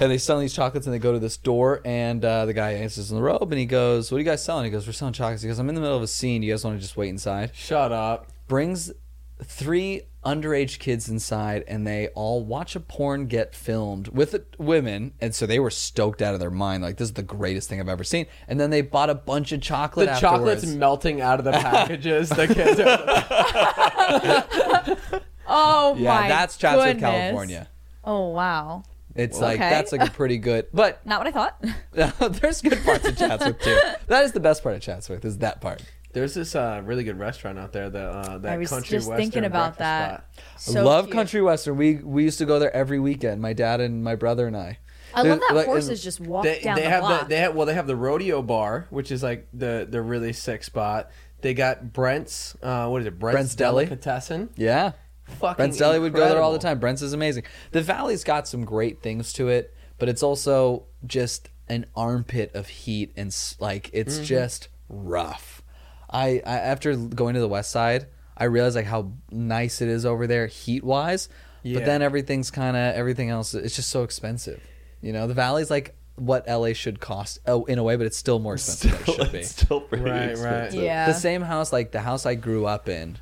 And 0.00 0.10
they 0.10 0.18
sell 0.18 0.38
these 0.38 0.54
chocolates, 0.54 0.86
and 0.86 0.94
they 0.94 1.00
go 1.00 1.12
to 1.12 1.18
this 1.18 1.36
door, 1.36 1.80
and 1.84 2.24
uh, 2.24 2.44
the 2.44 2.52
guy 2.52 2.72
answers 2.72 3.10
in 3.10 3.16
the 3.16 3.22
robe, 3.22 3.50
and 3.50 3.58
he 3.58 3.66
goes, 3.66 4.12
"What 4.12 4.16
are 4.16 4.20
you 4.20 4.24
guys 4.24 4.44
selling?" 4.44 4.64
He 4.64 4.70
goes, 4.70 4.86
"We're 4.86 4.92
selling 4.92 5.14
chocolates." 5.14 5.42
He 5.42 5.48
goes, 5.48 5.58
"I'm 5.58 5.68
in 5.68 5.74
the 5.74 5.80
middle 5.80 5.96
of 5.96 6.02
a 6.02 6.06
scene. 6.06 6.42
You 6.42 6.52
guys 6.52 6.64
want 6.64 6.76
to 6.76 6.80
just 6.80 6.96
wait 6.96 7.08
inside?" 7.08 7.50
Shut 7.54 7.90
up. 7.90 8.28
brings 8.46 8.92
three 9.42 10.02
underage 10.28 10.78
kids 10.78 11.08
inside 11.08 11.64
and 11.66 11.86
they 11.86 12.08
all 12.08 12.44
watch 12.44 12.76
a 12.76 12.80
porn 12.80 13.26
get 13.26 13.54
filmed 13.54 14.08
with 14.08 14.34
women 14.58 15.12
and 15.20 15.34
so 15.34 15.46
they 15.46 15.58
were 15.58 15.70
stoked 15.70 16.20
out 16.20 16.34
of 16.34 16.40
their 16.40 16.50
mind 16.50 16.82
like 16.82 16.96
this 16.98 17.08
is 17.08 17.14
the 17.14 17.22
greatest 17.22 17.68
thing 17.68 17.80
i've 17.80 17.88
ever 17.88 18.04
seen 18.04 18.26
and 18.46 18.60
then 18.60 18.70
they 18.70 18.80
bought 18.82 19.08
a 19.10 19.14
bunch 19.14 19.52
of 19.52 19.60
chocolate 19.60 20.06
The 20.06 20.12
afterwards. 20.12 20.34
chocolate's 20.62 20.66
melting 20.66 21.20
out 21.20 21.38
of 21.38 21.44
the 21.44 21.52
packages. 21.52 22.28
the 22.28 22.46
kids 22.46 22.78
are 22.80 22.98
Oh 25.50 25.94
yeah 25.98 26.14
my 26.22 26.28
that's 26.28 26.56
chatsworth 26.56 26.86
goodness. 26.96 27.00
california 27.10 27.68
Oh 28.04 28.28
wow. 28.28 28.82
it's 29.14 29.40
like 29.40 29.58
that's 29.58 29.92
like 29.92 30.06
a 30.06 30.10
pretty 30.10 30.36
good 30.38 30.66
but 30.74 31.04
Not 31.06 31.20
what 31.20 31.26
I 31.26 31.30
thought. 31.30 31.64
there's 32.40 32.60
good 32.62 32.82
parts 32.84 33.06
of 33.08 33.16
chatsworth 33.16 33.58
too 33.60 33.78
that 34.08 34.24
is 34.24 34.32
the 34.32 34.40
best 34.40 34.62
part 34.62 34.74
of 34.74 34.82
chatsworth 34.82 35.24
is 35.24 35.38
that 35.38 35.60
part 35.60 35.82
There's 36.12 36.34
this 36.34 36.54
uh, 36.56 36.80
really 36.84 37.04
good 37.04 37.18
restaurant 37.18 37.58
out 37.58 37.72
there. 37.72 37.90
That 37.90 38.08
uh, 38.08 38.38
that 38.38 38.52
I 38.52 38.56
was 38.56 38.70
country 38.70 38.96
just 38.96 39.08
western 39.08 39.24
thinking 39.24 39.44
about 39.44 39.76
breakfast 39.76 39.78
that. 39.78 40.34
spot. 40.56 40.74
So 40.74 40.84
love 40.84 41.04
cute. 41.06 41.14
country 41.14 41.42
western 41.42 41.76
we 41.76 41.96
we 41.96 42.24
used 42.24 42.38
to 42.38 42.46
go 42.46 42.58
there 42.58 42.74
every 42.74 42.98
weekend 42.98 43.40
my 43.42 43.52
dad 43.52 43.80
and 43.80 44.02
my 44.02 44.14
brother 44.14 44.46
and 44.46 44.56
i 44.56 44.78
I 45.14 45.22
love 45.22 45.40
that 45.40 45.54
like, 45.54 45.66
horses 45.66 46.02
just 46.04 46.20
walk 46.20 46.44
They, 46.44 46.60
down 46.60 46.76
they 46.76 46.82
the 46.82 46.88
have 46.90 47.00
block. 47.00 47.20
the 47.22 47.28
they 47.28 47.36
have 47.38 47.54
well 47.54 47.66
they 47.66 47.74
have 47.74 47.86
the 47.86 47.96
rodeo 47.96 48.42
bar, 48.42 48.86
which 48.90 49.10
is 49.10 49.22
like 49.22 49.48
the 49.52 49.86
the 49.88 50.02
really 50.02 50.32
sick 50.32 50.62
spot. 50.64 51.10
They 51.40 51.54
got 51.54 51.92
Brent's 51.92 52.56
uh, 52.62 52.88
what 52.88 53.00
is 53.02 53.06
it? 53.06 53.18
Brent's, 53.18 53.34
Brent's 53.36 53.54
Deli? 53.54 53.84
Delicatessen. 53.86 54.50
yeah 54.56 54.92
Fucking 55.24 55.56
Brent's 55.56 55.76
Deli 55.78 55.98
would 55.98 56.12
go 56.14 56.20
there 56.28 56.40
all 56.42 56.50
the 56.52 56.56
incredible. 56.56 56.58
time. 56.58 56.78
Brent's 56.80 57.02
is 57.02 57.12
amazing. 57.12 57.44
The 57.72 57.82
Valley's 57.82 58.24
got 58.24 58.48
some 58.48 58.64
great 58.64 59.02
things 59.02 59.32
to 59.34 59.48
it, 59.48 59.74
but 59.98 60.08
it's 60.08 60.22
also 60.22 60.84
just 61.06 61.48
an 61.68 61.84
armpit 61.94 62.54
of 62.54 62.66
heat 62.68 63.12
and 63.16 63.28
s- 63.28 63.54
like 63.60 63.90
it's 63.92 64.16
Mm-hmm. 64.16 64.24
just 64.24 64.68
rough. 64.88 65.57
I, 66.10 66.40
I 66.46 66.58
after 66.58 66.94
going 66.96 67.34
to 67.34 67.40
the 67.40 67.48
West 67.48 67.70
Side, 67.70 68.06
I 68.36 68.44
realized 68.44 68.76
like 68.76 68.86
how 68.86 69.12
nice 69.30 69.80
it 69.80 69.88
is 69.88 70.06
over 70.06 70.26
there 70.26 70.46
heat 70.46 70.84
wise, 70.84 71.28
Yeah. 71.62 71.78
but 71.78 71.86
then 71.86 72.02
everything's 72.02 72.50
kind 72.50 72.76
of 72.76 72.94
everything 72.94 73.30
else. 73.30 73.54
It's 73.54 73.76
just 73.76 73.90
so 73.90 74.02
expensive. 74.04 74.62
You 75.02 75.12
know, 75.12 75.26
the 75.26 75.34
Valley's 75.34 75.70
like 75.70 75.94
what 76.16 76.48
LA 76.48 76.72
should 76.72 76.98
cost 77.00 77.38
oh, 77.46 77.64
in 77.66 77.78
a 77.78 77.82
way, 77.82 77.96
but 77.96 78.06
it's 78.06 78.16
still 78.16 78.38
more 78.38 78.54
expensive 78.54 78.90
than 78.92 79.14
it 79.14 79.22
should 79.22 79.32
be. 79.32 79.42
still 79.44 79.80
pretty 79.80 80.04
Right, 80.04 80.36
right. 80.36 80.72
yeah. 80.72 81.06
The 81.06 81.14
same 81.14 81.42
house, 81.42 81.72
like 81.72 81.92
the 81.92 82.00
house 82.00 82.26
I 82.26 82.34
grew 82.34 82.66
up 82.66 82.88
in, 82.88 83.18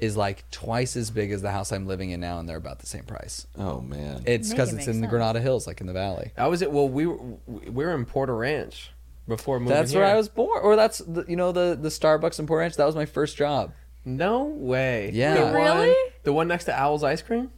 is 0.00 0.16
like 0.16 0.44
twice 0.50 0.96
as 0.96 1.10
big 1.12 1.30
as 1.30 1.42
the 1.42 1.50
house 1.52 1.70
I'm 1.70 1.86
living 1.86 2.10
in 2.10 2.18
now, 2.20 2.40
and 2.40 2.48
they're 2.48 2.56
about 2.56 2.80
the 2.80 2.86
same 2.86 3.04
price. 3.04 3.46
Oh 3.56 3.80
man. 3.80 4.22
It's 4.26 4.50
because 4.50 4.72
it 4.72 4.78
it's 4.78 4.86
make 4.88 4.94
in 4.96 5.00
the. 5.02 5.06
Granada 5.06 5.40
Hills, 5.40 5.66
like 5.66 5.80
in 5.80 5.86
the 5.86 5.92
valley. 5.92 6.32
I 6.36 6.48
was 6.48 6.62
at 6.62 6.72
well 6.72 6.88
we 6.88 7.06
were 7.06 7.18
we 7.46 7.84
were 7.84 7.94
in 7.94 8.04
Porter 8.04 8.34
Ranch 8.36 8.90
before 9.28 9.60
moving 9.60 9.74
That's 9.74 9.92
here. 9.92 10.00
where 10.02 10.10
I 10.12 10.16
was 10.16 10.28
born, 10.28 10.60
or 10.62 10.76
that's 10.76 10.98
the, 10.98 11.24
you 11.28 11.36
know 11.36 11.52
the 11.52 11.78
the 11.80 11.88
Starbucks 11.88 12.38
in 12.38 12.46
Porter 12.46 12.60
Ranch. 12.60 12.76
That 12.76 12.86
was 12.86 12.94
my 12.96 13.06
first 13.06 13.36
job. 13.36 13.72
No 14.04 14.44
way. 14.44 15.10
Yeah. 15.14 15.34
The 15.34 15.40
Wait, 15.44 15.52
one- 15.52 15.78
really? 15.78 16.10
The 16.24 16.32
one 16.32 16.48
next 16.48 16.64
to 16.64 16.78
Owl's 16.78 17.04
Ice 17.04 17.22
Cream, 17.22 17.50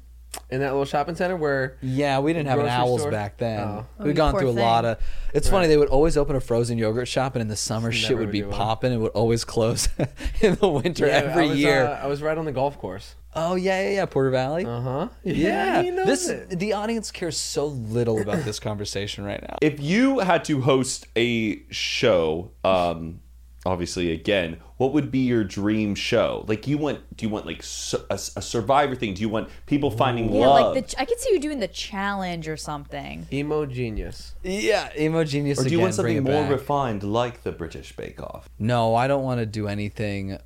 in 0.51 0.61
that 0.61 0.70
little 0.70 0.85
shopping 0.85 1.14
center 1.14 1.37
where 1.37 1.76
Yeah, 1.82 2.18
we 2.20 2.32
didn't 2.32 2.49
have 2.49 2.59
an 2.59 2.64
Grocery 2.66 2.80
owls 2.80 3.01
store? 3.03 3.11
back 3.11 3.37
then. 3.39 3.61
Oh. 3.61 3.87
Oh, 3.99 4.05
We'd 4.05 4.11
you 4.11 4.14
gone 4.14 4.32
poor 4.32 4.41
through 4.41 4.51
a 4.51 4.55
thing. 4.55 4.62
lot 4.62 4.85
of. 4.85 4.99
It's 5.32 5.49
funny 5.49 5.66
they 5.68 5.76
would 5.76 5.89
always 5.89 6.16
open 6.16 6.37
a 6.37 6.41
frozen 6.41 6.78
yogurt 6.78 7.09
shop, 7.09 7.35
and 7.35 7.43
in 7.43 7.49
the 7.49 7.57
summer 7.57 7.89
It's 7.89 7.99
shit 7.99 8.11
never 8.11 8.22
would 8.22 8.32
be 8.32 8.41
good 8.41 8.51
one. 8.51 8.57
popping. 8.59 8.93
It 8.93 8.99
would 8.99 9.12
always 9.12 9.45
close 9.45 9.89
in 10.41 10.55
the 10.57 10.68
winter 10.68 11.07
Yeah, 11.07 11.12
every 11.14 11.47
I 11.47 11.49
was, 11.51 11.59
year. 11.59 11.87
Uh, 11.87 12.05
I 12.05 12.07
was 12.07 12.22
right 12.22 12.37
on 12.39 12.45
the 12.45 12.53
golf 12.53 12.78
course. 12.78 13.14
oh 13.35 13.57
yeah, 13.57 13.80
yeah, 13.82 13.91
yeah, 13.97 14.07
Porter 14.07 14.30
Valley. 14.30 14.64
Uh 14.66 14.80
huh. 14.80 15.09
yeah, 15.24 15.82
he 15.82 15.91
knows 15.91 16.07
this 16.07 16.28
it. 16.28 16.59
the 16.59 16.72
audience 16.74 17.11
cares 17.11 17.37
so 17.37 17.66
little 17.66 18.20
about 18.20 18.45
this 18.45 18.61
conversation 18.61 19.24
right 19.24 19.43
now. 19.43 19.57
If 19.61 19.80
you 19.80 20.20
had 20.20 20.45
to 20.47 20.61
host 20.61 21.07
a 21.16 21.62
show, 21.70 22.53
um, 22.62 23.20
obviously 23.66 24.12
again, 24.12 24.58
what 24.76 24.92
would 24.92 25.10
be 25.10 25.20
your 25.20 25.44
dream 25.44 25.94
show? 25.94 26.44
Like 26.48 26.66
you 26.66 26.78
want 26.78 27.16
do 27.16 27.24
you 27.26 27.30
want 27.30 27.46
like 27.46 27.62
su- 27.62 28.04
a, 28.10 28.14
a 28.14 28.42
survivor 28.42 28.94
thing? 28.94 29.14
Do 29.14 29.22
you 29.22 29.28
want 29.28 29.48
people 29.66 29.90
finding 29.90 30.32
Yeah, 30.32 30.46
love? 30.48 30.74
like 30.74 30.88
the, 30.88 31.00
I 31.00 31.04
could 31.04 31.18
see 31.20 31.32
you 31.32 31.40
doing 31.40 31.60
the 31.60 31.68
challenge 31.68 32.48
or 32.48 32.56
something. 32.56 33.26
Emo 33.32 33.66
genius. 33.66 34.34
Yeah, 34.42 34.90
emo 34.98 35.24
genius. 35.24 35.60
or 35.60 35.64
do 35.64 35.70
you 35.70 35.80
want 35.80 35.94
something 35.94 36.22
more 36.22 36.42
back. 36.42 36.50
refined 36.50 37.02
like 37.02 37.42
the 37.42 37.52
British 37.52 37.94
Bake 37.96 38.20
Off? 38.22 38.48
No, 38.58 38.94
I 38.94 39.06
don't 39.08 39.22
want 39.24 39.40
to 39.40 39.46
do 39.46 39.68
anything 39.68 40.38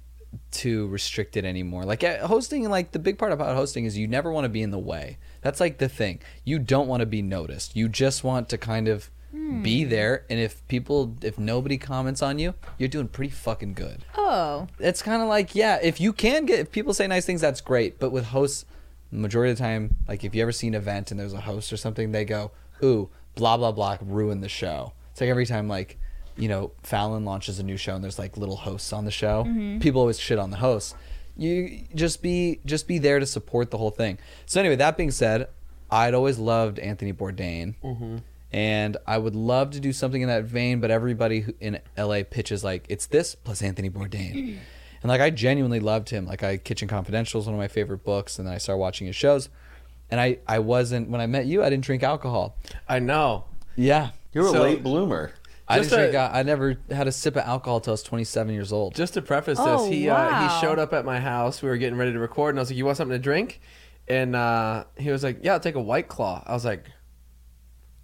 too 0.50 0.86
restricted 0.88 1.44
anymore. 1.44 1.84
Like 1.84 2.04
uh, 2.04 2.26
hosting, 2.26 2.68
like 2.68 2.92
the 2.92 2.98
big 2.98 3.18
part 3.18 3.32
about 3.32 3.56
hosting 3.56 3.84
is 3.86 3.96
you 3.96 4.06
never 4.06 4.30
want 4.30 4.44
to 4.44 4.48
be 4.50 4.62
in 4.62 4.70
the 4.70 4.78
way. 4.78 5.18
That's 5.40 5.60
like 5.60 5.78
the 5.78 5.88
thing. 5.88 6.20
You 6.44 6.58
don't 6.58 6.88
want 6.88 7.00
to 7.00 7.06
be 7.06 7.22
noticed. 7.22 7.74
You 7.76 7.88
just 7.88 8.24
want 8.24 8.48
to 8.50 8.58
kind 8.58 8.88
of 8.88 9.10
be 9.32 9.84
hmm. 9.84 9.90
there. 9.90 10.24
And 10.30 10.38
if 10.38 10.66
people, 10.68 11.16
if 11.22 11.38
nobody 11.38 11.78
comments 11.78 12.22
on 12.22 12.38
you, 12.38 12.54
you're 12.78 12.88
doing 12.88 13.08
pretty 13.08 13.30
fucking 13.30 13.74
good. 13.74 14.04
Oh, 14.16 14.68
It's 14.78 15.02
kind 15.02 15.22
of 15.22 15.28
like, 15.28 15.54
yeah, 15.54 15.78
if 15.82 16.00
you 16.00 16.12
can 16.12 16.46
get, 16.46 16.58
if 16.58 16.70
people 16.70 16.94
say 16.94 17.06
nice 17.06 17.26
things, 17.26 17.40
that's 17.40 17.60
great. 17.60 17.98
But 17.98 18.10
with 18.10 18.26
hosts, 18.26 18.64
majority 19.10 19.52
of 19.52 19.58
the 19.58 19.62
time, 19.62 19.96
like 20.06 20.24
if 20.24 20.34
you 20.34 20.42
ever 20.42 20.52
see 20.52 20.68
an 20.68 20.74
event 20.74 21.10
and 21.10 21.18
there's 21.18 21.32
a 21.32 21.40
host 21.40 21.72
or 21.72 21.76
something, 21.76 22.12
they 22.12 22.24
go, 22.24 22.50
ooh, 22.82 23.10
blah, 23.34 23.56
blah, 23.56 23.72
blah, 23.72 23.98
ruin 24.00 24.40
the 24.40 24.48
show. 24.48 24.92
It's 25.12 25.20
like 25.20 25.30
every 25.30 25.46
time, 25.46 25.68
like, 25.68 25.98
you 26.36 26.48
know, 26.48 26.72
Fallon 26.82 27.24
launches 27.24 27.58
a 27.58 27.62
new 27.62 27.76
show 27.76 27.94
and 27.94 28.04
there's 28.04 28.18
like 28.18 28.36
little 28.36 28.56
hosts 28.56 28.92
on 28.92 29.04
the 29.04 29.10
show, 29.10 29.44
mm-hmm. 29.44 29.78
people 29.80 30.00
always 30.00 30.18
shit 30.18 30.38
on 30.38 30.50
the 30.50 30.58
hosts. 30.58 30.94
You 31.36 31.84
just 31.94 32.22
be, 32.22 32.60
just 32.64 32.88
be 32.88 32.98
there 32.98 33.18
to 33.18 33.26
support 33.26 33.70
the 33.70 33.78
whole 33.78 33.90
thing. 33.90 34.18
So 34.46 34.60
anyway, 34.60 34.76
that 34.76 34.96
being 34.96 35.10
said, 35.10 35.48
I'd 35.90 36.14
always 36.14 36.38
loved 36.38 36.78
Anthony 36.78 37.12
Bourdain. 37.12 37.74
Mm-hmm. 37.82 38.16
And 38.52 38.96
I 39.06 39.18
would 39.18 39.34
love 39.36 39.70
to 39.72 39.80
do 39.80 39.92
something 39.92 40.22
in 40.22 40.28
that 40.28 40.44
vein, 40.44 40.80
but 40.80 40.90
everybody 40.90 41.40
who- 41.40 41.54
in 41.60 41.80
LA 41.98 42.22
pitches 42.22 42.64
like 42.64 42.86
it's 42.88 43.06
this 43.06 43.34
plus 43.34 43.62
Anthony 43.62 43.90
Bourdain. 43.90 44.58
And 45.00 45.08
like 45.10 45.20
I 45.20 45.30
genuinely 45.30 45.78
loved 45.78 46.10
him. 46.10 46.26
Like 46.26 46.42
I 46.42 46.56
Kitchen 46.56 46.88
Confidential 46.88 47.40
is 47.40 47.46
one 47.46 47.54
of 47.54 47.58
my 47.60 47.68
favorite 47.68 48.02
books, 48.02 48.36
and 48.40 48.48
then 48.48 48.52
I 48.54 48.58
started 48.58 48.80
watching 48.80 49.06
his 49.06 49.14
shows. 49.14 49.48
And 50.10 50.20
I 50.20 50.38
I 50.44 50.58
wasn't 50.58 51.08
when 51.08 51.20
I 51.20 51.26
met 51.28 51.46
you, 51.46 51.62
I 51.62 51.70
didn't 51.70 51.84
drink 51.84 52.02
alcohol. 52.02 52.56
I 52.88 52.98
know. 52.98 53.44
Yeah, 53.76 54.10
You're 54.32 54.50
So- 54.50 54.60
a 54.60 54.64
late 54.64 54.82
bloomer. 54.82 55.30
I 55.68 55.78
Just 55.78 55.90
didn't 55.90 56.16
a- 56.16 56.18
al- 56.18 56.30
I 56.34 56.42
never 56.42 56.78
had 56.90 57.06
a 57.06 57.12
sip 57.12 57.36
of 57.36 57.44
alcohol 57.44 57.78
till 57.78 57.92
I 57.92 57.94
was 57.94 58.02
27 58.02 58.52
years 58.52 58.72
old. 58.72 58.96
Just 58.96 59.14
to 59.14 59.22
preface 59.22 59.58
Oh, 59.60 59.82
this, 59.84 59.92
he 59.94 60.08
uh, 60.08 60.48
he 60.48 60.60
showed 60.60 60.80
up 60.80 60.92
at 60.92 61.04
my 61.04 61.20
house. 61.20 61.62
We 61.62 61.68
were 61.68 61.76
getting 61.76 61.96
ready 61.96 62.12
to 62.12 62.18
record, 62.18 62.54
and 62.56 62.58
I 62.58 62.62
was 62.62 62.70
like, 62.70 62.76
"You 62.78 62.84
want 62.86 62.96
something 62.96 63.14
to 63.16 63.22
drink?" 63.22 63.60
And 64.08 64.34
uh, 64.34 64.82
he 64.96 65.10
was 65.10 65.22
like, 65.22 65.38
"Yeah, 65.44 65.52
I'll 65.52 65.60
take 65.60 65.76
a 65.76 65.80
white 65.80 66.08
claw." 66.08 66.42
I 66.44 66.54
was 66.54 66.64
like, 66.64 66.86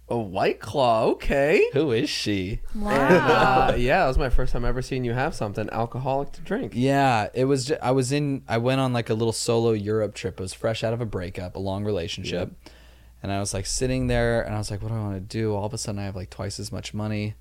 "A 0.09 0.17
white 0.17 0.59
claw, 0.59 1.05
okay." 1.05 1.67
Who 1.73 1.91
is 1.91 2.09
she? 2.09 2.61
And 2.73 2.83
wow. 2.83 3.69
uh, 3.69 3.75
yeah, 3.77 3.99
that 3.99 4.07
was 4.07 4.17
my 4.17 4.29
first 4.29 4.53
time 4.53 4.65
ever 4.65 4.81
seeing 4.81 5.03
you 5.03 5.13
have 5.13 5.35
something 5.35 5.69
alcoholic 5.71 6.31
to 6.33 6.41
drink. 6.41 6.73
Yeah, 6.75 7.29
it 7.33 7.45
was. 7.45 7.65
Just, 7.65 7.81
I 7.81 7.91
was 7.91 8.11
in. 8.11 8.43
I 8.47 8.57
went 8.57 8.81
on 8.81 8.93
like 8.93 9.09
a 9.09 9.13
little 9.13 9.33
solo 9.33 9.71
Europe 9.71 10.13
trip. 10.13 10.39
I 10.39 10.43
was 10.43 10.53
fresh 10.53 10.83
out 10.83 10.93
of 10.93 11.01
a 11.01 11.05
breakup, 11.05 11.55
a 11.55 11.59
long 11.59 11.83
relationship, 11.83 12.51
and 13.23 13.31
I 13.31 13.39
was 13.39 13.53
like 13.53 13.65
sitting 13.65 14.07
there, 14.07 14.41
and 14.41 14.53
I 14.53 14.57
was 14.57 14.71
like, 14.71 14.81
"What 14.81 14.89
do 14.89 14.95
I 14.95 14.99
want 14.99 15.15
to 15.15 15.19
do?" 15.21 15.53
All 15.55 15.65
of 15.65 15.73
a 15.73 15.77
sudden, 15.77 15.99
I 15.99 16.03
have 16.05 16.15
like 16.15 16.29
twice 16.29 16.59
as 16.59 16.71
much 16.71 16.93
money 16.93 17.35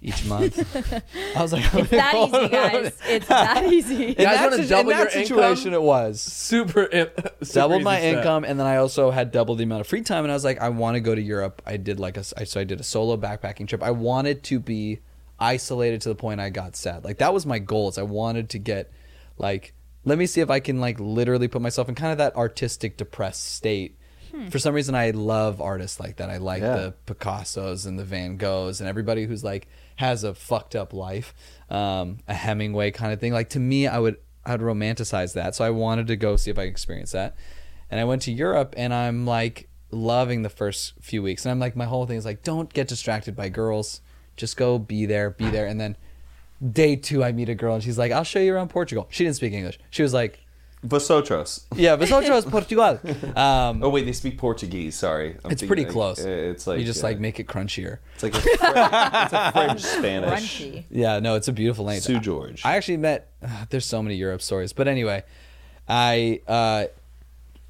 each 0.00 0.24
month. 0.26 0.58
I 1.36 1.42
was 1.42 1.52
like, 1.52 1.64
it's 1.74 1.90
that 1.90 2.14
easy, 2.32 2.48
guys. 2.48 2.98
It's 3.08 3.26
that 3.28 3.64
easy. 3.72 4.04
In 4.10 4.14
guys 4.14 4.38
that, 4.38 4.50
wanna 4.50 4.66
double 4.68 4.90
in 4.90 4.96
that 4.96 5.02
your 5.14 5.24
situation, 5.24 5.68
income? 5.68 5.74
it 5.74 5.82
was 5.82 6.20
Super, 6.20 6.88
super 6.90 7.44
doubled 7.52 7.82
my 7.82 7.98
easy 7.98 8.08
income, 8.16 8.44
and 8.44 8.58
then 8.60 8.66
I 8.66 8.76
also 8.76 9.10
had 9.10 9.30
double 9.32 9.54
the 9.56 9.64
amount 9.64 9.80
of 9.80 9.86
free 9.88 10.02
time. 10.02 10.24
And 10.24 10.30
I 10.30 10.34
was 10.34 10.44
like, 10.44 10.60
I 10.60 10.68
want 10.68 10.94
to 10.94 11.00
go 11.00 11.14
to 11.14 11.20
Europe. 11.22 11.62
I 11.66 11.76
did 11.76 11.98
like 11.98 12.16
a 12.16 12.24
I- 12.36 12.44
so 12.44 12.60
I 12.60 12.64
did 12.64 12.78
a 12.80 12.84
solo 12.84 13.16
backpacking 13.16 13.66
trip. 13.68 13.82
I 13.82 13.90
wanted 13.90 14.42
to 14.44 14.60
be 14.60 15.00
isolated 15.40 16.00
to 16.02 16.08
the 16.08 16.14
point 16.14 16.40
I 16.40 16.50
got 16.50 16.76
sad. 16.76 17.04
Like 17.04 17.18
that 17.18 17.32
was 17.34 17.44
my 17.46 17.58
goal. 17.58 17.88
Is 17.88 17.98
I 17.98 18.02
wanted 18.02 18.50
to 18.50 18.58
get 18.58 18.92
like 19.36 19.72
let 20.04 20.16
me 20.16 20.26
see 20.26 20.40
if 20.40 20.48
I 20.50 20.60
can 20.60 20.80
like 20.80 20.98
literally 21.00 21.48
put 21.48 21.60
myself 21.60 21.88
in 21.88 21.94
kind 21.94 22.12
of 22.12 22.18
that 22.18 22.36
artistic 22.36 22.96
depressed 22.96 23.44
state. 23.52 23.98
For 24.50 24.58
some 24.58 24.74
reason, 24.74 24.94
I 24.94 25.10
love 25.10 25.60
artists 25.60 25.98
like 26.00 26.16
that. 26.16 26.30
I 26.30 26.36
like 26.38 26.62
Yeah. 26.62 26.74
the 26.76 26.94
Picassos 27.06 27.86
and 27.86 27.98
the 27.98 28.04
Van 28.04 28.36
Goghs 28.38 28.80
and 28.80 28.88
everybody 28.88 29.24
who's 29.24 29.42
like 29.44 29.68
has 29.96 30.24
a 30.24 30.34
fucked 30.34 30.76
up 30.76 30.92
life, 30.92 31.34
um, 31.70 32.18
a 32.28 32.34
Hemingway 32.34 32.90
kind 32.90 33.12
of 33.12 33.20
thing. 33.20 33.32
Like 33.32 33.48
to 33.50 33.60
me, 33.60 33.86
I 33.86 33.98
would 33.98 34.16
I 34.44 34.52
would 34.52 34.60
romanticize 34.60 35.34
that. 35.34 35.54
So 35.54 35.64
I 35.64 35.70
wanted 35.70 36.06
to 36.06 36.16
go 36.16 36.36
see 36.36 36.50
if 36.50 36.58
I 36.58 36.64
could 36.64 36.70
experience 36.70 37.12
that. 37.12 37.34
And 37.90 37.98
I 38.00 38.04
went 38.04 38.22
to 38.22 38.32
Europe, 38.32 38.74
and 38.76 38.92
I'm 38.94 39.26
like 39.26 39.68
loving 39.90 40.42
the 40.42 40.48
first 40.50 40.94
few 41.00 41.22
weeks. 41.22 41.44
And 41.44 41.50
I'm 41.52 41.58
like, 41.58 41.74
my 41.76 41.84
whole 41.86 42.06
thing 42.06 42.16
is 42.18 42.24
like, 42.24 42.42
don't 42.42 42.72
get 42.72 42.88
distracted 42.88 43.34
by 43.34 43.48
girls. 43.48 44.00
Just 44.36 44.56
go 44.56 44.78
be 44.78 45.06
there, 45.06 45.30
be 45.30 45.48
there. 45.50 45.66
And 45.66 45.80
then 45.80 45.96
day 46.72 46.96
two, 46.96 47.22
I 47.24 47.32
meet 47.32 47.48
a 47.48 47.54
girl, 47.54 47.74
and 47.74 47.82
she's 47.82 47.98
like, 47.98 48.12
I'll 48.12 48.24
show 48.24 48.40
you 48.40 48.54
around 48.54 48.68
Portugal. 48.68 49.06
She 49.10 49.24
didn't 49.24 49.36
speak 49.36 49.52
English. 49.52 49.78
She 49.90 50.02
was 50.02 50.12
like, 50.14 50.40
Vosotros. 50.82 51.66
Yeah, 51.74 51.96
vosotros 51.96 52.44
Portugal. 52.56 53.00
Um, 53.36 53.82
Oh 53.82 53.88
wait, 53.88 54.04
they 54.04 54.12
speak 54.12 54.38
Portuguese. 54.38 54.94
Sorry, 54.96 55.30
I'm 55.44 55.50
it's 55.50 55.60
thinking, 55.60 55.66
pretty 55.68 55.84
like, 55.84 55.92
close. 55.92 56.24
uh, 56.24 56.28
It's 56.28 56.66
like 56.66 56.78
you 56.78 56.84
just 56.84 57.02
uh, 57.02 57.08
like 57.08 57.18
make 57.20 57.40
it 57.40 57.46
crunchier. 57.48 57.98
It's 58.14 58.22
like 58.22 58.34
a, 58.34 58.40
Fre- 58.40 58.48
it's 58.52 59.32
a 59.32 59.52
French 59.52 59.80
Spanish. 59.98 60.60
Crunchy. 60.62 60.84
Yeah, 60.90 61.18
no, 61.18 61.34
it's 61.34 61.48
a 61.48 61.52
beautiful 61.52 61.84
language. 61.84 62.04
Sue 62.04 62.20
George. 62.20 62.64
I 62.64 62.76
actually 62.76 62.98
met. 62.98 63.28
there's 63.70 63.86
so 63.86 64.02
many 64.02 64.14
Europe 64.16 64.40
stories, 64.42 64.72
but 64.72 64.86
anyway, 64.86 65.24
I 65.88 66.40
uh, 66.46 66.84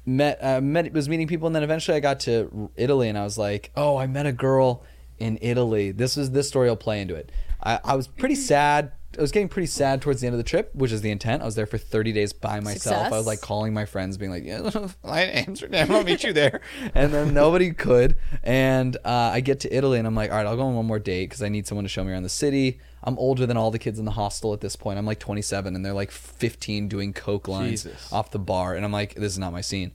met 0.05 0.37
uh, 0.43 0.61
met 0.61 0.91
was 0.93 1.09
meeting 1.09 1.27
people, 1.27 1.47
and 1.47 1.55
then 1.55 1.63
eventually 1.63 1.97
I 1.97 1.99
got 2.01 2.19
to 2.21 2.69
Italy, 2.75 3.09
and 3.09 3.17
I 3.17 3.23
was 3.23 3.37
like, 3.37 3.71
oh, 3.75 3.97
I 3.97 4.05
met 4.07 4.25
a 4.27 4.31
girl 4.33 4.83
in 5.17 5.39
Italy. 5.41 5.91
This 5.91 6.15
is 6.15 6.31
this 6.31 6.47
story 6.47 6.69
will 6.69 6.75
play 6.75 7.01
into 7.01 7.15
it. 7.15 7.31
I, 7.61 7.79
I 7.83 7.95
was 7.95 8.07
pretty 8.07 8.35
sad. 8.35 8.91
I 9.19 9.21
was 9.21 9.31
getting 9.33 9.49
pretty 9.49 9.67
sad 9.67 10.01
towards 10.01 10.21
the 10.21 10.27
end 10.27 10.33
of 10.33 10.37
the 10.37 10.45
trip, 10.45 10.73
which 10.73 10.93
is 10.93 11.01
the 11.01 11.11
intent. 11.11 11.41
I 11.41 11.45
was 11.45 11.55
there 11.55 11.65
for 11.65 11.77
30 11.77 12.13
days 12.13 12.31
by 12.31 12.61
myself. 12.61 13.11
I 13.11 13.17
was 13.17 13.27
like 13.27 13.41
calling 13.41 13.73
my 13.73 13.85
friends, 13.85 14.17
being 14.17 14.31
like, 14.31 14.45
"Yeah, 14.45 14.69
fly 15.01 15.25
to 15.25 15.37
Amsterdam, 15.37 15.91
I'll 15.91 16.03
meet 16.03 16.23
you 16.23 16.31
there." 16.33 16.61
And 16.95 17.13
then 17.13 17.33
nobody 17.33 17.71
could. 17.73 18.15
And 18.43 18.95
uh, 19.03 19.09
I 19.33 19.41
get 19.41 19.59
to 19.61 19.75
Italy, 19.75 19.99
and 19.99 20.07
I'm 20.07 20.15
like, 20.15 20.31
"All 20.31 20.37
right, 20.37 20.45
I'll 20.45 20.55
go 20.55 20.63
on 20.63 20.75
one 20.75 20.85
more 20.85 20.99
date 20.99 21.25
because 21.29 21.43
I 21.43 21.49
need 21.49 21.67
someone 21.67 21.83
to 21.83 21.89
show 21.89 22.03
me 22.03 22.11
around 22.11 22.23
the 22.23 22.29
city." 22.29 22.79
I'm 23.03 23.17
older 23.17 23.45
than 23.45 23.57
all 23.57 23.71
the 23.71 23.79
kids 23.79 23.99
in 23.99 24.05
the 24.05 24.11
hostel 24.11 24.53
at 24.53 24.61
this 24.61 24.75
point. 24.75 24.97
I'm 24.97 25.05
like 25.05 25.19
27, 25.19 25.75
and 25.75 25.85
they're 25.85 25.93
like 25.93 26.11
15 26.11 26.87
doing 26.87 27.13
coke 27.13 27.47
lines 27.47 27.83
Jesus. 27.83 28.11
off 28.11 28.31
the 28.31 28.39
bar, 28.39 28.75
and 28.75 28.85
I'm 28.85 28.91
like, 28.91 29.15
"This 29.15 29.33
is 29.33 29.39
not 29.39 29.51
my 29.51 29.61
scene." 29.61 29.91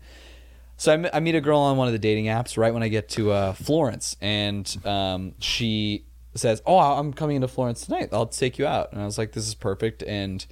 So 0.76 0.92
I, 0.92 0.94
m- 0.96 1.10
I 1.14 1.20
meet 1.20 1.34
a 1.34 1.40
girl 1.40 1.60
on 1.60 1.76
one 1.76 1.86
of 1.86 1.92
the 1.92 1.98
dating 1.98 2.26
apps 2.26 2.58
right 2.58 2.74
when 2.74 2.82
I 2.82 2.88
get 2.88 3.08
to 3.10 3.30
uh, 3.30 3.52
Florence, 3.54 4.16
and 4.20 4.76
um, 4.84 5.34
she 5.38 6.04
says, 6.34 6.62
"Oh, 6.66 6.78
I'm 6.78 7.12
coming 7.12 7.36
into 7.36 7.48
Florence 7.48 7.84
tonight. 7.86 8.08
I'll 8.12 8.26
take 8.26 8.58
you 8.58 8.66
out." 8.66 8.92
And 8.92 9.00
I 9.00 9.04
was 9.04 9.18
like, 9.18 9.32
"This 9.32 9.46
is 9.46 9.54
perfect." 9.54 10.02
And 10.02 10.44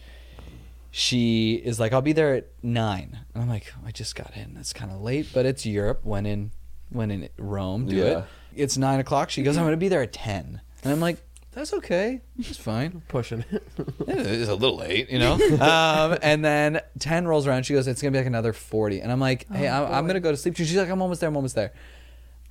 she 0.91 1.55
is 1.55 1.81
like, 1.81 1.93
"I'll 1.93 2.03
be 2.03 2.13
there 2.13 2.35
at 2.35 2.49
9. 2.63 3.19
And 3.35 3.43
I'm 3.43 3.49
like, 3.49 3.73
"I 3.87 3.91
just 3.91 4.15
got 4.15 4.37
in. 4.37 4.57
It's 4.59 4.73
kind 4.73 4.91
of 4.93 5.01
late, 5.01 5.29
but 5.33 5.47
it's 5.47 5.65
Europe. 5.65 6.01
When 6.05 6.27
in 6.27 6.51
when 6.91 7.11
in 7.11 7.29
Rome, 7.39 7.87
do 7.87 7.97
Yeah. 7.97 8.05
it." 8.19 8.25
It's 8.55 8.77
nine 8.77 9.01
o'clock. 9.01 9.31
She 9.31 9.43
goes, 9.43 9.57
"I'm 9.57 9.63
going 9.65 9.73
to 9.73 9.77
be 9.79 9.89
there 9.89 10.03
at 10.03 10.13
10. 10.13 10.61
And 10.85 10.93
I'm 10.93 11.01
like, 11.01 11.17
"That's 11.53 11.73
okay. 11.73 12.21
It's 12.39 12.59
fine." 12.59 13.01
pushing 13.09 13.45
it. 13.51 13.63
it's 14.07 14.51
a 14.51 14.55
little 14.55 14.77
late, 14.77 15.09
you 15.11 15.19
know. 15.19 15.35
um, 15.61 16.19
and 16.23 16.45
then 16.45 16.81
ten 16.99 17.27
rolls 17.27 17.47
around. 17.47 17.65
She 17.65 17.73
goes, 17.73 17.87
"It's 17.89 18.03
gonna 18.03 18.13
be 18.13 18.19
like 18.19 18.27
another 18.27 18.53
40. 18.53 19.01
And 19.01 19.11
I'm 19.11 19.21
like, 19.21 19.47
"Hey, 19.51 19.69
I'm, 19.69 19.91
I'm 19.91 20.07
gonna 20.07 20.21
go 20.21 20.31
to 20.31 20.37
sleep." 20.37 20.57
She's 20.57 20.77
like, 20.77 20.91
"I'm 20.91 21.01
almost 21.01 21.21
there. 21.21 21.29
I'm 21.31 21.37
almost 21.37 21.55
there." 21.55 21.73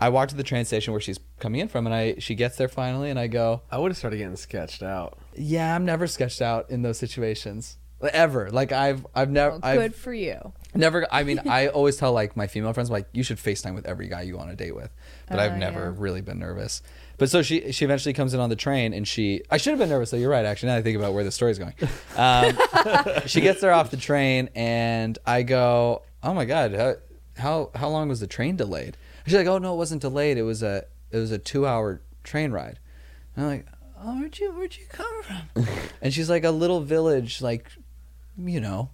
I 0.01 0.09
walk 0.09 0.29
to 0.29 0.35
the 0.35 0.43
train 0.43 0.65
station 0.65 0.91
where 0.93 0.99
she's 1.01 1.19
coming 1.39 1.61
in 1.61 1.67
from, 1.67 1.85
and 1.85 1.93
I 1.95 2.15
she 2.19 2.35
gets 2.35 2.57
there 2.57 2.67
finally, 2.67 3.09
and 3.09 3.19
I 3.19 3.27
go, 3.27 3.61
I 3.71 3.77
would 3.77 3.91
have 3.91 3.97
started 3.97 4.17
getting 4.17 4.35
sketched 4.35 4.81
out. 4.83 5.17
"Yeah, 5.35 5.75
I'm 5.75 5.85
never 5.85 6.07
sketched 6.07 6.41
out 6.41 6.69
in 6.71 6.81
those 6.81 6.97
situations 6.97 7.77
ever. 8.11 8.49
Like 8.49 8.71
I've 8.71 9.05
I've 9.13 9.29
never 9.29 9.51
Well, 9.59 9.75
good 9.75 9.79
I've 9.91 9.95
for 9.95 10.11
you. 10.13 10.53
never. 10.73 11.05
I 11.11 11.23
mean, 11.23 11.39
I 11.47 11.67
always 11.67 11.97
tell 11.97 12.11
like 12.13 12.35
my 12.35 12.47
female 12.47 12.73
friends, 12.73 12.89
like 12.89 13.07
you 13.13 13.21
should 13.23 13.37
FaceTime 13.37 13.75
with 13.75 13.85
every 13.85 14.07
guy 14.07 14.23
you 14.23 14.33
go 14.33 14.39
on 14.39 14.49
a 14.49 14.55
date 14.55 14.75
with, 14.75 14.89
but 15.29 15.37
Oh, 15.37 15.41
I've 15.43 15.57
never 15.57 15.91
yeah. 15.91 16.01
really 16.03 16.21
been 16.21 16.39
nervous. 16.39 16.81
But 17.19 17.29
so 17.29 17.43
she 17.43 17.71
she 17.71 17.85
eventually 17.85 18.13
comes 18.13 18.33
in 18.33 18.39
on 18.39 18.49
the 18.49 18.55
train, 18.55 18.93
and 18.93 19.07
she 19.07 19.43
I 19.51 19.57
should 19.57 19.69
have 19.71 19.79
been 19.79 19.89
nervous. 19.89 20.09
though. 20.09 20.17
you're 20.17 20.31
right. 20.31 20.45
Actually, 20.45 20.69
now 20.69 20.77
I 20.77 20.81
think 20.81 20.97
about 20.97 21.13
where 21.13 21.23
the 21.23 21.31
story's 21.31 21.59
going, 21.59 21.75
um, 22.17 22.57
she 23.27 23.39
gets 23.41 23.61
there 23.61 23.71
off 23.71 23.91
the 23.91 23.97
train, 23.97 24.49
and 24.55 25.19
I 25.27 25.43
go, 25.43 26.01
"Oh 26.23 26.33
my 26.33 26.45
god, 26.45 26.73
how 26.73 26.95
how, 27.37 27.69
how 27.75 27.89
long 27.89 28.09
was 28.09 28.19
the 28.19 28.25
train 28.27 28.55
delayed?" 28.55 28.97
She's 29.25 29.35
like, 29.35 29.47
"Oh 29.47 29.57
no, 29.57 29.73
it 29.73 29.77
wasn't 29.77 30.01
delayed. 30.01 30.37
It 30.37 30.43
was 30.43 30.63
a 30.63 30.85
it 31.11 31.17
was 31.17 31.31
a 31.31 31.37
two 31.37 31.65
hour 31.67 32.01
train 32.23 32.51
ride." 32.51 32.79
And 33.35 33.45
I'm 33.45 33.51
like, 33.51 33.65
"Oh, 33.99 34.19
where'd 34.19 34.39
you 34.39 34.51
where'd 34.53 34.75
you 34.77 34.85
come 34.89 35.23
from?" 35.23 35.65
and 36.01 36.13
she's 36.13 36.29
like, 36.29 36.43
"A 36.43 36.51
little 36.51 36.81
village, 36.81 37.41
like, 37.41 37.71
you 38.37 38.59
know, 38.59 38.89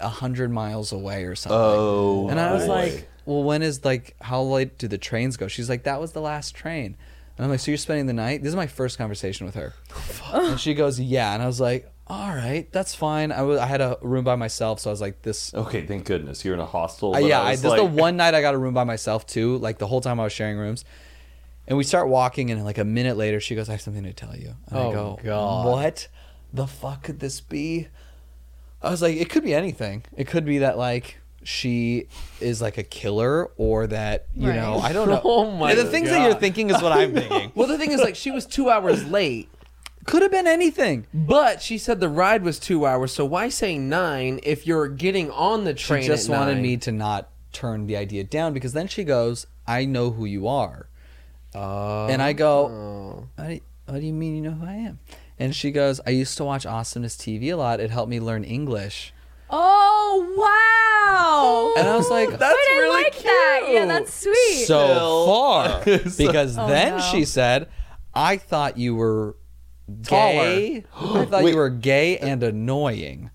a 0.00 0.08
hundred 0.08 0.50
miles 0.50 0.92
away 0.92 1.24
or 1.24 1.34
something." 1.34 1.58
Oh, 1.60 2.28
And 2.28 2.38
I 2.40 2.52
was 2.52 2.66
boy. 2.66 2.72
like, 2.72 3.08
well, 3.26 3.42
when 3.42 3.62
is 3.62 3.84
like 3.84 4.16
how 4.20 4.42
late 4.42 4.76
do 4.78 4.86
the 4.88 4.98
trains 4.98 5.36
go? 5.36 5.48
She's 5.48 5.68
like, 5.70 5.84
that 5.84 5.98
was 6.00 6.12
the 6.12 6.20
last 6.20 6.54
train. 6.54 6.96
And 7.36 7.44
I'm 7.44 7.50
like, 7.50 7.60
so 7.60 7.70
you're 7.70 7.78
spending 7.78 8.06
the 8.06 8.12
night? 8.12 8.42
This 8.42 8.50
is 8.50 8.56
my 8.56 8.66
first 8.66 8.96
conversation 8.98 9.46
with 9.46 9.54
her. 9.56 9.72
and 10.32 10.60
she 10.60 10.74
goes, 10.74 11.00
yeah. 11.00 11.32
And 11.34 11.42
I 11.42 11.46
was 11.46 11.58
like, 11.60 11.90
all 12.06 12.28
right, 12.34 12.70
that's 12.72 12.94
fine. 12.94 13.32
I 13.32 13.42
was 13.42 13.58
I 13.58 13.66
had 13.66 13.80
a 13.80 13.96
room 14.02 14.24
by 14.24 14.36
myself, 14.36 14.80
so 14.80 14.90
I 14.90 14.92
was 14.92 15.00
like, 15.00 15.22
this. 15.22 15.54
okay, 15.54 15.86
thank 15.86 16.04
goodness 16.04 16.44
you're 16.44 16.54
in 16.54 16.60
a 16.60 16.66
hostel. 16.66 17.14
Uh, 17.14 17.18
yeah, 17.18 17.40
I 17.40 17.48
I, 17.48 17.50
was 17.52 17.62
this 17.62 17.72
is 17.72 17.78
the 17.78 17.84
one 17.84 18.16
night 18.16 18.34
I 18.34 18.40
got 18.42 18.54
a 18.54 18.58
room 18.58 18.74
by 18.74 18.84
myself 18.84 19.26
too. 19.26 19.56
Like 19.58 19.78
the 19.78 19.86
whole 19.86 20.00
time 20.00 20.20
I 20.20 20.24
was 20.24 20.32
sharing 20.32 20.58
rooms. 20.58 20.84
And 21.66 21.78
we 21.78 21.84
start 21.84 22.08
walking, 22.08 22.50
and 22.50 22.62
like 22.62 22.76
a 22.76 22.84
minute 22.84 23.16
later, 23.16 23.40
she 23.40 23.54
goes, 23.54 23.70
"I 23.70 23.72
have 23.72 23.80
something 23.80 24.02
to 24.02 24.12
tell 24.12 24.36
you." 24.36 24.54
And 24.68 24.78
I 24.78 24.82
Oh, 24.84 24.92
go, 24.92 25.20
God. 25.24 25.66
"What 25.66 26.08
the 26.52 26.66
fuck 26.66 27.04
could 27.04 27.20
this 27.20 27.40
be? 27.40 27.88
I 28.82 28.90
was 28.90 29.00
like, 29.00 29.16
it 29.16 29.30
could 29.30 29.42
be 29.44 29.54
anything. 29.54 30.04
It 30.14 30.26
could 30.26 30.44
be 30.44 30.58
that 30.58 30.76
like 30.76 31.18
she 31.42 32.06
is 32.40 32.60
like 32.60 32.76
a 32.76 32.82
killer 32.82 33.46
or 33.56 33.86
that 33.86 34.26
you 34.34 34.48
Right. 34.50 34.56
know 34.56 34.78
I 34.78 34.92
don't 34.92 35.08
know. 35.08 35.20
Oh 35.24 35.50
my 35.56 35.70
And 35.70 35.78
the 35.78 35.86
things 35.86 36.10
that 36.10 36.22
you're 36.22 36.38
thinking 36.38 36.68
is 36.68 36.82
what 36.82 36.92
I'm 36.92 37.14
thinking. 37.20 37.52
Well, 37.54 37.66
the 37.66 37.78
thing 37.78 37.92
is, 37.92 38.00
like, 38.02 38.14
she 38.16 38.30
was 38.30 38.44
two 38.44 38.68
hours 38.68 39.06
late, 39.06 39.48
Could 40.06 40.22
have 40.22 40.30
been 40.30 40.46
anything. 40.46 41.06
but 41.12 41.62
she 41.62 41.78
said 41.78 42.00
the 42.00 42.08
ride 42.08 42.42
was 42.42 42.58
two 42.58 42.86
hours. 42.86 43.12
So 43.12 43.24
why 43.24 43.48
say 43.48 43.78
nine 43.78 44.40
if 44.42 44.66
you're 44.66 44.88
getting 44.88 45.30
on 45.30 45.64
the 45.64 45.74
train? 45.74 46.02
She 46.02 46.08
just 46.08 46.28
at 46.28 46.36
wanted 46.36 46.54
nine? 46.54 46.62
me 46.62 46.76
to 46.78 46.92
not 46.92 47.30
turn 47.52 47.86
the 47.86 47.96
idea 47.96 48.24
down 48.24 48.52
because 48.52 48.72
then 48.72 48.88
she 48.88 49.04
goes, 49.04 49.46
"I 49.66 49.84
know 49.84 50.10
who 50.10 50.24
you 50.24 50.46
are," 50.48 50.88
Oh. 51.54 52.06
and 52.08 52.20
I 52.20 52.32
go, 52.32 53.26
what 53.36 53.46
do, 53.48 53.54
you, 53.54 53.60
"What 53.86 54.00
do 54.00 54.06
you 54.06 54.12
mean 54.12 54.36
you 54.36 54.42
know 54.42 54.50
who 54.56 54.66
I 54.66 54.74
am?" 54.74 54.98
And 55.38 55.54
she 55.54 55.70
goes, 55.70 56.00
"I 56.06 56.10
used 56.10 56.36
to 56.38 56.44
watch 56.44 56.66
Awesomeness 56.66 57.16
TV 57.16 57.50
a 57.52 57.56
lot. 57.56 57.80
It 57.80 57.90
helped 57.90 58.10
me 58.10 58.20
learn 58.20 58.44
English." 58.44 59.12
Oh 59.50 60.34
wow! 60.36 61.80
And 61.80 61.88
I 61.88 61.96
was 61.96 62.10
like, 62.10 62.28
Wait, 62.30 62.40
I 62.42 62.78
really 62.80 63.10
cute. 63.10 63.24
that. 63.24 63.60
Yeah, 63.68 63.86
that's 63.86 64.12
sweet. 64.22 64.64
so 64.66 64.86
Still. 64.86 65.26
far 65.26 65.84
because 66.18 66.58
Oh, 66.58 66.66
then 66.66 66.96
no. 66.96 67.02
she 67.02 67.24
said 67.24 67.68
i 68.14 68.36
thought 68.36 68.78
you 68.78 68.94
were 68.94 69.36
gay? 70.02 70.84
I 70.94 71.24
thought 71.26 71.42
Wait. 71.44 71.50
you 71.52 71.56
were 71.56 71.70
gay 71.70 72.18
and 72.18 72.42
annoying. 72.42 73.30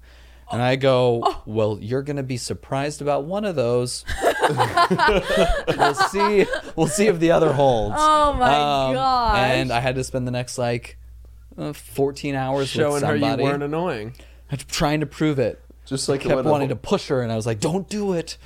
And 0.51 0.63
i 0.63 0.77
go 0.77 1.41
well 1.45 1.77
you're 1.79 2.01
gonna 2.01 2.23
be 2.23 2.37
surprised 2.37 3.01
about 3.03 3.23
one 3.25 3.45
of 3.45 3.55
those. 3.55 4.03
We'll 5.77 5.93
see 5.93 6.45
we'll 6.75 6.87
see 6.87 7.07
if 7.07 7.19
the 7.19 7.31
other 7.31 7.53
holds. 7.53 7.95
Oh 7.97 8.33
my 8.33 8.47
Um, 8.47 8.93
gosh. 8.95 9.37
and 9.37 9.71
i 9.71 9.79
had 9.79 9.95
to 9.95 10.03
spend 10.03 10.25
the 10.25 10.31
next 10.31 10.57
like 10.57 10.97
uh, 11.57 11.73
14 11.73 12.35
hours 12.35 12.67
showing 12.67 12.93
with 12.93 13.03
her 13.03 13.19
somebody. 13.19 13.43
you 13.43 13.49
weren't 13.49 13.63
annoying. 13.63 14.13
trying 14.67 15.01
to 15.01 15.05
prove 15.05 15.37
it 15.39 15.61
Just 15.89 16.07
like 16.07 16.21
kept 16.21 16.35
when- 16.35 16.45
wanting 16.45 16.69
to 16.69 16.75
push 16.75 17.07
her 17.07 17.21
and 17.21 17.31
i 17.31 17.35
was 17.35 17.45
like 17.47 17.59
don't 17.59 17.89
do 17.89 18.13
it 18.13 18.37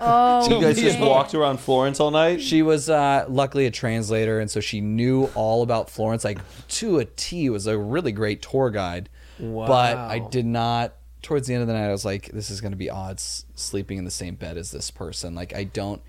oh, 0.00 0.42
So 0.48 0.56
you 0.58 0.62
guys 0.62 0.80
just 0.80 0.98
walked 0.98 1.34
around 1.34 1.60
Florence 1.60 2.00
all 2.00 2.10
night? 2.10 2.40
She 2.40 2.62
was 2.62 2.88
uh, 2.88 3.26
luckily 3.28 3.66
a 3.66 3.70
translator, 3.70 4.40
and 4.40 4.50
so 4.50 4.60
she 4.60 4.80
knew 4.80 5.26
all 5.34 5.62
about 5.62 5.90
Florence, 5.90 6.24
like 6.24 6.38
to 6.68 6.98
a 6.98 7.04
T. 7.04 7.50
Was 7.50 7.66
a 7.66 7.76
really 7.78 8.12
great 8.12 8.40
tour 8.42 8.70
guide. 8.70 9.08
wow. 9.38 9.66
But 9.66 9.96
I 9.98 10.18
did 10.30 10.46
not. 10.46 10.94
Towards 11.22 11.46
the 11.46 11.52
end 11.54 11.60
of 11.60 11.68
the 11.68 11.74
night, 11.74 11.86
I 11.86 11.92
was 11.92 12.04
like, 12.06 12.30
"This 12.32 12.48
is 12.50 12.60
going 12.62 12.72
to 12.72 12.78
be 12.78 12.88
odd 12.88 13.16
s- 13.16 13.44
sleeping 13.54 13.98
in 13.98 14.04
the 14.06 14.10
same 14.10 14.34
bed 14.36 14.56
as 14.56 14.70
this 14.70 14.90
person." 14.90 15.34
Like, 15.34 15.54
I 15.54 15.64
don't 15.64 16.00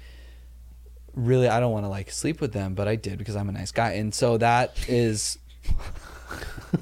really, 1.14 1.50
I 1.50 1.60
don't 1.60 1.74
want 1.74 1.84
to 1.84 1.90
like 1.90 2.12
sleep 2.12 2.40
with 2.40 2.54
them, 2.54 2.74
but 2.76 2.88
I 2.88 2.96
did 2.96 3.18
because 3.18 3.36
I'm 3.36 3.50
a 3.50 3.52
nice 3.52 3.72
guy, 3.74 3.92
and 3.94 4.14
so 4.16 4.38
that 4.38 4.74
is. 4.88 5.38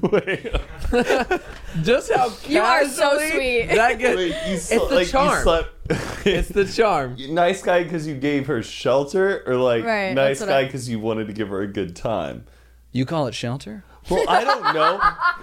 Just 1.82 2.12
how 2.12 2.30
You 2.48 2.60
are 2.60 2.84
so 2.86 3.18
casually 3.18 3.30
sweet. 3.66 3.74
That 3.74 3.98
gets, 3.98 4.16
Wait, 4.16 4.28
you 4.28 4.34
it's 4.54 4.64
sl- 4.68 4.86
the 4.86 4.94
like, 4.94 5.06
you 5.06 5.12
charm. 5.12 5.42
slept- 5.42 5.70
it's 6.26 6.48
the 6.48 6.64
charm. 6.64 7.16
nice 7.34 7.62
guy 7.62 7.82
because 7.84 8.06
you 8.06 8.14
gave 8.16 8.46
her 8.46 8.62
shelter, 8.62 9.42
or 9.46 9.56
like 9.56 9.84
Right, 9.84 10.12
nice 10.14 10.38
that's 10.38 10.48
what 10.48 10.54
guy 10.54 10.60
I- 10.60 10.64
because 10.64 10.88
you 10.88 11.00
wanted 11.00 11.26
to 11.28 11.32
give 11.32 11.48
her 11.48 11.62
a 11.62 11.66
good 11.66 11.96
time? 11.96 12.44
You 12.92 13.04
call 13.04 13.26
it 13.26 13.34
shelter? 13.34 13.84
Well, 14.08 14.24
I 14.28 14.42
don't 14.44 14.62
know. 14.74 14.98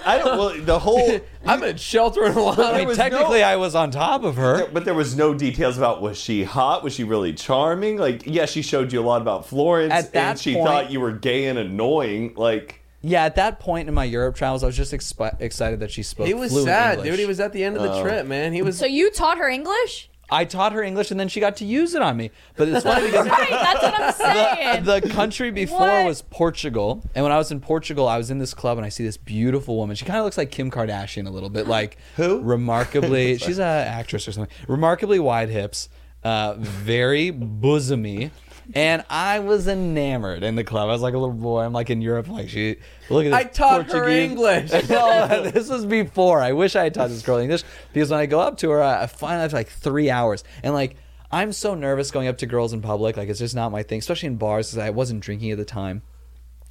I 0.06 0.18
don't. 0.18 0.38
Well, 0.38 0.60
the 0.62 0.80
whole. 0.80 1.20
I've 1.46 1.60
been 1.62 1.78
sheltering 1.78 2.34
a 2.34 2.42
lot. 2.42 2.60
I 2.60 2.80
mean, 2.80 2.88
was 2.88 2.98
technically, 2.98 3.40
no- 3.40 3.46
I 3.46 3.56
was 3.56 3.76
on 3.76 3.92
top 3.92 4.24
of 4.24 4.36
her. 4.36 4.68
But 4.68 4.84
there 4.84 4.96
was 4.96 5.16
no 5.16 5.34
details 5.36 5.78
about 5.78 6.02
was 6.02 6.18
she 6.20 6.44
hot? 6.44 6.84
Was 6.84 6.94
she 6.94 7.04
really 7.06 7.34
charming? 7.34 7.98
Like, 7.98 8.24
yeah, 8.26 8.46
she 8.48 8.62
showed 8.64 8.92
you 8.92 9.00
a 9.00 9.06
lot 9.06 9.22
about 9.22 9.46
Florence, 9.48 9.94
At 9.94 10.12
that 10.14 10.30
and 10.32 10.40
she 10.40 10.56
point- 10.56 10.66
thought 10.66 10.92
you 10.92 11.00
were 11.00 11.12
gay 11.12 11.46
and 11.46 11.58
annoying. 11.60 12.34
Like, 12.36 12.77
Yeah, 13.02 13.24
at 13.26 13.36
that 13.36 13.60
point 13.60 13.88
in 13.88 13.94
my 13.94 14.04
Europe 14.06 14.36
travels, 14.36 14.64
I 14.64 14.68
was 14.68 14.76
just 14.76 14.92
expi- 14.94 15.40
excited 15.40 15.80
that 15.82 15.92
she 15.92 16.02
spoke. 16.04 16.28
He 16.28 16.34
was 16.34 16.52
fluent 16.52 16.68
sad, 16.68 16.92
English. 16.96 17.10
dude. 17.12 17.20
He 17.20 17.26
was 17.26 17.40
at 17.40 17.54
the 17.54 17.64
end 17.64 17.78
of 17.78 17.84
the 17.84 17.94
Oh. 17.94 18.02
trip, 18.04 18.26
man. 18.26 18.54
He 18.54 18.62
was. 18.62 18.78
So 18.78 18.86
you 18.86 19.12
taught 19.12 19.38
her 19.38 19.48
English? 19.48 20.10
I 20.30 20.44
taught 20.44 20.74
her 20.74 20.84
English, 20.84 21.10
and 21.10 21.18
then 21.18 21.30
she 21.30 21.40
got 21.40 21.56
to 21.58 21.66
use 21.66 21.96
it 21.96 22.02
on 22.02 22.18
me. 22.18 22.32
But 22.58 22.68
it's 22.68 22.84
funny 22.84 23.06
because 23.06 23.28
Right, 23.28 23.50
that's 23.50 23.82
what 23.82 23.94
I'm 23.98 24.14
saying. 24.76 24.84
the 24.84 25.02
country 25.14 25.52
before 25.52 25.80
What? 25.88 26.06
was 26.06 26.22
Portugal, 26.24 27.02
and 27.16 27.24
when 27.24 27.32
I 27.32 27.38
was 27.38 27.50
in 27.50 27.62
Portugal, 27.62 28.10
I 28.10 28.18
was 28.18 28.30
in 28.30 28.38
this 28.40 28.54
club 28.54 28.78
and 28.78 28.84
I 28.86 28.90
see 28.90 29.06
this 29.06 29.16
beautiful 29.16 29.78
woman. 29.78 29.96
She 29.96 30.04
kind 30.04 30.20
of 30.20 30.26
looks 30.26 30.38
like 30.38 30.52
Kim 30.52 30.70
Kardashian 30.70 31.28
a 31.28 31.30
little 31.30 31.50
bit, 31.50 31.66
like 31.78 31.98
Who? 32.18 32.42
Remarkably, 32.42 33.38
she's 33.38 33.58
an 33.60 33.64
actress 33.66 34.28
or 34.28 34.34
something. 34.34 34.54
Remarkably 34.68 35.20
wide 35.20 35.48
hips, 35.50 35.88
uh, 36.26 36.56
very 36.58 37.32
bosomy. 37.32 38.32
And 38.74 39.06
I 39.10 39.40
was 39.40 39.68
enamored 39.68 40.44
in 40.44 40.56
the 40.56 40.64
club. 40.64 40.90
I 40.90 40.92
was 40.92 41.02
like 41.02 41.14
a 41.14 41.18
little 41.18 41.34
boy. 41.36 41.62
I'm 41.62 41.74
like 41.74 41.90
in 41.90 42.02
Europe. 42.02 42.28
Like 42.28 42.50
she, 42.50 42.78
look 43.10 43.26
at 43.26 43.30
this 43.30 43.34
I 43.34 43.44
taught 43.44 43.86
her 43.88 43.92
Portuguese- 43.92 44.32
English. 44.32 44.72
no, 44.90 45.50
this 45.52 45.70
was 45.70 45.86
before. 45.86 46.42
I 46.42 46.52
wish 46.52 46.76
I 46.76 46.84
had 46.84 46.94
taught 46.94 47.10
this 47.10 47.22
girl 47.22 47.38
English 47.38 47.64
because 47.94 48.10
when 48.10 48.20
I 48.20 48.26
go 48.26 48.40
up 48.40 48.58
to 48.58 48.70
her, 48.72 48.82
I 48.84 49.08
find 49.08 49.42
after 49.42 49.56
like 49.56 49.70
three 49.70 50.10
hours, 50.10 50.44
and 50.64 50.74
like 50.74 50.98
I'm 51.32 51.54
so 51.54 51.76
nervous 51.76 52.12
going 52.12 52.28
up 52.28 52.38
to 52.40 52.46
girls 52.46 52.74
in 52.74 52.82
public. 52.82 53.18
Like 53.18 53.30
it's 53.30 53.40
just 53.40 53.56
not 53.56 53.72
my 53.72 53.84
thing, 53.84 54.00
especially 54.00 54.28
in 54.28 54.36
bars 54.38 54.70
because 54.72 54.86
I 54.86 54.90
wasn't 54.90 55.22
drinking 55.22 55.52
at 55.52 55.58
the 55.58 55.66
time. 55.66 56.02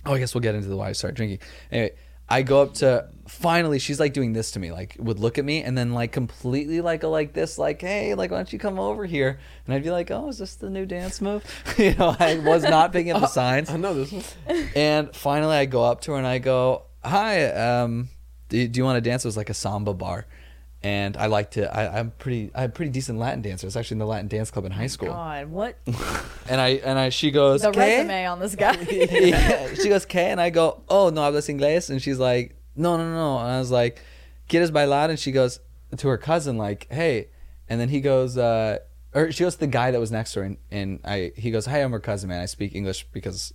Oh, 0.05 0.15
I 0.15 0.19
guess 0.19 0.35
we'll 0.35 0.43
get 0.43 0.55
into 0.55 0.69
the 0.69 0.77
why 0.77 0.91
I 0.91 0.93
started 0.93 1.17
drinking. 1.17 1.41
Anyway, 1.73 1.95
I 2.29 2.43
go 2.43 2.63
up 2.63 2.75
to 2.75 3.09
finally 3.29 3.79
she's 3.79 4.01
like 4.01 4.13
doing 4.13 4.33
this 4.33 4.53
to 4.53 4.59
me, 4.59 4.73
like 4.73 4.97
would 4.99 5.19
look 5.19 5.39
at 5.39 5.45
me 5.45 5.63
and 5.63 5.77
then 5.77 5.93
like 5.93 6.13
completely 6.13 6.81
like 6.81 7.01
go 7.01 7.11
like 7.11 7.33
this, 7.33 7.59
like, 7.59 7.81
hey, 7.81 8.15
like 8.15 8.31
why 8.31 8.39
don't 8.39 8.53
you 8.53 8.59
come 8.59 8.79
over 8.79 9.05
here? 9.05 9.39
And 9.67 9.75
I'd 9.75 9.83
be 9.83 9.91
like, 9.91 10.11
Oh, 10.11 10.29
is 10.29 10.39
this 10.39 10.57
the 10.57 10.71
new 10.71 10.87
dance 10.87 11.21
move? 11.21 11.45
you 11.79 11.95
know, 11.95 12.17
I 12.19 12.39
was 12.39 12.63
not 12.63 12.93
picking 12.93 13.13
up 13.13 13.21
the 13.21 13.27
signs. 13.43 13.71
I 13.71 13.77
know 13.77 13.95
this 13.95 14.13
one. 14.13 14.69
And 14.75 15.15
finally, 15.15 15.57
I 15.57 15.67
go 15.67 15.85
up 15.85 16.01
to 16.03 16.13
her 16.13 16.19
and 16.19 16.27
I 16.27 16.39
go, 16.39 16.83
"Hi, 17.05 17.47
um, 17.47 18.09
do, 18.49 18.67
do 18.67 18.79
you 18.79 18.85
want 18.85 18.97
to 18.97 19.09
dance?" 19.09 19.25
It 19.25 19.29
was 19.29 19.37
like 19.37 19.51
a 19.51 19.55
samba 19.55 19.95
bar, 19.95 20.27
and 20.87 21.17
I 21.17 21.27
like 21.27 21.51
to. 21.53 21.77
I, 21.77 21.99
I'm 21.99 22.13
pretty. 22.13 22.53
I'm 22.55 22.67
a 22.67 22.73
pretty 22.73 22.93
decent 22.93 23.19
Latin 23.19 23.43
dancer. 23.43 23.67
I 23.67 23.69
was 23.69 23.77
actually 23.77 23.97
in 23.97 23.99
the 23.99 24.07
Latin 24.07 24.29
dance 24.29 24.53
club 24.53 24.67
in 24.67 24.71
high 24.71 24.87
school. 24.87 25.09
God, 25.09 25.49
what 25.49 25.77
And 26.49 26.61
I 26.61 26.81
and 26.85 26.97
I 26.97 27.09
she 27.09 27.33
goes, 27.33 27.63
the 27.63 27.73
"¿Qué?" 27.73 27.99
resume 27.99 28.27
on 28.27 28.39
this 28.39 28.55
guy? 28.55 28.79
yeah. 28.91 29.75
She 29.75 29.89
goes, 29.89 30.07
"¿Qué?" 30.07 30.27
And 30.31 30.41
I 30.41 30.51
go, 30.51 30.85
"Oh, 30.89 31.09
no 31.11 31.23
hablas 31.23 31.53
inglés." 31.53 31.91
And 31.91 32.01
she's 32.01 32.21
like, 32.21 32.55
"No, 32.77 32.97
no, 32.97 33.13
no." 33.13 33.39
And 33.39 33.51
I 33.51 33.59
was 33.59 33.73
like, 33.73 34.01
"¿Quieres 34.49 34.71
bailar?" 34.71 35.11
And 35.11 35.19
she 35.19 35.33
goes 35.33 35.59
to 35.97 36.07
her 36.07 36.19
cousin, 36.19 36.57
like, 36.57 36.87
"Hey," 36.89 37.31
and 37.69 37.81
then 37.81 37.89
he 37.89 38.01
goes, 38.01 38.39
uh, 38.39 38.79
or 39.13 39.33
she 39.33 39.43
goes 39.43 39.55
to 39.55 39.61
the 39.61 39.67
guy 39.67 39.91
that 39.91 39.99
was 39.99 40.13
next 40.13 40.35
to 40.35 40.41
her, 40.41 40.47
and, 40.47 40.57
and 40.71 41.01
I 41.05 41.33
he 41.35 41.51
goes, 41.51 41.67
"Hey, 41.67 41.83
I'm 41.83 41.91
her 41.91 41.99
cousin, 41.99 42.29
man. 42.29 42.41
I 42.41 42.47
speak 42.47 42.77
English 42.77 43.09
because." 43.13 43.53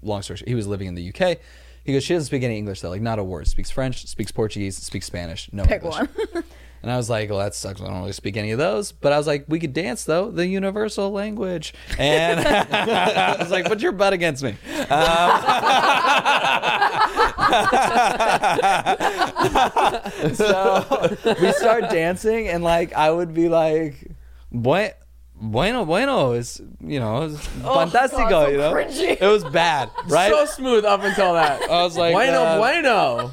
long 0.00 0.22
story 0.22 0.38
short, 0.38 0.48
he 0.48 0.54
was 0.54 0.66
living 0.66 0.88
in 0.88 0.94
the 0.94 1.12
UK. 1.12 1.36
He 1.84 1.92
goes, 1.92 2.02
she 2.02 2.14
doesn't 2.14 2.26
speak 2.26 2.42
any 2.42 2.56
English 2.56 2.80
though, 2.80 2.88
like 2.88 3.02
not 3.02 3.18
a 3.18 3.24
word. 3.24 3.46
Speaks 3.46 3.70
French, 3.70 4.06
speaks 4.06 4.32
Portuguese, 4.32 4.76
speaks 4.78 5.06
Spanish. 5.06 5.50
No 5.52 5.64
Pick 5.64 5.84
English. 5.84 6.08
one. 6.32 6.44
and 6.84 6.92
I 6.92 6.98
was 6.98 7.08
like, 7.08 7.30
well, 7.30 7.38
that 7.38 7.54
sucks. 7.54 7.80
I 7.80 7.86
don't 7.86 8.00
really 8.00 8.12
speak 8.12 8.36
any 8.36 8.50
of 8.50 8.58
those. 8.58 8.92
But 8.92 9.14
I 9.14 9.16
was 9.16 9.26
like, 9.26 9.46
we 9.48 9.58
could 9.58 9.72
dance 9.72 10.04
though, 10.04 10.30
the 10.30 10.46
universal 10.46 11.10
language. 11.10 11.72
And 11.98 12.40
I 12.46 13.36
was 13.38 13.50
like, 13.50 13.64
put 13.64 13.80
your 13.80 13.92
butt 13.92 14.12
against 14.12 14.42
me. 14.42 14.50
Um, 14.50 14.56
so 20.34 21.16
we 21.40 21.52
start 21.52 21.88
dancing, 21.88 22.48
and 22.48 22.62
like 22.62 22.92
I 22.92 23.10
would 23.10 23.32
be 23.32 23.48
like, 23.48 24.10
"Buen- 24.52 24.92
bueno, 25.40 25.86
bueno," 25.86 26.32
is 26.32 26.60
you 26.80 27.00
know, 27.00 27.22
it's 27.22 27.46
fantastico, 27.62 28.28
God, 28.28 28.44
so 28.44 28.50
you 28.50 28.58
know. 28.58 28.74
cringy. 28.74 29.16
It 29.18 29.26
was 29.26 29.44
bad, 29.44 29.90
right? 30.08 30.30
So 30.30 30.44
smooth 30.44 30.84
up 30.84 31.02
until 31.02 31.32
that. 31.32 31.62
I 31.62 31.82
was 31.82 31.96
like, 31.96 32.12
bueno, 32.12 32.42
uh, 32.42 32.58
bueno. 32.58 33.32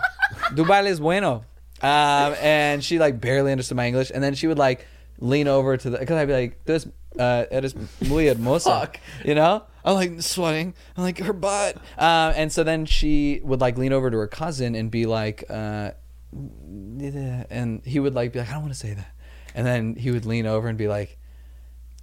tu 0.55 0.63
is 0.87 1.01
bueno. 1.01 1.43
Um, 1.81 2.35
and 2.41 2.83
she 2.83 2.99
like 2.99 3.19
barely 3.19 3.51
understood 3.51 3.77
my 3.77 3.87
English, 3.87 4.11
and 4.13 4.23
then 4.23 4.35
she 4.35 4.47
would 4.47 4.59
like 4.59 4.85
lean 5.19 5.47
over 5.47 5.77
to 5.77 5.89
the 5.89 5.97
because 5.97 6.15
I'd 6.17 6.27
be 6.27 6.33
like, 6.33 6.65
"This 6.65 6.87
uh, 7.17 7.45
eres 7.51 7.75
muy 8.07 8.27
hermosa," 8.27 8.69
Fuck. 8.69 8.99
you 9.25 9.35
know. 9.35 9.63
I'm 9.83 9.95
like 9.95 10.21
sweating. 10.21 10.75
I'm 10.95 11.03
like 11.03 11.17
her 11.17 11.33
butt. 11.33 11.75
Um, 11.97 12.33
and 12.35 12.51
so 12.51 12.63
then 12.63 12.85
she 12.85 13.41
would 13.43 13.61
like 13.61 13.79
lean 13.79 13.93
over 13.93 14.11
to 14.11 14.17
her 14.17 14.27
cousin 14.27 14.75
and 14.75 14.91
be 14.91 15.07
like, 15.07 15.43
uh, 15.49 15.91
and 16.31 17.81
he 17.83 17.99
would 17.99 18.13
like 18.13 18.33
be 18.33 18.39
like, 18.39 18.49
"I 18.49 18.53
don't 18.53 18.61
want 18.61 18.73
to 18.73 18.79
say 18.79 18.93
that," 18.93 19.11
and 19.55 19.65
then 19.65 19.95
he 19.95 20.11
would 20.11 20.25
lean 20.25 20.45
over 20.45 20.67
and 20.67 20.77
be 20.77 20.87
like. 20.87 21.17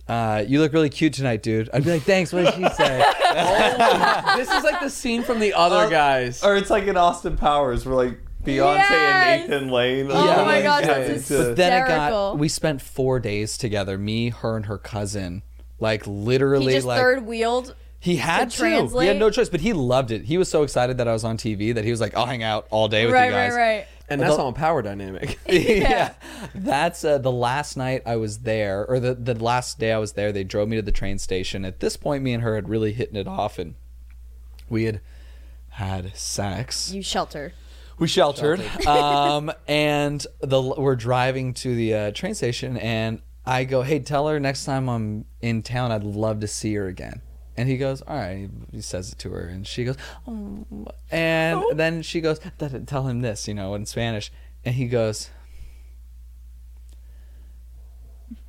Uh, 0.09 0.43
you 0.49 0.59
look 0.59 0.73
really 0.73 0.89
cute 0.89 1.13
tonight, 1.13 1.43
dude. 1.43 1.69
I'd 1.71 1.85
be 1.85 1.91
like, 1.91 2.01
thanks. 2.01 2.33
What 2.33 2.47
did 2.47 2.55
she 2.55 2.67
say? 2.77 2.97
this 4.39 4.51
is 4.51 4.65
like 4.65 4.81
the 4.81 4.89
scene 4.89 5.23
from 5.23 5.39
the 5.39 5.53
other 5.53 5.91
guys. 5.91 6.43
or 6.43 6.57
it's 6.57 6.71
like 6.71 6.85
in 6.85 6.97
Austin 6.97 7.37
Powers, 7.37 7.85
where 7.85 7.95
like 7.95 8.19
Beyonce 8.49 8.77
Yes! 8.77 9.41
and 9.43 9.51
Nathan 9.51 9.69
Lane. 9.71 10.09
Oh 10.11 10.27
Yeah. 10.27 10.45
my 10.45 10.63
gosh, 10.63 10.85
that's 10.87 11.31
into- 11.31 11.45
But 11.49 11.57
then 11.57 11.83
it 11.83 11.89
got. 11.89 12.39
We 12.39 12.49
spent 12.49 12.83
four 12.83 13.21
days 13.21 13.57
together. 13.59 13.99
Me, 13.99 14.31
her, 14.31 14.57
and 14.57 14.67
her 14.67 14.79
cousin. 14.79 15.43
Like 15.81 16.03
literally, 16.07 16.73
he 16.73 16.79
just 16.79 16.87
like 16.87 16.99
third 17.01 17.25
wheeled. 17.27 17.75
he 18.01 18.17
had 18.17 18.51
to. 18.51 18.89
He 19.01 19.07
had 19.07 19.19
no 19.19 19.31
choice, 19.31 19.49
but 19.49 19.61
he 19.61 19.73
loved 19.73 20.11
it. 20.11 20.25
He 20.25 20.37
was 20.39 20.49
so 20.51 20.63
excited 20.65 20.99
that 20.99 21.07
I 21.07 21.13
was 21.13 21.23
on 21.25 21.37
TV 21.37 21.75
that 21.75 21.85
he 21.85 21.91
was 21.93 22.01
like, 22.01 22.17
"I'll 22.17 22.27
hang 22.27 22.43
out 22.43 22.67
all 22.71 22.89
day 22.89 23.05
with 23.07 23.15
Right, 23.15 23.27
you 23.27 23.31
guys." 23.33 23.53
right, 23.53 23.57
right. 23.59 23.77
Right. 23.79 23.87
And 24.11 24.21
that's 24.23 24.37
on 24.39 24.55
Power 24.55 24.81
Dynamic. 24.81 25.39
yeah. 25.47 26.15
That's 26.55 27.05
uh, 27.05 27.19
the 27.19 27.31
last 27.31 27.77
night 27.77 28.03
I 28.07 28.17
was 28.17 28.39
there, 28.39 28.87
or 28.87 28.99
the, 28.99 29.15
the 29.15 29.35
last 29.35 29.79
day 29.79 29.93
I 29.93 29.99
was 29.99 30.15
there. 30.15 30.33
They 30.33 30.45
drove 30.45 30.67
me 30.67 30.77
to 30.77 30.83
the 30.83 30.91
train 30.93 31.19
station. 31.19 31.65
At 31.67 31.81
this 31.81 31.97
point, 31.99 32.23
me 32.25 32.33
and 32.33 32.43
her 32.43 32.55
had 32.55 32.71
really 32.71 32.93
hitting 32.93 33.17
it 33.17 33.29
off, 33.29 33.59
and 33.59 33.75
we 34.71 34.85
had 34.85 35.01
had 35.73 36.17
sex. 36.17 36.91
You 36.91 37.03
shelter. 37.03 37.53
We 37.99 38.09
sheltered, 38.09 38.61
um, 38.87 39.51
and 39.67 40.27
the 40.41 40.63
we're 40.63 40.97
driving 40.97 41.55
to 41.55 41.75
the 41.75 41.95
uh, 41.95 42.11
train 42.13 42.35
station, 42.35 42.77
and 42.77 43.21
I 43.45 43.65
go, 43.65 43.83
"Hey, 43.83 44.01
tell 44.01 44.29
her 44.29 44.39
next 44.39 44.65
time 44.65 44.89
I'm 44.89 45.25
in 45.41 45.63
town, 45.63 45.93
I'd 45.93 46.05
love 46.05 46.41
to 46.41 46.49
see 46.49 46.75
her 46.75 46.87
again." 46.87 47.23
And 47.57 47.69
he 47.69 47.77
goes, 47.77 48.03
"All 48.03 48.17
right." 48.17 48.49
He 48.71 48.81
says 48.81 49.13
it 49.13 49.19
to 49.21 49.31
her, 49.33 49.47
and 49.47 49.67
she 49.67 49.85
goes, 49.85 49.97
oh. 50.27 50.65
and 51.11 51.63
then 51.75 52.03
she 52.03 52.21
goes, 52.21 52.41
"Tell 52.87 53.07
him 53.07 53.21
this," 53.21 53.49
you 53.49 53.55
know, 53.55 53.75
in 53.75 53.87
Spanish, 53.87 54.31
and 54.65 54.75
he 54.75 54.87
goes. 54.87 55.31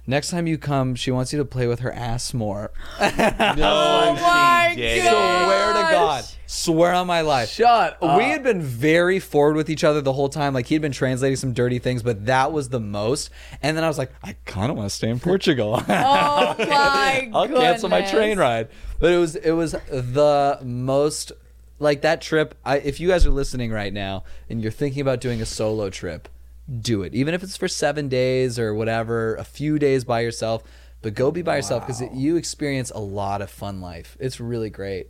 Next 0.10 0.32
time 0.32 0.48
you 0.48 0.58
come, 0.58 0.96
she 0.96 1.12
wants 1.12 1.32
you 1.32 1.38
to 1.38 1.46
play 1.46 1.68
with 1.68 1.82
her 1.82 1.92
ass 1.92 2.34
more. 2.34 2.72
No, 3.00 3.72
oh 3.72 4.14
my 4.16 4.74
she. 4.76 5.04
God. 5.04 5.46
Swear 5.46 5.74
to 5.74 5.94
God. 5.94 6.26
Swear 6.48 6.94
on 6.94 7.06
my 7.06 7.22
life. 7.22 7.50
Shut 7.50 8.00
up. 8.02 8.18
We 8.18 8.24
had 8.24 8.42
been 8.42 8.60
very 8.60 9.20
forward 9.20 9.56
with 9.56 9.70
each 9.70 9.84
other 9.84 10.02
the 10.02 10.14
whole 10.14 10.30
time. 10.30 10.56
Like 10.56 10.66
he'd 10.66 10.82
been 10.82 10.92
translating 10.92 11.36
some 11.36 11.54
dirty 11.54 11.78
things, 11.78 12.02
but 12.02 12.26
that 12.26 12.52
was 12.52 12.70
the 12.70 12.80
most. 12.80 13.30
And 13.62 13.78
then 13.78 13.84
I 13.84 13.88
was 13.88 14.00
like, 14.00 14.12
I 14.24 14.36
kind 14.46 14.72
of 14.72 14.78
want 14.78 14.90
to 14.90 14.96
stay 14.96 15.10
in 15.10 15.20
Portugal. 15.32 15.76
Oh 15.76 16.56
my 16.58 17.30
I'll 17.32 17.48
cancel 17.48 17.90
my 17.90 18.02
train 18.02 18.40
ride. 18.40 18.70
But 19.00 19.12
it 19.12 19.18
was 19.18 19.36
it 19.36 19.52
was 19.52 19.74
the 19.74 20.60
most 20.64 21.34
like 21.78 22.02
that 22.02 22.20
trip. 22.22 22.56
I, 22.66 22.78
if 22.78 23.00
you 23.00 23.08
guys 23.08 23.28
are 23.28 23.32
listening 23.32 23.72
right 23.72 23.94
now 23.94 24.24
and 24.50 24.60
you're 24.60 24.72
thinking 24.72 25.02
about 25.02 25.22
doing 25.22 25.40
a 25.40 25.46
solo 25.46 25.92
trip, 25.92 26.28
do 26.82 27.04
it. 27.04 27.14
Even 27.16 27.34
if 27.34 27.42
it's 27.44 27.58
for 27.58 27.68
seven 27.68 28.08
days 28.10 28.60
or 28.60 28.74
whatever, 28.74 29.36
a 29.36 29.44
few 29.44 29.80
days 29.80 30.04
by 30.04 30.20
yourself. 30.22 30.64
But 31.02 31.14
go 31.14 31.32
be 31.32 31.42
by 31.42 31.56
yourself 31.56 31.88
because 31.88 32.02
you 32.14 32.36
experience 32.36 32.92
a 32.92 33.00
lot 33.00 33.42
of 33.42 33.50
fun 33.50 33.80
life. 33.80 34.18
It's 34.20 34.40
really 34.42 34.70
great. 34.70 35.08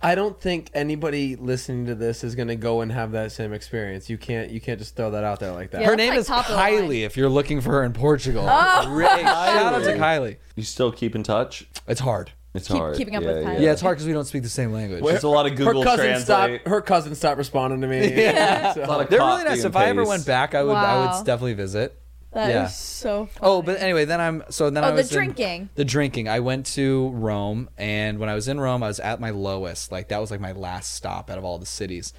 I 0.00 0.14
don't 0.14 0.38
think 0.38 0.70
anybody 0.74 1.34
listening 1.34 1.86
to 1.86 1.94
this 1.94 2.22
is 2.22 2.34
going 2.34 2.48
to 2.48 2.56
go 2.56 2.82
and 2.82 2.92
have 2.92 3.12
that 3.12 3.32
same 3.32 3.52
experience. 3.52 4.10
You 4.10 4.18
can't. 4.18 4.50
You 4.50 4.60
can't 4.60 4.78
just 4.78 4.94
throw 4.96 5.10
that 5.12 5.24
out 5.24 5.40
there 5.40 5.52
like 5.52 5.70
that. 5.70 5.80
Yeah. 5.80 5.86
Her 5.88 5.96
name 5.96 6.10
like 6.10 6.18
is 6.20 6.26
top 6.26 6.44
of 6.44 6.50
the 6.52 6.56
line. 6.56 6.74
Kylie. 6.74 7.04
If 7.06 7.16
you're 7.16 7.30
looking 7.30 7.60
for 7.62 7.70
her 7.70 7.84
in 7.84 7.94
Portugal, 7.94 8.46
Oh. 8.48 8.88
Really, 8.90 9.22
shout 9.22 9.74
out 9.74 9.82
to 9.82 9.92
Kylie. 9.96 10.36
You 10.56 10.62
still 10.62 10.92
keep 10.92 11.14
in 11.16 11.22
touch? 11.22 11.66
It's 11.88 12.00
hard. 12.00 12.32
It's 12.54 12.68
Keep- 12.68 12.76
hard. 12.76 12.96
keeping 12.96 13.16
up 13.16 13.22
yeah, 13.24 13.32
with 13.32 13.42
yeah. 13.44 13.58
Yeah, 13.58 13.72
it's 13.72 13.80
hard 13.80 13.96
because 13.96 14.06
we 14.06 14.12
don't 14.12 14.26
speak 14.26 14.44
the 14.44 14.48
same 14.48 14.72
language. 14.72 15.02
It's 15.04 15.24
a 15.24 15.28
lot 15.28 15.46
of 15.46 15.56
Google 15.56 15.82
her 15.82 15.88
cousin 15.88 16.06
Translate. 16.06 16.24
stopped. 16.60 16.68
Her 16.68 16.80
cousin 16.80 17.14
stopped 17.16 17.38
responding 17.38 17.80
to 17.80 17.86
me. 17.88 18.14
Yeah. 18.22 18.72
So- 18.74 18.84
A 18.84 18.86
lot 18.86 19.00
of 19.00 19.10
They're 19.10 19.18
really 19.18 19.44
nice. 19.44 19.58
and 19.64 19.66
If 19.66 19.76
I 19.76 19.86
ever 19.86 20.04
went 20.04 20.24
back, 20.24 20.54
I 20.54 20.62
would. 20.62 20.72
I 20.72 21.16
would 21.16 21.24
definitely 21.26 21.54
visit. 21.54 21.98
That 22.32 22.48
is 22.48 22.54
Yeah. 22.54 22.66
so 22.68 23.10
oh, 23.22 23.26
funny. 23.26 23.38
Oh, 23.42 23.62
but 23.62 23.80
anyway, 23.80 24.04
then 24.06 24.20
I'm 24.20 24.42
so 24.50 24.68
then 24.70 24.82
oh, 24.84 24.86
I 24.88 24.90
Oh, 24.90 24.92
the 24.94 25.02
was 25.02 25.10
in- 25.12 25.16
drinking. 25.16 25.68
the 25.74 25.84
drinking. 25.84 26.28
I 26.28 26.40
went 26.40 26.66
to 26.66 27.08
Rome, 27.10 27.70
and 27.76 28.18
when 28.18 28.28
I 28.28 28.34
was 28.34 28.46
in 28.48 28.58
Rome, 28.60 28.82
I 28.82 28.88
was 28.88 28.98
at 29.00 29.20
my 29.20 29.30
lowest. 29.30 29.90
Like 29.92 30.08
that 30.08 30.20
was 30.20 30.30
like 30.30 30.40
my 30.40 30.52
last 30.52 30.94
stop 30.94 31.30
out 31.30 31.38
of 31.38 31.44
all 31.44 31.58
the 31.58 31.66
cities, 31.66 32.12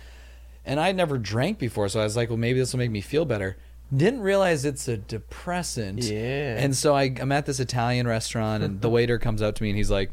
and 0.65 0.79
I 0.81 0.91
never 0.91 1.17
drank 1.17 1.59
before, 1.59 1.87
so 1.89 1.99
I 1.99 2.03
was 2.03 2.15
like, 2.17 2.29
well, 2.29 2.37
maybe 2.37 2.59
this 2.59 2.71
will 2.73 2.79
make 2.79 2.91
me 2.91 3.01
feel 3.01 3.23
better. 3.25 3.57
Didn't 3.95 4.21
realize 4.21 4.65
it's 4.65 4.87
a 4.87 4.97
depressant. 4.97 6.03
Yeah. 6.03 6.57
And 6.57 6.75
so 6.75 6.95
I, 6.95 7.13
I'm 7.21 7.31
at 7.31 7.45
this 7.45 7.59
Italian 7.59 8.07
restaurant, 8.07 8.63
and 8.63 8.81
the 8.81 8.89
waiter 8.97 9.17
comes 9.19 9.41
up 9.41 9.55
to 9.55 9.63
me 9.63 9.69
and 9.69 9.77
he's 9.77 9.91
like, 9.91 10.11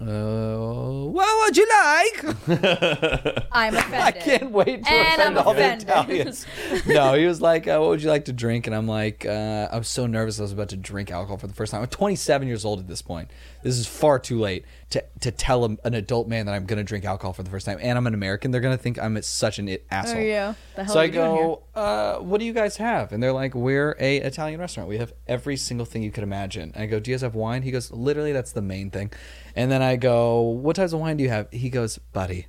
uh, 0.00 1.06
"What 1.10 1.46
would 1.46 1.56
you 1.56 1.66
like?" 1.68 2.24
I'm 3.52 3.74
offended. 3.76 4.00
I 4.00 4.12
can't 4.12 4.50
wait 4.50 4.84
to 4.84 4.90
And 4.90 5.20
offend 5.20 5.38
I'm 5.38 5.46
all 5.46 5.54
the 5.54 5.60
offended. 5.60 5.88
Italians. 5.88 6.46
no, 6.86 7.14
he 7.14 7.26
was 7.26 7.40
like, 7.40 7.66
uh, 7.66 7.78
"What 7.78 7.88
would 7.90 8.02
you 8.02 8.10
like 8.10 8.26
to 8.26 8.32
drink?" 8.32 8.66
And 8.66 8.76
I'm 8.76 8.86
like, 8.86 9.24
uh, 9.24 9.68
I 9.72 9.78
was 9.78 9.88
so 9.88 10.06
nervous. 10.06 10.38
I 10.38 10.42
was 10.42 10.52
about 10.52 10.68
to 10.70 10.76
drink 10.76 11.10
alcohol 11.10 11.38
for 11.38 11.46
the 11.46 11.54
first 11.54 11.72
time. 11.72 11.82
I'm 11.82 11.88
27 11.88 12.46
years 12.48 12.64
old 12.64 12.80
at 12.80 12.88
this 12.88 13.02
point. 13.02 13.30
This 13.62 13.78
is 13.78 13.86
far 13.86 14.18
too 14.18 14.38
late 14.38 14.64
to 14.90 15.02
to 15.20 15.30
tell 15.30 15.64
a, 15.64 15.76
an 15.84 15.94
adult 15.94 16.28
man 16.28 16.46
that 16.46 16.54
I'm 16.54 16.66
going 16.66 16.78
to 16.78 16.84
drink 16.84 17.04
alcohol 17.04 17.32
for 17.32 17.42
the 17.42 17.50
first 17.50 17.64
time, 17.66 17.78
and 17.80 17.96
I'm 17.96 18.06
an 18.06 18.14
American. 18.14 18.50
They're 18.50 18.60
going 18.60 18.76
to 18.76 18.82
think 18.82 18.98
I'm 18.98 19.20
such 19.22 19.58
an 19.58 19.68
it- 19.68 19.86
asshole. 19.90 20.18
Oh, 20.18 20.22
yeah. 20.22 20.54
The 20.76 20.84
hell 20.84 20.92
so 20.94 21.00
are 21.00 21.02
I 21.02 21.06
you 21.06 21.12
doing 21.12 21.34
go, 21.36 21.62
uh, 21.74 22.16
"What 22.18 22.38
do 22.38 22.44
you 22.44 22.52
guys 22.52 22.76
have?" 22.76 23.12
And 23.12 23.22
they're 23.22 23.32
like, 23.32 23.54
"We're 23.54 23.96
a 23.98 24.18
Italian 24.18 24.60
restaurant. 24.60 24.88
We 24.88 24.98
have 24.98 25.12
every 25.26 25.56
single 25.56 25.86
thing 25.86 26.02
you 26.02 26.10
could 26.12 26.22
imagine." 26.22 26.72
And 26.74 26.82
I 26.82 26.86
go, 26.86 27.00
"Do 27.00 27.10
you 27.10 27.14
guys 27.16 27.22
have 27.22 27.34
wine?" 27.34 27.62
He 27.62 27.70
goes, 27.70 27.90
"Literally, 27.90 28.32
that's 28.32 28.52
the 28.52 28.62
main 28.62 28.90
thing." 28.90 29.10
And 29.56 29.70
then 29.70 29.82
I 29.82 29.96
go, 29.96 30.40
"What 30.42 30.76
types 30.76 30.92
of 30.92 31.00
wine 31.00 31.16
do 31.16 31.24
you 31.24 31.30
have?" 31.30 31.50
He 31.50 31.70
goes, 31.70 31.98
"Buddy." 31.98 32.46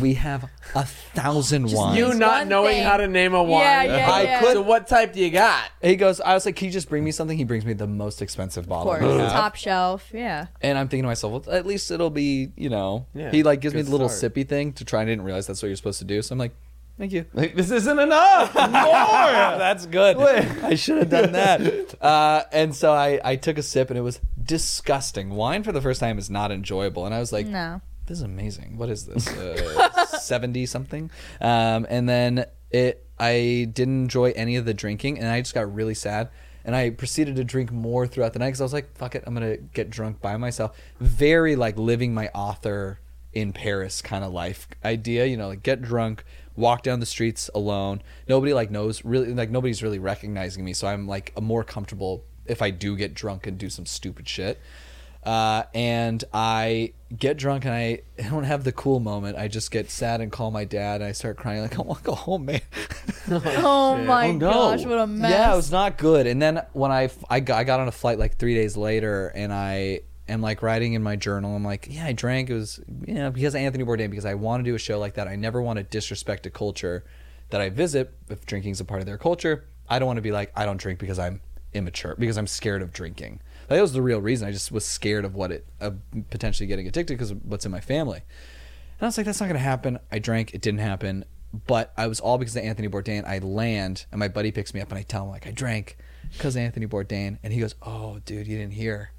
We 0.00 0.14
have 0.14 0.48
a 0.76 0.84
thousand 0.84 1.72
wines. 1.72 1.98
you 1.98 2.14
not 2.14 2.38
one 2.42 2.48
knowing 2.48 2.74
thing. 2.76 2.84
how 2.84 2.96
to 2.96 3.08
name 3.08 3.34
a 3.34 3.42
wine. 3.42 3.62
Yeah, 3.62 3.82
yeah, 3.82 4.10
I 4.12 4.22
yeah. 4.22 4.40
could- 4.40 4.52
So 4.52 4.62
what 4.62 4.86
type 4.86 5.12
do 5.14 5.18
you 5.20 5.30
got? 5.30 5.68
He 5.82 5.96
goes, 5.96 6.20
I 6.20 6.32
was 6.34 6.46
like, 6.46 6.54
can 6.54 6.66
you 6.66 6.72
just 6.72 6.88
bring 6.88 7.02
me 7.02 7.10
something? 7.10 7.36
He 7.36 7.42
brings 7.42 7.64
me 7.64 7.72
the 7.72 7.88
most 7.88 8.22
expensive 8.22 8.68
bottle 8.68 8.92
Of 8.92 9.00
bottle. 9.00 9.08
course, 9.16 9.18
we 9.18 9.24
have. 9.24 9.32
top 9.32 9.56
shelf. 9.56 10.08
Yeah. 10.14 10.46
And 10.62 10.78
I'm 10.78 10.86
thinking 10.86 11.02
to 11.02 11.08
myself, 11.08 11.44
well, 11.48 11.56
at 11.56 11.66
least 11.66 11.90
it'll 11.90 12.08
be, 12.08 12.52
you 12.56 12.68
know. 12.70 13.06
Yeah, 13.16 13.32
he 13.32 13.42
like 13.42 13.60
gives 13.60 13.74
me 13.74 13.80
good 13.80 13.88
the 13.88 13.90
little 13.90 14.08
start. 14.08 14.32
sippy 14.32 14.48
thing 14.48 14.74
to 14.74 14.84
try. 14.84 15.02
I 15.02 15.06
didn't 15.06 15.24
realize 15.24 15.48
that's 15.48 15.60
what 15.60 15.66
you're 15.66 15.74
supposed 15.76 15.98
to 15.98 16.04
do. 16.04 16.22
So 16.22 16.34
I'm 16.34 16.38
like, 16.38 16.52
thank 16.96 17.10
you. 17.10 17.24
Like, 17.32 17.56
this 17.56 17.72
isn't 17.72 17.98
enough. 17.98 18.54
More. 18.54 18.62
that's 18.70 19.86
good. 19.86 20.18
I 20.18 20.76
should 20.76 20.98
have 20.98 21.10
done 21.10 21.32
that. 21.32 22.00
Uh, 22.00 22.44
and 22.52 22.76
so 22.76 22.92
I, 22.92 23.20
I 23.24 23.34
took 23.34 23.58
a 23.58 23.62
sip 23.64 23.90
and 23.90 23.98
it 23.98 24.02
was 24.02 24.20
disgusting. 24.50 25.30
Wine 25.30 25.62
for 25.62 25.70
the 25.70 25.80
first 25.80 26.00
time 26.00 26.18
is 26.18 26.28
not 26.28 26.50
enjoyable. 26.50 27.06
And 27.06 27.14
I 27.14 27.20
was 27.20 27.32
like, 27.32 27.46
No. 27.46 27.80
this 28.06 28.18
is 28.18 28.22
amazing. 28.24 28.76
What 28.76 28.88
is 28.90 29.06
this? 29.06 29.28
Uh, 29.28 30.06
70 30.18 30.66
something? 30.66 31.08
Um, 31.40 31.86
and 31.88 32.08
then 32.08 32.46
it, 32.72 33.06
I 33.16 33.68
didn't 33.72 34.02
enjoy 34.02 34.32
any 34.32 34.56
of 34.56 34.64
the 34.64 34.74
drinking 34.74 35.20
and 35.20 35.28
I 35.28 35.40
just 35.40 35.54
got 35.54 35.72
really 35.72 35.94
sad. 35.94 36.30
And 36.64 36.74
I 36.74 36.90
proceeded 36.90 37.36
to 37.36 37.44
drink 37.44 37.70
more 37.70 38.08
throughout 38.08 38.32
the 38.32 38.40
night 38.40 38.48
because 38.48 38.60
I 38.60 38.64
was 38.64 38.72
like, 38.72 38.96
fuck 38.96 39.14
it, 39.14 39.22
I'm 39.24 39.34
going 39.36 39.48
to 39.56 39.62
get 39.72 39.88
drunk 39.88 40.20
by 40.20 40.36
myself. 40.36 40.76
Very 40.98 41.54
like 41.54 41.78
living 41.78 42.12
my 42.12 42.28
author 42.34 42.98
in 43.32 43.52
Paris 43.52 44.02
kind 44.02 44.24
of 44.24 44.32
life 44.32 44.66
idea, 44.84 45.26
you 45.26 45.36
know, 45.36 45.46
like 45.46 45.62
get 45.62 45.80
drunk, 45.80 46.24
walk 46.56 46.82
down 46.82 46.98
the 46.98 47.06
streets 47.06 47.48
alone. 47.54 48.02
Nobody 48.28 48.52
like 48.52 48.72
knows 48.72 49.04
really, 49.04 49.32
like 49.32 49.50
nobody's 49.50 49.80
really 49.80 50.00
recognizing 50.00 50.64
me. 50.64 50.72
So 50.72 50.88
I'm 50.88 51.06
like 51.06 51.32
a 51.36 51.40
more 51.40 51.62
comfortable 51.62 52.24
if 52.46 52.62
I 52.62 52.70
do 52.70 52.96
get 52.96 53.14
drunk 53.14 53.46
and 53.46 53.56
do 53.58 53.70
some 53.70 53.86
stupid 53.86 54.28
shit 54.28 54.60
uh, 55.24 55.64
and 55.74 56.24
I 56.32 56.94
get 57.14 57.36
drunk 57.36 57.66
and 57.66 57.74
I 57.74 58.00
don't 58.28 58.44
have 58.44 58.64
the 58.64 58.72
cool 58.72 59.00
moment. 59.00 59.36
I 59.36 59.48
just 59.48 59.70
get 59.70 59.90
sad 59.90 60.20
and 60.22 60.32
call 60.32 60.50
my 60.50 60.64
dad 60.64 61.02
and 61.02 61.08
I 61.08 61.12
start 61.12 61.36
crying 61.36 61.60
like 61.60 61.78
I 61.78 61.82
want 61.82 61.98
to 61.98 62.04
go 62.04 62.14
home, 62.14 62.46
man. 62.46 62.60
Oh 63.30 63.96
my 64.06 64.28
Oh, 64.28 64.32
no. 64.32 64.38
gosh, 64.50 64.84
what 64.84 64.98
a 64.98 65.06
mess. 65.06 65.30
yeah, 65.30 65.52
it 65.52 65.56
was 65.56 65.70
not 65.70 65.98
good. 65.98 66.26
And 66.26 66.40
then 66.40 66.62
when 66.72 66.90
I 66.90 67.10
I 67.28 67.40
got, 67.40 67.58
I 67.58 67.64
got 67.64 67.80
on 67.80 67.86
a 67.88 67.92
flight 67.92 68.18
like 68.18 68.38
three 68.38 68.54
days 68.54 68.76
later 68.76 69.28
and 69.28 69.52
I 69.52 70.00
am 70.28 70.40
like 70.40 70.62
writing 70.62 70.94
in 70.94 71.02
my 71.02 71.16
journal. 71.16 71.54
I'm 71.54 71.64
like, 71.64 71.86
yeah, 71.90 72.06
I 72.06 72.12
drank. 72.12 72.48
It 72.50 72.54
was 72.54 72.80
you 73.06 73.14
know 73.14 73.30
because 73.30 73.54
of 73.54 73.60
Anthony 73.60 73.84
Bourdain 73.84 74.08
because 74.10 74.24
I 74.24 74.34
want 74.34 74.64
to 74.64 74.70
do 74.70 74.74
a 74.74 74.78
show 74.78 74.98
like 74.98 75.14
that. 75.14 75.28
I 75.28 75.36
never 75.36 75.60
want 75.60 75.76
to 75.76 75.82
disrespect 75.82 76.46
a 76.46 76.50
culture 76.50 77.04
that 77.50 77.60
I 77.60 77.68
visit 77.68 78.12
if 78.30 78.46
drinking's 78.46 78.80
a 78.80 78.84
part 78.86 79.00
of 79.00 79.06
their 79.06 79.18
culture. 79.18 79.66
I 79.88 79.98
don't 79.98 80.06
want 80.06 80.16
to 80.16 80.22
be 80.22 80.32
like 80.32 80.50
I 80.56 80.64
don't 80.64 80.78
drink 80.78 80.98
because 80.98 81.18
I'm 81.18 81.40
immature 81.74 82.14
because 82.18 82.36
I'm 82.36 82.46
scared 82.46 82.82
of 82.82 82.92
drinking. 82.92 83.40
That 83.68 83.80
was 83.80 83.92
the 83.92 84.02
real 84.02 84.20
reason. 84.20 84.48
I 84.48 84.52
just 84.52 84.72
was 84.72 84.84
scared 84.84 85.24
of 85.24 85.34
what 85.34 85.52
it 85.52 85.66
of 85.80 85.98
potentially 86.30 86.66
getting 86.66 86.88
addicted 86.88 87.14
because 87.14 87.30
of 87.30 87.44
what's 87.44 87.64
in 87.64 87.70
my 87.70 87.80
family. 87.80 88.18
And 88.18 89.02
I 89.02 89.06
was 89.06 89.16
like, 89.16 89.26
that's 89.26 89.40
not 89.40 89.46
going 89.46 89.54
to 89.54 89.60
happen. 89.60 89.98
I 90.10 90.18
drank. 90.18 90.54
It 90.54 90.60
didn't 90.60 90.80
happen. 90.80 91.24
But 91.66 91.92
I 91.96 92.06
was 92.06 92.20
all 92.20 92.38
because 92.38 92.54
of 92.56 92.62
Anthony 92.64 92.88
Bourdain. 92.88 93.26
I 93.26 93.38
land 93.38 94.06
and 94.12 94.18
my 94.18 94.28
buddy 94.28 94.52
picks 94.52 94.74
me 94.74 94.80
up 94.80 94.90
and 94.90 94.98
I 94.98 95.02
tell 95.02 95.24
him 95.24 95.30
like 95.30 95.46
I 95.46 95.50
drank 95.50 95.96
because 96.32 96.56
Anthony 96.56 96.86
Bourdain. 96.86 97.38
And 97.42 97.52
he 97.52 97.60
goes, 97.60 97.74
oh, 97.82 98.20
dude, 98.24 98.46
you 98.46 98.58
didn't 98.58 98.74
hear. 98.74 99.12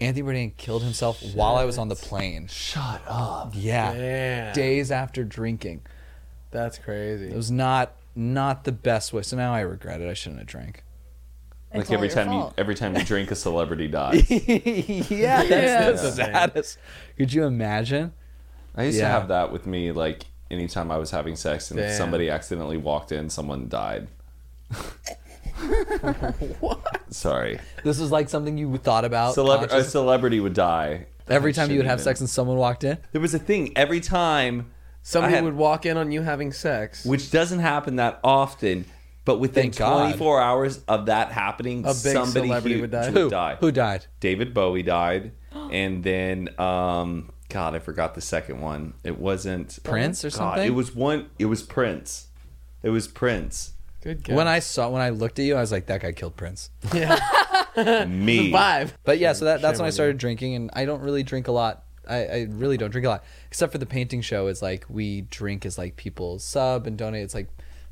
Anthony 0.00 0.26
Bourdain 0.26 0.56
killed 0.56 0.82
himself 0.82 1.22
while 1.34 1.56
I 1.56 1.64
was 1.64 1.78
on 1.78 1.88
the 1.88 1.96
plane. 1.96 2.48
Shut 2.48 3.02
up. 3.06 3.52
Yeah. 3.54 3.94
Damn. 3.94 4.54
Days 4.54 4.90
after 4.90 5.24
drinking. 5.24 5.82
That's 6.50 6.78
crazy. 6.78 7.28
It 7.28 7.36
was 7.36 7.50
not 7.50 7.92
not 8.14 8.64
the 8.64 8.72
best 8.72 9.12
way. 9.12 9.22
So 9.22 9.36
now 9.36 9.52
I 9.52 9.60
regret 9.60 10.00
it. 10.00 10.08
I 10.08 10.14
shouldn't 10.14 10.40
have 10.40 10.48
drank. 10.48 10.82
It's 11.72 11.90
Like 11.90 11.94
every 11.98 12.08
all 12.10 12.14
your 12.14 12.24
time 12.24 12.32
you 12.32 12.52
every 12.58 12.74
time 12.74 12.96
you 12.96 13.02
drink, 13.12 13.30
a 13.30 13.34
celebrity 13.34 13.88
dies. 13.88 14.30
yeah, 14.30 15.42
that's 15.42 15.50
Yeah. 15.50 15.90
the 15.90 16.10
saddest. 16.12 16.78
Could 17.18 17.32
you 17.32 17.44
imagine? 17.44 18.12
I 18.76 18.84
used 18.84 18.98
to 18.98 19.06
have 19.06 19.28
that 19.28 19.52
with 19.52 19.66
me, 19.66 19.90
like 19.92 20.24
anytime 20.50 20.90
I 20.90 20.96
was 20.98 21.10
having 21.10 21.34
sex 21.36 21.70
and 21.70 21.80
if 21.80 21.86
Damn. 21.88 21.96
somebody 21.98 22.30
accidentally 22.30 22.76
walked 22.76 23.10
in, 23.12 23.28
someone 23.30 23.68
died. 23.68 24.06
what? 26.60 27.00
Sorry. 27.10 27.58
This 27.84 27.98
is 28.00 28.10
like 28.10 28.28
something 28.28 28.58
you 28.58 28.76
thought 28.78 29.04
about. 29.04 29.34
Celebra- 29.34 29.72
a 29.72 29.84
celebrity 29.84 30.40
would 30.40 30.54
die. 30.54 31.06
Every 31.28 31.52
time 31.52 31.70
you 31.70 31.78
would 31.78 31.86
have 31.86 31.96
even- 31.98 32.04
sex 32.04 32.20
and 32.20 32.30
someone 32.30 32.56
walked 32.56 32.84
in. 32.84 32.98
There 33.12 33.20
was 33.20 33.34
a 33.34 33.38
thing 33.38 33.72
every 33.76 34.00
time, 34.00 34.70
Somebody 35.02 35.34
had- 35.34 35.44
would 35.44 35.56
walk 35.56 35.86
in 35.86 35.96
on 35.96 36.12
you 36.12 36.22
having 36.22 36.52
sex. 36.52 37.04
which 37.04 37.30
doesn't 37.30 37.60
happen 37.60 37.96
that 37.96 38.20
often, 38.22 38.84
but 39.26 39.38
within 39.38 39.64
Thank 39.64 39.76
God. 39.76 39.98
24 39.98 40.40
hours 40.40 40.80
of 40.88 41.06
that 41.06 41.32
happening, 41.32 41.80
A 41.80 41.88
big 41.88 41.94
somebody 41.96 42.46
celebrity 42.46 42.76
huge 42.76 42.80
would 42.82 42.90
die? 42.92 43.10
Who? 43.10 43.28
die. 43.28 43.56
Who 43.60 43.72
died? 43.72 44.06
David 44.20 44.54
Bowie 44.54 44.82
died, 44.82 45.32
and 45.52 46.02
then 46.02 46.48
um, 46.58 47.30
God, 47.50 47.74
I 47.74 47.80
forgot 47.80 48.14
the 48.14 48.20
second 48.20 48.60
one. 48.60 48.94
It 49.04 49.18
wasn't 49.18 49.78
Prince 49.82 50.24
or 50.24 50.30
God, 50.30 50.36
something? 50.36 50.66
It 50.66 50.74
was 50.74 50.94
one. 50.94 51.28
It 51.38 51.46
was 51.46 51.62
Prince. 51.62 52.28
It 52.82 52.90
was 52.90 53.08
Prince. 53.08 53.72
Good 54.00 54.22
guess. 54.22 54.36
When 54.36 54.46
I 54.46 54.60
saw 54.60 54.88
when 54.88 55.02
I 55.02 55.10
looked 55.10 55.40
at 55.40 55.44
you, 55.44 55.56
I 55.56 55.60
was 55.60 55.72
like, 55.72 55.86
that 55.86 56.00
guy 56.02 56.12
killed 56.12 56.36
Prince. 56.36 56.70
yeah, 56.94 58.04
Me. 58.08 58.52
five. 58.52 58.96
But 59.02 59.18
yeah, 59.18 59.32
so 59.32 59.46
that, 59.46 59.60
that's 59.60 59.80
when 59.80 59.88
I 59.88 59.90
started 59.90 60.18
drinking, 60.18 60.54
and 60.54 60.70
I 60.72 60.84
don't 60.84 61.02
really 61.02 61.24
drink 61.24 61.48
a 61.48 61.52
lot 61.52 61.82
I, 62.08 62.24
I 62.26 62.46
really 62.50 62.76
don't 62.76 62.90
drink 62.90 63.06
a 63.06 63.08
lot, 63.08 63.24
except 63.48 63.72
for 63.72 63.78
the 63.78 63.86
painting 63.86 64.20
show. 64.20 64.46
Is 64.46 64.62
like 64.62 64.84
we 64.88 65.22
drink 65.22 65.66
as 65.66 65.76
like 65.76 65.96
people 65.96 66.38
sub 66.38 66.86
and 66.86 66.96
donate. 66.96 67.24
It's 67.24 67.34
like 67.34 67.48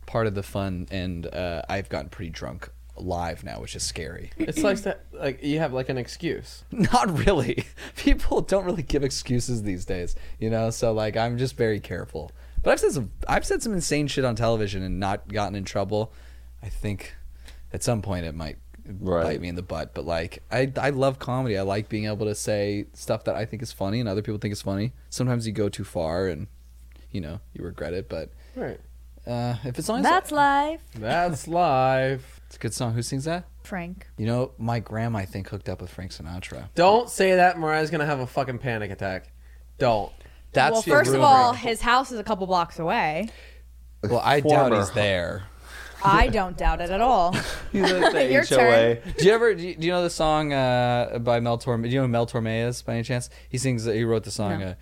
part 0.07 0.27
of 0.27 0.35
the 0.35 0.43
fun, 0.43 0.87
and 0.91 1.27
uh, 1.27 1.63
I've 1.69 1.89
gotten 1.89 2.09
pretty 2.11 2.31
drunk 2.31 2.69
live 2.97 3.43
now, 3.43 3.61
which 3.61 3.75
is 3.75 3.83
scary. 3.83 4.31
It's 4.39 4.63
like 4.63 4.79
that. 4.83 5.07
Like 5.13 5.43
you 5.43 5.59
have 5.59 5.73
like 5.73 5.89
an 5.89 5.99
excuse. 5.99 6.65
Not 6.71 7.27
really. 7.27 7.65
People 7.97 8.41
don't 8.41 8.65
really 8.65 8.83
give 8.85 9.03
excuses 9.03 9.63
these 9.63 9.85
days, 9.85 10.15
you 10.39 10.51
know. 10.51 10.71
So 10.71 10.93
like, 10.93 11.17
I'm 11.17 11.37
just 11.39 11.57
very 11.57 11.81
careful. 11.81 12.31
But 12.63 12.71
I've 12.73 12.81
said 12.81 12.93
some, 12.93 13.11
I've 13.29 13.45
said 13.45 13.63
some 13.63 13.73
insane 13.75 14.07
shit 14.07 14.25
on 14.25 14.37
television 14.37 14.83
and 14.83 14.99
not 15.01 15.29
gotten 15.29 15.55
in 15.55 15.65
trouble. 15.65 16.13
I 16.63 16.69
think 16.69 17.15
at 17.73 17.83
some 17.83 18.01
point 18.01 18.27
it 18.27 18.35
might 18.35 18.57
Right. 19.01 19.23
bite 19.25 19.41
me 19.41 19.49
in 19.49 19.55
the 19.55 19.63
butt. 19.63 19.93
But 19.95 20.05
like, 20.05 20.43
I 20.53 20.71
I 20.79 20.91
love 20.91 21.19
comedy. 21.19 21.57
I 21.59 21.63
like 21.63 21.89
being 21.89 22.05
able 22.07 22.27
to 22.27 22.35
say 22.35 22.87
stuff 22.93 23.25
that 23.25 23.35
I 23.35 23.45
think 23.47 23.63
is 23.63 23.73
funny 23.73 23.99
and 23.99 24.09
other 24.09 24.21
people 24.23 24.39
think 24.39 24.53
is 24.53 24.61
funny. 24.63 24.93
Sometimes 25.11 25.47
you 25.47 25.53
go 25.53 25.69
too 25.71 25.85
far 25.85 26.27
and 26.29 26.47
you 27.11 27.21
know 27.23 27.41
you 27.55 27.65
regret 27.65 27.93
it. 27.95 28.09
But 28.09 28.31
Right. 28.55 28.79
Uh, 29.27 29.57
if 29.65 29.79
it's 29.79 29.89
on, 29.89 30.03
That's 30.03 30.31
life. 30.31 30.81
That's 30.95 31.49
live. 31.49 32.41
it's 32.47 32.57
a 32.57 32.59
good 32.59 32.75
song. 32.75 32.95
Who 32.95 33.03
sings 33.03 33.25
that? 33.25 33.45
Frank. 33.63 34.07
You 34.19 34.27
know, 34.27 34.53
my 34.59 34.81
grandma 34.81 35.21
I 35.21 35.25
think 35.25 35.49
hooked 35.49 35.69
up 35.69 35.81
with 35.81 35.91
Frank 35.91 36.13
Sinatra. 36.13 36.69
Don't 36.75 37.09
say 37.09 37.37
that. 37.37 37.59
Mariah's 37.59 37.91
gonna 37.91 38.07
have 38.07 38.21
a 38.21 38.27
fucking 38.27 38.59
panic 38.59 38.91
attack. 38.91 39.33
Don't. 39.79 40.13
That's 40.53 40.73
well, 40.73 40.83
the 40.83 40.91
first 40.91 41.09
of 41.09 41.15
rumor. 41.15 41.27
all, 41.27 41.53
his 41.53 41.81
house 41.81 42.13
is 42.13 42.19
a 42.19 42.25
couple 42.25 42.47
blocks 42.47 42.79
away. 42.79 43.29
well, 44.03 44.21
I 44.23 44.41
doubt 44.41 44.69
Former. 44.69 44.77
he's 44.77 44.91
there. 44.91 45.45
I 46.05 46.29
don't 46.29 46.57
doubt 46.57 46.83
it 46.83 46.91
at 46.91 47.01
all. 47.01 47.33
He's 47.73 47.91
at 47.91 48.13
the 48.13 48.31
Your 48.31 48.45
HOA. 48.45 48.97
Do 49.17 49.25
you 49.25 49.33
ever 49.33 49.55
do 49.55 49.67
you, 49.67 49.75
do 49.75 49.87
you 49.87 49.93
know 49.93 50.03
the 50.03 50.11
song 50.11 50.53
uh, 50.53 51.19
by 51.19 51.41
Mel 51.41 51.57
Torme? 51.57 51.83
Do 51.83 51.89
you 51.89 51.97
know 51.97 52.03
who 52.03 52.09
Mel 52.09 52.27
Torme 52.27 52.69
is 52.69 52.83
by 52.83 52.95
any 52.95 53.03
chance? 53.03 53.31
He 53.49 53.57
sings. 53.57 53.87
He 53.87 54.05
wrote 54.05 54.25
the 54.25 54.31
song. 54.31 54.61
No. 54.61 54.67
Uh, 54.67 54.75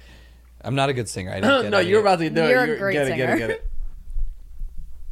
I'm 0.64 0.74
not 0.74 0.88
a 0.88 0.92
good 0.92 1.08
singer. 1.08 1.30
I 1.30 1.40
didn't 1.40 1.62
get 1.62 1.70
no, 1.70 1.78
it. 1.78 1.86
you're 1.86 2.00
about 2.00 2.18
to 2.18 2.28
do 2.28 2.40
You're 2.40 2.64
it. 2.64 2.70
a 2.70 2.76
great 2.76 2.92
get 2.94 3.06
it, 3.06 3.16
get 3.16 3.28
it, 3.30 3.32
singer. 3.32 3.38
get 3.38 3.50
it. 3.50 3.70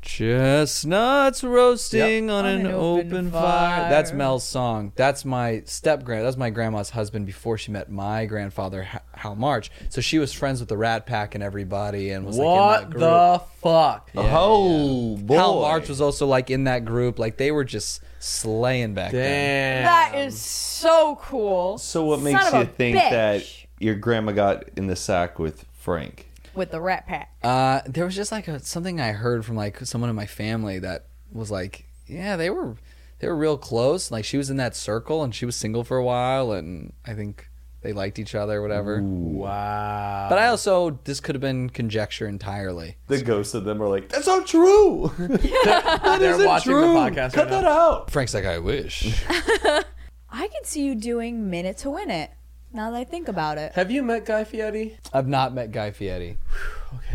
Chestnuts 0.03 1.43
roasting 1.45 2.31
on, 2.31 2.47
an, 2.47 2.67
open, 2.67 3.31
fire. 3.31 3.43
fire. 3.43 3.91
That's 3.91 4.13
Mel's 4.13 4.45
song. 4.45 4.93
That's 4.97 5.25
my 5.25 5.63
step 5.67 6.05
grand. 6.05 6.25
That's 6.25 6.37
my 6.37 6.51
grandma's 6.51 6.91
husband 6.91 7.27
before 7.27 7.59
she 7.59 7.71
met 7.73 7.91
my 7.91 8.27
grandfather 8.27 8.89
Hal 9.15 9.35
March. 9.35 9.71
So 9.89 10.01
she 10.01 10.19
was 10.19 10.33
friends 10.33 10.61
with 10.61 10.69
the 10.69 10.77
Rat 10.77 11.07
Pack 11.07 11.35
and 11.35 11.45
everybody, 11.45 12.11
and 12.11 12.25
was 12.25 12.39
like 12.39 12.45
in 12.47 12.51
What 12.53 12.81
that 12.81 12.91
group. 12.91 13.01
the 13.01 13.43
fuck? 13.61 14.11
Yeah, 14.15 14.37
oh 14.39 15.17
boy. 15.17 15.35
Hal 15.37 15.61
March 15.61 15.89
was 15.89 16.01
also 16.01 16.27
like 16.27 16.51
in 16.51 16.65
that 16.65 16.85
group. 16.85 17.19
Like 17.19 17.37
they 17.37 17.51
were 17.51 17.65
just 17.65 18.03
slaying 18.19 18.95
back 18.95 19.13
then. 19.13 19.85
That 19.85 20.15
is 20.15 20.41
so 20.41 21.19
cool. 21.23 21.79
So 21.79 22.05
what 22.05 22.21
Son 22.21 22.25
makes 22.33 22.53
you 22.53 22.65
think 22.65 22.97
bitch. 22.97 23.11
that 23.11 23.45
your 23.79 23.95
grandma 23.97 24.33
got 24.33 24.65
in 24.77 24.87
the 24.87 24.97
sack 24.97 25.39
with 25.39 25.65
Frank? 25.73 26.27
With 26.55 26.71
the 26.71 26.81
Rat 26.81 27.07
Pack. 27.07 27.35
Uh, 27.43 27.81
there 27.87 28.05
was 28.05 28.15
just 28.17 28.33
like 28.33 28.49
a, 28.49 28.59
something 28.61 29.01
I 29.01 29.13
heard 29.13 29.45
from 29.45 29.57
like 29.57 29.79
someone 29.87 30.11
in 30.11 30.17
my 30.17 30.27
family 30.27 30.79
that 30.81 31.07
was 31.33 31.51
like, 31.51 31.87
yeah, 32.07 32.37
they 32.37 32.51
were 32.51 32.77
they 33.21 33.29
were 33.29 33.37
real 33.37 33.57
close. 33.57 34.11
Like 34.11 34.25
she 34.25 34.37
was 34.37 34.51
in 34.51 34.57
that 34.57 34.75
circle 34.75 35.23
and 35.23 35.35
she 35.35 35.47
was 35.47 35.57
single 35.57 35.85
for 35.85 35.97
a 35.97 36.05
while, 36.05 36.53
and 36.53 36.93
I 37.07 37.15
think 37.15 37.49
they 37.83 37.93
liked 37.93 38.19
each 38.19 38.35
other, 38.35 38.59
or 38.59 38.63
whatever. 38.63 39.01
Wow. 39.03 40.27
But 40.29 40.39
I 40.39 40.49
also 40.49 40.99
this 41.05 41.21
could 41.21 41.35
have 41.35 41.41
been 41.41 41.71
conjecture 41.71 42.27
entirely. 42.27 42.97
The 43.07 43.23
ghosts 43.23 43.55
of 43.55 43.65
them 43.65 43.83
are 43.83 43.89
like, 43.89 44.09
that's 44.09 44.27
not 44.27 44.47
true. 44.47 45.13
They're 45.19 46.35
isn't 46.35 46.47
watching 46.47 46.73
true. 46.73 46.81
the 46.81 46.99
podcast 46.99 47.33
Cut 47.33 47.45
right 47.45 47.51
that 47.51 47.63
now. 47.63 47.71
out. 47.71 48.11
Frank's 48.11 48.35
like, 48.35 48.45
I 48.45 48.59
wish. 48.59 49.25
I 49.29 50.47
could 50.49 50.65
see 50.65 50.85
you 50.85 50.95
doing 50.95 51.51
Minute 51.51 51.79
to 51.79 51.91
Win 51.91 52.11
It. 52.11 52.31
Now 52.73 52.91
that 52.91 52.97
I 52.97 53.05
think 53.05 53.29
about 53.29 53.59
it. 53.59 53.73
Have 53.73 53.91
you 53.91 54.03
met 54.03 54.25
Guy 54.25 54.45
Fieri? 54.45 54.97
I've 55.13 55.27
not 55.27 55.53
met 55.53 55.73
Guy 55.73 55.91
Fieri. 55.91 56.39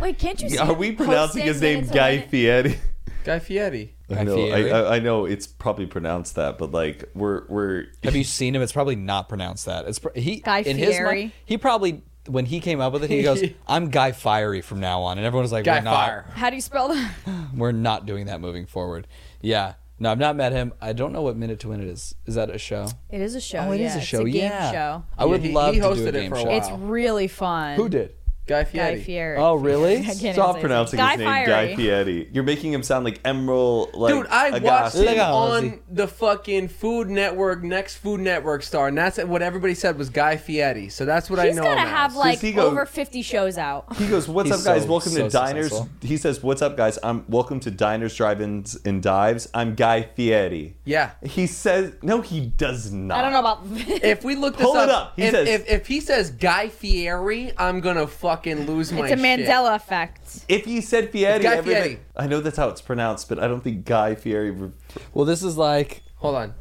Wait, 0.02 0.19
can't 0.19 0.41
you 0.41 0.49
see 0.49 0.57
Are 0.57 0.73
we 0.73 0.91
pronouncing 0.91 1.44
his 1.44 1.61
name 1.61 1.86
Guy 1.88 2.18
Win 2.18 2.30
Fieri? 2.30 2.80
Guy 3.23 3.40
Fieri. 3.40 3.95
I 4.10 4.23
know, 4.23 4.49
I, 4.49 4.61
I, 4.61 4.95
I 4.95 4.99
know 4.99 5.26
it's 5.26 5.48
probably 5.48 5.88
pronounced 5.88 6.36
that, 6.36 6.57
but 6.57 6.72
like 6.72 7.10
we're 7.15 7.45
we're 7.48 7.86
Have 8.03 8.15
you 8.15 8.23
seen 8.23 8.53
him? 8.53 8.61
It's 8.61 8.73
probably 8.73 8.95
not 8.95 9.30
pronounced 9.30 9.65
that. 9.65 9.86
It's 9.86 9.98
pr- 9.99 10.10
he 10.15 10.41
Guy 10.41 10.60
in 10.60 10.77
his 10.77 10.90
Fieri? 10.90 11.22
mind. 11.22 11.32
He 11.45 11.57
probably 11.57 12.03
when 12.27 12.45
he 12.45 12.60
came 12.60 12.82
up 12.82 12.94
with 12.94 13.03
it, 13.03 13.10
he 13.10 13.23
goes, 13.23 13.44
"I'm 13.68 13.90
Guy 13.90 14.11
Fiery 14.11 14.61
from 14.61 14.80
now 14.80 15.02
on," 15.02 15.18
and 15.18 15.26
everyone 15.26 15.44
was 15.44 15.52
like, 15.52 15.65
Guy 15.65 15.80
"We're 15.80 15.84
not." 15.86 16.06
Fire. 16.06 16.26
How 16.34 16.49
do 16.49 16.56
you 16.56 16.61
spell 16.61 16.90
that? 16.90 17.11
We're 17.56 17.72
not 17.72 18.06
doing 18.06 18.27
that 18.27 18.41
moving 18.41 18.65
forward. 18.65 19.07
Yeah. 19.41 19.73
No, 19.98 20.12
I've 20.12 20.20
not 20.20 20.36
met 20.36 20.52
him. 20.52 20.74
I 20.82 20.92
don't 20.94 21.14
know 21.14 21.22
what 21.22 21.38
Minute 21.38 21.60
to 21.62 21.70
Win 21.70 21.80
It 21.80 21.88
is. 21.88 22.16
Is 22.26 22.36
that 22.36 22.50
a 22.50 22.58
show? 22.58 22.88
It 23.10 23.22
is 23.22 23.34
a 23.36 23.40
show. 23.42 23.60
Oh, 23.60 23.72
it 23.72 23.80
is 23.80 23.94
yeah. 23.96 24.02
a 24.02 24.04
show. 24.04 24.20
It's 24.22 24.30
a 24.30 24.32
game 24.32 24.42
yeah. 24.52 24.72
show. 24.72 25.04
I 25.18 25.24
would 25.26 25.42
Yeah, 25.42 25.48
he- 25.48 25.54
love 25.54 25.74
he 25.74 25.80
to 25.80 25.88
do 25.88 25.94
hosted 25.96 26.06
a 26.06 26.08
it 26.10 26.12
game 26.14 26.30
for 26.32 26.36
a 26.36 26.40
show. 26.42 26.48
while. 26.48 26.58
It's 26.58 26.72
really 26.72 27.28
fun. 27.28 27.76
who 27.78 27.88
did? 27.88 28.14
Guy 28.48 28.64
Fieri. 28.64 28.96
Guy 28.98 29.02
Fieri. 29.02 29.38
Oh, 29.38 29.56
really? 29.56 29.98
I 30.02 30.14
can't 30.14 30.36
Stop 30.36 30.56
say 30.56 30.62
pronouncing 30.62 30.98
Guy 30.98 31.12
his 31.12 31.20
name 31.20 31.28
Fieri. 31.28 31.48
Guy 31.48 31.76
Fieri. 31.76 32.30
You're 32.32 32.44
making 32.44 32.72
him 32.74 32.84
sound 32.84 33.04
like 33.04 33.22
Emeril. 33.24 33.92
Like 33.96 34.14
Dude, 34.14 34.28
I 34.28 34.48
a 34.58 34.62
watched 34.62 34.96
him 34.96 35.06
Legal, 35.06 35.26
on 35.36 35.80
the 35.90 36.08
fucking 36.08 36.68
Food 36.68 37.10
Network, 37.10 37.64
next 37.64 37.96
Food 37.98 38.20
Network 38.20 38.62
star, 38.62 38.88
and 38.90 38.98
that's 38.98 39.18
what 39.18 39.42
everybody 39.42 39.74
said 39.74 39.98
was 39.98 40.10
Guy 40.10 40.38
Fieri. 40.38 40.90
So 40.90 41.06
that's 41.06 41.30
what 41.30 41.40
I 41.40 41.44
know. 41.46 41.48
He's 41.50 41.56
know. 41.58 41.64
gonna 41.64 41.82
have 41.82 42.12
as. 42.12 42.18
like 42.18 42.56
go- 42.56 42.68
over 42.68 42.86
50 42.86 43.22
shows 43.24 43.58
out. 43.58 43.96
He 43.98 44.08
goes, 44.08 44.28
"What's 44.28 44.50
He's 44.50 44.60
up, 44.60 44.74
guys? 44.74 44.84
so- 44.84 44.90
welcome 44.90 45.12
so 45.12 45.24
to 45.24 45.30
Diners." 45.30 45.66
successful. 45.70 45.90
He 46.02 46.18
says, 46.18 46.44
"What's 46.44 46.62
up, 46.62 46.78
guys? 46.78 47.00
I'm 47.02 47.26
welcome 47.28 47.60
to 47.62 47.72
Diners, 47.72 48.16
Drive-ins, 48.16 48.78
and 48.86 49.02
Dives. 49.02 49.50
I'm 49.56 49.74
Guy 49.76 50.04
Fieri." 50.16 50.76
yeah. 50.86 51.12
He 51.24 51.48
says, 51.48 51.94
"No, 52.04 52.22
he 52.22 52.42
does 52.46 52.92
not." 52.92 53.18
I 53.18 53.22
don't 53.24 53.34
know 53.34 53.40
about. 53.40 53.62
If 54.04 54.24
we 54.24 54.36
look 54.36 54.58
this 54.58 54.66
Pull 54.66 54.76
it 54.76 54.90
up, 54.90 55.08
up. 55.08 55.14
He 55.16 55.24
if, 55.24 55.32
says- 55.32 55.48
if, 55.48 55.68
if 55.70 55.88
he 55.88 56.00
says 56.00 56.30
Guy 56.30 56.70
Fieri, 56.70 57.52
I'm 57.58 57.80
gonna 57.82 58.06
fucking 58.36 58.66
lose 58.66 58.91
my 58.91 59.07
it's 59.07 59.14
a 59.14 59.18
shit. 59.24 59.40
Mandela 59.48 59.76
effect. 59.76 60.45
If 60.48 60.68
you 60.68 60.82
said 60.82 61.10
Fieri, 61.12 61.41
Guy 61.44 61.56
everybody- 61.57 61.90
Fieri. 61.95 61.99
I 62.16 62.28
know 62.28 62.40
that's 62.41 62.57
how 62.57 62.70
it's 62.70 62.82
pronounced, 62.82 63.30
but 63.30 63.40
I 63.40 63.48
don't 63.48 63.64
think 63.64 63.86
Guy 63.86 64.16
Fieri. 64.16 64.52
re- 64.52 64.72
Well, 65.14 65.26
this 65.26 65.44
is 65.44 65.57
like. 65.57 66.03
Hold 66.18 66.36
on. 66.36 66.53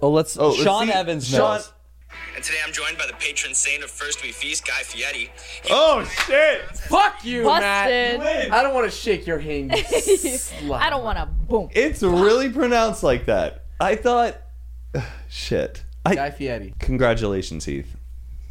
Oh, 0.00 0.10
let's. 0.10 0.36
Oh, 0.36 0.48
let's 0.50 0.62
Sean 0.62 0.86
see. 0.86 0.92
Evans 0.92 1.28
Sean- 1.28 1.38
knows. 1.56 1.72
And 2.34 2.44
today 2.44 2.58
I'm 2.66 2.72
joined 2.74 2.98
by 2.98 3.06
the 3.06 3.14
patron 3.14 3.54
saint 3.54 3.82
of 3.82 3.90
First 3.90 4.22
We 4.22 4.32
Feast, 4.32 4.66
Guy 4.66 4.82
Fieri. 4.82 5.30
Oh 5.70 6.04
shit! 6.26 6.60
Fuck 6.76 7.24
you, 7.24 7.44
Busted. 7.44 8.18
Matt. 8.20 8.52
I 8.52 8.62
don't 8.62 8.74
want 8.74 8.84
to 8.90 8.94
shake 8.94 9.26
your 9.26 9.38
hand. 9.38 9.70
you 9.72 9.78
slut. 9.82 10.78
I 10.78 10.90
don't 10.90 11.04
want 11.04 11.16
to 11.18 11.26
boom. 11.26 11.70
It's 11.72 12.02
really 12.02 12.50
pronounced 12.50 13.02
like 13.02 13.24
that. 13.26 13.64
I 13.80 13.96
thought. 13.96 14.36
Shit. 15.30 15.84
I, 16.04 16.14
Guy 16.16 16.30
Fieri. 16.30 16.74
Congratulations, 16.80 17.64
Heath. 17.64 17.96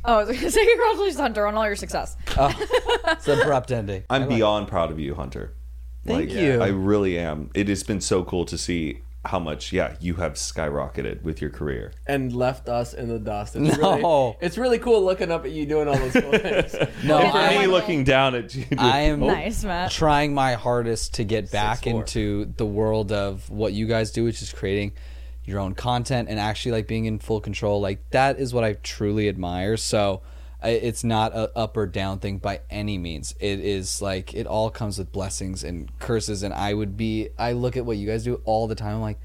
Oh, 0.03 0.15
I 0.19 0.23
was 0.23 0.35
gonna 0.37 0.51
say 0.51 0.65
congratulations, 0.65 1.19
Hunter, 1.19 1.45
on 1.47 1.55
all 1.55 1.65
your 1.65 1.75
success. 1.75 2.15
Oh, 2.37 2.53
it's 3.07 3.27
an 3.27 3.39
abrupt 3.41 3.71
ending. 3.71 4.03
I'm 4.09 4.27
beyond 4.27 4.67
proud 4.67 4.91
of 4.91 4.99
you, 4.99 5.15
Hunter. 5.15 5.53
Thank 6.05 6.29
Like, 6.31 6.37
you. 6.39 6.61
I 6.61 6.67
really 6.69 7.19
am. 7.19 7.51
It 7.53 7.67
has 7.67 7.83
been 7.83 8.01
so 8.01 8.23
cool 8.23 8.45
to 8.45 8.57
see 8.57 9.01
how 9.23 9.37
much, 9.37 9.71
yeah, 9.71 9.95
you 9.99 10.15
have 10.15 10.33
skyrocketed 10.33 11.21
with 11.21 11.41
your 11.41 11.51
career. 11.51 11.93
And 12.07 12.33
left 12.33 12.67
us 12.67 12.95
in 12.95 13.07
the 13.07 13.19
dust. 13.19 13.55
It's 13.55 13.77
No. 13.79 13.97
really, 13.99 14.37
it's 14.41 14.57
really 14.57 14.79
cool 14.79 15.03
looking 15.05 15.29
up 15.29 15.45
at 15.45 15.51
you 15.51 15.67
doing 15.67 15.87
all 15.87 15.95
those 15.95 16.13
cool 16.13 16.31
things. 16.31 16.73
No, 17.03 17.19
Okay, 17.19 17.29
For 17.29 17.37
I- 17.37 17.59
me, 17.59 17.67
looking 17.67 18.03
down 18.03 18.33
at 18.33 18.55
you. 18.55 18.65
I 18.79 19.01
am 19.01 19.21
oh. 19.21 19.27
Nice, 19.27 19.63
Matt. 19.63 19.91
trying 19.91 20.33
my 20.33 20.53
hardest 20.55 21.13
to 21.15 21.23
get 21.23 21.51
back 21.51 21.81
6'4". 21.81 21.99
into 21.99 22.45
the 22.57 22.65
world 22.65 23.11
of 23.11 23.47
what 23.51 23.73
you 23.73 23.85
guys 23.85 24.09
do, 24.09 24.23
which 24.23 24.41
is 24.41 24.51
creating 24.51 24.93
your 25.51 25.59
own 25.59 25.75
content 25.75 26.29
and 26.29 26.39
actually 26.39 26.71
like 26.71 26.87
being 26.87 27.05
in 27.05 27.19
full 27.19 27.41
control. 27.41 27.79
Like 27.79 28.09
that 28.09 28.39
is 28.39 28.53
what 28.53 28.63
I 28.63 28.73
truly 28.73 29.29
admire. 29.29 29.77
So 29.77 30.21
it's 30.63 31.03
not 31.03 31.33
a 31.33 31.55
up 31.57 31.75
or 31.75 31.87
down 31.87 32.19
thing 32.19 32.37
by 32.37 32.61
any 32.69 32.97
means. 32.97 33.35
It 33.39 33.59
is 33.59 34.01
like 34.01 34.33
it 34.33 34.47
all 34.47 34.69
comes 34.69 34.97
with 34.97 35.11
blessings 35.11 35.63
and 35.63 35.91
curses. 35.99 36.43
And 36.43 36.53
I 36.53 36.73
would 36.73 36.95
be, 36.97 37.29
I 37.37 37.53
look 37.53 37.77
at 37.77 37.85
what 37.85 37.97
you 37.97 38.07
guys 38.07 38.23
do 38.23 38.41
all 38.45 38.67
the 38.67 38.75
time. 38.75 38.95
I'm 38.95 39.01
like, 39.01 39.19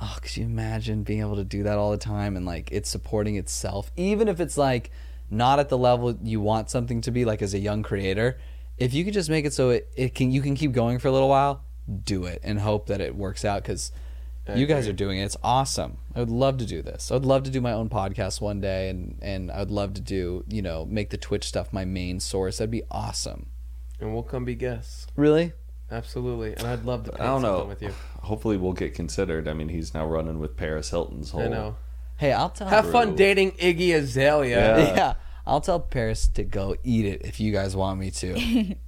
oh, 0.00 0.18
could 0.20 0.36
you 0.36 0.44
imagine 0.44 1.02
being 1.02 1.20
able 1.20 1.36
to 1.36 1.44
do 1.44 1.64
that 1.64 1.78
all 1.78 1.90
the 1.90 1.98
time 1.98 2.36
and 2.36 2.46
like 2.46 2.70
it's 2.72 2.88
supporting 2.88 3.36
itself, 3.36 3.90
even 3.96 4.28
if 4.28 4.40
it's 4.40 4.56
like 4.56 4.90
not 5.30 5.58
at 5.58 5.68
the 5.68 5.78
level 5.78 6.16
you 6.22 6.40
want 6.40 6.70
something 6.70 7.00
to 7.02 7.10
be, 7.10 7.24
like 7.24 7.42
as 7.42 7.54
a 7.54 7.58
young 7.58 7.82
creator. 7.82 8.38
If 8.78 8.94
you 8.94 9.04
could 9.04 9.14
just 9.14 9.28
make 9.28 9.44
it 9.44 9.52
so 9.52 9.70
it, 9.70 9.88
it 9.96 10.14
can 10.14 10.30
you 10.30 10.40
can 10.40 10.54
keep 10.54 10.72
going 10.72 11.00
for 11.00 11.08
a 11.08 11.12
little 11.12 11.28
while, 11.28 11.64
do 12.04 12.24
it 12.24 12.40
and 12.44 12.60
hope 12.60 12.86
that 12.86 13.00
it 13.00 13.16
works 13.16 13.44
out 13.44 13.62
because 13.62 13.90
you 14.56 14.66
guys 14.66 14.88
are 14.88 14.92
doing 14.92 15.18
it. 15.18 15.24
It's 15.24 15.36
awesome. 15.42 15.98
I 16.14 16.20
would 16.20 16.30
love 16.30 16.58
to 16.58 16.66
do 16.66 16.82
this. 16.82 17.10
I 17.10 17.14
would 17.14 17.26
love 17.26 17.42
to 17.44 17.50
do 17.50 17.60
my 17.60 17.72
own 17.72 17.88
podcast 17.88 18.40
one 18.40 18.60
day 18.60 18.88
and 18.88 19.18
and 19.22 19.50
I 19.50 19.58
would 19.60 19.70
love 19.70 19.94
to 19.94 20.00
do, 20.00 20.44
you 20.48 20.62
know, 20.62 20.84
make 20.86 21.10
the 21.10 21.18
Twitch 21.18 21.44
stuff 21.46 21.72
my 21.72 21.84
main 21.84 22.20
source. 22.20 22.58
That'd 22.58 22.70
be 22.70 22.82
awesome. 22.90 23.46
and 24.00 24.12
we'll 24.14 24.22
come 24.22 24.44
be 24.44 24.54
guests. 24.54 25.06
Really? 25.16 25.52
Absolutely. 25.90 26.54
And 26.54 26.66
I'd 26.66 26.84
love 26.84 27.04
to 27.04 27.10
paint 27.12 27.22
I 27.22 27.26
don't 27.26 27.42
know. 27.42 27.64
with 27.64 27.80
you. 27.82 27.92
Hopefully, 28.22 28.56
we'll 28.58 28.74
get 28.74 28.92
considered. 28.94 29.48
I 29.48 29.54
mean, 29.54 29.68
he's 29.70 29.94
now 29.94 30.06
running 30.06 30.38
with 30.38 30.54
Paris 30.56 30.90
Hilton's 30.90 31.30
whole. 31.30 31.40
I 31.42 31.48
know. 31.48 31.76
Hey, 32.18 32.32
I'll 32.32 32.50
tell 32.50 32.68
Have 32.68 32.90
fun 32.90 33.16
dating 33.16 33.52
Iggy 33.52 33.94
Azalea. 33.94 34.78
Yeah. 34.78 34.94
yeah, 34.96 35.14
I'll 35.46 35.60
tell 35.62 35.80
Paris 35.80 36.28
to 36.34 36.44
go 36.44 36.76
eat 36.84 37.06
it 37.06 37.22
if 37.24 37.40
you 37.40 37.52
guys 37.52 37.74
want 37.74 37.98
me 38.00 38.10
to. 38.10 38.74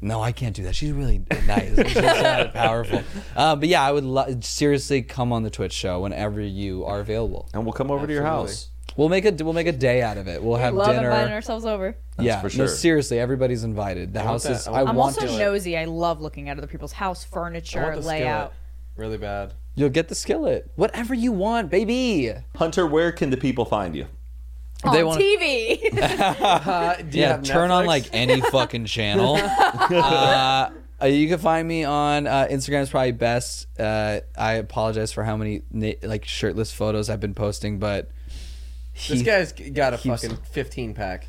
no, 0.00 0.20
I 0.22 0.32
can't 0.32 0.54
do 0.56 0.62
that. 0.64 0.74
She's 0.74 0.92
really 0.92 1.24
nice. 1.46 1.74
She's 1.88 1.96
uh, 1.98 2.50
powerful. 2.52 3.02
Um, 3.36 3.60
but 3.60 3.68
yeah, 3.68 3.82
I 3.82 3.92
would 3.92 4.04
lo- 4.04 4.38
seriously 4.40 5.02
come 5.02 5.32
on 5.32 5.42
the 5.42 5.50
Twitch 5.50 5.72
show 5.72 6.00
whenever 6.00 6.40
you 6.40 6.84
are 6.84 7.00
available. 7.00 7.48
And 7.52 7.64
we'll 7.64 7.72
come 7.72 7.90
over 7.90 8.06
to 8.06 8.12
your 8.12 8.24
house. 8.24 8.68
We'll 8.96 9.08
make 9.08 9.24
a 9.24 9.30
we'll 9.44 9.52
make 9.52 9.68
a 9.68 9.72
day 9.72 10.02
out 10.02 10.16
of 10.18 10.26
it. 10.26 10.42
We'll 10.42 10.56
have 10.56 10.74
Love 10.74 10.88
dinner. 10.88 11.08
inviting 11.10 11.32
ourselves 11.32 11.64
over. 11.64 11.96
yeah, 12.18 12.40
for 12.40 12.46
no, 12.48 12.50
sure. 12.50 12.68
seriously, 12.68 13.20
everybody's 13.20 13.62
invited. 13.62 14.12
The 14.12 14.20
house 14.22 14.42
that. 14.44 14.52
is. 14.52 14.66
I 14.68 14.72
I, 14.72 14.74
want- 14.82 14.88
I'm 14.88 14.96
want 14.96 15.16
also 15.22 15.26
to. 15.28 15.38
nosy. 15.38 15.76
I 15.78 15.84
love 15.84 16.20
looking 16.20 16.48
at 16.48 16.58
other 16.58 16.66
people's 16.66 16.92
house 16.92 17.24
I 17.30 17.32
furniture, 17.34 17.82
want 17.82 18.00
the 18.02 18.06
layout. 18.08 18.48
skillet 18.50 18.52
really 18.96 19.16
bad. 19.18 19.54
You'll 19.76 19.88
get 19.88 20.08
the 20.08 20.14
skillet. 20.14 20.70
Whatever 20.76 21.14
you 21.14 21.32
want, 21.32 21.70
baby. 21.70 22.32
Hunter, 22.56 22.86
where 22.86 23.12
can 23.12 23.30
the 23.30 23.36
people 23.38 23.64
find 23.64 23.96
you? 23.96 24.06
On 24.84 24.94
They 24.94 25.04
wanna- 25.04 25.20
TV. 25.20 25.98
Uh, 26.00 26.94
do 27.10 27.18
yeah, 27.18 27.28
have 27.32 27.42
turn 27.42 27.70
on 27.70 27.84
like 27.86 28.06
any 28.12 28.40
fucking 28.40 28.86
channel. 28.86 29.36
uh, 29.36 30.70
uh, 31.02 31.06
you 31.06 31.28
can 31.28 31.38
find 31.38 31.66
me 31.68 31.84
on 31.84 32.26
uh, 32.26 32.46
Instagram. 32.50 32.80
Is 32.82 32.90
probably 32.90 33.12
best. 33.12 33.66
Uh, 33.78 34.20
I 34.36 34.54
apologize 34.54 35.12
for 35.12 35.22
how 35.24 35.36
many 35.36 35.62
na- 35.70 35.92
like 36.02 36.24
shirtless 36.24 36.72
photos 36.72 37.10
I've 37.10 37.20
been 37.20 37.34
posting, 37.34 37.78
but 37.78 38.10
This 38.94 39.18
he- 39.18 39.22
guy's 39.22 39.52
got 39.52 39.94
a 39.94 39.98
keeps- 39.98 40.22
fucking 40.22 40.38
15 40.50 40.94
pack. 40.94 41.26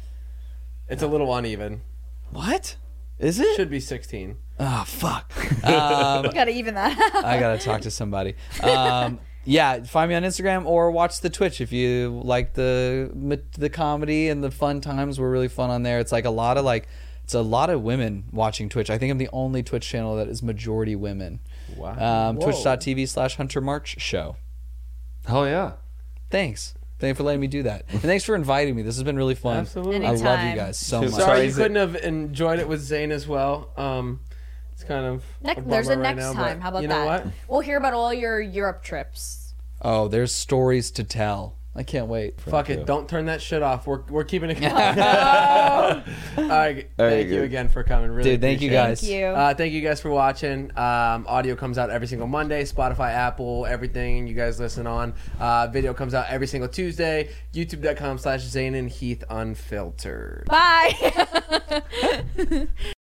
It's 0.87 1.01
a 1.03 1.07
little 1.07 1.33
uneven. 1.35 1.81
what 2.31 2.75
is 3.19 3.39
it? 3.39 3.55
Should 3.55 3.69
be 3.69 3.79
16. 3.79 4.37
Oh 4.59 4.83
fuck. 4.87 5.31
Um, 5.63 6.23
Gotta 6.33 6.51
even 6.51 6.73
that. 6.75 6.97
out. 7.15 7.23
I 7.25 7.39
gotta 7.39 7.57
talk 7.59 7.81
to 7.81 7.91
somebody. 7.91 8.35
Um, 8.63 9.19
yeah, 9.43 9.83
find 9.83 10.09
me 10.09 10.15
on 10.15 10.23
Instagram 10.23 10.65
or 10.65 10.91
watch 10.91 11.21
the 11.21 11.29
Twitch 11.29 11.61
if 11.61 11.71
you 11.71 12.21
like 12.23 12.53
the 12.53 13.11
the 13.57 13.69
comedy 13.69 14.29
and 14.29 14.43
the 14.43 14.51
fun 14.51 14.81
times. 14.81 15.19
We're 15.19 15.31
really 15.31 15.47
fun 15.47 15.69
on 15.69 15.83
there. 15.83 15.99
It's 15.99 16.11
like 16.11 16.25
a 16.25 16.29
lot 16.31 16.57
of 16.57 16.65
like 16.65 16.87
it's 17.23 17.33
a 17.33 17.41
lot 17.41 17.69
of 17.69 17.81
women 17.81 18.25
watching 18.31 18.69
Twitch. 18.69 18.89
I 18.89 18.97
think 18.97 19.11
I'm 19.11 19.17
the 19.17 19.29
only 19.31 19.63
Twitch 19.63 19.87
channel 19.87 20.15
that 20.17 20.27
is 20.27 20.43
majority 20.43 20.95
women. 20.95 21.39
Wow. 21.75 22.29
Um, 22.29 22.39
Twitch.tv 22.39 23.07
slash 23.07 23.37
Hunter 23.37 23.61
March 23.61 23.99
Show. 23.99 24.35
Oh 25.27 25.45
yeah. 25.45 25.73
Thanks. 26.29 26.75
Thank 26.99 27.11
you 27.11 27.15
for 27.15 27.23
letting 27.23 27.41
me 27.41 27.47
do 27.47 27.63
that. 27.63 27.85
And 27.89 28.01
thanks 28.01 28.23
for 28.23 28.35
inviting 28.35 28.75
me. 28.75 28.83
This 28.83 28.95
has 28.95 29.03
been 29.03 29.17
really 29.17 29.33
fun. 29.33 29.57
Absolutely. 29.57 30.05
I 30.05 30.11
love 30.11 30.43
you 30.43 30.55
guys 30.55 30.77
so 30.77 30.97
Sorry, 30.99 31.09
much. 31.09 31.19
Sorry, 31.19 31.45
you 31.47 31.53
couldn't 31.53 31.77
have 31.77 31.95
enjoyed 31.95 32.59
it 32.59 32.67
with 32.67 32.79
Zane 32.79 33.11
as 33.11 33.27
well. 33.27 33.71
Um, 33.75 34.19
it's 34.29 34.30
kind 34.91 35.05
of 35.05 35.23
Next, 35.41 35.59
a 35.61 35.69
there's 35.69 35.87
a 35.87 35.91
bummer 35.91 36.03
right 36.03 36.15
next 36.15 36.25
now, 36.27 36.33
time. 36.43 36.59
How 36.61 36.69
about 36.69 36.81
you 36.81 36.87
know 36.87 37.05
that? 37.05 37.25
what? 37.25 37.33
We'll 37.47 37.59
hear 37.61 37.77
about 37.77 37.93
all 37.93 38.13
your 38.13 38.41
Europe 38.41 38.83
trips. 38.83 39.53
Oh, 39.81 40.07
there's 40.07 40.31
stories 40.31 40.91
to 40.91 41.03
tell. 41.03 41.55
I 41.73 41.83
can't 41.83 42.07
wait. 42.07 42.39
for 42.41 42.49
Fuck 42.49 42.69
it! 42.69 42.75
too. 42.79 42.83
Don't 42.83 43.07
turn 43.07 43.27
that 43.27 43.41
shit 43.41 43.63
off. 43.63 43.87
We're, 43.87 44.01
we're 44.09 44.25
keeping 44.25 44.49
it 44.49 44.59
going. 44.59 44.73
All 44.73 46.01
right, 46.49 46.89
Very 46.97 47.11
thank 47.11 47.29
you 47.29 47.35
good. 47.37 47.43
again 47.45 47.69
for 47.69 47.81
coming. 47.83 48.11
Really, 48.11 48.31
Dude, 48.31 48.41
thank 48.41 48.59
you 48.59 48.67
appreciate 48.67 48.83
it. 48.83 48.87
guys. 48.89 48.99
Thank 49.01 49.13
you. 49.13 49.25
Uh, 49.27 49.53
thank 49.53 49.71
you 49.73 49.81
guys 49.81 50.01
for 50.01 50.09
watching. 50.09 50.65
Um, 50.77 51.25
audio 51.29 51.55
comes 51.55 51.77
out 51.77 51.89
every 51.89 52.07
single 52.07 52.27
Monday. 52.27 52.65
Spotify, 52.65 53.13
Apple, 53.13 53.65
everything 53.65 54.27
you 54.27 54.33
guys 54.33 54.59
listen 54.59 54.85
on. 54.85 55.13
Uh, 55.39 55.67
video 55.67 55.93
comes 55.93 56.13
out 56.13 56.25
every 56.29 56.47
single 56.47 56.67
Tuesday. 56.67 57.29
YouTube.com 57.53 58.17
slash 58.17 58.41
Zane 58.41 58.75
and 58.75 58.89
Heath 58.89 59.23
Unfiltered. 59.29 60.47
Bye. 60.47 60.91